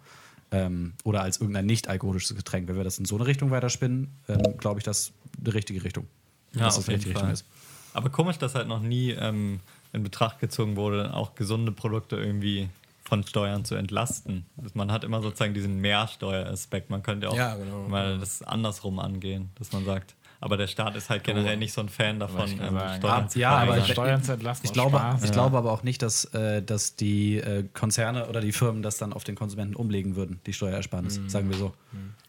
Ähm, 0.51 0.93
oder 1.03 1.21
als 1.21 1.37
irgendein 1.39 1.67
nicht 1.67 1.87
alkoholisches 1.87 2.35
Getränk. 2.35 2.67
Wenn 2.67 2.75
wir 2.77 2.83
das 2.83 2.97
in 2.97 3.05
so 3.05 3.15
eine 3.17 3.27
Richtung 3.27 3.51
weiterspinnen, 3.51 4.07
ähm, 4.27 4.57
glaube 4.57 4.79
ich, 4.79 4.83
das 4.83 5.11
die 5.37 5.51
richtige 5.51 5.83
Richtung. 5.83 6.07
Ja, 6.55 6.61
dass 6.63 6.77
auf 6.77 6.77
das 6.77 6.85
die 6.85 6.91
jeden 6.93 7.01
richtige 7.03 7.19
Fall. 7.19 7.29
Richtung 7.29 7.45
ist. 7.51 7.93
Aber 7.93 8.09
komisch, 8.09 8.39
dass 8.39 8.55
halt 8.55 8.67
noch 8.67 8.81
nie 8.81 9.11
ähm, 9.11 9.59
in 9.93 10.03
Betracht 10.03 10.39
gezogen 10.39 10.75
wurde, 10.75 11.13
auch 11.13 11.35
gesunde 11.35 11.71
Produkte 11.71 12.15
irgendwie 12.17 12.69
von 13.03 13.25
Steuern 13.25 13.65
zu 13.65 13.75
entlasten. 13.75 14.45
Man 14.75 14.91
hat 14.91 15.03
immer 15.03 15.21
sozusagen 15.21 15.53
diesen 15.55 15.79
Mehrsteueraspekt. 15.79 16.91
Man 16.91 17.01
könnte 17.01 17.29
auch 17.29 17.35
Ja, 17.35 17.55
genau. 17.55 17.87
mal 17.87 18.19
das 18.19 18.43
andersrum 18.43 18.99
angehen, 18.99 19.49
dass 19.55 19.71
man 19.71 19.83
sagt, 19.83 20.15
aber 20.41 20.55
der 20.55 20.67
Staat 20.67 20.95
ist 20.95 21.09
halt 21.09 21.23
generell 21.25 21.57
nicht 21.57 21.73
so 21.73 21.81
ein 21.81 21.89
Fan 21.89 22.19
davon, 22.19 22.49
ähm. 22.61 22.79
Steuern 22.97 23.29
zu 23.29 23.39
ja, 23.39 23.57
aber 23.57 23.81
Steuern 23.83 24.23
zu 24.23 24.33
entlassen. 24.33 24.65
Ich 24.65 24.71
glaube, 24.71 24.97
Spaß. 24.97 25.23
ich 25.23 25.31
glaube 25.31 25.57
aber 25.57 25.71
auch 25.71 25.83
nicht, 25.83 26.01
dass, 26.01 26.25
äh, 26.33 26.61
dass 26.63 26.95
die 26.95 27.37
äh, 27.37 27.65
Konzerne 27.73 28.29
oder 28.29 28.39
die 28.39 28.53
Firmen 28.53 28.81
das 28.81 28.97
dann 28.97 29.11
auf 29.11 29.23
den 29.25 29.35
Konsumenten 29.35 29.75
umlegen 29.75 30.15
würden, 30.15 30.39
die 30.45 30.53
Steuerersparnis, 30.53 31.19
sagen 31.27 31.49
wir 31.49 31.57
so. 31.57 31.73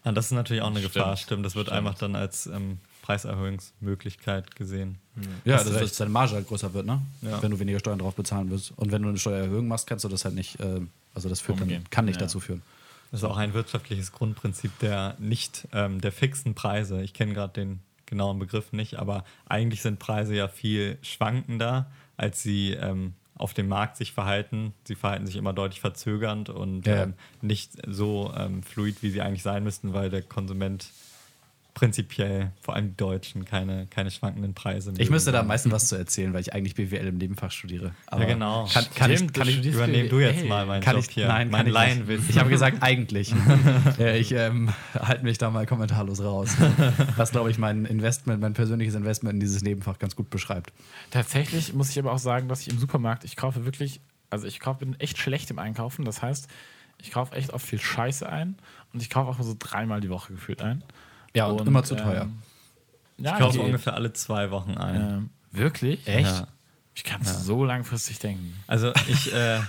Ah, 0.03 0.11
das 0.11 0.25
ist 0.25 0.31
natürlich 0.31 0.61
auch 0.61 0.67
eine 0.67 0.79
Stimmt. 0.79 0.93
Gefahr, 0.95 1.15
stimmt. 1.15 1.45
Das 1.45 1.55
wird 1.55 1.69
einfach 1.69 1.93
dann 1.93 2.15
als 2.15 2.47
ähm, 2.47 2.79
Preiserhöhungsmöglichkeit 3.01 4.55
gesehen. 4.55 4.97
Ja, 5.45 5.55
Hast 5.57 5.69
dass, 5.69 5.95
deine 5.97 6.11
Marge 6.11 6.33
halt 6.33 6.47
größer 6.47 6.73
wird, 6.73 6.85
ne? 6.85 7.01
Ja. 7.21 7.41
Wenn 7.41 7.51
du 7.51 7.59
weniger 7.59 7.79
Steuern 7.79 7.99
drauf 7.99 8.15
bezahlen 8.15 8.49
willst. 8.49 8.71
Und 8.77 8.91
wenn 8.91 9.01
du 9.01 9.09
eine 9.09 9.17
Steuererhöhung 9.17 9.67
machst, 9.67 9.87
kannst 9.87 10.05
du 10.05 10.09
das 10.09 10.25
halt 10.25 10.35
nicht, 10.35 10.59
äh, 10.59 10.81
also 11.13 11.29
das 11.29 11.41
führt 11.41 11.59
dann, 11.59 11.83
kann 11.89 12.05
nicht 12.05 12.15
Ja. 12.15 12.21
dazu 12.21 12.39
führen. 12.39 12.61
Das 13.11 13.21
ist 13.21 13.23
auch 13.25 13.37
ein 13.37 13.53
wirtschaftliches 13.53 14.13
Grundprinzip 14.13 14.71
der 14.79 15.15
nicht 15.19 15.67
ähm, 15.73 15.99
der 15.99 16.13
fixen 16.13 16.55
Preise. 16.55 17.01
Ich 17.01 17.13
kenne 17.13 17.33
gerade 17.33 17.53
den 17.53 17.79
genauen 18.05 18.39
Begriff 18.39 18.71
nicht, 18.71 18.95
aber 18.99 19.25
eigentlich 19.47 19.81
sind 19.81 19.99
Preise 19.99 20.33
ja 20.35 20.47
viel 20.47 20.97
schwankender, 21.01 21.91
als 22.15 22.41
sie 22.41 22.71
ähm, 22.71 23.13
auf 23.35 23.53
dem 23.53 23.67
Markt 23.67 23.97
sich 23.97 24.13
verhalten. 24.13 24.73
Sie 24.85 24.95
verhalten 24.95 25.25
sich 25.25 25.35
immer 25.35 25.51
deutlich 25.51 25.81
verzögernd 25.81 26.49
und 26.49 26.85
Ja, 26.87 26.95
ja. 26.95 27.03
ähm, 27.03 27.13
nicht 27.41 27.71
so 27.87 28.33
ähm, 28.37 28.63
fluid, 28.63 29.01
wie 29.01 29.09
sie 29.11 29.21
eigentlich 29.21 29.43
sein 29.43 29.63
müssten, 29.63 29.93
weil 29.93 30.09
der 30.09 30.21
Konsument 30.21 30.87
prinzipiell, 31.73 32.51
vor 32.61 32.75
allem 32.75 32.89
die 32.89 32.97
Deutschen, 32.97 33.45
keine, 33.45 33.87
keine 33.87 34.11
schwankenden 34.11 34.53
Preise 34.53 34.93
Ich 34.97 35.09
müsste 35.09 35.31
da 35.31 35.39
am 35.39 35.47
meisten 35.47 35.71
was 35.71 35.87
zu 35.87 35.95
erzählen, 35.95 36.33
weil 36.33 36.41
ich 36.41 36.53
eigentlich 36.53 36.75
BWL 36.75 37.07
im 37.07 37.17
Nebenfach 37.17 37.51
studiere. 37.51 37.91
Aber 38.07 38.23
Ja, 38.23 38.27
genau. 38.27 38.67
Kann, 38.71 38.85
kann 38.93 39.11
ich, 39.11 39.17
Stimmt, 39.17 39.33
kann 39.33 39.43
du 39.45 39.49
ich, 39.49 39.55
studierst 39.55 39.77
Übernehm 39.77 40.09
du 40.09 40.19
jetzt 40.19 40.37
BWL. 40.39 40.49
mal 40.49 40.65
meinen 40.65 40.81
kann 40.81 40.95
Job 40.95 41.05
ich, 41.07 41.13
hier. 41.13 41.27
nein, 41.27 41.49
mein 41.49 41.59
kann 41.59 41.67
ich 41.67 41.73
Laienwissen. 41.73 42.25
nicht. 42.25 42.29
Ich 42.31 42.39
habe 42.39 42.49
gesagt, 42.49 42.77
eigentlich. 42.81 43.33
ja, 43.97 44.13
ich 44.13 44.31
ähm, 44.33 44.69
halte 44.99 45.23
mich 45.23 45.37
da 45.37 45.49
mal 45.49 45.65
kommentarlos 45.65 46.21
raus. 46.21 46.55
Was, 47.15 47.31
glaube 47.31 47.49
ich, 47.51 47.57
mein 47.57 47.85
Investment, 47.85 48.41
mein 48.41 48.53
persönliches 48.53 48.95
Investment 48.95 49.35
in 49.35 49.39
dieses 49.39 49.61
Nebenfach 49.63 49.97
ganz 49.97 50.15
gut 50.15 50.29
beschreibt. 50.29 50.73
Tatsächlich 51.09 51.73
muss 51.73 51.89
ich 51.89 51.97
aber 51.99 52.11
auch 52.11 52.19
sagen, 52.19 52.47
dass 52.49 52.61
ich 52.61 52.69
im 52.69 52.79
Supermarkt, 52.79 53.23
ich 53.23 53.35
kaufe 53.35 53.65
wirklich, 53.65 54.01
also 54.29 54.45
ich 54.45 54.59
kaufe, 54.59 54.79
bin 54.85 54.99
echt 54.99 55.17
schlecht 55.17 55.49
im 55.51 55.59
Einkaufen. 55.59 56.05
Das 56.05 56.21
heißt, 56.21 56.47
ich 56.97 57.11
kaufe 57.11 57.35
echt 57.35 57.51
oft 57.53 57.65
viel 57.65 57.79
Scheiße 57.79 58.27
ein 58.29 58.57
und 58.93 59.01
ich 59.01 59.09
kaufe 59.09 59.29
auch 59.31 59.43
so 59.43 59.55
dreimal 59.57 60.01
die 60.01 60.09
Woche 60.09 60.33
gefühlt 60.33 60.61
ein. 60.61 60.83
Ja, 61.35 61.47
und 61.47 61.65
immer 61.67 61.83
zu 61.83 61.95
teuer. 61.95 62.27
ja, 63.17 63.33
ich 63.33 63.39
kaufe 63.39 63.57
geht. 63.57 63.65
ungefähr 63.65 63.93
alle 63.93 64.13
zwei 64.13 64.51
Wochen 64.51 64.77
ein. 64.77 64.95
Ähm, 65.01 65.29
wirklich? 65.51 66.05
Echt? 66.07 66.25
Ja. 66.29 66.47
Ich 66.93 67.03
kann 67.05 67.21
es 67.21 67.45
so 67.45 67.63
langfristig 67.63 68.19
denken. 68.19 68.53
Also 68.67 68.91
ich, 69.07 69.33
äh, 69.33 69.59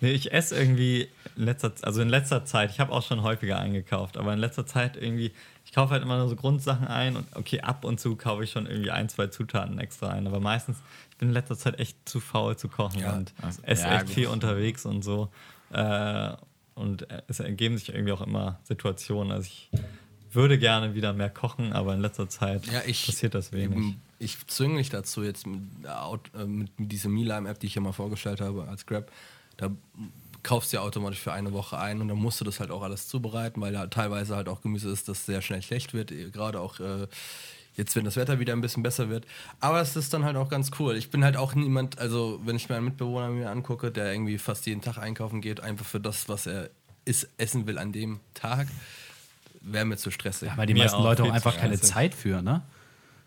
nee, 0.00 0.12
ich 0.12 0.32
esse 0.32 0.56
irgendwie 0.56 1.08
in 1.36 1.44
letzter, 1.44 1.72
also 1.82 2.00
in 2.00 2.08
letzter 2.08 2.44
Zeit, 2.46 2.70
ich 2.70 2.80
habe 2.80 2.92
auch 2.92 3.02
schon 3.02 3.22
häufiger 3.22 3.58
eingekauft, 3.58 4.16
aber 4.16 4.32
in 4.32 4.38
letzter 4.38 4.64
Zeit 4.66 4.96
irgendwie, 4.96 5.32
ich 5.66 5.72
kaufe 5.72 5.92
halt 5.92 6.02
immer 6.02 6.16
nur 6.16 6.28
so 6.30 6.36
Grundsachen 6.36 6.86
ein 6.88 7.16
und 7.16 7.26
okay, 7.36 7.60
ab 7.60 7.84
und 7.84 8.00
zu 8.00 8.16
kaufe 8.16 8.44
ich 8.44 8.50
schon 8.50 8.66
irgendwie 8.66 8.90
ein, 8.90 9.08
zwei 9.10 9.26
Zutaten 9.26 9.78
extra 9.78 10.08
ein, 10.08 10.26
aber 10.26 10.40
meistens, 10.40 10.78
ich 11.10 11.18
bin 11.18 11.28
in 11.28 11.34
letzter 11.34 11.58
Zeit 11.58 11.78
echt 11.78 11.96
zu 12.08 12.20
faul 12.20 12.56
zu 12.56 12.68
kochen 12.68 13.00
Ja, 13.00 13.12
und 13.12 13.34
also- 13.42 13.62
esse 13.64 13.82
ja, 13.84 13.96
echt 13.96 14.06
gut. 14.06 14.14
viel 14.14 14.26
unterwegs 14.28 14.86
und 14.86 15.02
so. 15.02 15.28
Äh, 15.72 16.32
und 16.74 17.06
es 17.28 17.38
ergeben 17.40 17.76
sich 17.76 17.90
irgendwie 17.90 18.12
auch 18.12 18.22
immer 18.22 18.58
Situationen, 18.64 19.30
also 19.30 19.46
ich 19.46 19.68
würde 20.34 20.58
gerne 20.58 20.94
wieder 20.94 21.12
mehr 21.12 21.30
kochen, 21.30 21.72
aber 21.72 21.94
in 21.94 22.00
letzter 22.00 22.28
Zeit 22.28 22.66
Ja, 22.66 22.82
ich, 22.86 23.06
passiert 23.06 23.34
das 23.34 23.52
wenig. 23.52 23.76
eben, 23.76 24.00
Ich 24.18 24.46
zwinge 24.46 24.74
mich 24.74 24.88
dazu 24.90 25.22
jetzt 25.22 25.46
mit, 25.46 25.60
äh, 25.84 26.44
mit 26.44 26.70
dieser 26.78 27.08
Mealime-App, 27.08 27.58
die 27.60 27.66
ich 27.66 27.74
ja 27.74 27.80
mal 27.80 27.92
vorgestellt 27.92 28.40
habe 28.40 28.66
als 28.68 28.86
Grab. 28.86 29.10
Da 29.56 29.70
kaufst 30.42 30.72
du 30.72 30.78
ja 30.78 30.82
automatisch 30.82 31.20
für 31.20 31.32
eine 31.32 31.52
Woche 31.52 31.78
ein 31.78 32.00
und 32.00 32.08
dann 32.08 32.18
musst 32.18 32.40
du 32.40 32.44
das 32.44 32.58
halt 32.60 32.70
auch 32.70 32.82
alles 32.82 33.06
zubereiten, 33.08 33.60
weil 33.60 33.72
da 33.72 33.86
teilweise 33.86 34.34
halt 34.34 34.48
auch 34.48 34.60
Gemüse 34.60 34.90
ist, 34.90 35.08
das 35.08 35.24
sehr 35.26 35.40
schnell 35.42 35.62
schlecht 35.62 35.94
wird. 35.94 36.10
eh, 36.10 36.30
Gerade 36.30 36.60
auch 36.60 36.80
äh, 36.80 37.06
jetzt, 37.76 37.94
wenn 37.96 38.04
das 38.04 38.16
Wetter 38.16 38.38
wieder 38.40 38.52
ein 38.52 38.60
bisschen 38.60 38.82
besser 38.82 39.08
wird. 39.08 39.24
Aber 39.60 39.80
es 39.80 39.94
ist 39.96 40.12
dann 40.12 40.24
halt 40.24 40.36
auch 40.36 40.48
ganz 40.48 40.70
cool. 40.78 40.96
Ich 40.96 41.10
bin 41.10 41.24
halt 41.24 41.36
auch 41.36 41.54
niemand, 41.54 41.98
also 41.98 42.40
wenn 42.44 42.56
ich 42.56 42.68
meinen 42.68 42.84
Mitbewohner 42.86 43.28
mir 43.28 43.50
angucke, 43.50 43.90
der 43.92 44.12
irgendwie 44.12 44.38
fast 44.38 44.66
jeden 44.66 44.80
Tag 44.80 44.98
einkaufen 44.98 45.40
geht, 45.40 45.60
einfach 45.60 45.86
für 45.86 46.00
das, 46.00 46.28
was 46.28 46.46
er 46.46 46.70
is 47.04 47.28
essen 47.38 47.66
will 47.66 47.78
an 47.78 47.92
dem 47.92 48.20
Tag, 48.34 48.68
wäre 49.64 49.84
mir 49.84 49.96
zu 49.96 50.10
stressig. 50.10 50.50
Weil 50.56 50.66
die 50.66 50.74
Mir 50.74 50.84
meisten 50.84 50.96
auch 50.98 51.04
Leute 51.04 51.24
auch 51.24 51.30
einfach 51.32 51.56
keine 51.56 51.76
stressig. 51.76 51.94
Zeit 51.94 52.14
für, 52.14 52.42
ne? 52.42 52.62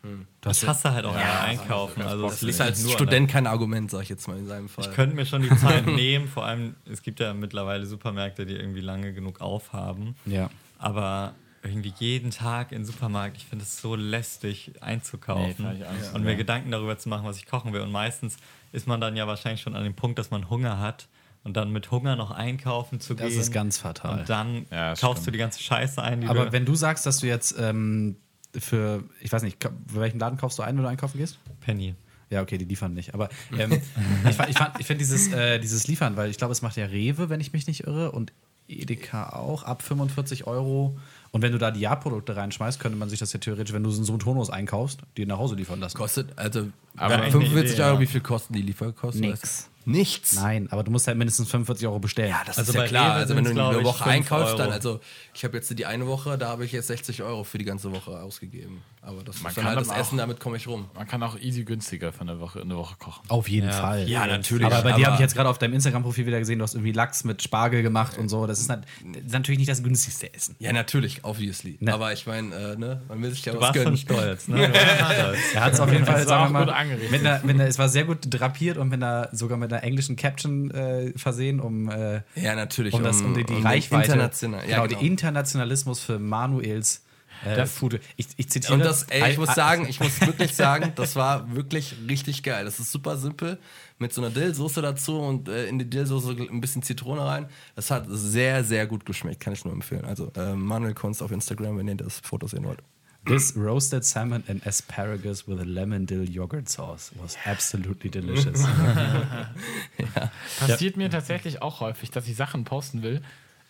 Du 0.04 0.50
hast 0.50 0.62
das 0.62 0.70
hasse 0.70 0.94
halt 0.94 1.06
auch 1.06 1.16
ja, 1.16 1.42
einkaufen. 1.42 2.04
Also 2.04 2.24
das 2.28 2.42
liegt 2.44 2.54
ist 2.54 2.62
als 2.62 2.78
nicht 2.78 2.84
nur 2.86 2.92
an 2.94 2.98
der- 3.00 3.06
Student 3.08 3.32
kein 3.32 3.48
Argument, 3.48 3.90
sag 3.90 4.04
ich 4.04 4.10
jetzt 4.10 4.28
mal 4.28 4.38
in 4.38 4.46
seinem 4.46 4.70
Fall. 4.70 4.86
Ich 4.86 4.92
könnte 4.94 5.16
mir 5.16 5.26
schon 5.26 5.42
die 5.42 5.50
Zeit 5.58 5.86
nehmen, 5.88 6.28
vor 6.28 6.46
allem, 6.46 6.76
es 6.86 7.02
gibt 7.02 7.20
ja 7.20 7.34
mittlerweile 7.34 7.88
Supermärkte, 7.88 8.46
die 8.46 8.54
irgendwie 8.54 8.82
lange 8.82 9.14
genug 9.14 9.42
aufhaben. 9.42 10.16
Ja. 10.28 10.52
Aber 10.78 11.34
irgendwie 11.64 11.92
jeden 11.98 12.30
Tag 12.30 12.72
in 12.72 12.82
den 12.82 12.86
Supermarkt, 12.86 13.38
ich 13.38 13.46
finde 13.46 13.64
es 13.64 13.82
so 13.82 13.96
lästig 13.96 14.74
einzukaufen 14.82 15.66
Nee, 15.80 15.84
und 16.14 16.22
mir 16.22 16.28
geil. 16.30 16.36
Gedanken 16.38 16.70
darüber 16.70 17.00
zu 17.00 17.10
machen, 17.10 17.26
was 17.26 17.38
ich 17.38 17.48
kochen 17.48 17.74
will. 17.74 17.82
Und 17.82 17.92
meistens 17.92 18.38
ist 18.72 18.86
man 18.86 19.02
dann 19.02 19.16
ja 19.18 19.26
wahrscheinlich 19.26 19.62
schon 19.62 19.76
an 19.76 19.84
dem 19.84 19.96
Punkt, 19.96 20.20
dass 20.20 20.30
man 20.30 20.52
Hunger 20.52 20.80
hat 20.80 21.08
und 21.46 21.56
dann 21.56 21.72
mit 21.72 21.90
Hunger 21.92 22.18
noch 22.18 22.32
einkaufen 22.32 23.00
zu 23.00 23.14
Das 23.14 23.30
gehen. 23.30 23.40
ist 23.40 23.54
ganz 23.54 23.78
fatal. 23.78 24.20
Und 24.20 24.30
dann 24.30 24.66
Ja, 24.72 24.90
das 24.90 25.00
kaufst 25.00 25.24
stimmt. 25.24 25.28
du 25.28 25.32
die 25.32 25.38
ganze 25.38 25.64
Scheiße 25.64 26.02
ein, 26.04 26.20
die 26.22 26.28
Aber 26.28 26.48
du 26.48 26.52
wenn 26.52 26.66
du 26.66 26.76
sagst, 26.76 27.06
dass 27.06 27.20
du 27.20 27.28
jetzt 27.28 27.56
ähm, 27.58 28.18
für, 28.58 29.04
ich 29.22 29.32
weiß 29.32 29.44
nicht, 29.44 29.64
für 29.64 30.00
welchen 30.02 30.20
Laden 30.20 30.38
kaufst 30.38 30.60
du 30.60 30.64
ein, 30.64 30.76
wenn 30.76 30.84
du 30.84 30.90
einkaufen 30.90 31.18
gehst? 31.18 31.40
Penny. 31.62 31.96
Ja, 32.32 32.42
okay, 32.42 32.58
die 32.58 32.66
liefern 32.66 32.94
nicht. 32.94 33.14
Aber 33.14 33.30
ähm, 33.58 33.80
ich, 34.28 34.36
fand- 34.36 34.50
ich, 34.50 34.58
fand- 34.58 34.80
ich 34.80 34.86
finde 34.88 35.00
dieses, 35.00 35.32
äh, 35.32 35.60
dieses 35.60 35.88
Liefern, 35.88 36.18
weil 36.18 36.30
ich 36.30 36.38
glaube, 36.38 36.52
es 36.52 36.62
macht 36.62 36.76
ja 36.76 36.86
Rewe, 36.88 37.30
wenn 37.30 37.40
ich 37.40 37.54
mich 37.54 37.68
nicht 37.68 37.86
irre, 37.88 38.12
und 38.12 38.34
Edeka 38.68 39.30
auch, 39.30 39.62
ab 39.64 39.84
45 39.84 40.48
Euro. 40.48 40.98
Und 41.30 41.42
wenn 41.44 41.52
du 41.52 41.60
da 41.60 41.70
die 41.70 41.82
Jahrprodukte 41.82 42.36
reinschmeißt, 42.36 42.80
könnte 42.80 42.98
man 42.98 43.10
sich 43.10 43.20
das 43.20 43.32
ja 43.34 43.40
theoretisch, 43.40 43.74
wenn 43.76 43.84
du 43.84 43.92
so 43.92 44.12
einen 44.12 44.20
Tonus 44.20 44.50
einkaufst, 44.50 45.02
die 45.18 45.26
nach 45.28 45.38
Hause 45.38 45.54
liefern 45.56 45.80
lassen. 45.80 45.96
Kostet, 45.98 46.36
also 46.38 46.70
Aber 46.98 47.18
bei 47.18 47.24
eine 47.24 47.32
45 47.32 47.74
Idee, 47.76 47.84
Euro, 47.84 47.94
ja. 47.96 48.00
wie 48.00 48.06
viel 48.08 48.22
kosten 48.22 48.54
die 48.54 48.62
Lieferkosten? 48.64 49.22
Nix. 49.22 49.70
Nichts. 49.86 50.34
Nein, 50.36 50.68
aber 50.72 50.84
du 50.84 50.92
musst 50.92 51.08
halt 51.08 51.18
mindestens 51.18 51.50
45 51.50 51.88
Euro 51.88 52.00
bestellen. 52.00 52.30
Ja, 52.30 52.42
das 52.46 52.58
Also 52.58 52.72
ist 52.72 52.78
ja 52.78 52.86
klar. 52.88 53.06
Rewe 53.12 53.14
Also 53.14 53.36
wenn 53.36 53.44
du 53.44 53.52
eine 53.52 53.84
Woche 53.84 54.06
einkaufst, 54.06 54.54
dann, 54.60 54.68
Euro. 54.68 54.72
also 54.74 55.00
ich 55.34 55.44
habe 55.44 55.56
jetzt 55.58 55.78
die 55.78 55.86
eine 55.86 56.08
Woche, 56.08 56.38
da 56.38 56.48
habe 56.50 56.66
ich 56.66 56.72
jetzt 56.72 56.88
60 56.88 57.22
Euro 57.24 57.44
für 57.44 57.58
die 57.58 57.66
ganze 57.66 57.92
Woche 57.92 58.12
ausgegeben. 58.20 58.82
Aber 59.02 59.22
das 59.24 59.42
Man 59.42 59.50
ist 59.52 59.58
dann 59.58 59.64
kann 59.66 59.70
halt 59.76 59.80
das 59.82 59.88
dann 59.90 59.98
auch- 59.98 60.02
Essen, 60.02 60.18
damit 60.18 60.40
komme 60.40 60.58
ich 60.58 60.68
rum. 60.68 60.90
Man 60.96 61.08
kann 61.08 61.22
auch 61.22 61.38
easy 61.40 61.64
günstiger 61.64 62.12
für 62.12 62.22
eine 62.22 62.40
Woche, 62.40 62.62
eine 62.62 62.76
Woche 62.76 62.96
kochen. 62.98 63.22
Auf 63.30 63.48
jeden 63.48 63.68
Ja, 63.68 63.74
Fall. 63.74 64.10
ja, 64.10 64.26
natürlich. 64.26 64.66
Aber 64.66 64.82
bei 64.82 64.94
dir 64.94 65.06
habe 65.06 65.16
ich 65.16 65.22
jetzt 65.22 65.36
gerade 65.36 65.48
auf 65.50 65.60
deinem 65.60 65.74
Instagram-Profil 65.76 66.26
wieder 66.26 66.40
gesehen, 66.40 66.58
du 66.58 66.64
hast 66.64 66.74
irgendwie 66.74 66.92
Lachs 66.92 67.24
mit 67.24 67.44
Spargel 67.44 67.84
gemacht 67.84 68.18
und 68.18 68.30
so. 68.30 68.48
Das 68.48 68.60
ist, 68.60 68.68
nat- 68.70 68.84
das 69.14 69.24
ist 69.26 69.32
natürlich 69.34 69.60
nicht 69.60 69.70
das 69.70 69.84
günstigste 69.84 70.34
Essen. 70.34 70.56
Ja, 70.58 70.74
natürlich, 70.74 71.24
obviously. 71.24 71.78
Ne. 71.80 71.94
Aber 71.94 72.12
ich 72.14 72.26
meine, 72.26 72.56
äh, 72.56 72.76
ne, 72.76 73.02
man 73.08 73.22
will 73.22 73.30
sich 73.30 73.46
ja 73.46 73.54
Du 73.54 73.60
was 73.60 73.68
warst 73.68 73.76
schon 73.76 73.84
gönnen. 73.86 73.98
stolz. 73.98 74.48
Ne? 74.48 74.74
Er 75.54 75.64
hat 75.64 75.74
es 75.74 75.80
auf 75.80 75.92
jeden 75.92 76.06
Fall, 76.06 76.26
sagen 76.28 76.46
wir 76.46 76.50
mal, 76.60 76.66
gut 76.66 76.74
angerichtet. 76.74 77.12
mit 77.12 77.22
einer, 77.22 77.40
mit 77.44 77.56
einer, 77.56 77.66
es 77.68 77.78
war 77.78 77.90
sehr 77.90 78.06
gut 78.06 78.20
drapiert 78.30 78.78
und 78.78 78.90
mit 78.90 79.02
einer, 79.04 79.30
sogar 79.32 79.58
mit 79.58 79.72
einer 79.72 79.75
englischen 79.84 80.16
Caption 80.16 80.72
äh, 80.72 81.12
versehen, 81.18 81.60
um, 81.60 81.90
äh, 81.90 82.22
Ja, 82.36 82.56
natürlich. 82.56 82.94
um, 82.94 83.04
das, 83.04 83.22
um 83.22 83.34
die, 83.34 83.44
die 83.44 83.54
den 83.56 83.64
Reichweite, 83.66 84.12
International, 84.12 84.62
genau, 84.62 84.72
ja, 84.72 84.86
genau. 84.88 85.00
den 85.00 85.08
Internationalismus 85.08 86.00
für 86.00 86.20
Manuels 86.20 87.04
äh, 87.46 87.56
Das- 87.56 87.74
Food. 87.74 88.00
Ich, 88.16 88.28
ich 88.38 88.50
zitiere. 88.50 88.74
Und 88.76 88.80
das, 88.86 89.04
ey, 89.04 89.32
ich 89.32 89.38
muss 89.38 89.54
sagen, 89.54 89.86
ich 89.90 90.00
muss 90.00 90.20
wirklich 90.22 90.56
sagen, 90.56 90.94
das 90.96 91.16
war 91.16 91.54
wirklich 91.54 91.96
richtig 92.08 92.44
geil. 92.44 92.66
Das 92.66 92.80
ist 92.80 92.92
super 92.92 93.18
simpel. 93.18 93.60
Mit 94.00 94.14
so 94.14 94.22
einer 94.22 94.30
Dillsoße 94.30 94.82
dazu 94.82 95.20
und 95.20 95.48
äh, 95.50 95.68
in 95.68 95.80
die 95.80 95.90
Dillsoße 95.90 96.32
ein 96.50 96.62
bisschen 96.62 96.82
Zitrone 96.82 97.26
rein. 97.26 97.48
Das 97.76 97.92
hat 97.92 98.06
sehr, 98.10 98.64
sehr 98.64 98.88
gut 98.88 99.06
geschmeckt. 99.06 99.40
Kann 99.42 99.54
ich 99.54 99.64
nur 99.66 99.74
empfehlen. 99.74 100.06
Also 100.06 100.32
äh, 100.36 100.54
Manuel 100.54 100.94
Kunst 100.94 101.22
auf 101.24 101.32
Instagram, 101.32 101.78
wenn 101.78 101.88
ihr 101.88 101.96
das 101.96 102.20
Foto 102.20 102.48
sehen 102.48 102.64
wollt. 102.66 102.82
This 103.26 103.56
roasted 103.56 104.06
salmon 104.06 104.44
and 104.48 104.66
asparagus 104.66 105.48
with 105.48 105.60
a 105.60 105.66
lemon 105.66 106.06
dill 106.06 106.24
yogurt 106.24 106.70
sauce 106.70 107.12
was 107.20 107.38
absolutely 107.46 108.10
delicious. 108.10 108.64
Passiert 110.60 110.96
mir 110.96 111.10
tatsächlich 111.10 111.62
auch 111.62 111.80
häufig, 111.80 112.12
dass 112.12 112.28
ich 112.28 112.36
Sachen 112.36 112.66
posten 112.66 113.02
will 113.02 113.22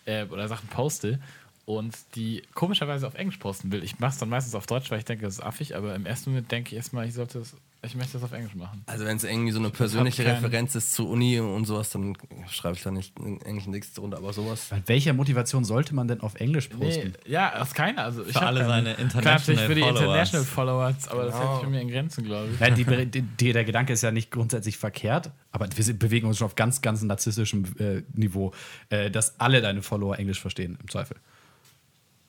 äh, 0.05 0.25
oder 0.25 0.47
Sachen 0.47 0.67
poste 0.67 1.19
und 1.65 1.95
die 2.15 2.43
komischerweise 2.53 3.07
auf 3.07 3.15
Englisch 3.15 3.37
posten 3.37 3.71
will. 3.71 3.83
Ich 3.83 3.99
mache 3.99 4.11
es 4.11 4.17
dann 4.17 4.29
meistens 4.29 4.55
auf 4.55 4.67
Deutsch, 4.67 4.91
weil 4.91 4.99
ich 4.99 5.05
denke, 5.05 5.25
das 5.25 5.35
ist 5.35 5.43
affig, 5.43 5.75
aber 5.75 5.95
im 5.95 6.05
ersten 6.05 6.31
Moment 6.31 6.51
denke 6.51 6.69
ich 6.69 6.75
erstmal, 6.75 7.07
ich 7.07 7.13
sollte 7.13 7.39
es 7.39 7.55
ich 7.85 7.95
möchte 7.95 8.13
das 8.13 8.23
auf 8.23 8.31
Englisch 8.31 8.55
machen. 8.55 8.83
Also 8.85 9.05
wenn 9.05 9.17
es 9.17 9.23
irgendwie 9.23 9.51
so 9.51 9.59
eine 9.59 9.69
persönliche 9.69 10.25
Referenz 10.25 10.75
ist 10.75 10.93
zu 10.93 11.07
Uni 11.07 11.39
und 11.39 11.65
sowas, 11.65 11.89
dann 11.91 12.17
schreibe 12.49 12.75
ich 12.75 12.83
da 12.83 12.91
nicht 12.91 13.17
einen 13.19 13.41
englischen 13.41 13.71
Text 13.73 13.97
drunter, 13.97 14.17
aber 14.17 14.33
sowas. 14.33 14.71
Mit 14.71 14.87
welcher 14.87 15.13
Motivation 15.13 15.63
sollte 15.65 15.95
man 15.95 16.07
denn 16.07 16.21
auf 16.21 16.35
Englisch 16.35 16.69
Nee, 16.71 16.85
posten? 16.85 17.13
ja, 17.27 17.51
das 17.57 17.69
ist 17.69 17.73
keiner. 17.75 18.03
Also 18.03 18.23
ich 18.25 18.33
Für 18.33 18.41
hab 18.41 18.47
alle 18.47 18.61
keine. 18.61 18.69
seine 18.69 18.93
international 18.93 19.67
für 19.67 19.75
die 19.75 19.81
Followers. 19.81 19.99
International 20.01 20.45
Followers, 20.45 21.07
aber 21.07 21.23
das 21.25 21.33
Genau. 21.35 21.45
hält 21.47 21.55
sich 21.59 21.63
für 21.65 21.69
mich 21.71 21.81
in 21.81 21.89
Grenzen, 21.89 22.23
glaube 22.25 22.49
ich. 22.53 22.59
Ja, 22.59 22.69
die, 23.05 23.21
die, 23.21 23.53
der 23.53 23.63
Gedanke 23.65 23.93
ist 23.93 24.01
ja 24.01 24.11
nicht 24.11 24.31
grundsätzlich 24.31 24.77
verkehrt, 24.77 25.31
aber 25.51 25.67
wir 25.75 25.93
bewegen 25.99 26.27
uns 26.27 26.37
schon 26.37 26.45
auf 26.45 26.55
ganz, 26.55 26.81
ganz 26.81 27.01
narzisstischem 27.01 27.65
äh, 27.79 28.01
Niveau, 28.13 28.51
äh, 28.89 29.09
dass 29.11 29.39
alle 29.39 29.61
deine 29.61 29.81
Follower 29.81 30.17
Englisch 30.19 30.39
verstehen, 30.41 30.77
im 30.81 30.89
Zweifel. 30.89 31.17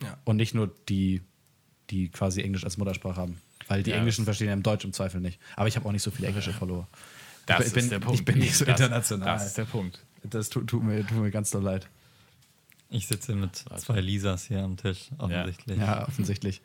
Ja. 0.03 0.17
Und 0.25 0.37
nicht 0.37 0.55
nur 0.55 0.71
die, 0.89 1.23
die 1.91 2.09
quasi 2.11 2.43
Englisch 2.43 2.65
als 2.65 2.77
Muttersprache 2.77 3.17
haben. 3.21 3.41
Weil 3.69 3.83
die 3.83 3.91
Ja, 3.91 3.97
Englischen 3.97 4.25
verstehen 4.25 4.49
ja 4.49 4.53
im 4.53 4.63
Deutsch 4.63 4.85
im 4.85 4.93
Zweifel 4.93 5.21
nicht. 5.21 5.41
Aber 5.57 5.69
ich 5.69 5.77
habe 5.77 5.89
auch 5.89 5.93
nicht 5.93 6.03
so 6.03 6.11
viele 6.11 6.29
englische 6.29 6.53
Follower. 6.53 6.87
Das 7.47 7.67
ich 7.67 7.73
bin, 7.73 7.85
ist 7.85 7.93
der 7.93 8.01
Punkt. 8.01 8.19
Ich 8.19 8.25
bin 8.25 8.39
nicht 8.39 8.57
so 8.57 8.65
das, 8.65 8.81
international. 8.81 9.27
Das 9.27 9.47
ist 9.47 9.59
der 9.59 9.65
Punkt. 9.65 10.01
Das 10.25 10.49
tut, 10.49 10.67
tut, 10.67 10.83
mir, 10.83 11.07
tut 11.07 11.19
mir 11.19 11.31
ganz 11.31 11.51
doll 11.51 11.63
leid. 11.63 11.89
Ich 12.91 13.07
sitze 13.07 13.35
mit 13.35 13.57
zwei 13.57 14.01
Lisas 14.01 14.47
hier 14.47 14.63
am 14.63 14.77
Tisch, 14.77 15.11
offensichtlich. 15.19 15.79
Ja, 15.79 16.07
offensichtlich. 16.07 16.61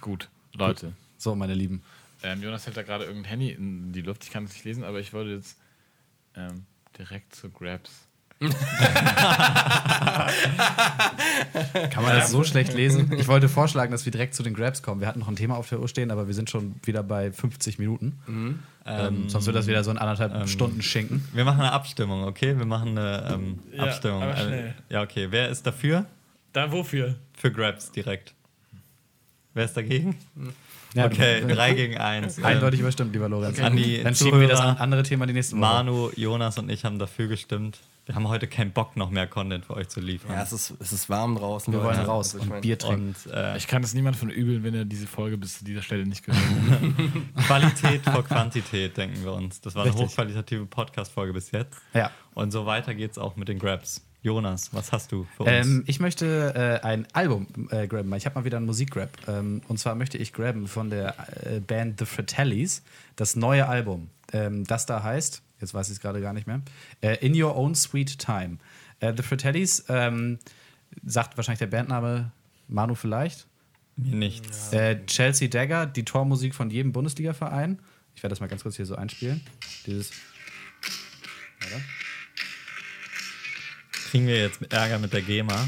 Gut, 0.00 0.28
Leute. 0.52 0.92
So, 1.16 1.34
meine 1.34 1.54
Lieben. 1.54 1.82
Ähm, 2.22 2.42
Jonas 2.42 2.66
hält 2.66 2.76
da 2.76 2.82
gerade 2.82 3.04
irgendein 3.04 3.30
Handy 3.30 3.50
in 3.50 3.92
die 3.92 4.02
Luft. 4.02 4.24
Ich 4.24 4.30
kann 4.30 4.44
es 4.44 4.52
nicht 4.52 4.64
lesen, 4.64 4.84
aber 4.84 5.00
ich 5.00 5.12
wollte 5.12 5.30
jetzt 5.30 5.58
ähm, 6.36 6.66
direkt 6.98 7.34
zu 7.34 7.50
Grabs. 7.50 8.03
Kann 11.90 12.02
man 12.02 12.16
das 12.16 12.30
so 12.30 12.44
schlecht 12.44 12.74
lesen? 12.74 13.12
Ich 13.18 13.28
wollte 13.28 13.48
vorschlagen, 13.48 13.92
dass 13.92 14.04
wir 14.04 14.12
direkt 14.12 14.34
zu 14.34 14.42
den 14.42 14.54
Grabs 14.54 14.82
kommen. 14.82 15.00
Wir 15.00 15.08
hatten 15.08 15.20
noch 15.20 15.28
ein 15.28 15.36
Thema 15.36 15.56
auf 15.56 15.68
der 15.68 15.80
Uhr 15.80 15.88
stehen, 15.88 16.10
aber 16.10 16.26
wir 16.26 16.34
sind 16.34 16.50
schon 16.50 16.74
wieder 16.84 17.02
bei 17.02 17.32
50 17.32 17.78
Minuten. 17.78 18.18
Ähm, 18.86 19.28
sonst 19.28 19.46
wird 19.46 19.56
das 19.56 19.66
wieder 19.66 19.82
so 19.84 19.90
ein 19.90 19.98
anderthalb 19.98 20.48
Stunden 20.48 20.82
Schinken. 20.82 21.26
Wir 21.32 21.44
machen 21.44 21.60
eine 21.60 21.72
Abstimmung, 21.72 22.24
okay? 22.24 22.56
Wir 22.58 22.66
machen 22.66 22.98
eine 22.98 23.30
ähm, 23.34 23.58
Ja, 23.74 23.84
Abstimmung. 23.84 24.22
aber 24.22 24.36
schnell. 24.36 24.74
ja, 24.88 25.02
okay. 25.02 25.28
Wer 25.30 25.48
ist 25.48 25.66
dafür? 25.66 26.04
Da 26.52 26.70
wofür? 26.70 27.14
Für 27.36 27.50
Grabs 27.50 27.90
direkt. 27.92 28.34
Wer 29.54 29.64
ist 29.64 29.76
dagegen? 29.76 30.16
Ja, 30.94 31.06
Okay, 31.06 31.40
du- 31.40 31.54
drei 31.54 31.74
gegen 31.74 31.96
eins. 31.98 32.42
Eindeutig 32.42 32.80
überstimmt, 32.80 33.12
lieber 33.12 33.28
Lorenz. 33.28 33.58
An 33.60 33.76
die 33.76 34.02
Dann 34.02 34.14
schieben 34.14 34.40
wir 34.40 34.48
das 34.48 34.60
andere 34.60 35.02
Thema 35.02 35.26
die 35.26 35.32
nächste 35.32 35.54
Woche. 35.56 35.60
Manu, 35.60 36.10
Jonas 36.16 36.58
und 36.58 36.70
ich 36.70 36.84
haben 36.84 36.98
dafür 36.98 37.28
gestimmt. 37.28 37.78
Wir 38.06 38.14
haben 38.14 38.28
heute 38.28 38.46
keinen 38.46 38.72
Bock, 38.72 38.96
noch 38.96 39.08
mehr 39.08 39.26
Content 39.26 39.64
für 39.64 39.74
euch 39.74 39.88
zu 39.88 39.98
liefern. 40.00 40.32
Ja, 40.32 40.42
es 40.42 40.52
ist, 40.52 40.74
es 40.78 40.92
ist 40.92 41.08
warm 41.08 41.36
draußen. 41.36 41.72
Wir 41.72 41.82
wollen 41.82 41.96
Leute. 41.96 42.06
raus 42.08 42.34
Also 42.34 42.38
ich 42.38 42.42
und 42.44 42.48
mein- 42.50 42.60
Bier 42.60 42.78
trinken. 42.78 43.14
Und 43.24 43.32
äh, 43.32 43.56
Ich 43.56 43.66
kann 43.66 43.82
es 43.82 43.94
niemand 43.94 44.16
von 44.16 44.28
übeln, 44.28 44.62
wenn 44.62 44.74
er 44.74 44.84
diese 44.84 45.06
Folge 45.06 45.38
bis 45.38 45.58
zu 45.58 45.64
dieser 45.64 45.80
Stelle 45.80 46.04
nicht 46.06 46.24
gehört 46.24 46.44
hat. 46.70 46.80
Qualität 47.46 48.02
vor 48.04 48.22
Quantität, 48.24 48.96
denken 48.96 49.22
wir 49.24 49.32
uns. 49.32 49.60
Das 49.62 49.74
war 49.74 49.84
eine 49.84 49.92
Richtig. 49.92 50.08
hochqualitative 50.10 50.66
Podcast-Folge 50.66 51.32
bis 51.32 51.50
jetzt. 51.50 51.78
Ja. 51.94 52.10
Und 52.34 52.50
so 52.50 52.66
weiter 52.66 52.94
geht's 52.94 53.16
auch 53.16 53.36
mit 53.36 53.48
den 53.48 53.58
Grabs. 53.58 54.02
Jonas, 54.22 54.72
was 54.72 54.90
hast 54.92 55.12
du 55.12 55.26
für 55.36 55.42
uns? 55.44 55.50
Ähm, 55.66 55.84
ich 55.86 56.00
möchte 56.00 56.80
äh, 56.82 56.86
ein 56.86 57.06
Album 57.12 57.46
äh, 57.70 57.86
graben. 57.86 58.12
Ich 58.14 58.24
habe 58.26 58.38
mal 58.38 58.44
wieder 58.46 58.56
einen 58.56 58.64
Musikgrab. 58.66 59.10
Ähm, 59.28 59.60
und 59.68 59.78
zwar 59.78 59.94
möchte 59.94 60.16
ich 60.18 60.32
graben 60.32 60.66
von 60.66 60.88
der 60.90 61.14
äh, 61.46 61.60
Band 61.60 61.98
The 62.00 62.06
Fratellis 62.06 62.82
das 63.16 63.36
neue 63.36 63.66
Album. 63.68 64.08
Ähm, 64.32 64.64
das 64.64 64.86
da 64.86 65.02
heißt, 65.02 65.42
jetzt 65.60 65.74
weiß 65.74 65.88
ich 65.88 65.94
es 65.94 66.00
gerade 66.00 66.20
gar 66.20 66.32
nicht 66.32 66.46
mehr, 66.46 66.62
äh, 67.00 67.16
In 67.24 67.40
Your 67.40 67.56
Own 67.56 67.74
Sweet 67.74 68.18
Time. 68.18 68.58
Äh, 69.00 69.12
The 69.16 69.22
Fratellis 69.22 69.84
ähm, 69.88 70.38
sagt 71.04 71.36
wahrscheinlich 71.36 71.58
der 71.60 71.66
Bandname 71.66 72.32
Manu 72.68 72.94
vielleicht. 72.94 73.46
Mir 73.96 74.16
nichts. 74.16 74.72
Äh, 74.72 75.04
Chelsea 75.06 75.48
Dagger, 75.48 75.86
die 75.86 76.04
Tormusik 76.04 76.54
von 76.54 76.70
jedem 76.70 76.92
Bundesliga-Verein. 76.92 77.78
Ich 78.16 78.22
werde 78.22 78.32
das 78.32 78.40
mal 78.40 78.48
ganz 78.48 78.62
kurz 78.62 78.76
hier 78.76 78.86
so 78.86 78.96
einspielen. 78.96 79.40
Dieses. 79.86 80.10
Warte. 81.60 81.82
Kriegen 84.10 84.26
wir 84.26 84.36
jetzt 84.38 84.60
Ärger 84.72 84.98
mit 84.98 85.12
der 85.12 85.22
GEMA? 85.22 85.66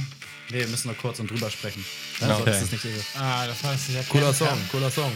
Nee, 0.51 0.61
wir 0.61 0.69
müssen 0.69 0.89
nur 0.89 0.97
kurz 0.97 1.19
und 1.19 1.31
drüber 1.31 1.51
sprechen. 1.51 1.85
Ja, 2.21 2.29
Sonst 2.29 2.41
okay. 2.43 2.51
ist 2.51 2.63
es 2.63 2.73
nicht 2.73 2.83
so. 2.83 3.19
ah, 3.19 3.47
das 3.47 3.65
war 3.65 3.73
das 3.73 3.93
ja 3.93 4.03
Cooler 4.09 4.33
Song, 4.33 4.59
cooler 4.71 4.91
Song. 4.91 5.11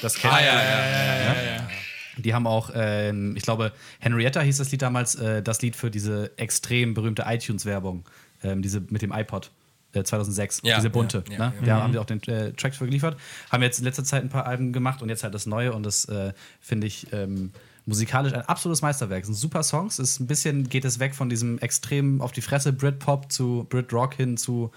Das 0.00 0.14
kennt 0.14 0.32
Ah, 0.32 0.40
ja, 0.40 0.54
ja, 0.54 0.62
ja, 0.62 0.86
ja, 0.86 1.34
ja, 1.34 1.42
ja. 1.56 1.68
Die 2.16 2.34
haben 2.34 2.46
auch, 2.46 2.70
ähm, 2.74 3.36
ich 3.36 3.42
glaube, 3.42 3.72
Henrietta 4.00 4.40
hieß 4.40 4.56
das 4.58 4.70
Lied 4.72 4.82
damals, 4.82 5.14
äh, 5.16 5.42
das 5.42 5.60
Lied 5.62 5.76
für 5.76 5.90
diese 5.90 6.36
extrem 6.38 6.94
berühmte 6.94 7.24
iTunes-Werbung, 7.26 8.04
ähm, 8.42 8.62
diese 8.62 8.80
mit 8.88 9.02
dem 9.02 9.12
iPod. 9.12 9.50
äh, 9.92 10.02
2006, 10.02 10.60
Ja, 10.64 10.76
diese 10.76 10.90
bunte. 10.90 11.24
ja, 11.28 11.36
ja, 11.36 11.48
ne? 11.48 11.54
ja. 11.60 11.76
Da 11.76 11.82
haben 11.82 11.92
die 11.92 11.98
auch 11.98 12.04
den 12.06 12.22
äh, 12.24 12.52
Tracks 12.52 12.76
für 12.78 12.84
geliefert. 12.86 13.16
Haben 13.50 13.62
jetzt 13.62 13.78
in 13.78 13.84
letzter 13.84 14.04
Zeit 14.04 14.22
ein 14.22 14.28
paar 14.28 14.46
Alben 14.46 14.72
gemacht 14.72 15.00
und 15.02 15.08
jetzt 15.08 15.22
halt 15.24 15.34
das 15.34 15.46
neue 15.46 15.72
und 15.72 15.84
das 15.84 16.04
äh, 16.06 16.32
finde 16.60 16.86
ich 16.86 17.06
ähm, 17.12 17.52
musikalisch 17.86 18.32
ein 18.34 18.42
absolutes 18.42 18.82
Meisterwerk. 18.82 19.22
Es 19.22 19.26
sind 19.28 19.36
super 19.36 19.62
Songs. 19.62 19.98
Es 19.98 20.12
ist 20.12 20.20
ein 20.20 20.26
bisschen 20.26 20.68
geht 20.68 20.84
es 20.84 20.98
weg 20.98 21.14
von 21.14 21.28
diesem 21.30 21.58
extrem 21.60 22.20
auf 22.20 22.32
die 22.32 22.42
Fresse 22.42 22.72
Britpop 22.72 23.30
zu 23.32 23.66
Britrock 23.70 24.14
hin 24.14 24.36
zu. 24.36 24.70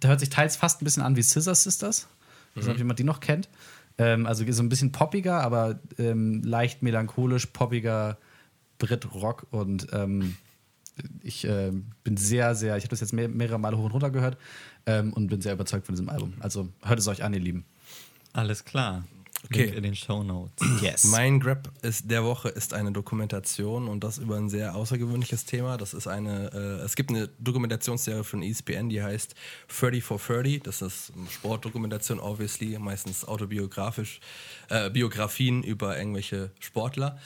Da 0.00 0.08
hört 0.08 0.20
sich 0.20 0.30
teils 0.30 0.56
fast 0.56 0.80
ein 0.80 0.84
bisschen 0.84 1.02
an 1.02 1.16
wie 1.16 1.22
Scissor 1.22 1.54
Sisters. 1.54 2.08
Ich 2.54 2.58
weiß 2.60 2.64
nicht, 2.66 2.72
ob 2.74 2.78
jemand 2.78 2.98
die 2.98 3.04
noch 3.04 3.20
kennt. 3.20 3.48
Ähm, 3.98 4.26
also 4.26 4.50
so 4.50 4.62
ein 4.62 4.68
bisschen 4.68 4.92
poppiger, 4.92 5.40
aber 5.40 5.80
ähm, 5.98 6.42
leicht 6.42 6.82
melancholisch, 6.82 7.46
poppiger 7.46 8.18
Brit-Rock 8.78 9.46
und 9.50 9.88
ähm, 9.92 10.36
ich 11.22 11.44
äh, 11.44 11.72
bin 12.04 12.16
sehr, 12.16 12.54
sehr, 12.54 12.76
ich 12.76 12.84
habe 12.84 12.90
das 12.90 13.00
jetzt 13.00 13.12
mehr, 13.12 13.28
mehrere 13.28 13.58
Male 13.58 13.76
hoch 13.76 13.84
und 13.84 13.92
runter 13.92 14.10
gehört 14.10 14.36
ähm, 14.86 15.12
und 15.12 15.28
bin 15.28 15.40
sehr 15.40 15.52
überzeugt 15.52 15.86
von 15.86 15.94
diesem 15.94 16.08
Album. 16.08 16.34
Also 16.40 16.68
hört 16.82 16.98
es 16.98 17.08
euch 17.08 17.22
an, 17.22 17.34
ihr 17.34 17.40
Lieben. 17.40 17.64
Alles 18.32 18.64
klar. 18.64 19.04
Okay. 19.44 19.64
Link 19.64 19.76
in 19.76 19.82
den 19.84 19.94
Show 19.94 20.22
Notes. 20.22 20.66
Yes. 20.82 21.04
Mein 21.04 21.38
Grab 21.40 21.70
ist 21.82 22.10
der 22.10 22.24
Woche 22.24 22.48
ist 22.48 22.74
eine 22.74 22.92
Dokumentation 22.92 23.88
und 23.88 24.02
das 24.02 24.18
über 24.18 24.36
ein 24.36 24.48
sehr 24.48 24.74
außergewöhnliches 24.74 25.44
Thema. 25.44 25.76
Das 25.76 25.94
ist 25.94 26.08
eine, 26.08 26.50
äh, 26.52 26.84
es 26.84 26.96
gibt 26.96 27.10
eine 27.10 27.28
Dokumentationsserie 27.38 28.24
von 28.24 28.42
ESPN, 28.42 28.88
die 28.88 29.02
heißt 29.02 29.34
30 29.68 30.02
for 30.02 30.18
30. 30.18 30.62
Das 30.62 30.82
ist 30.82 31.12
eine 31.16 31.30
Sportdokumentation, 31.30 32.18
obviously, 32.18 32.78
meistens 32.78 33.24
autobiografisch, 33.24 34.20
äh, 34.70 34.90
Biografien 34.90 35.62
über 35.62 35.96
irgendwelche 35.96 36.50
Sportler. 36.58 37.18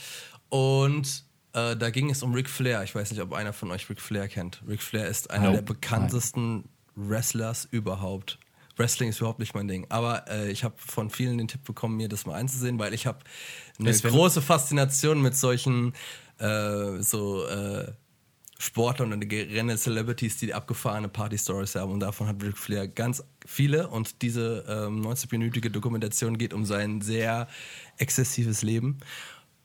Und 0.50 1.24
äh, 1.54 1.76
da 1.76 1.90
ging 1.90 2.10
es 2.10 2.22
um 2.22 2.34
Ric 2.34 2.48
Flair. 2.50 2.82
Ich 2.82 2.94
weiß 2.94 3.10
nicht, 3.10 3.22
ob 3.22 3.32
einer 3.32 3.52
von 3.52 3.70
euch 3.70 3.88
Ric 3.88 4.00
Flair 4.00 4.28
kennt. 4.28 4.62
Ric 4.68 4.82
Flair 4.82 5.08
ist 5.08 5.30
einer 5.30 5.46
Nope. 5.46 5.56
der 5.56 5.62
bekanntesten 5.62 6.68
Wrestlers 6.94 7.66
überhaupt. 7.70 8.38
Wrestling 8.76 9.10
ist 9.10 9.18
überhaupt 9.18 9.38
nicht 9.38 9.54
mein 9.54 9.68
Ding. 9.68 9.86
Aber 9.88 10.28
äh, 10.28 10.50
ich 10.50 10.64
habe 10.64 10.74
von 10.78 11.10
vielen 11.10 11.38
den 11.38 11.48
Tipp 11.48 11.64
bekommen, 11.64 11.96
mir 11.96 12.08
das 12.08 12.26
mal 12.26 12.34
einzusehen, 12.34 12.78
weil 12.78 12.94
ich 12.94 13.06
habe 13.06 13.18
eine 13.78 13.90
Ist, 13.90 14.04
große 14.04 14.42
Faszination 14.42 15.20
mit 15.20 15.36
solchen 15.36 15.94
äh, 16.38 17.00
so 17.00 17.46
äh, 17.46 17.92
Sportlern 18.58 19.12
und 19.12 19.28
generell 19.28 19.76
Celebrities, 19.76 20.36
die 20.36 20.54
abgefahrene 20.54 21.08
Party-Stories 21.08 21.74
haben. 21.74 21.92
Und 21.92 22.00
davon 22.00 22.28
hat 22.28 22.42
Ric 22.42 22.56
Flair 22.56 22.86
ganz 22.86 23.24
viele. 23.44 23.88
Und 23.88 24.22
diese 24.22 24.64
ähm, 24.68 25.02
90-minütige 25.02 25.68
Dokumentation 25.68 26.38
geht 26.38 26.54
um 26.54 26.64
sein 26.64 27.00
sehr 27.00 27.48
exzessives 27.98 28.62
Leben. 28.62 29.00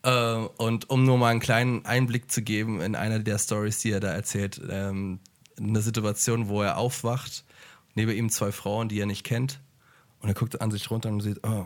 Äh, 0.01 0.11
und 0.57 0.89
um 0.89 1.03
nur 1.03 1.17
mal 1.19 1.29
einen 1.29 1.39
kleinen 1.39 1.85
Einblick 1.85 2.31
zu 2.31 2.41
geben 2.41 2.81
in 2.81 2.95
einer 2.95 3.19
der 3.19 3.37
Stories, 3.37 3.79
die 3.79 3.91
er 3.91 3.99
da 3.99 4.11
erzählt, 4.11 4.59
ähm, 4.67 5.19
eine 5.59 5.81
Situation, 5.81 6.47
wo 6.47 6.63
er 6.63 6.77
aufwacht, 6.77 7.43
neben 7.97 8.11
ihm 8.11 8.29
zwei 8.29 8.51
Frauen, 8.53 8.87
die 8.87 8.99
er 8.99 9.05
nicht 9.05 9.23
kennt, 9.25 9.59
und 10.21 10.29
er 10.29 10.35
guckt 10.35 10.61
an 10.61 10.71
sich 10.71 10.89
runter 10.89 11.09
und 11.09 11.19
sieht, 11.19 11.39
oh, 11.43 11.65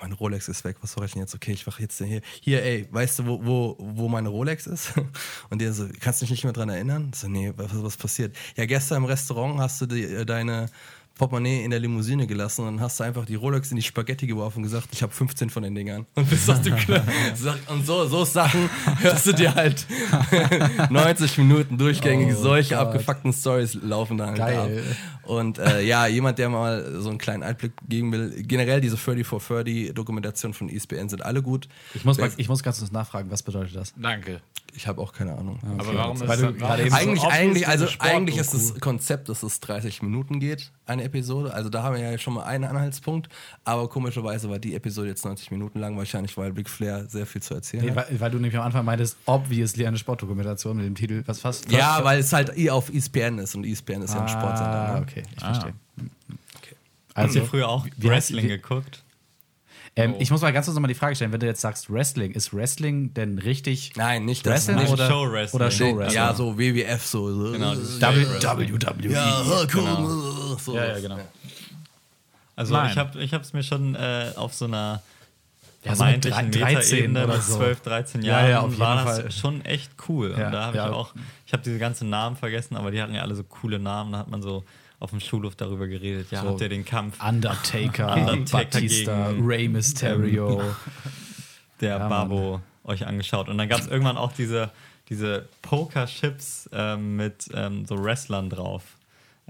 meine 0.00 0.14
Rolex 0.14 0.48
ist 0.48 0.62
weg, 0.64 0.76
was 0.82 0.92
soll 0.92 1.04
ich 1.06 1.12
denn 1.12 1.22
jetzt? 1.22 1.34
Okay, 1.34 1.52
ich 1.52 1.66
wache 1.66 1.80
jetzt 1.82 1.98
hier. 1.98 2.20
Hier, 2.40 2.62
ey, 2.62 2.86
weißt 2.90 3.18
du, 3.20 3.26
wo, 3.26 3.40
wo, 3.44 3.76
wo 3.78 4.08
meine 4.08 4.28
Rolex 4.28 4.66
ist? 4.66 4.92
Und 5.50 5.60
der 5.60 5.72
so, 5.72 5.86
kannst 6.00 6.20
du 6.20 6.24
dich 6.24 6.30
nicht 6.32 6.44
mehr 6.44 6.52
dran 6.52 6.68
erinnern? 6.68 7.12
So, 7.14 7.28
nee, 7.28 7.52
was, 7.56 7.70
was 7.82 7.96
passiert? 7.96 8.36
Ja, 8.56 8.66
gestern 8.66 8.98
im 8.98 9.04
Restaurant 9.06 9.58
hast 9.58 9.80
du 9.80 9.86
die, 9.86 10.04
äh, 10.04 10.26
deine 10.26 10.66
Portemonnaie 11.14 11.64
in 11.64 11.70
der 11.70 11.80
Limousine 11.80 12.26
gelassen 12.26 12.62
und 12.66 12.74
dann 12.76 12.80
hast 12.80 12.98
du 13.00 13.04
einfach 13.04 13.26
die 13.26 13.34
Rolex 13.34 13.70
in 13.70 13.76
die 13.76 13.82
Spaghetti 13.82 14.26
geworfen 14.26 14.58
und 14.58 14.62
gesagt, 14.64 14.88
ich 14.92 15.02
habe 15.02 15.12
15 15.12 15.50
von 15.50 15.62
den 15.62 15.74
Dingern. 15.74 16.06
Und 16.14 16.28
bist 16.30 16.48
aus 16.48 16.62
dem 16.62 16.76
Club. 16.76 17.02
Und 17.68 17.86
so, 17.86 18.06
so 18.06 18.24
Sachen 18.24 18.70
hörst 19.00 19.26
du 19.26 19.32
dir 19.32 19.54
halt 19.54 19.86
90 20.90 21.38
Minuten 21.38 21.76
durchgängig 21.78 22.34
Oh 22.38 22.42
solche 22.42 22.74
Gott. 22.74 22.86
abgefuckten 22.86 23.32
Stories 23.34 23.74
laufen 23.74 24.16
da 24.18 24.26
halt 24.28 24.36
Geil. 24.38 24.84
ab. 24.88 24.96
Und 25.30 25.58
äh, 25.58 25.82
ja, 25.82 26.06
jemand, 26.08 26.38
der 26.38 26.48
mal 26.48 27.00
so 27.00 27.08
einen 27.08 27.18
kleinen 27.18 27.42
Einblick 27.44 27.72
geben 27.88 28.10
will, 28.12 28.42
generell 28.42 28.80
diese 28.80 28.96
30 28.96 29.24
for 29.26 29.38
30 29.40 29.94
Dokumentationen 29.94 30.54
von 30.54 30.68
E 30.68 30.74
ESPN 30.74 31.08
sind 31.08 31.24
alle 31.24 31.40
gut. 31.42 31.68
Ich 31.94 32.04
muss, 32.04 32.18
mal, 32.18 32.30
ich 32.36 32.48
muss 32.48 32.62
ganz 32.64 32.80
kurz 32.80 32.90
nachfragen, 32.90 33.30
was 33.30 33.42
bedeutet 33.42 33.76
das? 33.76 33.92
Danke. 33.96 34.40
Ich 34.72 34.86
habe 34.86 35.00
auch 35.00 35.12
keine 35.12 35.36
Ahnung. 35.36 35.58
Aber 35.78 35.94
warum 35.96 36.20
Weil 36.20 36.30
ist 36.30 36.42
du 36.42 36.46
das 36.52 36.56
gerade 36.58 36.82
eben 36.82 36.90
so 36.90 36.96
Eigentlich, 36.96 37.24
eigentlich, 37.24 37.68
also 37.68 37.86
eigentlich 37.98 38.36
ist 38.38 38.54
das 38.54 38.78
Konzept, 38.80 39.28
dass 39.28 39.42
es 39.42 39.58
30 39.60 40.00
Minuten 40.02 40.38
geht, 40.38 40.70
eine 40.86 41.02
Episode. 41.04 41.52
Also 41.52 41.68
da 41.70 41.82
haben 41.82 41.96
wir 41.96 42.02
ja 42.08 42.16
schon 42.18 42.34
mal 42.34 42.44
einen 42.44 42.64
Anhaltspunkt. 42.64 43.28
Aber 43.64 43.88
komischerweise 43.88 44.48
war 44.48 44.60
die 44.60 44.74
Episode 44.76 45.08
jetzt 45.08 45.24
90 45.24 45.50
Minuten 45.50 45.80
lang, 45.80 45.96
wahrscheinlich 45.96 46.36
weil 46.36 46.52
Big 46.52 46.68
Flair 46.68 47.06
sehr 47.08 47.26
viel 47.26 47.42
zu 47.42 47.54
erzählen 47.54 47.84
Nee, 47.84 47.90
hat. 47.90 48.10
weil, 48.10 48.20
weil 48.20 48.30
du 48.30 48.38
nämlich 48.38 48.56
am 48.56 48.64
Anfang 48.64 48.84
meintest, 48.84 49.16
obviously 49.26 49.86
eine 49.86 49.98
Sportdokumentation 49.98 50.76
mit 50.76 50.86
dem 50.86 50.94
Titel, 50.94 51.24
was 51.26 51.40
fast. 51.40 51.70
Ja, 51.72 51.94
fast- 51.94 52.04
weil 52.04 52.18
es 52.20 52.32
halt 52.32 52.56
eh 52.56 52.70
auf 52.70 52.92
ESPN 52.94 53.38
ist 53.38 53.56
und 53.56 53.64
ESPN 53.66 54.02
ist 54.02 54.14
ja 54.14 54.20
ein 54.22 54.28
Sportsender. 54.28 54.70
Ah, 54.70 54.94
Ne? 55.00 55.02
okay, 55.02 55.19
ich 55.36 55.42
Ah. 55.42 55.52
verstehe. 55.54 55.74
Habt 57.14 57.34
ihr 57.34 57.40
Also, 57.40 57.44
früher 57.46 57.68
auch 57.68 57.86
Wrestling 57.98 58.44
wie- 58.44 58.48
geguckt? 58.48 59.02
Ähm, 59.96 60.14
Oh. 60.14 60.16
Ich 60.20 60.30
muss 60.30 60.40
mal 60.40 60.52
ganz 60.52 60.66
kurz 60.66 60.76
nochmal 60.76 60.88
die 60.88 60.94
Frage 60.94 61.16
stellen, 61.16 61.32
wenn 61.32 61.40
du 61.40 61.46
jetzt 61.46 61.60
sagst 61.60 61.90
Wrestling, 61.92 62.30
ist 62.30 62.54
Wrestling 62.54 63.12
denn 63.14 63.38
richtig 63.38 63.92
Nein, 63.96 64.24
nicht 64.24 64.46
das. 64.46 64.52
Wrestling 64.68 64.76
nicht 64.76 64.90
oder 64.92 65.08
Show-Wrestling. 65.08 65.60
Oder 65.60 65.68
Nee, 65.68 65.74
Show-Wrestling? 65.76 66.16
Ja, 66.16 66.34
so 66.34 66.56
WWF, 66.58 67.04
so. 67.04 67.46
so 67.46 67.52
Genau, 67.52 67.74
WWE. 67.74 69.08
Ja, 69.10 69.42
cool. 69.74 70.58
So. 70.60 70.76
Ja, 70.76 70.86
ja, 70.86 71.00
genau. 71.00 71.18
Also 72.54 72.74
Nein. 72.74 72.90
ich 72.90 72.96
habe 72.98 73.20
ich 73.20 73.32
es 73.32 73.52
mir 73.52 73.62
schon 73.64 73.94
äh, 73.96 74.32
auf 74.36 74.54
so 74.54 74.66
einer 74.66 75.02
Ja, 75.82 75.94
so 75.96 76.04
mit 76.04 76.22
vermeintlichen 76.24 76.50
13 76.52 76.76
Metaebene 77.12 77.24
oder 77.24 77.34
mit 77.34 77.42
so. 77.42 77.56
12, 77.56 77.80
13 77.80 78.22
Ja, 78.22 78.32
Jahren 78.40 78.50
ja, 78.50 78.60
auf 78.60 78.66
jeden 78.70 78.80
war 78.80 79.04
das 79.04 79.18
Fall. 79.20 79.32
schon 79.32 79.64
echt 79.64 79.90
cool. 80.08 80.34
Ja, 80.38 80.46
und 80.46 80.52
da 80.52 80.66
habe 80.66 80.76
ja. 80.76 80.86
ich 80.88 80.92
auch, 80.94 81.14
ich 81.46 81.52
habe 81.52 81.62
diese 81.64 81.78
ganzen 81.78 82.10
Namen 82.10 82.36
vergessen, 82.36 82.76
aber 82.76 82.90
die 82.92 83.02
hatten 83.02 83.14
ja 83.14 83.22
alle 83.22 83.34
so 83.34 83.42
coole 83.44 83.78
Namen. 83.80 84.12
Da 84.12 84.18
hat 84.18 84.28
man 84.28 84.40
so 84.42 84.62
auf 85.00 85.10
dem 85.10 85.18
Schulhof 85.20 85.56
darüber 85.56 85.88
geredet. 85.88 86.28
Ja, 86.30 86.42
So 86.42 86.50
habt 86.50 86.60
ihr 86.60 86.68
den 86.68 86.84
Kampf 86.84 87.20
Undertaker, 87.26 88.14
Undertaker 88.30 88.64
Batista, 88.70 89.30
gegen- 89.32 89.46
Rey 89.46 89.68
Mysterio. 89.68 90.62
der 91.80 91.98
Ja, 91.98 92.08
Babo 92.08 92.60
euch 92.84 93.06
angeschaut. 93.06 93.48
Und 93.48 93.58
dann 93.58 93.68
gab 93.68 93.80
es 93.80 93.86
irgendwann 93.88 94.16
auch 94.16 94.32
diese, 94.32 94.70
diese 95.08 95.48
Poker-Chips 95.62 96.68
ähm, 96.72 97.16
mit 97.16 97.48
ähm, 97.54 97.84
so 97.86 98.02
Wrestlern 98.02 98.50
drauf. 98.50 98.82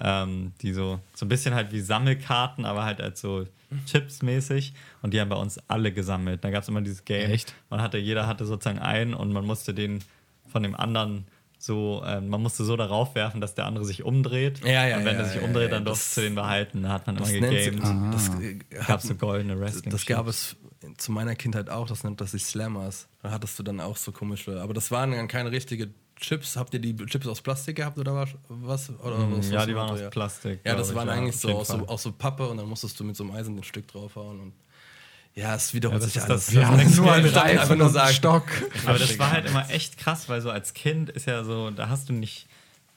Ähm, 0.03 0.53
die 0.63 0.73
so, 0.73 0.99
so 1.15 1.27
ein 1.27 1.29
bisschen 1.29 1.53
halt 1.55 1.73
wie 1.73 1.81
Sammelkarten, 1.81 2.65
aber 2.65 2.85
halt 2.85 3.01
als 3.03 3.21
so 3.21 3.47
Chips 3.87 4.23
mäßig. 4.23 4.73
Und 5.03 5.13
die 5.13 5.21
haben 5.21 5.29
bei 5.29 5.37
uns 5.37 5.59
alle 5.69 5.93
gesammelt. 5.93 6.43
Da 6.43 6.51
gab 6.51 6.63
es 6.63 6.69
immer 6.69 6.81
dieses 6.81 7.05
Game. 7.05 7.31
Echt? 7.31 7.55
Man 7.69 7.83
hatte, 7.83 7.99
jeder 7.99 8.27
hatte 8.27 8.47
sozusagen 8.47 8.79
einen 8.79 9.13
und 9.15 9.33
man 9.33 9.45
musste 9.45 9.75
den 9.75 10.03
von 10.51 10.63
dem 10.63 10.75
anderen 10.75 11.27
so, 11.63 12.03
ähm, 12.07 12.29
man 12.29 12.41
musste 12.43 12.65
so 12.65 12.75
darauf 12.77 13.15
werfen, 13.15 13.41
dass 13.41 13.55
der 13.55 13.67
andere 13.67 13.85
sich 13.85 14.03
umdreht. 14.03 14.61
Ja, 14.65 14.87
ja, 14.89 14.97
Und 14.97 15.05
wenn 15.05 15.15
ja, 15.17 15.21
er 15.21 15.27
sich 15.27 15.37
ja, 15.41 15.47
umdreht, 15.47 15.65
ja, 15.71 15.75
dann 15.77 15.85
das- 15.85 15.99
durfte 15.99 16.21
du 16.23 16.27
den 16.29 16.35
behalten. 16.35 16.83
Da 16.83 16.89
hat 16.89 17.07
man 17.07 17.17
immer 17.17 17.25
Das 17.27 17.33
gegamed. 17.35 18.15
das, 18.15 18.31
Ah. 18.31 18.41
äh, 18.41 18.55
Gab 18.71 18.89
hat- 18.89 19.03
es 19.03 19.09
so 19.09 19.15
goldene 19.15 19.61
Wrestling. 19.61 19.91
das 19.93 20.07
gab 20.07 20.27
es 20.27 20.57
zu 20.97 21.13
meiner 21.13 21.35
Kindheit 21.35 21.69
auch, 21.69 21.87
das 21.87 22.03
nennt 22.05 22.21
das 22.23 22.31
sich 22.31 22.45
Slammers. 22.47 23.09
Da 23.23 23.31
hattest 23.31 23.59
du 23.59 23.63
dann 23.63 23.81
auch 23.81 23.97
so 23.99 24.11
komische, 24.13 24.61
aber 24.63 24.73
das 24.73 24.91
waren 24.91 25.11
dann 25.13 25.29
keine 25.29 25.51
richtige 25.53 25.91
Chips. 26.17 26.57
Habt 26.57 26.73
ihr 26.75 26.81
die 26.81 26.97
Chips 26.97 27.27
aus 27.27 27.43
Plastik 27.43 27.77
gehabt 27.77 27.99
oder 27.99 28.15
was? 28.15 28.31
was 28.49 28.91
oder 29.01 29.19
was 29.31 29.49
Mm, 29.49 29.53
ja, 29.53 29.59
was 29.61 29.67
die 29.67 29.75
waren 29.75 29.87
war 29.89 29.95
aus 29.95 30.01
ja. 30.01 30.09
Plastik. 30.11 30.61
Ja, 30.65 30.75
das 30.75 30.95
waren 30.95 31.09
eigentlich 31.11 31.37
so 31.37 31.51
aus, 31.53 31.69
so 31.69 31.87
aus 31.87 32.03
so 32.03 32.13
Pappe 32.13 32.49
und 32.49 32.57
dann 32.57 32.69
musstest 32.69 32.99
du 32.99 33.05
mit 33.05 33.17
so 33.17 33.25
einem 33.25 33.33
Eisen 33.35 33.57
ein 33.59 33.63
Stück 33.65 33.87
draufhauen 33.89 34.41
und 34.41 34.53
ja, 35.35 35.55
es 35.55 35.73
wiederholt 35.75 36.01
Ja, 36.03 36.07
sich 36.07 36.17
ist 36.17 36.23
alles. 36.25 36.47
das- 36.47 36.55
Wir 36.55 36.67
haben 36.69 36.79
das 36.79 36.97
nur 36.97 37.13
einfach 37.13 37.43
Reifen 37.45 37.79
nur 37.79 37.87
und 37.89 37.97
einen 37.97 38.07
sagen. 38.07 38.15
Stock. 38.15 38.45
Aber 38.87 38.99
das 38.99 39.19
war 39.19 39.31
halt 39.33 39.47
immer 39.47 39.69
echt 39.71 39.97
krass, 39.99 40.29
weil 40.29 40.41
so 40.41 40.51
als 40.51 40.75
Kind 40.75 41.11
ist 41.11 41.27
ja 41.27 41.45
so, 41.45 41.71
da 41.71 41.89
hast 41.89 42.09
du 42.09 42.13
nicht 42.13 42.47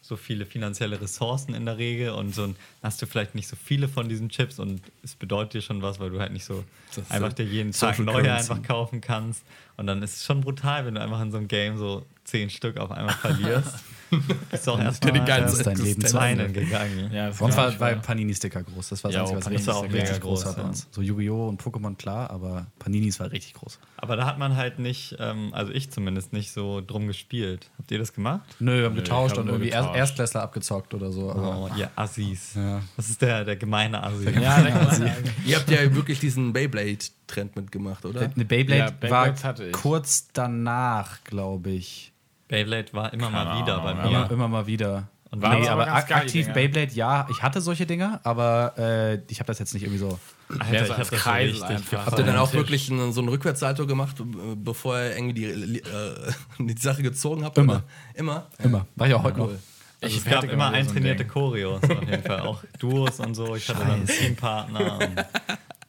so 0.02 0.18
viele 0.18 0.46
finanzielle 0.46 1.00
Ressourcen 1.00 1.54
in 1.54 1.66
der 1.66 1.78
Regel 1.78 2.10
und 2.10 2.36
so 2.36 2.44
ein- 2.44 2.56
hast 2.82 3.02
du 3.02 3.06
vielleicht 3.06 3.36
nicht 3.36 3.48
so 3.48 3.56
viele 3.56 3.88
von 3.88 4.10
diesen 4.10 4.28
Chips 4.30 4.60
und 4.60 4.82
es 5.02 5.16
bedeutet 5.16 5.54
dir 5.54 5.62
schon 5.62 5.82
was, 5.82 6.00
weil 6.02 6.10
du 6.10 6.20
halt 6.20 6.34
nicht 6.34 6.44
so 6.44 6.66
Das 6.94 7.10
einfach 7.10 7.32
dir 7.32 7.46
jeden 7.46 7.72
Tag 7.72 7.98
neue 8.00 8.22
Currency. 8.24 8.52
einfach 8.52 8.62
kaufen 8.68 9.00
kannst. 9.00 9.44
Und 9.78 9.88
dann 9.88 10.04
ist 10.04 10.18
es 10.18 10.26
schon 10.26 10.42
brutal, 10.42 10.86
wenn 10.86 10.96
du 10.96 11.02
einfach 11.02 11.22
in 11.22 11.32
so 11.32 11.38
einem 11.38 11.48
Game 11.48 11.78
so 11.78 12.06
zehn 12.26 12.50
Stück 12.50 12.78
auf 12.78 12.92
einmal 12.92 13.14
verlierst. 13.22 13.76
Bist 14.52 14.68
du 14.68 14.72
auch 14.72 14.80
erstmal 14.80 15.14
die 15.14 15.20
ganze 15.20 15.54
ähm, 15.54 15.60
ist 15.60 15.66
dein 15.68 15.78
Leben 15.78 16.06
zu 16.06 16.18
Ende. 16.18 16.50
gegangen. 16.52 17.10
Ja, 17.14 17.30
kann 17.32 17.56
war, 17.56 17.80
war. 17.80 17.92
Panini-Sticker 17.96 18.64
groß. 18.64 18.90
Das 18.90 19.04
war 19.04 19.12
das 19.12 19.16
Ja, 19.16 19.22
Einzige, 19.22 19.38
was 19.38 19.44
Panini 19.46 19.58
richtig, 19.58 19.74
war 19.74 19.76
auch 19.80 19.84
richtig 19.84 20.22
groß 20.22 20.46
war 20.46 20.52
groß, 20.52 20.56
bei 20.56 20.62
ja. 20.62 20.68
uns. 20.68 20.88
So 20.92 21.02
Yu-Gi-Oh! 21.02 21.48
und 21.48 21.62
Pokémon 21.62 21.96
klar, 21.96 22.30
aber 22.30 22.68
Paninis 22.80 23.20
war 23.20 23.32
richtig 23.32 23.54
groß. 23.56 23.80
Aber 23.98 24.16
da 24.16 24.26
hat 24.26 24.38
man 24.40 24.56
halt 24.56 24.80
nicht, 24.80 25.16
ähm, 25.20 25.50
also 25.54 25.72
ich 25.72 25.92
zumindest 25.92 26.34
nicht 26.34 26.52
so 26.52 26.82
drum 26.82 27.08
gespielt. 27.08 27.70
Habt 27.78 27.92
ihr 27.92 28.00
das 28.00 28.14
gemacht? 28.14 28.42
Nö, 28.60 28.78
wir 28.80 28.86
haben 28.86 28.94
Nö, 28.96 29.02
getauscht 29.02 29.38
und 29.38 29.48
irgendwie 29.48 29.70
Er- 29.70 29.82
getauscht. 29.82 29.98
Erstklässler 29.98 30.42
abgezockt 30.44 30.94
oder 30.94 31.12
so. 31.12 31.32
Aber 31.32 31.58
Oh, 31.58 31.70
ihr 31.78 31.90
Assis. 31.96 32.56
Ja. 32.56 32.82
Das 32.98 33.10
ist 33.10 33.22
der, 33.22 33.46
der 33.46 33.56
gemeine 33.56 34.04
Assi. 34.04 34.26
Ja, 34.40 34.62
denk 34.62 34.76
mal. 34.76 35.14
Ihr 35.46 35.56
habt 35.58 35.70
ja 35.70 35.94
wirklich 35.96 36.20
diesen 36.20 36.54
Beyblade-Trend 36.54 37.56
mitgemacht, 37.56 38.06
oder? 38.06 38.22
Eine 38.34 38.46
Beyblade 38.46 38.80
Ja, 38.80 38.90
Beyblades 38.92 39.44
war 39.44 39.50
hatte 39.50 39.66
ich. 39.68 39.72
kurz 39.74 40.28
danach, 40.34 41.24
glaube 41.24 41.72
ich. 41.72 42.13
Beyblade 42.48 42.94
war 42.94 43.14
immer 43.14 43.30
mal 43.30 43.46
Keine 43.46 43.62
wieder 43.62 43.80
bei 43.80 43.94
mir. 43.96 44.04
Immer, 44.10 44.32
immer 44.32 44.48
mal 44.48 44.68
wieder. 44.68 45.08
Und 45.32 45.42
War 45.42 45.56
nee, 45.58 45.68
aber 45.68 45.84
aber 45.84 45.94
ak 45.94 46.12
aktiv 46.12 46.44
Dinger. 46.46 46.54
Beyblade, 46.54 46.94
ja, 46.94 47.28
ich 47.32 47.42
hatte 47.42 47.60
solche 47.60 47.88
Dinger, 47.88 48.20
aber 48.24 48.74
äh, 48.78 49.16
ich 49.30 49.40
habe 49.40 49.48
das 49.48 49.58
jetzt 49.58 49.74
nicht 49.74 49.82
irgendwie 49.84 49.98
so. 50.00 50.20
Alter, 50.60 50.74
Ja, 50.74 50.82
ich 50.82 50.88
so 50.88 50.94
hab 50.94 51.00
das 51.00 51.08
so 51.10 51.16
Kreisel 51.16 51.50
richtig 51.52 51.70
einfach. 51.70 51.80
gefeiert. 51.90 52.06
Habt 52.06 52.20
ihr 52.20 52.26
dann 52.26 52.38
auch 52.38 52.54
wirklich 52.54 52.92
einen, 52.92 53.12
so 53.14 53.22
einen 53.22 53.30
Rückwärtssalto 53.30 53.88
gemacht, 53.88 54.20
äh, 54.20 54.24
bevor 54.56 55.00
ihr 55.00 55.16
irgendwie 55.16 55.34
die, 55.34 55.80
äh, 55.80 56.32
die 56.60 56.80
Sache 56.80 57.02
gezogen 57.02 57.44
habt? 57.46 57.58
Immer. 57.58 57.74
Oder? 57.74 57.84
Immer? 58.14 58.48
Immer. 58.64 58.86
War 58.96 59.08
ich 59.08 59.14
auch 59.16 59.24
heute 59.24 59.40
noch. 59.40 59.50
Also 59.50 59.60
Ich 60.02 60.18
es 60.18 60.26
gab 60.26 60.44
immer 60.44 60.54
immer 60.54 60.66
so 60.66 60.70
ein 60.70 60.76
eintrainierte. 60.82 61.26
Choreos 61.26 61.82
auf 61.82 62.02
jeden 62.02 62.24
Fall. 62.24 62.42
Auch 62.42 62.64
Duos 62.78 63.20
und 63.20 63.34
so. 63.34 63.56
Ich 63.56 63.68
hatte 63.70 63.80
dann 63.80 63.92
einen 63.92 64.06
Teampartner 64.08 65.00
und 65.00 65.26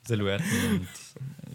Silhouetten 0.07 0.47
und 0.71 0.89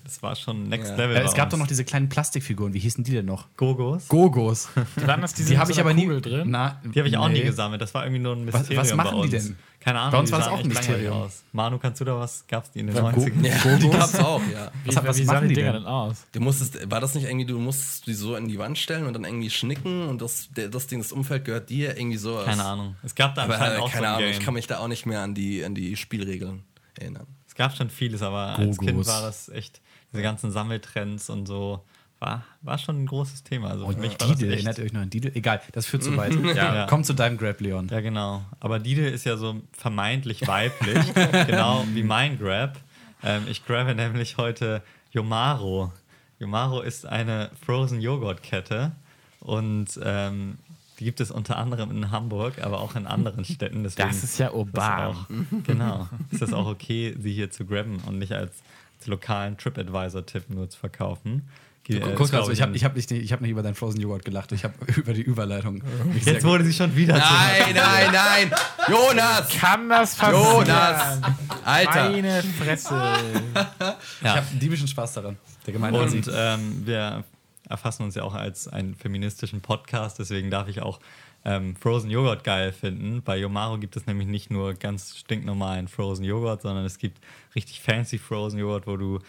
das 0.10 0.24
war 0.24 0.36
schon 0.36 0.68
Next 0.70 0.90
Ja. 0.92 0.96
Level. 0.98 1.16
Äh, 1.18 1.22
es 1.22 1.34
gab 1.34 1.46
uns. 1.46 1.52
doch 1.54 1.60
noch 1.60 1.68
diese 1.68 1.86
kleinen 1.86 2.10
Plastikfiguren, 2.10 2.74
wie 2.74 2.80
hießen 2.80 3.04
die 3.04 3.12
denn 3.12 3.26
noch? 3.26 3.48
Gogos. 3.58 4.08
Gogos. 4.08 4.70
Waren 4.96 5.22
das 5.22 5.34
diese 5.34 5.50
Die 5.52 5.58
habe 5.58 5.68
so 5.68 5.74
ich 5.74 5.80
aber 5.80 5.94
nie 5.94 6.08
drin? 6.20 6.50
Na, 6.50 6.82
Die 6.84 7.00
habe 7.00 7.08
ich 7.10 7.16
auch 7.18 7.28
nie 7.30 7.36
nee. 7.40 7.44
gesammelt. 7.46 7.82
Das 7.82 7.94
war 7.94 8.04
irgendwie 8.06 8.22
nur 8.22 8.36
ein 8.36 8.48
Was- 8.48 8.68
Mysterium 8.70 8.82
was 8.84 8.94
machen 8.96 9.18
bei 9.20 9.26
die 9.28 9.30
denn? 9.32 9.56
Keine 9.80 10.00
Ahnung. 10.00 10.12
Bei 10.12 10.20
uns 10.20 10.28
die 10.28 10.32
war 10.34 10.40
das 10.40 10.48
sahen 10.48 10.56
auch 10.56 10.60
ein 10.64 10.68
Mysterium. 10.68 11.14
Aus. 11.14 11.44
Manu, 11.54 11.78
kannst 11.78 12.02
du 12.02 12.06
da 12.06 12.18
was? 12.20 12.46
Gab 12.48 12.66
es 12.66 12.72
die 12.72 12.80
in 12.80 12.88
den 12.88 12.96
War 12.98 13.14
90ern? 13.14 13.46
Ja, 13.46 13.78
die 13.78 13.90
gab's 13.98 14.16
auch, 14.20 14.42
ja. 14.52 14.72
Wie, 14.84 14.90
Was- 14.94 15.06
was 15.06 15.18
wie 15.18 15.24
machen 15.24 15.36
sahen 15.38 15.44
die 15.44 15.48
die 15.50 15.54
Dinger 15.56 15.72
denn? 15.74 15.84
denn 15.84 15.90
aus? 15.92 16.26
Du 16.34 16.42
musstest, 16.42 16.92
war 16.92 17.00
das 17.00 17.16
nicht 17.16 17.26
irgendwie, 17.26 17.46
du 17.46 17.58
musstest 17.60 18.08
die 18.08 18.14
so 18.14 18.36
in 18.36 18.48
die 18.50 18.58
Wand 18.60 18.78
stellen 18.78 19.06
und 19.06 19.14
dann 19.14 19.24
irgendwie 19.24 19.50
schnicken 19.50 20.10
und 20.10 20.22
das, 20.22 20.50
der, 20.56 20.68
das 20.68 20.88
Ding, 20.88 21.00
das 21.00 21.12
Umfeld 21.14 21.46
gehört 21.46 21.70
dir, 21.70 21.98
irgendwie 21.98 22.18
sowas. 22.18 22.46
Keine 22.46 22.66
Ahnung. 22.66 22.96
Es 23.04 23.16
gab 23.16 23.36
da 23.36 23.44
Aber 23.44 23.54
anscheinend 23.54 23.78
äh, 23.78 23.82
auch 23.82 23.92
keine 23.92 24.02
so 24.02 24.04
ein 24.08 24.16
Ahnung, 24.16 24.30
Game. 24.30 24.40
ich 24.40 24.46
kann 24.46 24.54
mich 24.56 24.68
da 24.68 24.80
auch 24.80 24.88
nicht 24.90 25.06
mehr 25.06 25.22
an 25.22 25.34
die, 25.34 25.64
an 25.64 25.76
die 25.76 25.96
Spielregeln 25.96 26.64
erinnern. 27.00 27.28
Es 27.48 27.56
gab 27.56 27.76
schon 27.78 27.90
vieles, 27.90 28.22
aber 28.22 28.58
als 28.60 28.78
Kind 28.80 29.06
war 29.08 29.22
das 29.22 29.48
echt, 29.50 29.80
diese 30.12 30.22
ganzen 30.24 30.52
Sammeltrends 30.52 31.30
und 31.30 31.46
so, 31.46 31.84
war, 32.20 32.44
war 32.62 32.78
schon 32.78 33.02
ein 33.04 33.06
großes 33.06 33.44
Thema. 33.44 33.70
Also 33.70 33.86
für 33.86 33.94
Und 33.94 34.00
mich 34.02 34.12
war 34.20 34.28
das 34.28 34.38
Didel, 34.38 34.54
erinnert 34.54 34.78
ihr 34.78 34.84
euch 34.86 34.94
noch 34.94 35.02
an 35.02 35.10
Didel? 35.10 35.32
Egal, 35.36 35.62
das 35.72 35.86
führt 35.86 36.04
zu 36.04 36.16
weit. 36.18 36.34
Ja. 36.56 36.86
Komm 36.90 37.04
zu 37.04 37.14
deinem 37.14 37.38
Grab, 37.38 37.62
Leon. 37.62 37.88
Ja, 37.90 38.02
genau. 38.02 38.44
Aber 38.60 38.80
Didel 38.80 39.12
ist 39.12 39.26
ja 39.26 39.38
so 39.38 39.56
vermeintlich 39.72 40.46
weiblich, 40.48 41.14
genau 41.48 41.86
wie 41.94 42.04
mein 42.04 42.38
Grab. 42.38 42.78
Ähm, 43.24 43.44
ich 43.50 43.66
grabe 43.66 43.96
nämlich 43.96 44.38
heute 44.38 44.82
Yomaro. 45.12 45.92
Yomaro 46.40 46.82
ist 46.82 47.06
eine 47.06 47.52
Frozen 47.66 48.02
Joghurt 48.02 48.44
Kette 48.44 48.92
und 49.40 49.88
ähm, 50.04 50.58
die 51.00 51.06
gibt 51.06 51.22
es 51.22 51.32
unter 51.32 51.58
anderem 51.58 51.92
in 51.92 52.12
Hamburg, 52.12 52.62
aber 52.62 52.82
auch 52.82 52.96
in 52.96 53.08
anderen 53.08 53.46
Städten. 53.46 53.84
Deswegen 53.84 54.10
Das 54.10 54.24
ist 54.24 54.38
ja 54.38 54.48
ist 54.48 54.54
urban. 54.54 55.16
auch, 55.16 55.26
genau. 55.64 56.10
Ist 56.32 56.42
das 56.42 56.52
auch 56.52 56.66
okay, 56.68 57.16
sie 57.18 57.32
hier 57.32 57.50
zu 57.52 57.66
grabben 57.66 58.00
und 58.06 58.20
nicht 58.20 58.34
als 58.34 58.62
lokalen 59.06 59.58
TripAdvisor-Tipp 59.58 60.50
nur 60.50 60.70
zu 60.70 60.78
verkaufen? 60.80 61.48
Ge- 61.84 61.98
äh, 62.00 62.14
Kurz, 62.16 62.32
das 62.32 62.42
also, 62.42 62.52
ich 62.52 62.62
habe 62.62 62.76
ich 62.76 62.84
hab 62.84 62.96
nicht, 62.96 63.10
ich 63.10 63.32
hab 63.34 63.42
nicht 63.42 63.50
über 63.52 63.64
deinen 63.64 63.74
Frozen 63.76 64.00
Joghurt 64.02 64.24
gelacht, 64.26 64.52
ich 64.52 64.64
habe 64.64 64.74
über 64.96 65.14
die 65.14 65.22
Überleitung. 65.22 65.82
sehr 66.22 66.34
Jetzt 66.34 66.46
wurde 66.46 66.64
sie 66.66 66.74
schon 66.74 66.96
wieder 66.96 67.18
Nein, 67.18 67.74
nein, 67.74 68.10
nein! 68.14 68.52
Jonas! 68.88 69.50
Kann 69.50 69.90
das 69.90 70.16
passieren? 70.16 70.44
Jonas! 70.68 71.20
Alter! 71.66 72.10
Meine 72.12 72.44
Fresse. 72.44 72.96
Ich 74.22 74.28
habe 74.28 74.46
diebischen 74.54 74.88
Spaß 74.88 75.14
daran. 75.14 75.38
Der 75.66 75.74
gemeine 75.74 75.98
Und 75.98 76.30
ähm, 76.34 76.86
wir 76.86 77.24
erfassen 77.68 78.04
uns 78.04 78.16
ja 78.16 78.24
auch 78.24 78.34
als 78.36 78.68
einen 78.68 78.96
feministischen 78.96 79.62
Podcast, 79.62 80.20
deswegen 80.20 80.50
darf 80.52 80.68
ich 80.68 80.82
auch 80.82 81.00
ähm, 81.46 81.76
Frozen 81.76 82.10
Joghurt 82.10 82.44
geil 82.44 82.72
finden. 82.72 83.22
Bei 83.24 83.38
Yomaro 83.38 83.78
gibt 83.78 83.96
es 83.96 84.06
nämlich 84.06 84.28
nicht 84.28 84.52
nur 84.52 84.74
ganz 84.74 85.18
stinknormalen 85.18 85.88
Frozen 85.88 86.26
Joghurt, 86.26 86.62
sondern 86.62 86.86
es 86.86 86.98
gibt 86.98 87.20
richtig 87.56 87.82
fancy 87.82 88.18
Frozen 88.18 88.60
Joghurt, 88.60 88.88
wo 88.88 88.98
du 88.98 89.20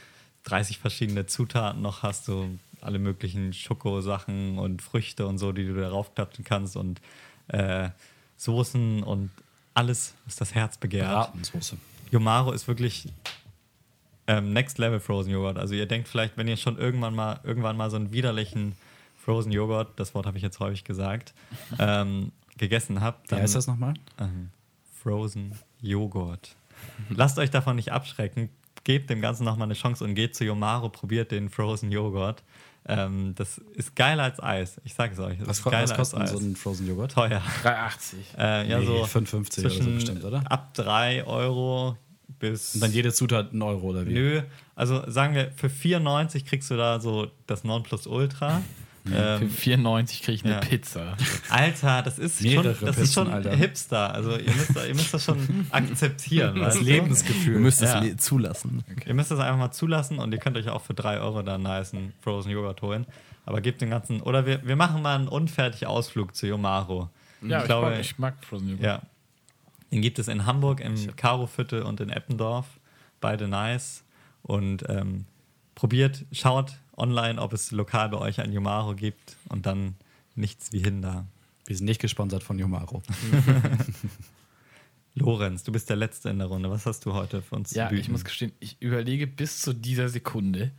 30 0.45 0.79
verschiedene 0.79 1.27
Zutaten 1.27 1.83
noch 1.83 2.03
hast, 2.03 2.25
so 2.25 2.49
alle 2.81 2.99
möglichen 2.99 3.53
Schokosachen 3.53 4.59
und 4.59 4.83
Früchte 4.83 5.27
und 5.27 5.39
so, 5.39 5.53
die 5.53 5.67
du 5.67 5.75
darauf 5.75 6.15
klatschen 6.15 6.45
kannst 6.45 6.77
und 6.77 7.01
äh, 7.49 7.91
Soßen 8.37 9.03
und 9.03 9.31
alles, 9.75 10.15
was 10.25 10.37
das 10.37 10.55
Herz 10.55 10.79
begehrt. 10.79 11.11
Bratensoße. 11.11 11.77
Yomaro 12.11 12.53
ist 12.53 12.67
wirklich 12.69 13.07
ähm, 14.27 14.53
Next 14.53 14.79
Level 14.79 14.99
Frozen 14.99 15.33
Joghurt. 15.33 15.59
Also 15.59 15.75
ihr 15.75 15.87
denkt 15.87 16.09
vielleicht, 16.09 16.37
wenn 16.37 16.49
ihr 16.49 16.57
schon 16.57 16.79
irgendwann 16.79 17.15
mal 17.15 17.41
irgendwann 17.45 17.77
mal 17.77 17.91
so 17.91 17.97
einen 17.97 18.13
widerlichen 18.13 18.75
Frozen 19.31 19.53
Joghurt, 19.53 19.89
das 19.99 20.15
Wort 20.15 20.27
habe 20.27 20.37
ich 20.39 20.43
jetzt 20.43 20.59
häufig 20.61 20.83
gesagt, 20.85 21.35
ähm, 21.79 22.33
gegessen 22.59 23.01
habt, 23.01 23.31
Wie 23.31 23.37
heißt 23.37 23.55
das 23.55 23.67
nochmal? 23.67 23.95
ähm, 24.19 24.51
Frozen 25.03 25.53
Joghurt. 25.81 26.57
Lasst 27.11 27.39
euch 27.39 27.51
davon 27.51 27.77
nicht 27.77 27.93
abschrecken. 27.93 28.49
Gebt 28.85 29.09
dem 29.11 29.21
Ganzen 29.21 29.45
nochmal 29.45 29.67
eine 29.67 29.75
Chance 29.75 30.03
und 30.05 30.15
geht 30.15 30.35
zu 30.35 30.45
Yomaro, 30.45 30.89
probiert 30.89 31.31
den 31.31 31.49
Frozen 31.51 31.93
Joghurt. 31.93 32.43
Ähm, 32.89 33.35
das 33.37 33.59
ist 33.75 33.95
geiler 33.95 34.23
als 34.25 34.43
Eis. 34.43 34.81
Ich 34.85 34.95
sage 34.95 35.13
es 35.13 35.19
euch. 35.21 35.39
Das 35.39 35.49
Was, 35.49 35.59
ist 35.59 35.65
ko- 35.65 35.71
geiler 35.71 35.89
was 35.91 35.97
kostet 35.97 36.29
so 36.29 36.39
ein 36.39 36.57
Frozen 36.57 36.89
Joghurt? 36.89 37.13
Teuer. 37.13 37.43
3,80. 37.63 38.39
Äh, 38.39 38.69
ja, 38.71 38.79
Nee, 38.79 38.87
so 38.87 39.05
5,50 39.05 39.61
oder 39.61 39.71
so 39.71 39.91
bestimmt, 39.91 40.25
oder? 40.25 40.43
ab 40.51 40.73
3 40.75 41.25
Euro 41.27 41.97
bis. 42.39 42.75
Und 42.75 42.81
dann 42.83 42.91
jede 42.93 43.13
Zutat 43.13 43.53
ein 43.53 43.61
Euro 43.63 43.89
oder 43.89 44.07
wie? 44.07 44.15
Nö, 44.15 44.43
also 44.75 45.09
sagen 45.11 45.35
wir, 45.35 45.53
für 45.57 45.69
94 45.69 46.47
kriegst 46.47 46.71
du 46.71 46.77
da 46.77 47.01
so 47.01 47.31
das 47.47 47.65
Nonplusultra 47.65 48.63
Für 49.07 49.15
Ähm, 49.43 49.51
94 49.51 50.23
kriege 50.23 50.35
ich 50.37 50.45
eine 50.45 50.55
ja. 50.55 50.61
Pizza. 50.61 51.17
Alter, 51.49 52.03
das 52.03 52.19
ist 52.19 52.43
Mehrere 52.43 52.75
schon, 52.75 52.87
das 52.87 52.97
ist 52.99 53.03
Pizzen, 53.03 53.13
schon 53.15 53.33
Alter. 53.33 53.57
Hipster. 53.57 54.15
Also 54.15 54.37
ihr 54.37 54.53
müsst, 54.55 54.77
ihr 54.77 54.95
müsst 54.95 55.15
das 55.15 55.25
schon 55.25 55.67
akzeptieren. 55.71 56.57
Das 56.57 56.75
weißt 56.75 56.81
du? 56.81 56.85
Lebensgefühl. 56.85 57.55
Du 57.55 57.61
müsst 57.61 57.81
es 57.83 57.93
Ja. 57.93 58.17
zulassen. 58.19 58.85
Ihr 59.07 59.15
müsst 59.15 59.31
das 59.31 59.39
einfach 59.39 59.59
mal 59.59 59.71
zulassen 59.73 60.19
und 60.19 60.33
ihr 60.33 60.39
könnt 60.39 60.57
euch 60.59 60.69
auch 60.69 60.83
für 60.83 60.95
3 60.95 61.19
Euro 61.21 61.43
da 61.43 61.55
einen 61.55 61.63
nicen 61.65 62.13
Frozen 62.21 62.51
Joghurt 62.51 62.83
holen. 62.83 63.07
Aber 63.47 63.61
gebt 63.63 63.81
den 63.81 63.89
ganzen. 63.91 64.21
Oder 64.21 64.45
wir, 64.45 64.67
wir 64.67 64.77
machen 64.77 65.01
mal 65.03 65.15
einen 65.17 65.29
unfertigen 65.29 65.89
Ausflug 65.89 66.37
zu 66.37 66.47
Yomaro. 66.47 67.09
Ja, 67.43 67.61
ich, 67.61 67.65
glaube, 67.65 67.91
mag, 67.91 68.01
ich 68.01 68.19
mag 68.19 68.35
Frozen 68.45 68.69
Yogurt. 68.69 68.85
Ja. 68.85 69.03
Den 69.91 70.03
gibt 70.03 70.19
es 70.19 70.29
in 70.29 70.45
Hamburg, 70.47 70.81
im 70.81 71.17
Karoviertel 71.17 71.83
und 71.83 72.01
in 72.01 72.11
Eppendorf. 72.11 72.67
Beide 73.21 73.49
nice. 73.49 74.05
Und 74.43 74.85
ähm, 74.89 75.25
probiert, 75.75 76.25
schaut 76.33 76.75
online, 77.01 77.41
ob 77.41 77.53
es 77.53 77.71
lokal 77.71 78.09
bei 78.11 78.19
euch 78.19 78.41
ein 78.41 78.53
Yomaro 78.53 78.95
gibt 78.95 79.37
und 79.49 79.67
dann 79.67 79.95
nichts 80.35 80.73
wie 80.73 80.81
hin 80.81 81.03
da. 81.03 81.27
Wir 81.67 81.77
sind 81.77 81.87
nicht 81.87 82.01
gesponsert 82.01 82.43
von 82.43 82.59
Yomaro. 82.59 83.03
Lorenz, 85.15 85.65
du 85.65 85.73
bist 85.73 85.91
der 85.91 85.97
Letzte 85.97 86.31
in 86.31 86.39
der 86.39 86.47
Runde. 86.47 86.71
Was 86.71 86.87
hast 86.87 87.05
du 87.05 87.13
heute 87.13 87.43
für 87.43 87.57
uns 87.57 87.73
Ja, 87.73 87.89
zu 87.89 87.95
ich 87.95 88.09
muss 88.09 88.25
gestehen, 88.25 88.53
ich 88.61 88.81
überlege 88.81 89.27
bis 89.27 89.61
zu 89.61 89.73
dieser 89.73 90.09
Sekunde. 90.09 90.71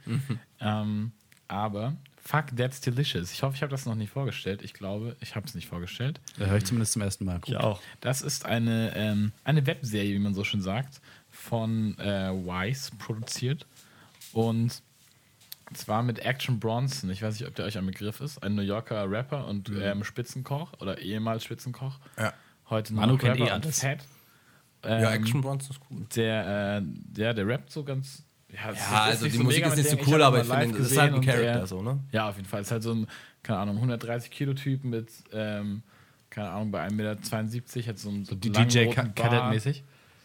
Ähm, 0.60 1.12
aber 1.48 1.98
fuck, 2.24 2.56
that's 2.56 2.80
delicious. 2.80 3.34
Ich 3.34 3.44
hoffe, 3.44 3.56
ich 3.56 3.62
habe 3.62 3.72
das 3.72 3.86
noch 3.86 3.96
nicht 3.96 4.12
vorgestellt. 4.12 4.62
Ich 4.62 4.74
glaube, 4.74 5.18
ich 5.20 5.36
habe 5.36 5.48
es 5.48 5.54
nicht 5.54 5.68
vorgestellt. 5.68 6.22
Da 6.38 6.46
höre 6.46 6.58
ich 6.58 6.66
zumindest 6.66 6.94
zum 6.94 7.02
ersten 7.02 7.26
Mal. 7.26 7.42
Ich 7.46 7.58
auch. 7.58 7.82
Das 8.00 8.22
ist 8.22 8.46
eine, 8.46 8.94
ähm, 8.96 9.34
eine 9.44 9.66
Webserie, 9.66 10.14
wie 10.14 10.20
man 10.20 10.34
so 10.34 10.44
schön 10.44 10.62
sagt, 10.62 11.02
von 11.30 11.98
äh, 12.00 12.32
Wise 12.32 12.92
produziert. 12.98 13.68
Und 14.32 14.82
zwar 15.74 16.04
mit 16.04 16.20
Action 16.20 16.60
Bronson. 16.60 17.10
Ich 17.10 17.22
weiß 17.22 17.40
nicht, 17.40 17.48
ob 17.48 17.56
der 17.56 17.66
euch 17.66 17.78
ein 17.78 17.86
Begriff 17.86 18.20
ist. 18.22 18.42
Ein 18.44 18.56
New 18.56 18.62
Yorker 18.62 19.10
Rapper 19.10 19.48
und 19.48 19.70
ähm, 19.82 20.04
Spitzenkoch 20.04 20.74
oder 20.80 20.98
ehemals 21.00 21.44
Spitzenkoch. 21.44 22.00
Ja. 22.18 22.34
Heute 22.70 22.94
Manu 22.94 23.14
noch 23.14 23.20
kennt 23.20 23.40
Rapper 23.40 23.52
eh 23.52 23.56
und 23.56 23.66
alles. 23.66 23.80
Fat. 23.82 24.00
Ja, 24.84 24.98
Ähm, 25.14 25.22
Action 25.22 25.42
Bronze 25.42 25.72
ist 25.72 25.80
cool. 25.90 26.06
der, 26.16 26.78
äh, 26.78 26.82
der, 26.86 27.34
der 27.34 27.48
rappt 27.48 27.72
so 27.72 27.84
ganz. 27.84 28.24
Ja, 28.52 28.72
Ja, 28.74 29.02
also 29.04 29.24
nicht 29.26 29.34
die 29.36 29.38
so 29.38 29.44
Musik 29.44 29.64
mega 29.64 29.74
ist 29.74 29.78
nicht 29.78 29.90
so 30.06 30.12
cool, 30.12 30.22
aber 30.24 30.42
ich 30.42 30.48
finde, 30.48 30.78
das 30.80 30.92
ist 30.92 30.98
halt 31.00 31.14
ein 31.14 31.22
Charakter 31.22 31.44
der- 31.54 31.68
so, 31.68 31.82
ne? 31.82 32.00
Ja, 32.12 32.30
auf 32.30 32.36
jeden 32.36 32.48
Fall. 32.48 32.62
Es 32.62 32.68
ist 32.68 32.72
halt 32.72 32.84
so 32.84 32.94
ein, 32.94 33.08
keine 33.44 33.60
Ahnung, 33.60 33.76
130 33.78 34.30
Kilo 34.32 34.54
Typ 34.54 34.84
mit, 34.84 35.10
ähm, 35.32 35.84
keine 36.30 36.50
Ahnung, 36.50 36.72
bei 36.72 36.86
1,72 36.86 37.76
Meter, 37.78 37.90
hat 37.90 38.00
so 38.00 38.10
einen 38.10 38.26
so 38.26 38.36
Die 38.36 38.52
DJ 38.52 38.86
Bart. 38.94 39.16
Khaled-mäßig. 39.16 39.84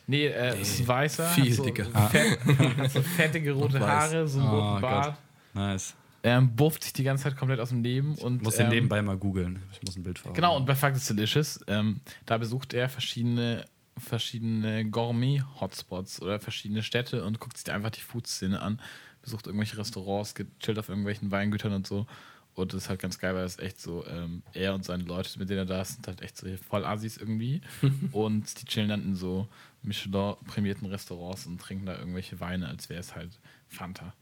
Nee, 0.09 0.27
äh, 0.27 0.61
ist 0.61 0.81
ein 0.81 0.89
weißer. 0.89 1.27
viel 1.29 1.51
hat 1.51 1.53
so, 1.57 1.65
dicker. 1.65 1.85
Fett, 2.11 2.39
hat 2.79 2.91
so 2.93 3.03
fettige 3.03 3.53
rote. 3.53 3.79
Haare, 3.81 4.27
so 4.27 4.39
einen 4.41 4.49
Oh 4.49 4.53
roten 4.75 4.81
Gott. 4.81 5.15
Nice. 5.57 5.95
Ähm, 6.23 6.55
bufft 6.57 6.83
sich 6.83 6.93
die 6.93 7.05
ganze 7.05 7.25
Zeit 7.25 7.37
komplett 7.37 7.61
aus 7.61 7.69
dem 7.71 7.83
Leben. 7.83 8.15
Und, 8.17 8.39
Ich 8.39 8.43
muss 8.43 8.57
den 8.57 8.67
ähm, 8.67 8.73
nebenbei 8.73 9.01
mal 9.01 9.17
googeln. 9.17 9.63
Ich 9.73 9.83
muss 9.83 9.97
ein 9.97 10.03
Bild 10.03 10.19
vor. 10.19 10.33
Genau, 10.33 10.57
und 10.57 10.67
bei 10.67 10.75
Fuck 10.75 10.95
is 10.95 11.07
Delicious, 11.07 11.61
ähm, 11.69 12.01
da 12.27 12.37
besucht 12.37 12.75
er 12.75 12.89
verschiedene, 12.89 13.65
verschiedene 13.97 14.85
Gourmet-Hotspots 14.91 16.21
oder 16.21 16.41
verschiedene 16.41 16.83
Städte 16.83 17.25
und 17.25 17.39
guckt 17.39 17.57
sich 17.57 17.73
einfach 17.73 17.91
die 17.91 18.01
Food-Szene 18.01 18.61
an, 18.61 18.81
besucht 19.23 19.47
irgendwelche 19.47 19.79
Restaurants, 19.79 20.35
chillt 20.61 20.79
auf 20.79 20.89
irgendwelchen 20.89 21.31
Weingütern 21.31 21.73
und 21.73 21.87
so. 21.87 22.07
Und 22.55 22.73
das 22.73 22.85
ist 22.85 22.89
halt 22.89 23.01
ganz 23.01 23.19
geil, 23.19 23.35
weil 23.35 23.45
es 23.45 23.59
echt 23.59 23.81
so, 23.81 24.05
ähm, 24.07 24.43
er 24.53 24.75
und 24.75 24.85
seine 24.85 25.05
Leute, 25.05 25.39
mit 25.39 25.49
denen 25.49 25.61
er 25.61 25.67
da 25.67 25.83
ist, 25.83 25.95
sind 25.95 26.07
halt 26.09 26.23
echt 26.23 26.39
so 26.39 26.49
voll 26.69 26.85
Assis 26.85 27.19
irgendwie. 27.19 27.61
und 28.13 28.61
die 28.61 28.65
chillen 28.65 28.89
dann 28.89 29.05
in 29.05 29.15
so 29.15 29.47
Michelin-prämierten 29.83 30.87
Restaurants 30.89 31.47
und 31.47 31.61
trinken 31.61 31.87
da 31.87 31.97
irgendwelche 31.97 32.41
Weine, 32.41 32.67
als 32.67 32.89
wäre 32.89 32.99
es 33.01 33.15
halt 33.15 33.39
Fanta. 33.69 34.15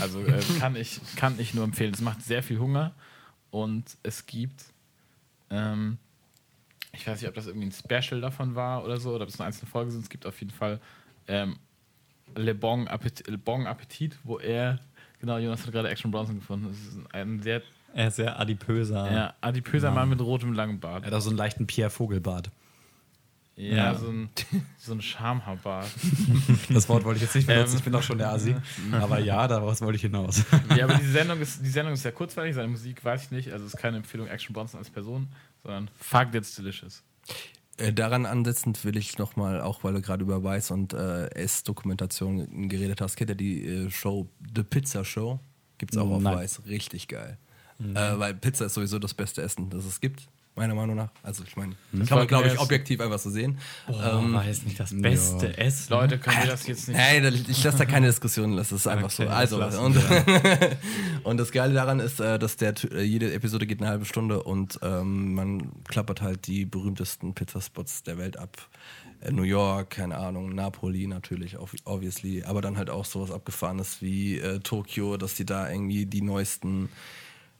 Also 0.00 0.20
äh, 0.20 0.40
kann, 0.60 0.76
ich, 0.76 1.00
kann 1.16 1.38
ich 1.38 1.54
nur 1.54 1.64
empfehlen. 1.64 1.92
Es 1.92 2.00
macht 2.00 2.22
sehr 2.22 2.42
viel 2.42 2.58
Hunger 2.58 2.92
und 3.50 3.84
es 4.02 4.26
gibt 4.26 4.64
ähm, 5.50 5.98
ich 6.96 7.06
weiß 7.06 7.20
nicht, 7.20 7.28
ob 7.28 7.34
das 7.34 7.46
irgendwie 7.46 7.68
ein 7.68 7.72
Special 7.72 8.20
davon 8.20 8.54
war 8.54 8.84
oder 8.84 8.98
so, 8.98 9.14
oder 9.14 9.24
ob 9.24 9.28
es 9.28 9.38
eine 9.40 9.46
einzelne 9.46 9.70
Folge 9.70 9.90
sind. 9.90 10.02
Es 10.02 10.08
gibt 10.10 10.26
auf 10.26 10.38
jeden 10.40 10.52
Fall 10.52 10.80
ähm, 11.28 11.56
Le, 12.36 12.54
bon 12.54 12.88
Appetit, 12.88 13.26
Le 13.26 13.38
Bon 13.38 13.66
Appetit, 13.66 14.16
wo 14.22 14.38
er, 14.38 14.78
genau, 15.20 15.38
Jonas 15.38 15.64
hat 15.64 15.72
gerade 15.72 15.88
Action 15.88 16.10
Bronson 16.10 16.36
gefunden. 16.36 16.68
Das 16.68 16.78
ist 16.78 16.98
ein 17.12 17.42
sehr 17.42 17.62
Er 17.94 18.08
ist 18.08 18.16
sehr 18.16 18.38
adipöser. 18.38 19.12
ja, 19.12 19.34
adipöser 19.40 19.90
Mann 19.90 20.08
mit 20.08 20.20
rotem 20.20 20.52
langen 20.52 20.80
Bart. 20.80 21.04
Er 21.04 21.08
hat 21.08 21.14
auch 21.14 21.20
so 21.20 21.30
einen 21.30 21.38
leichten 21.38 21.66
Pierre 21.66 21.90
Vogelbart. 21.90 22.50
Ja, 23.56 23.74
Ja. 23.92 23.94
so 23.94 24.08
ein, 24.08 24.30
so 24.78 24.92
ein 24.92 25.00
Schamhaarbart. 25.02 25.88
Das 26.70 26.88
Wort 26.88 27.04
wollte 27.04 27.18
ich 27.18 27.22
jetzt 27.22 27.34
nicht 27.36 27.46
benutzen. 27.46 27.72
Ähm. 27.72 27.78
ich 27.78 27.84
bin 27.84 27.92
doch 27.92 28.02
schon 28.02 28.18
der 28.18 28.30
Asi. 28.30 28.56
Aber 28.92 29.18
ja, 29.20 29.46
daraus 29.46 29.80
wollte 29.80 29.96
ich 29.96 30.02
hinaus. 30.02 30.42
ja, 30.76 30.84
aber 30.84 30.94
die 30.94 31.06
Sendung, 31.06 31.40
ist, 31.40 31.64
die 31.64 31.68
Sendung 31.70 31.94
ist 31.94 32.02
sehr 32.02 32.12
kurzweilig, 32.12 32.54
seine 32.54 32.68
Musik 32.68 33.04
weiß 33.04 33.24
ich 33.24 33.30
nicht, 33.30 33.52
also 33.52 33.64
es 33.66 33.74
ist 33.74 33.80
keine 33.80 33.98
Empfehlung 33.98 34.26
Action 34.26 34.52
Bronson 34.52 34.78
als 34.78 34.90
Person, 34.90 35.28
sondern 35.62 35.88
fuck, 35.98 36.32
that's 36.32 36.54
delicious. 36.56 37.02
Äh, 37.76 37.92
daran 37.92 38.26
ansetzend 38.26 38.84
will 38.84 38.96
ich 38.96 39.18
nochmal, 39.18 39.60
auch 39.60 39.82
weil 39.84 39.94
du 39.94 40.00
gerade 40.00 40.22
über 40.22 40.42
Weiß 40.42 40.70
und 40.70 40.92
äh, 40.92 41.26
Essdokumentation 41.34 42.68
geredet 42.68 43.00
hast, 43.00 43.16
kennt 43.16 43.30
ihr 43.30 43.36
die 43.36 43.64
äh, 43.66 43.90
Show 43.90 44.28
The 44.54 44.62
Pizza 44.62 45.04
Show? 45.04 45.40
Gibt's 45.78 45.96
auch 45.96 46.08
auf 46.10 46.22
Nein. 46.22 46.36
Weiß. 46.36 46.62
Richtig 46.66 47.08
geil. 47.08 47.38
Äh, 47.80 48.18
weil 48.18 48.34
Pizza 48.34 48.66
ist 48.66 48.74
sowieso 48.74 49.00
das 49.00 49.12
beste 49.14 49.42
Essen, 49.42 49.68
das 49.70 49.84
es 49.84 50.00
gibt, 50.00 50.28
meiner 50.56 50.74
Meinung 50.74 50.94
nach. 50.96 51.08
Also 51.22 51.42
ich 51.46 51.56
meine, 51.56 51.74
das 51.92 52.08
kann 52.08 52.18
man, 52.18 52.26
glaube 52.28 52.46
ich, 52.48 52.58
objektiv 52.60 53.00
einfach 53.00 53.18
so 53.18 53.28
sehen. 53.30 53.58
Boah, 53.88 54.20
Ähm, 54.22 54.34
weiß 54.34 54.62
nicht, 54.64 54.78
das 54.78 54.90
beste 55.00 55.56
Essen. 55.58 55.90
Leute, 55.92 56.18
können 56.18 56.38
wir 56.42 56.46
das 56.46 56.66
jetzt 56.66 56.88
nicht. 56.88 56.96
Hey, 56.96 57.20
da- 57.20 57.28
ich 57.28 57.64
lasse 57.64 57.78
da 57.78 57.84
keine 57.84 58.06
Diskussion, 58.06 58.56
das 58.56 58.70
ist 58.72 58.86
einfach 58.86 59.12
Okay, 59.12 59.24
so. 59.24 59.28
Also, 59.28 59.58
lassen 59.58 59.78
und, 59.80 59.96
und 61.24 61.36
das 61.38 61.50
Geile 61.52 61.74
daran 61.74 62.00
ist, 62.00 62.20
äh, 62.20 62.38
dass 62.38 62.56
der, 62.56 62.74
äh, 62.92 63.02
jede 63.02 63.32
Episode 63.32 63.66
geht 63.66 63.80
eine 63.80 63.88
halbe 63.90 64.04
Stunde 64.04 64.42
und 64.42 64.78
ähm, 64.82 65.34
man 65.34 65.72
klappert 65.88 66.22
halt 66.22 66.46
die 66.46 66.64
berühmtesten 66.64 67.34
Pizzaspots 67.34 68.02
der 68.04 68.18
Welt 68.18 68.36
ab. 68.36 68.56
Äh, 69.20 69.32
New 69.32 69.42
York, 69.42 69.90
keine 69.90 70.16
Ahnung, 70.18 70.54
Napoli 70.54 71.06
natürlich, 71.06 71.58
ob- 71.58 71.70
obviously, 71.84 72.44
aber 72.44 72.60
dann 72.60 72.76
halt 72.76 72.90
auch 72.90 73.04
sowas 73.04 73.30
Abgefahrenes 73.30 74.02
wie 74.02 74.38
äh, 74.38 74.60
Tokio, 74.60 75.16
dass 75.16 75.34
die 75.34 75.46
da 75.46 75.68
irgendwie 75.68 76.06
die 76.06 76.22
neuesten 76.22 76.90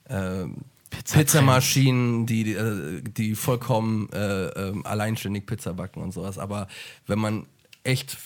äh, 0.05 0.45
Pizzamaschinen, 0.89 2.25
die, 2.25 2.53
äh, 2.53 3.01
die 3.01 3.35
vollkommen 3.35 4.09
äh, 4.11 4.47
ähm, 4.47 4.85
alleinständig 4.85 5.45
Pizza 5.45 5.73
backen 5.73 6.01
und 6.01 6.13
sowas. 6.13 6.37
Aber 6.37 6.67
wenn 7.07 7.19
man 7.19 7.47
echt 7.83 8.17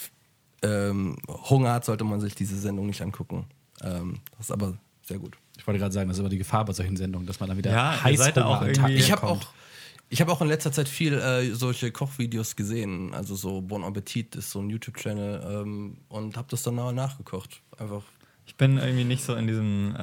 ähm, 0.61 1.17
Hunger 1.27 1.73
hat, 1.73 1.85
sollte 1.85 2.03
man 2.03 2.19
sich 2.19 2.35
diese 2.35 2.57
Sendung 2.59 2.85
nicht 2.87 3.01
angucken. 3.01 3.45
Ähm, 3.81 4.19
das 4.37 4.47
ist 4.47 4.51
aber 4.51 4.77
sehr 5.03 5.19
gut. 5.19 5.37
Ich 5.57 5.65
wollte 5.67 5.79
gerade 5.79 5.93
sagen, 5.93 6.07
das 6.09 6.17
ist 6.17 6.21
aber 6.21 6.29
die 6.29 6.37
Gefahr 6.37 6.65
bei 6.65 6.73
solchen 6.73 6.97
Sendungen, 6.97 7.27
dass 7.27 7.39
man 7.39 7.49
dann 7.49 7.57
wieder 7.57 7.71
Ja, 7.71 7.99
da 8.33 8.45
auch 8.45 8.61
irgendwie- 8.61 8.79
Tag 8.79 8.91
Ich 8.91 9.11
habe 9.11 9.23
auch, 9.23 9.41
ich 10.09 10.21
hab 10.21 10.29
auch 10.29 10.41
in 10.41 10.47
letzter 10.47 10.71
Zeit 10.71 10.87
viel 10.87 11.13
äh, 11.13 11.53
solche 11.53 11.91
Kochvideos 11.91 12.55
gesehen. 12.55 13.13
Also 13.13 13.35
so 13.35 13.61
Bon 13.61 13.83
Appetit 13.83 14.35
ist 14.35 14.51
so 14.51 14.59
ein 14.59 14.69
YouTube-Channel 14.69 15.61
ähm, 15.63 15.97
und 16.07 16.37
habe 16.37 16.47
das 16.49 16.63
dann 16.63 16.79
auch 16.79 16.91
nachgekocht. 16.91 17.61
Einfach. 17.77 18.03
Ich 18.45 18.55
bin 18.55 18.77
irgendwie 18.77 19.03
nicht 19.03 19.23
so 19.23 19.35
in 19.35 19.47
diesem 19.47 19.95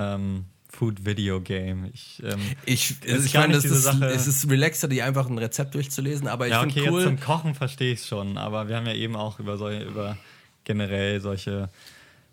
ähm, 0.73 0.79
Food-Video-Game. 0.79 1.91
Ich, 1.93 2.23
ähm, 2.25 2.41
Ich, 2.65 2.91
ist 3.03 3.13
also 3.13 3.25
ich 3.27 3.35
meine, 3.35 3.55
das 3.55 3.65
ist, 3.65 3.83
Sache- 3.85 4.07
es 4.07 4.27
ist 4.27 4.49
relaxer, 4.51 4.89
die 4.89 5.03
einfach 5.03 5.29
ein 5.29 5.39
Rezept 5.39 5.75
durchzulesen, 5.75 6.29
aber 6.29 6.47
ich 6.47 6.53
ja, 6.53 6.63
okay, 6.63 6.71
finde 6.73 6.91
cool. 6.93 7.01
jetzt 7.01 7.09
zum 7.09 7.21
Kochen 7.21 7.55
verstehe 7.55 7.93
ich 7.93 8.01
es 8.01 8.09
schon, 8.09 8.37
aber 8.39 8.69
wir 8.69 8.77
haben 8.77 8.87
ja 8.87 8.95
eben 8.95 9.17
auch 9.17 9.39
über 9.41 9.57
solche, 9.59 9.85
über 9.85 10.17
generell 10.65 11.21
solche 11.21 11.71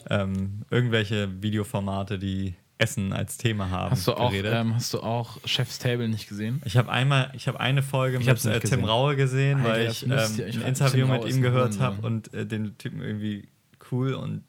ähm, 0.09 0.63
irgendwelche 0.69 1.29
Videoformate, 1.41 2.19
die 2.19 2.55
Essen 2.79 3.13
als 3.13 3.37
Thema 3.37 3.69
haben, 3.69 3.91
Hast 3.91 4.07
du 4.07 4.13
auch, 4.13 4.31
geredet. 4.31 4.53
ähm, 4.55 4.75
hast 4.75 4.93
du 4.93 4.99
auch 5.01 5.37
Chef's 5.45 5.79
Table 5.79 6.09
nicht 6.09 6.27
gesehen? 6.27 6.61
ich 6.65 6.75
habe 6.75 6.91
einmal, 6.91 7.31
ich 7.35 7.47
habe 7.47 7.59
eine 7.59 7.81
Folge 7.83 8.17
Ich 8.17 8.25
mit 8.25 8.43
äh, 8.45 8.59
Tim. 8.59 8.83
Raue 8.83 9.15
gesehen, 9.15 9.59
Alter, 9.59 9.69
weil 9.69 9.87
ich 9.91 10.03
ähm, 10.03 10.11
ein 10.11 10.67
Interview 10.67 11.05
Tim 11.05 11.11
mit 11.11 11.21
Raue 11.21 11.29
ihm 11.29 11.41
gehört 11.41 11.79
habe 11.79 12.05
und 12.05 12.33
äh, 12.33 12.45
den 12.45 12.77
Typen 12.77 13.01
irgendwie 13.01 13.47
cool 13.91 14.13
und 14.15 14.43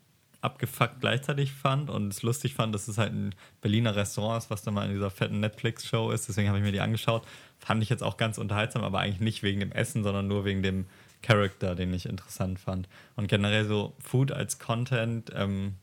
abgefuckt 0.45 1.01
gleichzeitig 1.01 1.53
fand 1.53 1.91
und 1.91 2.13
es 2.13 2.23
lustig 2.23 2.55
fand, 2.55 2.75
dass 2.75 2.87
es 2.89 2.99
halt 2.99 3.13
ein 3.13 3.35
Berliner 3.61 3.97
Restaurant 3.97 4.43
ist, 4.43 4.51
was 4.51 4.63
da 4.63 4.71
mal 4.71 4.87
in 4.87 4.93
dieser 4.93 5.11
fetten 5.11 5.41
Netflix-Show 5.41 6.11
ist. 6.11 6.29
Deswegen 6.29 6.49
habe 6.49 6.59
ich 6.59 6.65
mir 6.65 6.73
die 6.73 6.81
angeschaut. 6.81 7.25
Fand 7.59 7.83
ich 7.83 7.89
jetzt 7.89 8.03
auch 8.03 8.17
ganz 8.17 8.39
unterhaltsam, 8.39 8.85
aber 8.85 9.01
eigentlich 9.01 9.21
nicht 9.21 9.43
wegen 9.43 9.61
dem 9.61 9.73
Essen, 9.73 10.03
sondern 10.05 10.29
nur 10.29 10.45
wegen 10.45 10.63
dem 10.63 10.87
Charakter, 11.23 11.75
den 11.75 11.93
ich 11.95 12.07
interessant 12.07 12.59
fand. 12.61 12.89
Und 13.17 13.29
generell 13.29 13.65
so 13.65 13.95
Food 13.99 14.31
als 14.31 14.59
Content 14.59 15.31
ähm, 15.35 15.75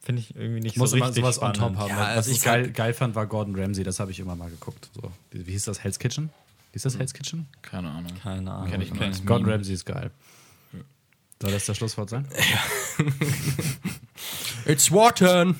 finde 0.00 0.20
ich 0.20 0.36
irgendwie 0.36 0.60
nicht 0.60 0.76
muss 0.76 0.90
so 0.90 0.96
richtig 0.96 1.16
sowas 1.16 1.40
on 1.40 1.54
spannend. 1.54 1.76
top 1.78 1.90
haben. 1.90 1.98
Ja, 1.98 2.16
Was 2.16 2.26
es 2.26 2.32
ich 2.32 2.38
ist 2.38 2.44
geil, 2.44 2.62
halt- 2.64 2.74
geil 2.74 2.92
fand, 2.94 3.14
war 3.14 3.26
Gordon 3.26 3.56
Ramsay. 3.58 3.82
Das 3.84 3.98
habe 4.00 4.10
ich 4.10 4.20
immer 4.20 4.36
mal 4.36 4.50
geguckt. 4.50 4.90
So. 4.94 5.10
Wie, 5.30 5.46
wie 5.46 5.52
hieß 5.52 5.64
das? 5.64 5.82
Hell's 5.82 5.98
Kitchen? 5.98 6.28
Hieß 6.72 6.82
das 6.82 6.98
Hell's 6.98 7.14
Kitchen? 7.14 7.48
Keine 7.62 7.88
Ahnung. 7.90 8.12
Keine 8.22 8.52
Ahnung. 8.52 8.70
Kenn 8.70 8.82
ich 8.82 8.92
nur 8.92 9.10
Gordon. 9.24 9.48
Ramsay 9.50 9.72
ist 9.72 9.86
geil. 9.86 10.10
Soll 11.40 11.52
das 11.52 11.66
das 11.66 11.76
Schlusswort 11.76 12.08
sein? 12.10 12.26
It's 14.66 14.90
your 14.90 15.14
turn! 15.14 15.54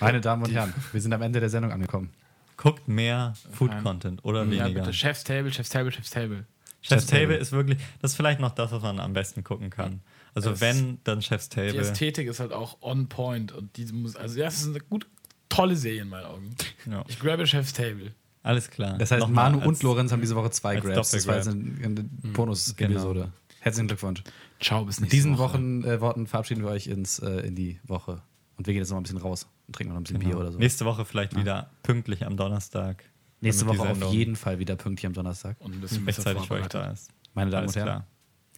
Meine 0.00 0.20
Damen 0.20 0.42
und 0.44 0.50
Herren, 0.52 0.72
wir 0.92 1.00
sind 1.00 1.12
am 1.12 1.22
Ende 1.22 1.38
der 1.40 1.48
Sendung 1.50 1.70
angekommen. 1.70 2.10
Guckt 2.56 2.88
mehr. 2.88 3.34
Food-Content 3.52 4.24
oder 4.24 4.44
Ja, 4.44 4.64
weniger. 4.64 4.80
bitte. 4.80 4.92
Chef's 4.92 5.22
Table, 5.24 5.52
Chef's 5.52 5.68
Table, 5.68 5.92
Chef's 5.92 6.10
Table. 6.10 6.46
Chef's 6.80 6.88
Chef's 6.88 7.06
Table 7.06 7.22
Table. 7.26 7.36
ist 7.36 7.52
wirklich, 7.52 7.78
das 8.00 8.12
ist 8.12 8.16
vielleicht 8.16 8.40
noch 8.40 8.54
das, 8.54 8.72
was 8.72 8.82
man 8.82 8.98
am 9.00 9.12
besten 9.12 9.44
gucken 9.44 9.70
kann. 9.70 10.00
Also 10.34 10.50
Es- 10.52 10.60
wenn, 10.60 10.98
dann 11.04 11.20
Chef's 11.22 11.48
Die 11.50 11.56
Table. 11.56 11.76
Ästhetik 11.80 12.26
ist 12.26 12.40
halt 12.40 12.52
auch 12.52 12.78
on 12.80 13.08
point 13.08 13.52
und 13.52 13.76
diese 13.76 13.92
Musik, 13.94 14.20
also 14.20 14.38
ja, 14.38 14.46
es 14.48 14.62
ist 14.62 14.68
eine 14.68 14.80
gut 14.80 15.06
tolle 15.48 15.76
Serie 15.76 16.02
in 16.02 16.08
meinen 16.08 16.24
Augen. 16.26 16.54
Ja. 16.90 17.04
Ich 17.08 17.20
grabe 17.20 17.46
Chef's 17.46 17.72
Table. 17.72 18.12
Alles 18.44 18.70
klar. 18.70 18.98
Das 18.98 19.12
heißt, 19.12 19.20
Nochmal 19.20 19.50
Manu 19.52 19.58
als- 19.60 19.68
und 19.68 19.82
Lorenz 19.84 20.10
haben 20.10 20.20
diese 20.20 20.34
Woche 20.34 20.50
zwei 20.50 20.76
Grabs. 20.80 21.12
Das 21.12 21.26
war 21.28 21.36
jetzt 21.36 21.46
eine, 21.48 21.62
eine 21.84 22.02
Bonus-Episode. 22.32 23.30
Herzlichen 23.62 23.86
Glückwunsch. 23.86 24.24
Ciao, 24.60 24.84
bis 24.84 24.96
Mit 24.98 25.04
nächste 25.12 25.16
diesen 25.16 25.38
Woche. 25.38 25.54
Wochen, 25.54 25.84
äh, 25.84 26.00
Worten 26.00 26.26
verabschieden 26.26 26.62
wir 26.64 26.70
euch 26.70 26.88
ins, 26.88 27.20
äh, 27.20 27.46
in 27.46 27.54
die 27.54 27.78
Woche. 27.84 28.20
Und 28.56 28.66
wir 28.66 28.74
gehen 28.74 28.82
jetzt 28.82 28.90
noch 28.90 28.96
mal 28.96 29.00
ein 29.00 29.04
bisschen 29.04 29.18
raus 29.18 29.46
und 29.68 29.76
trinken 29.76 29.92
noch 29.94 30.00
ein 30.00 30.02
bisschen 30.02 30.18
Genau. 30.18 30.30
Bier 30.32 30.40
oder 30.40 30.52
so. 30.52 30.58
Nächste 30.58 30.84
Woche 30.84 31.04
vielleicht 31.04 31.36
wieder 31.36 31.70
pünktlich 31.84 32.26
am 32.26 32.36
Donnerstag. 32.36 33.04
Nächste 33.40 33.66
Woche 33.66 33.88
auf 33.88 34.12
jeden 34.12 34.34
Fall 34.36 34.58
wieder 34.58 34.74
pünktlich 34.76 35.06
am 35.06 35.12
Donnerstag. 35.12 35.60
Und 35.60 35.74
ein 35.76 35.80
bisschen 35.80 36.04
besser 36.04 36.26
rechtzeitig 36.26 36.48
für 36.48 36.54
euch 36.54 36.66
da 36.68 36.90
ist. 36.90 37.10
Meine 37.34 37.50
Damen 37.50 37.62
Alles 37.62 37.76
und 37.76 37.82
Herren. 37.84 38.02
klar. 38.02 38.06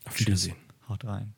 Auf 0.07 0.21
Wiedersehen. 0.21 0.57
Haut 0.89 1.05
rein. 1.05 1.35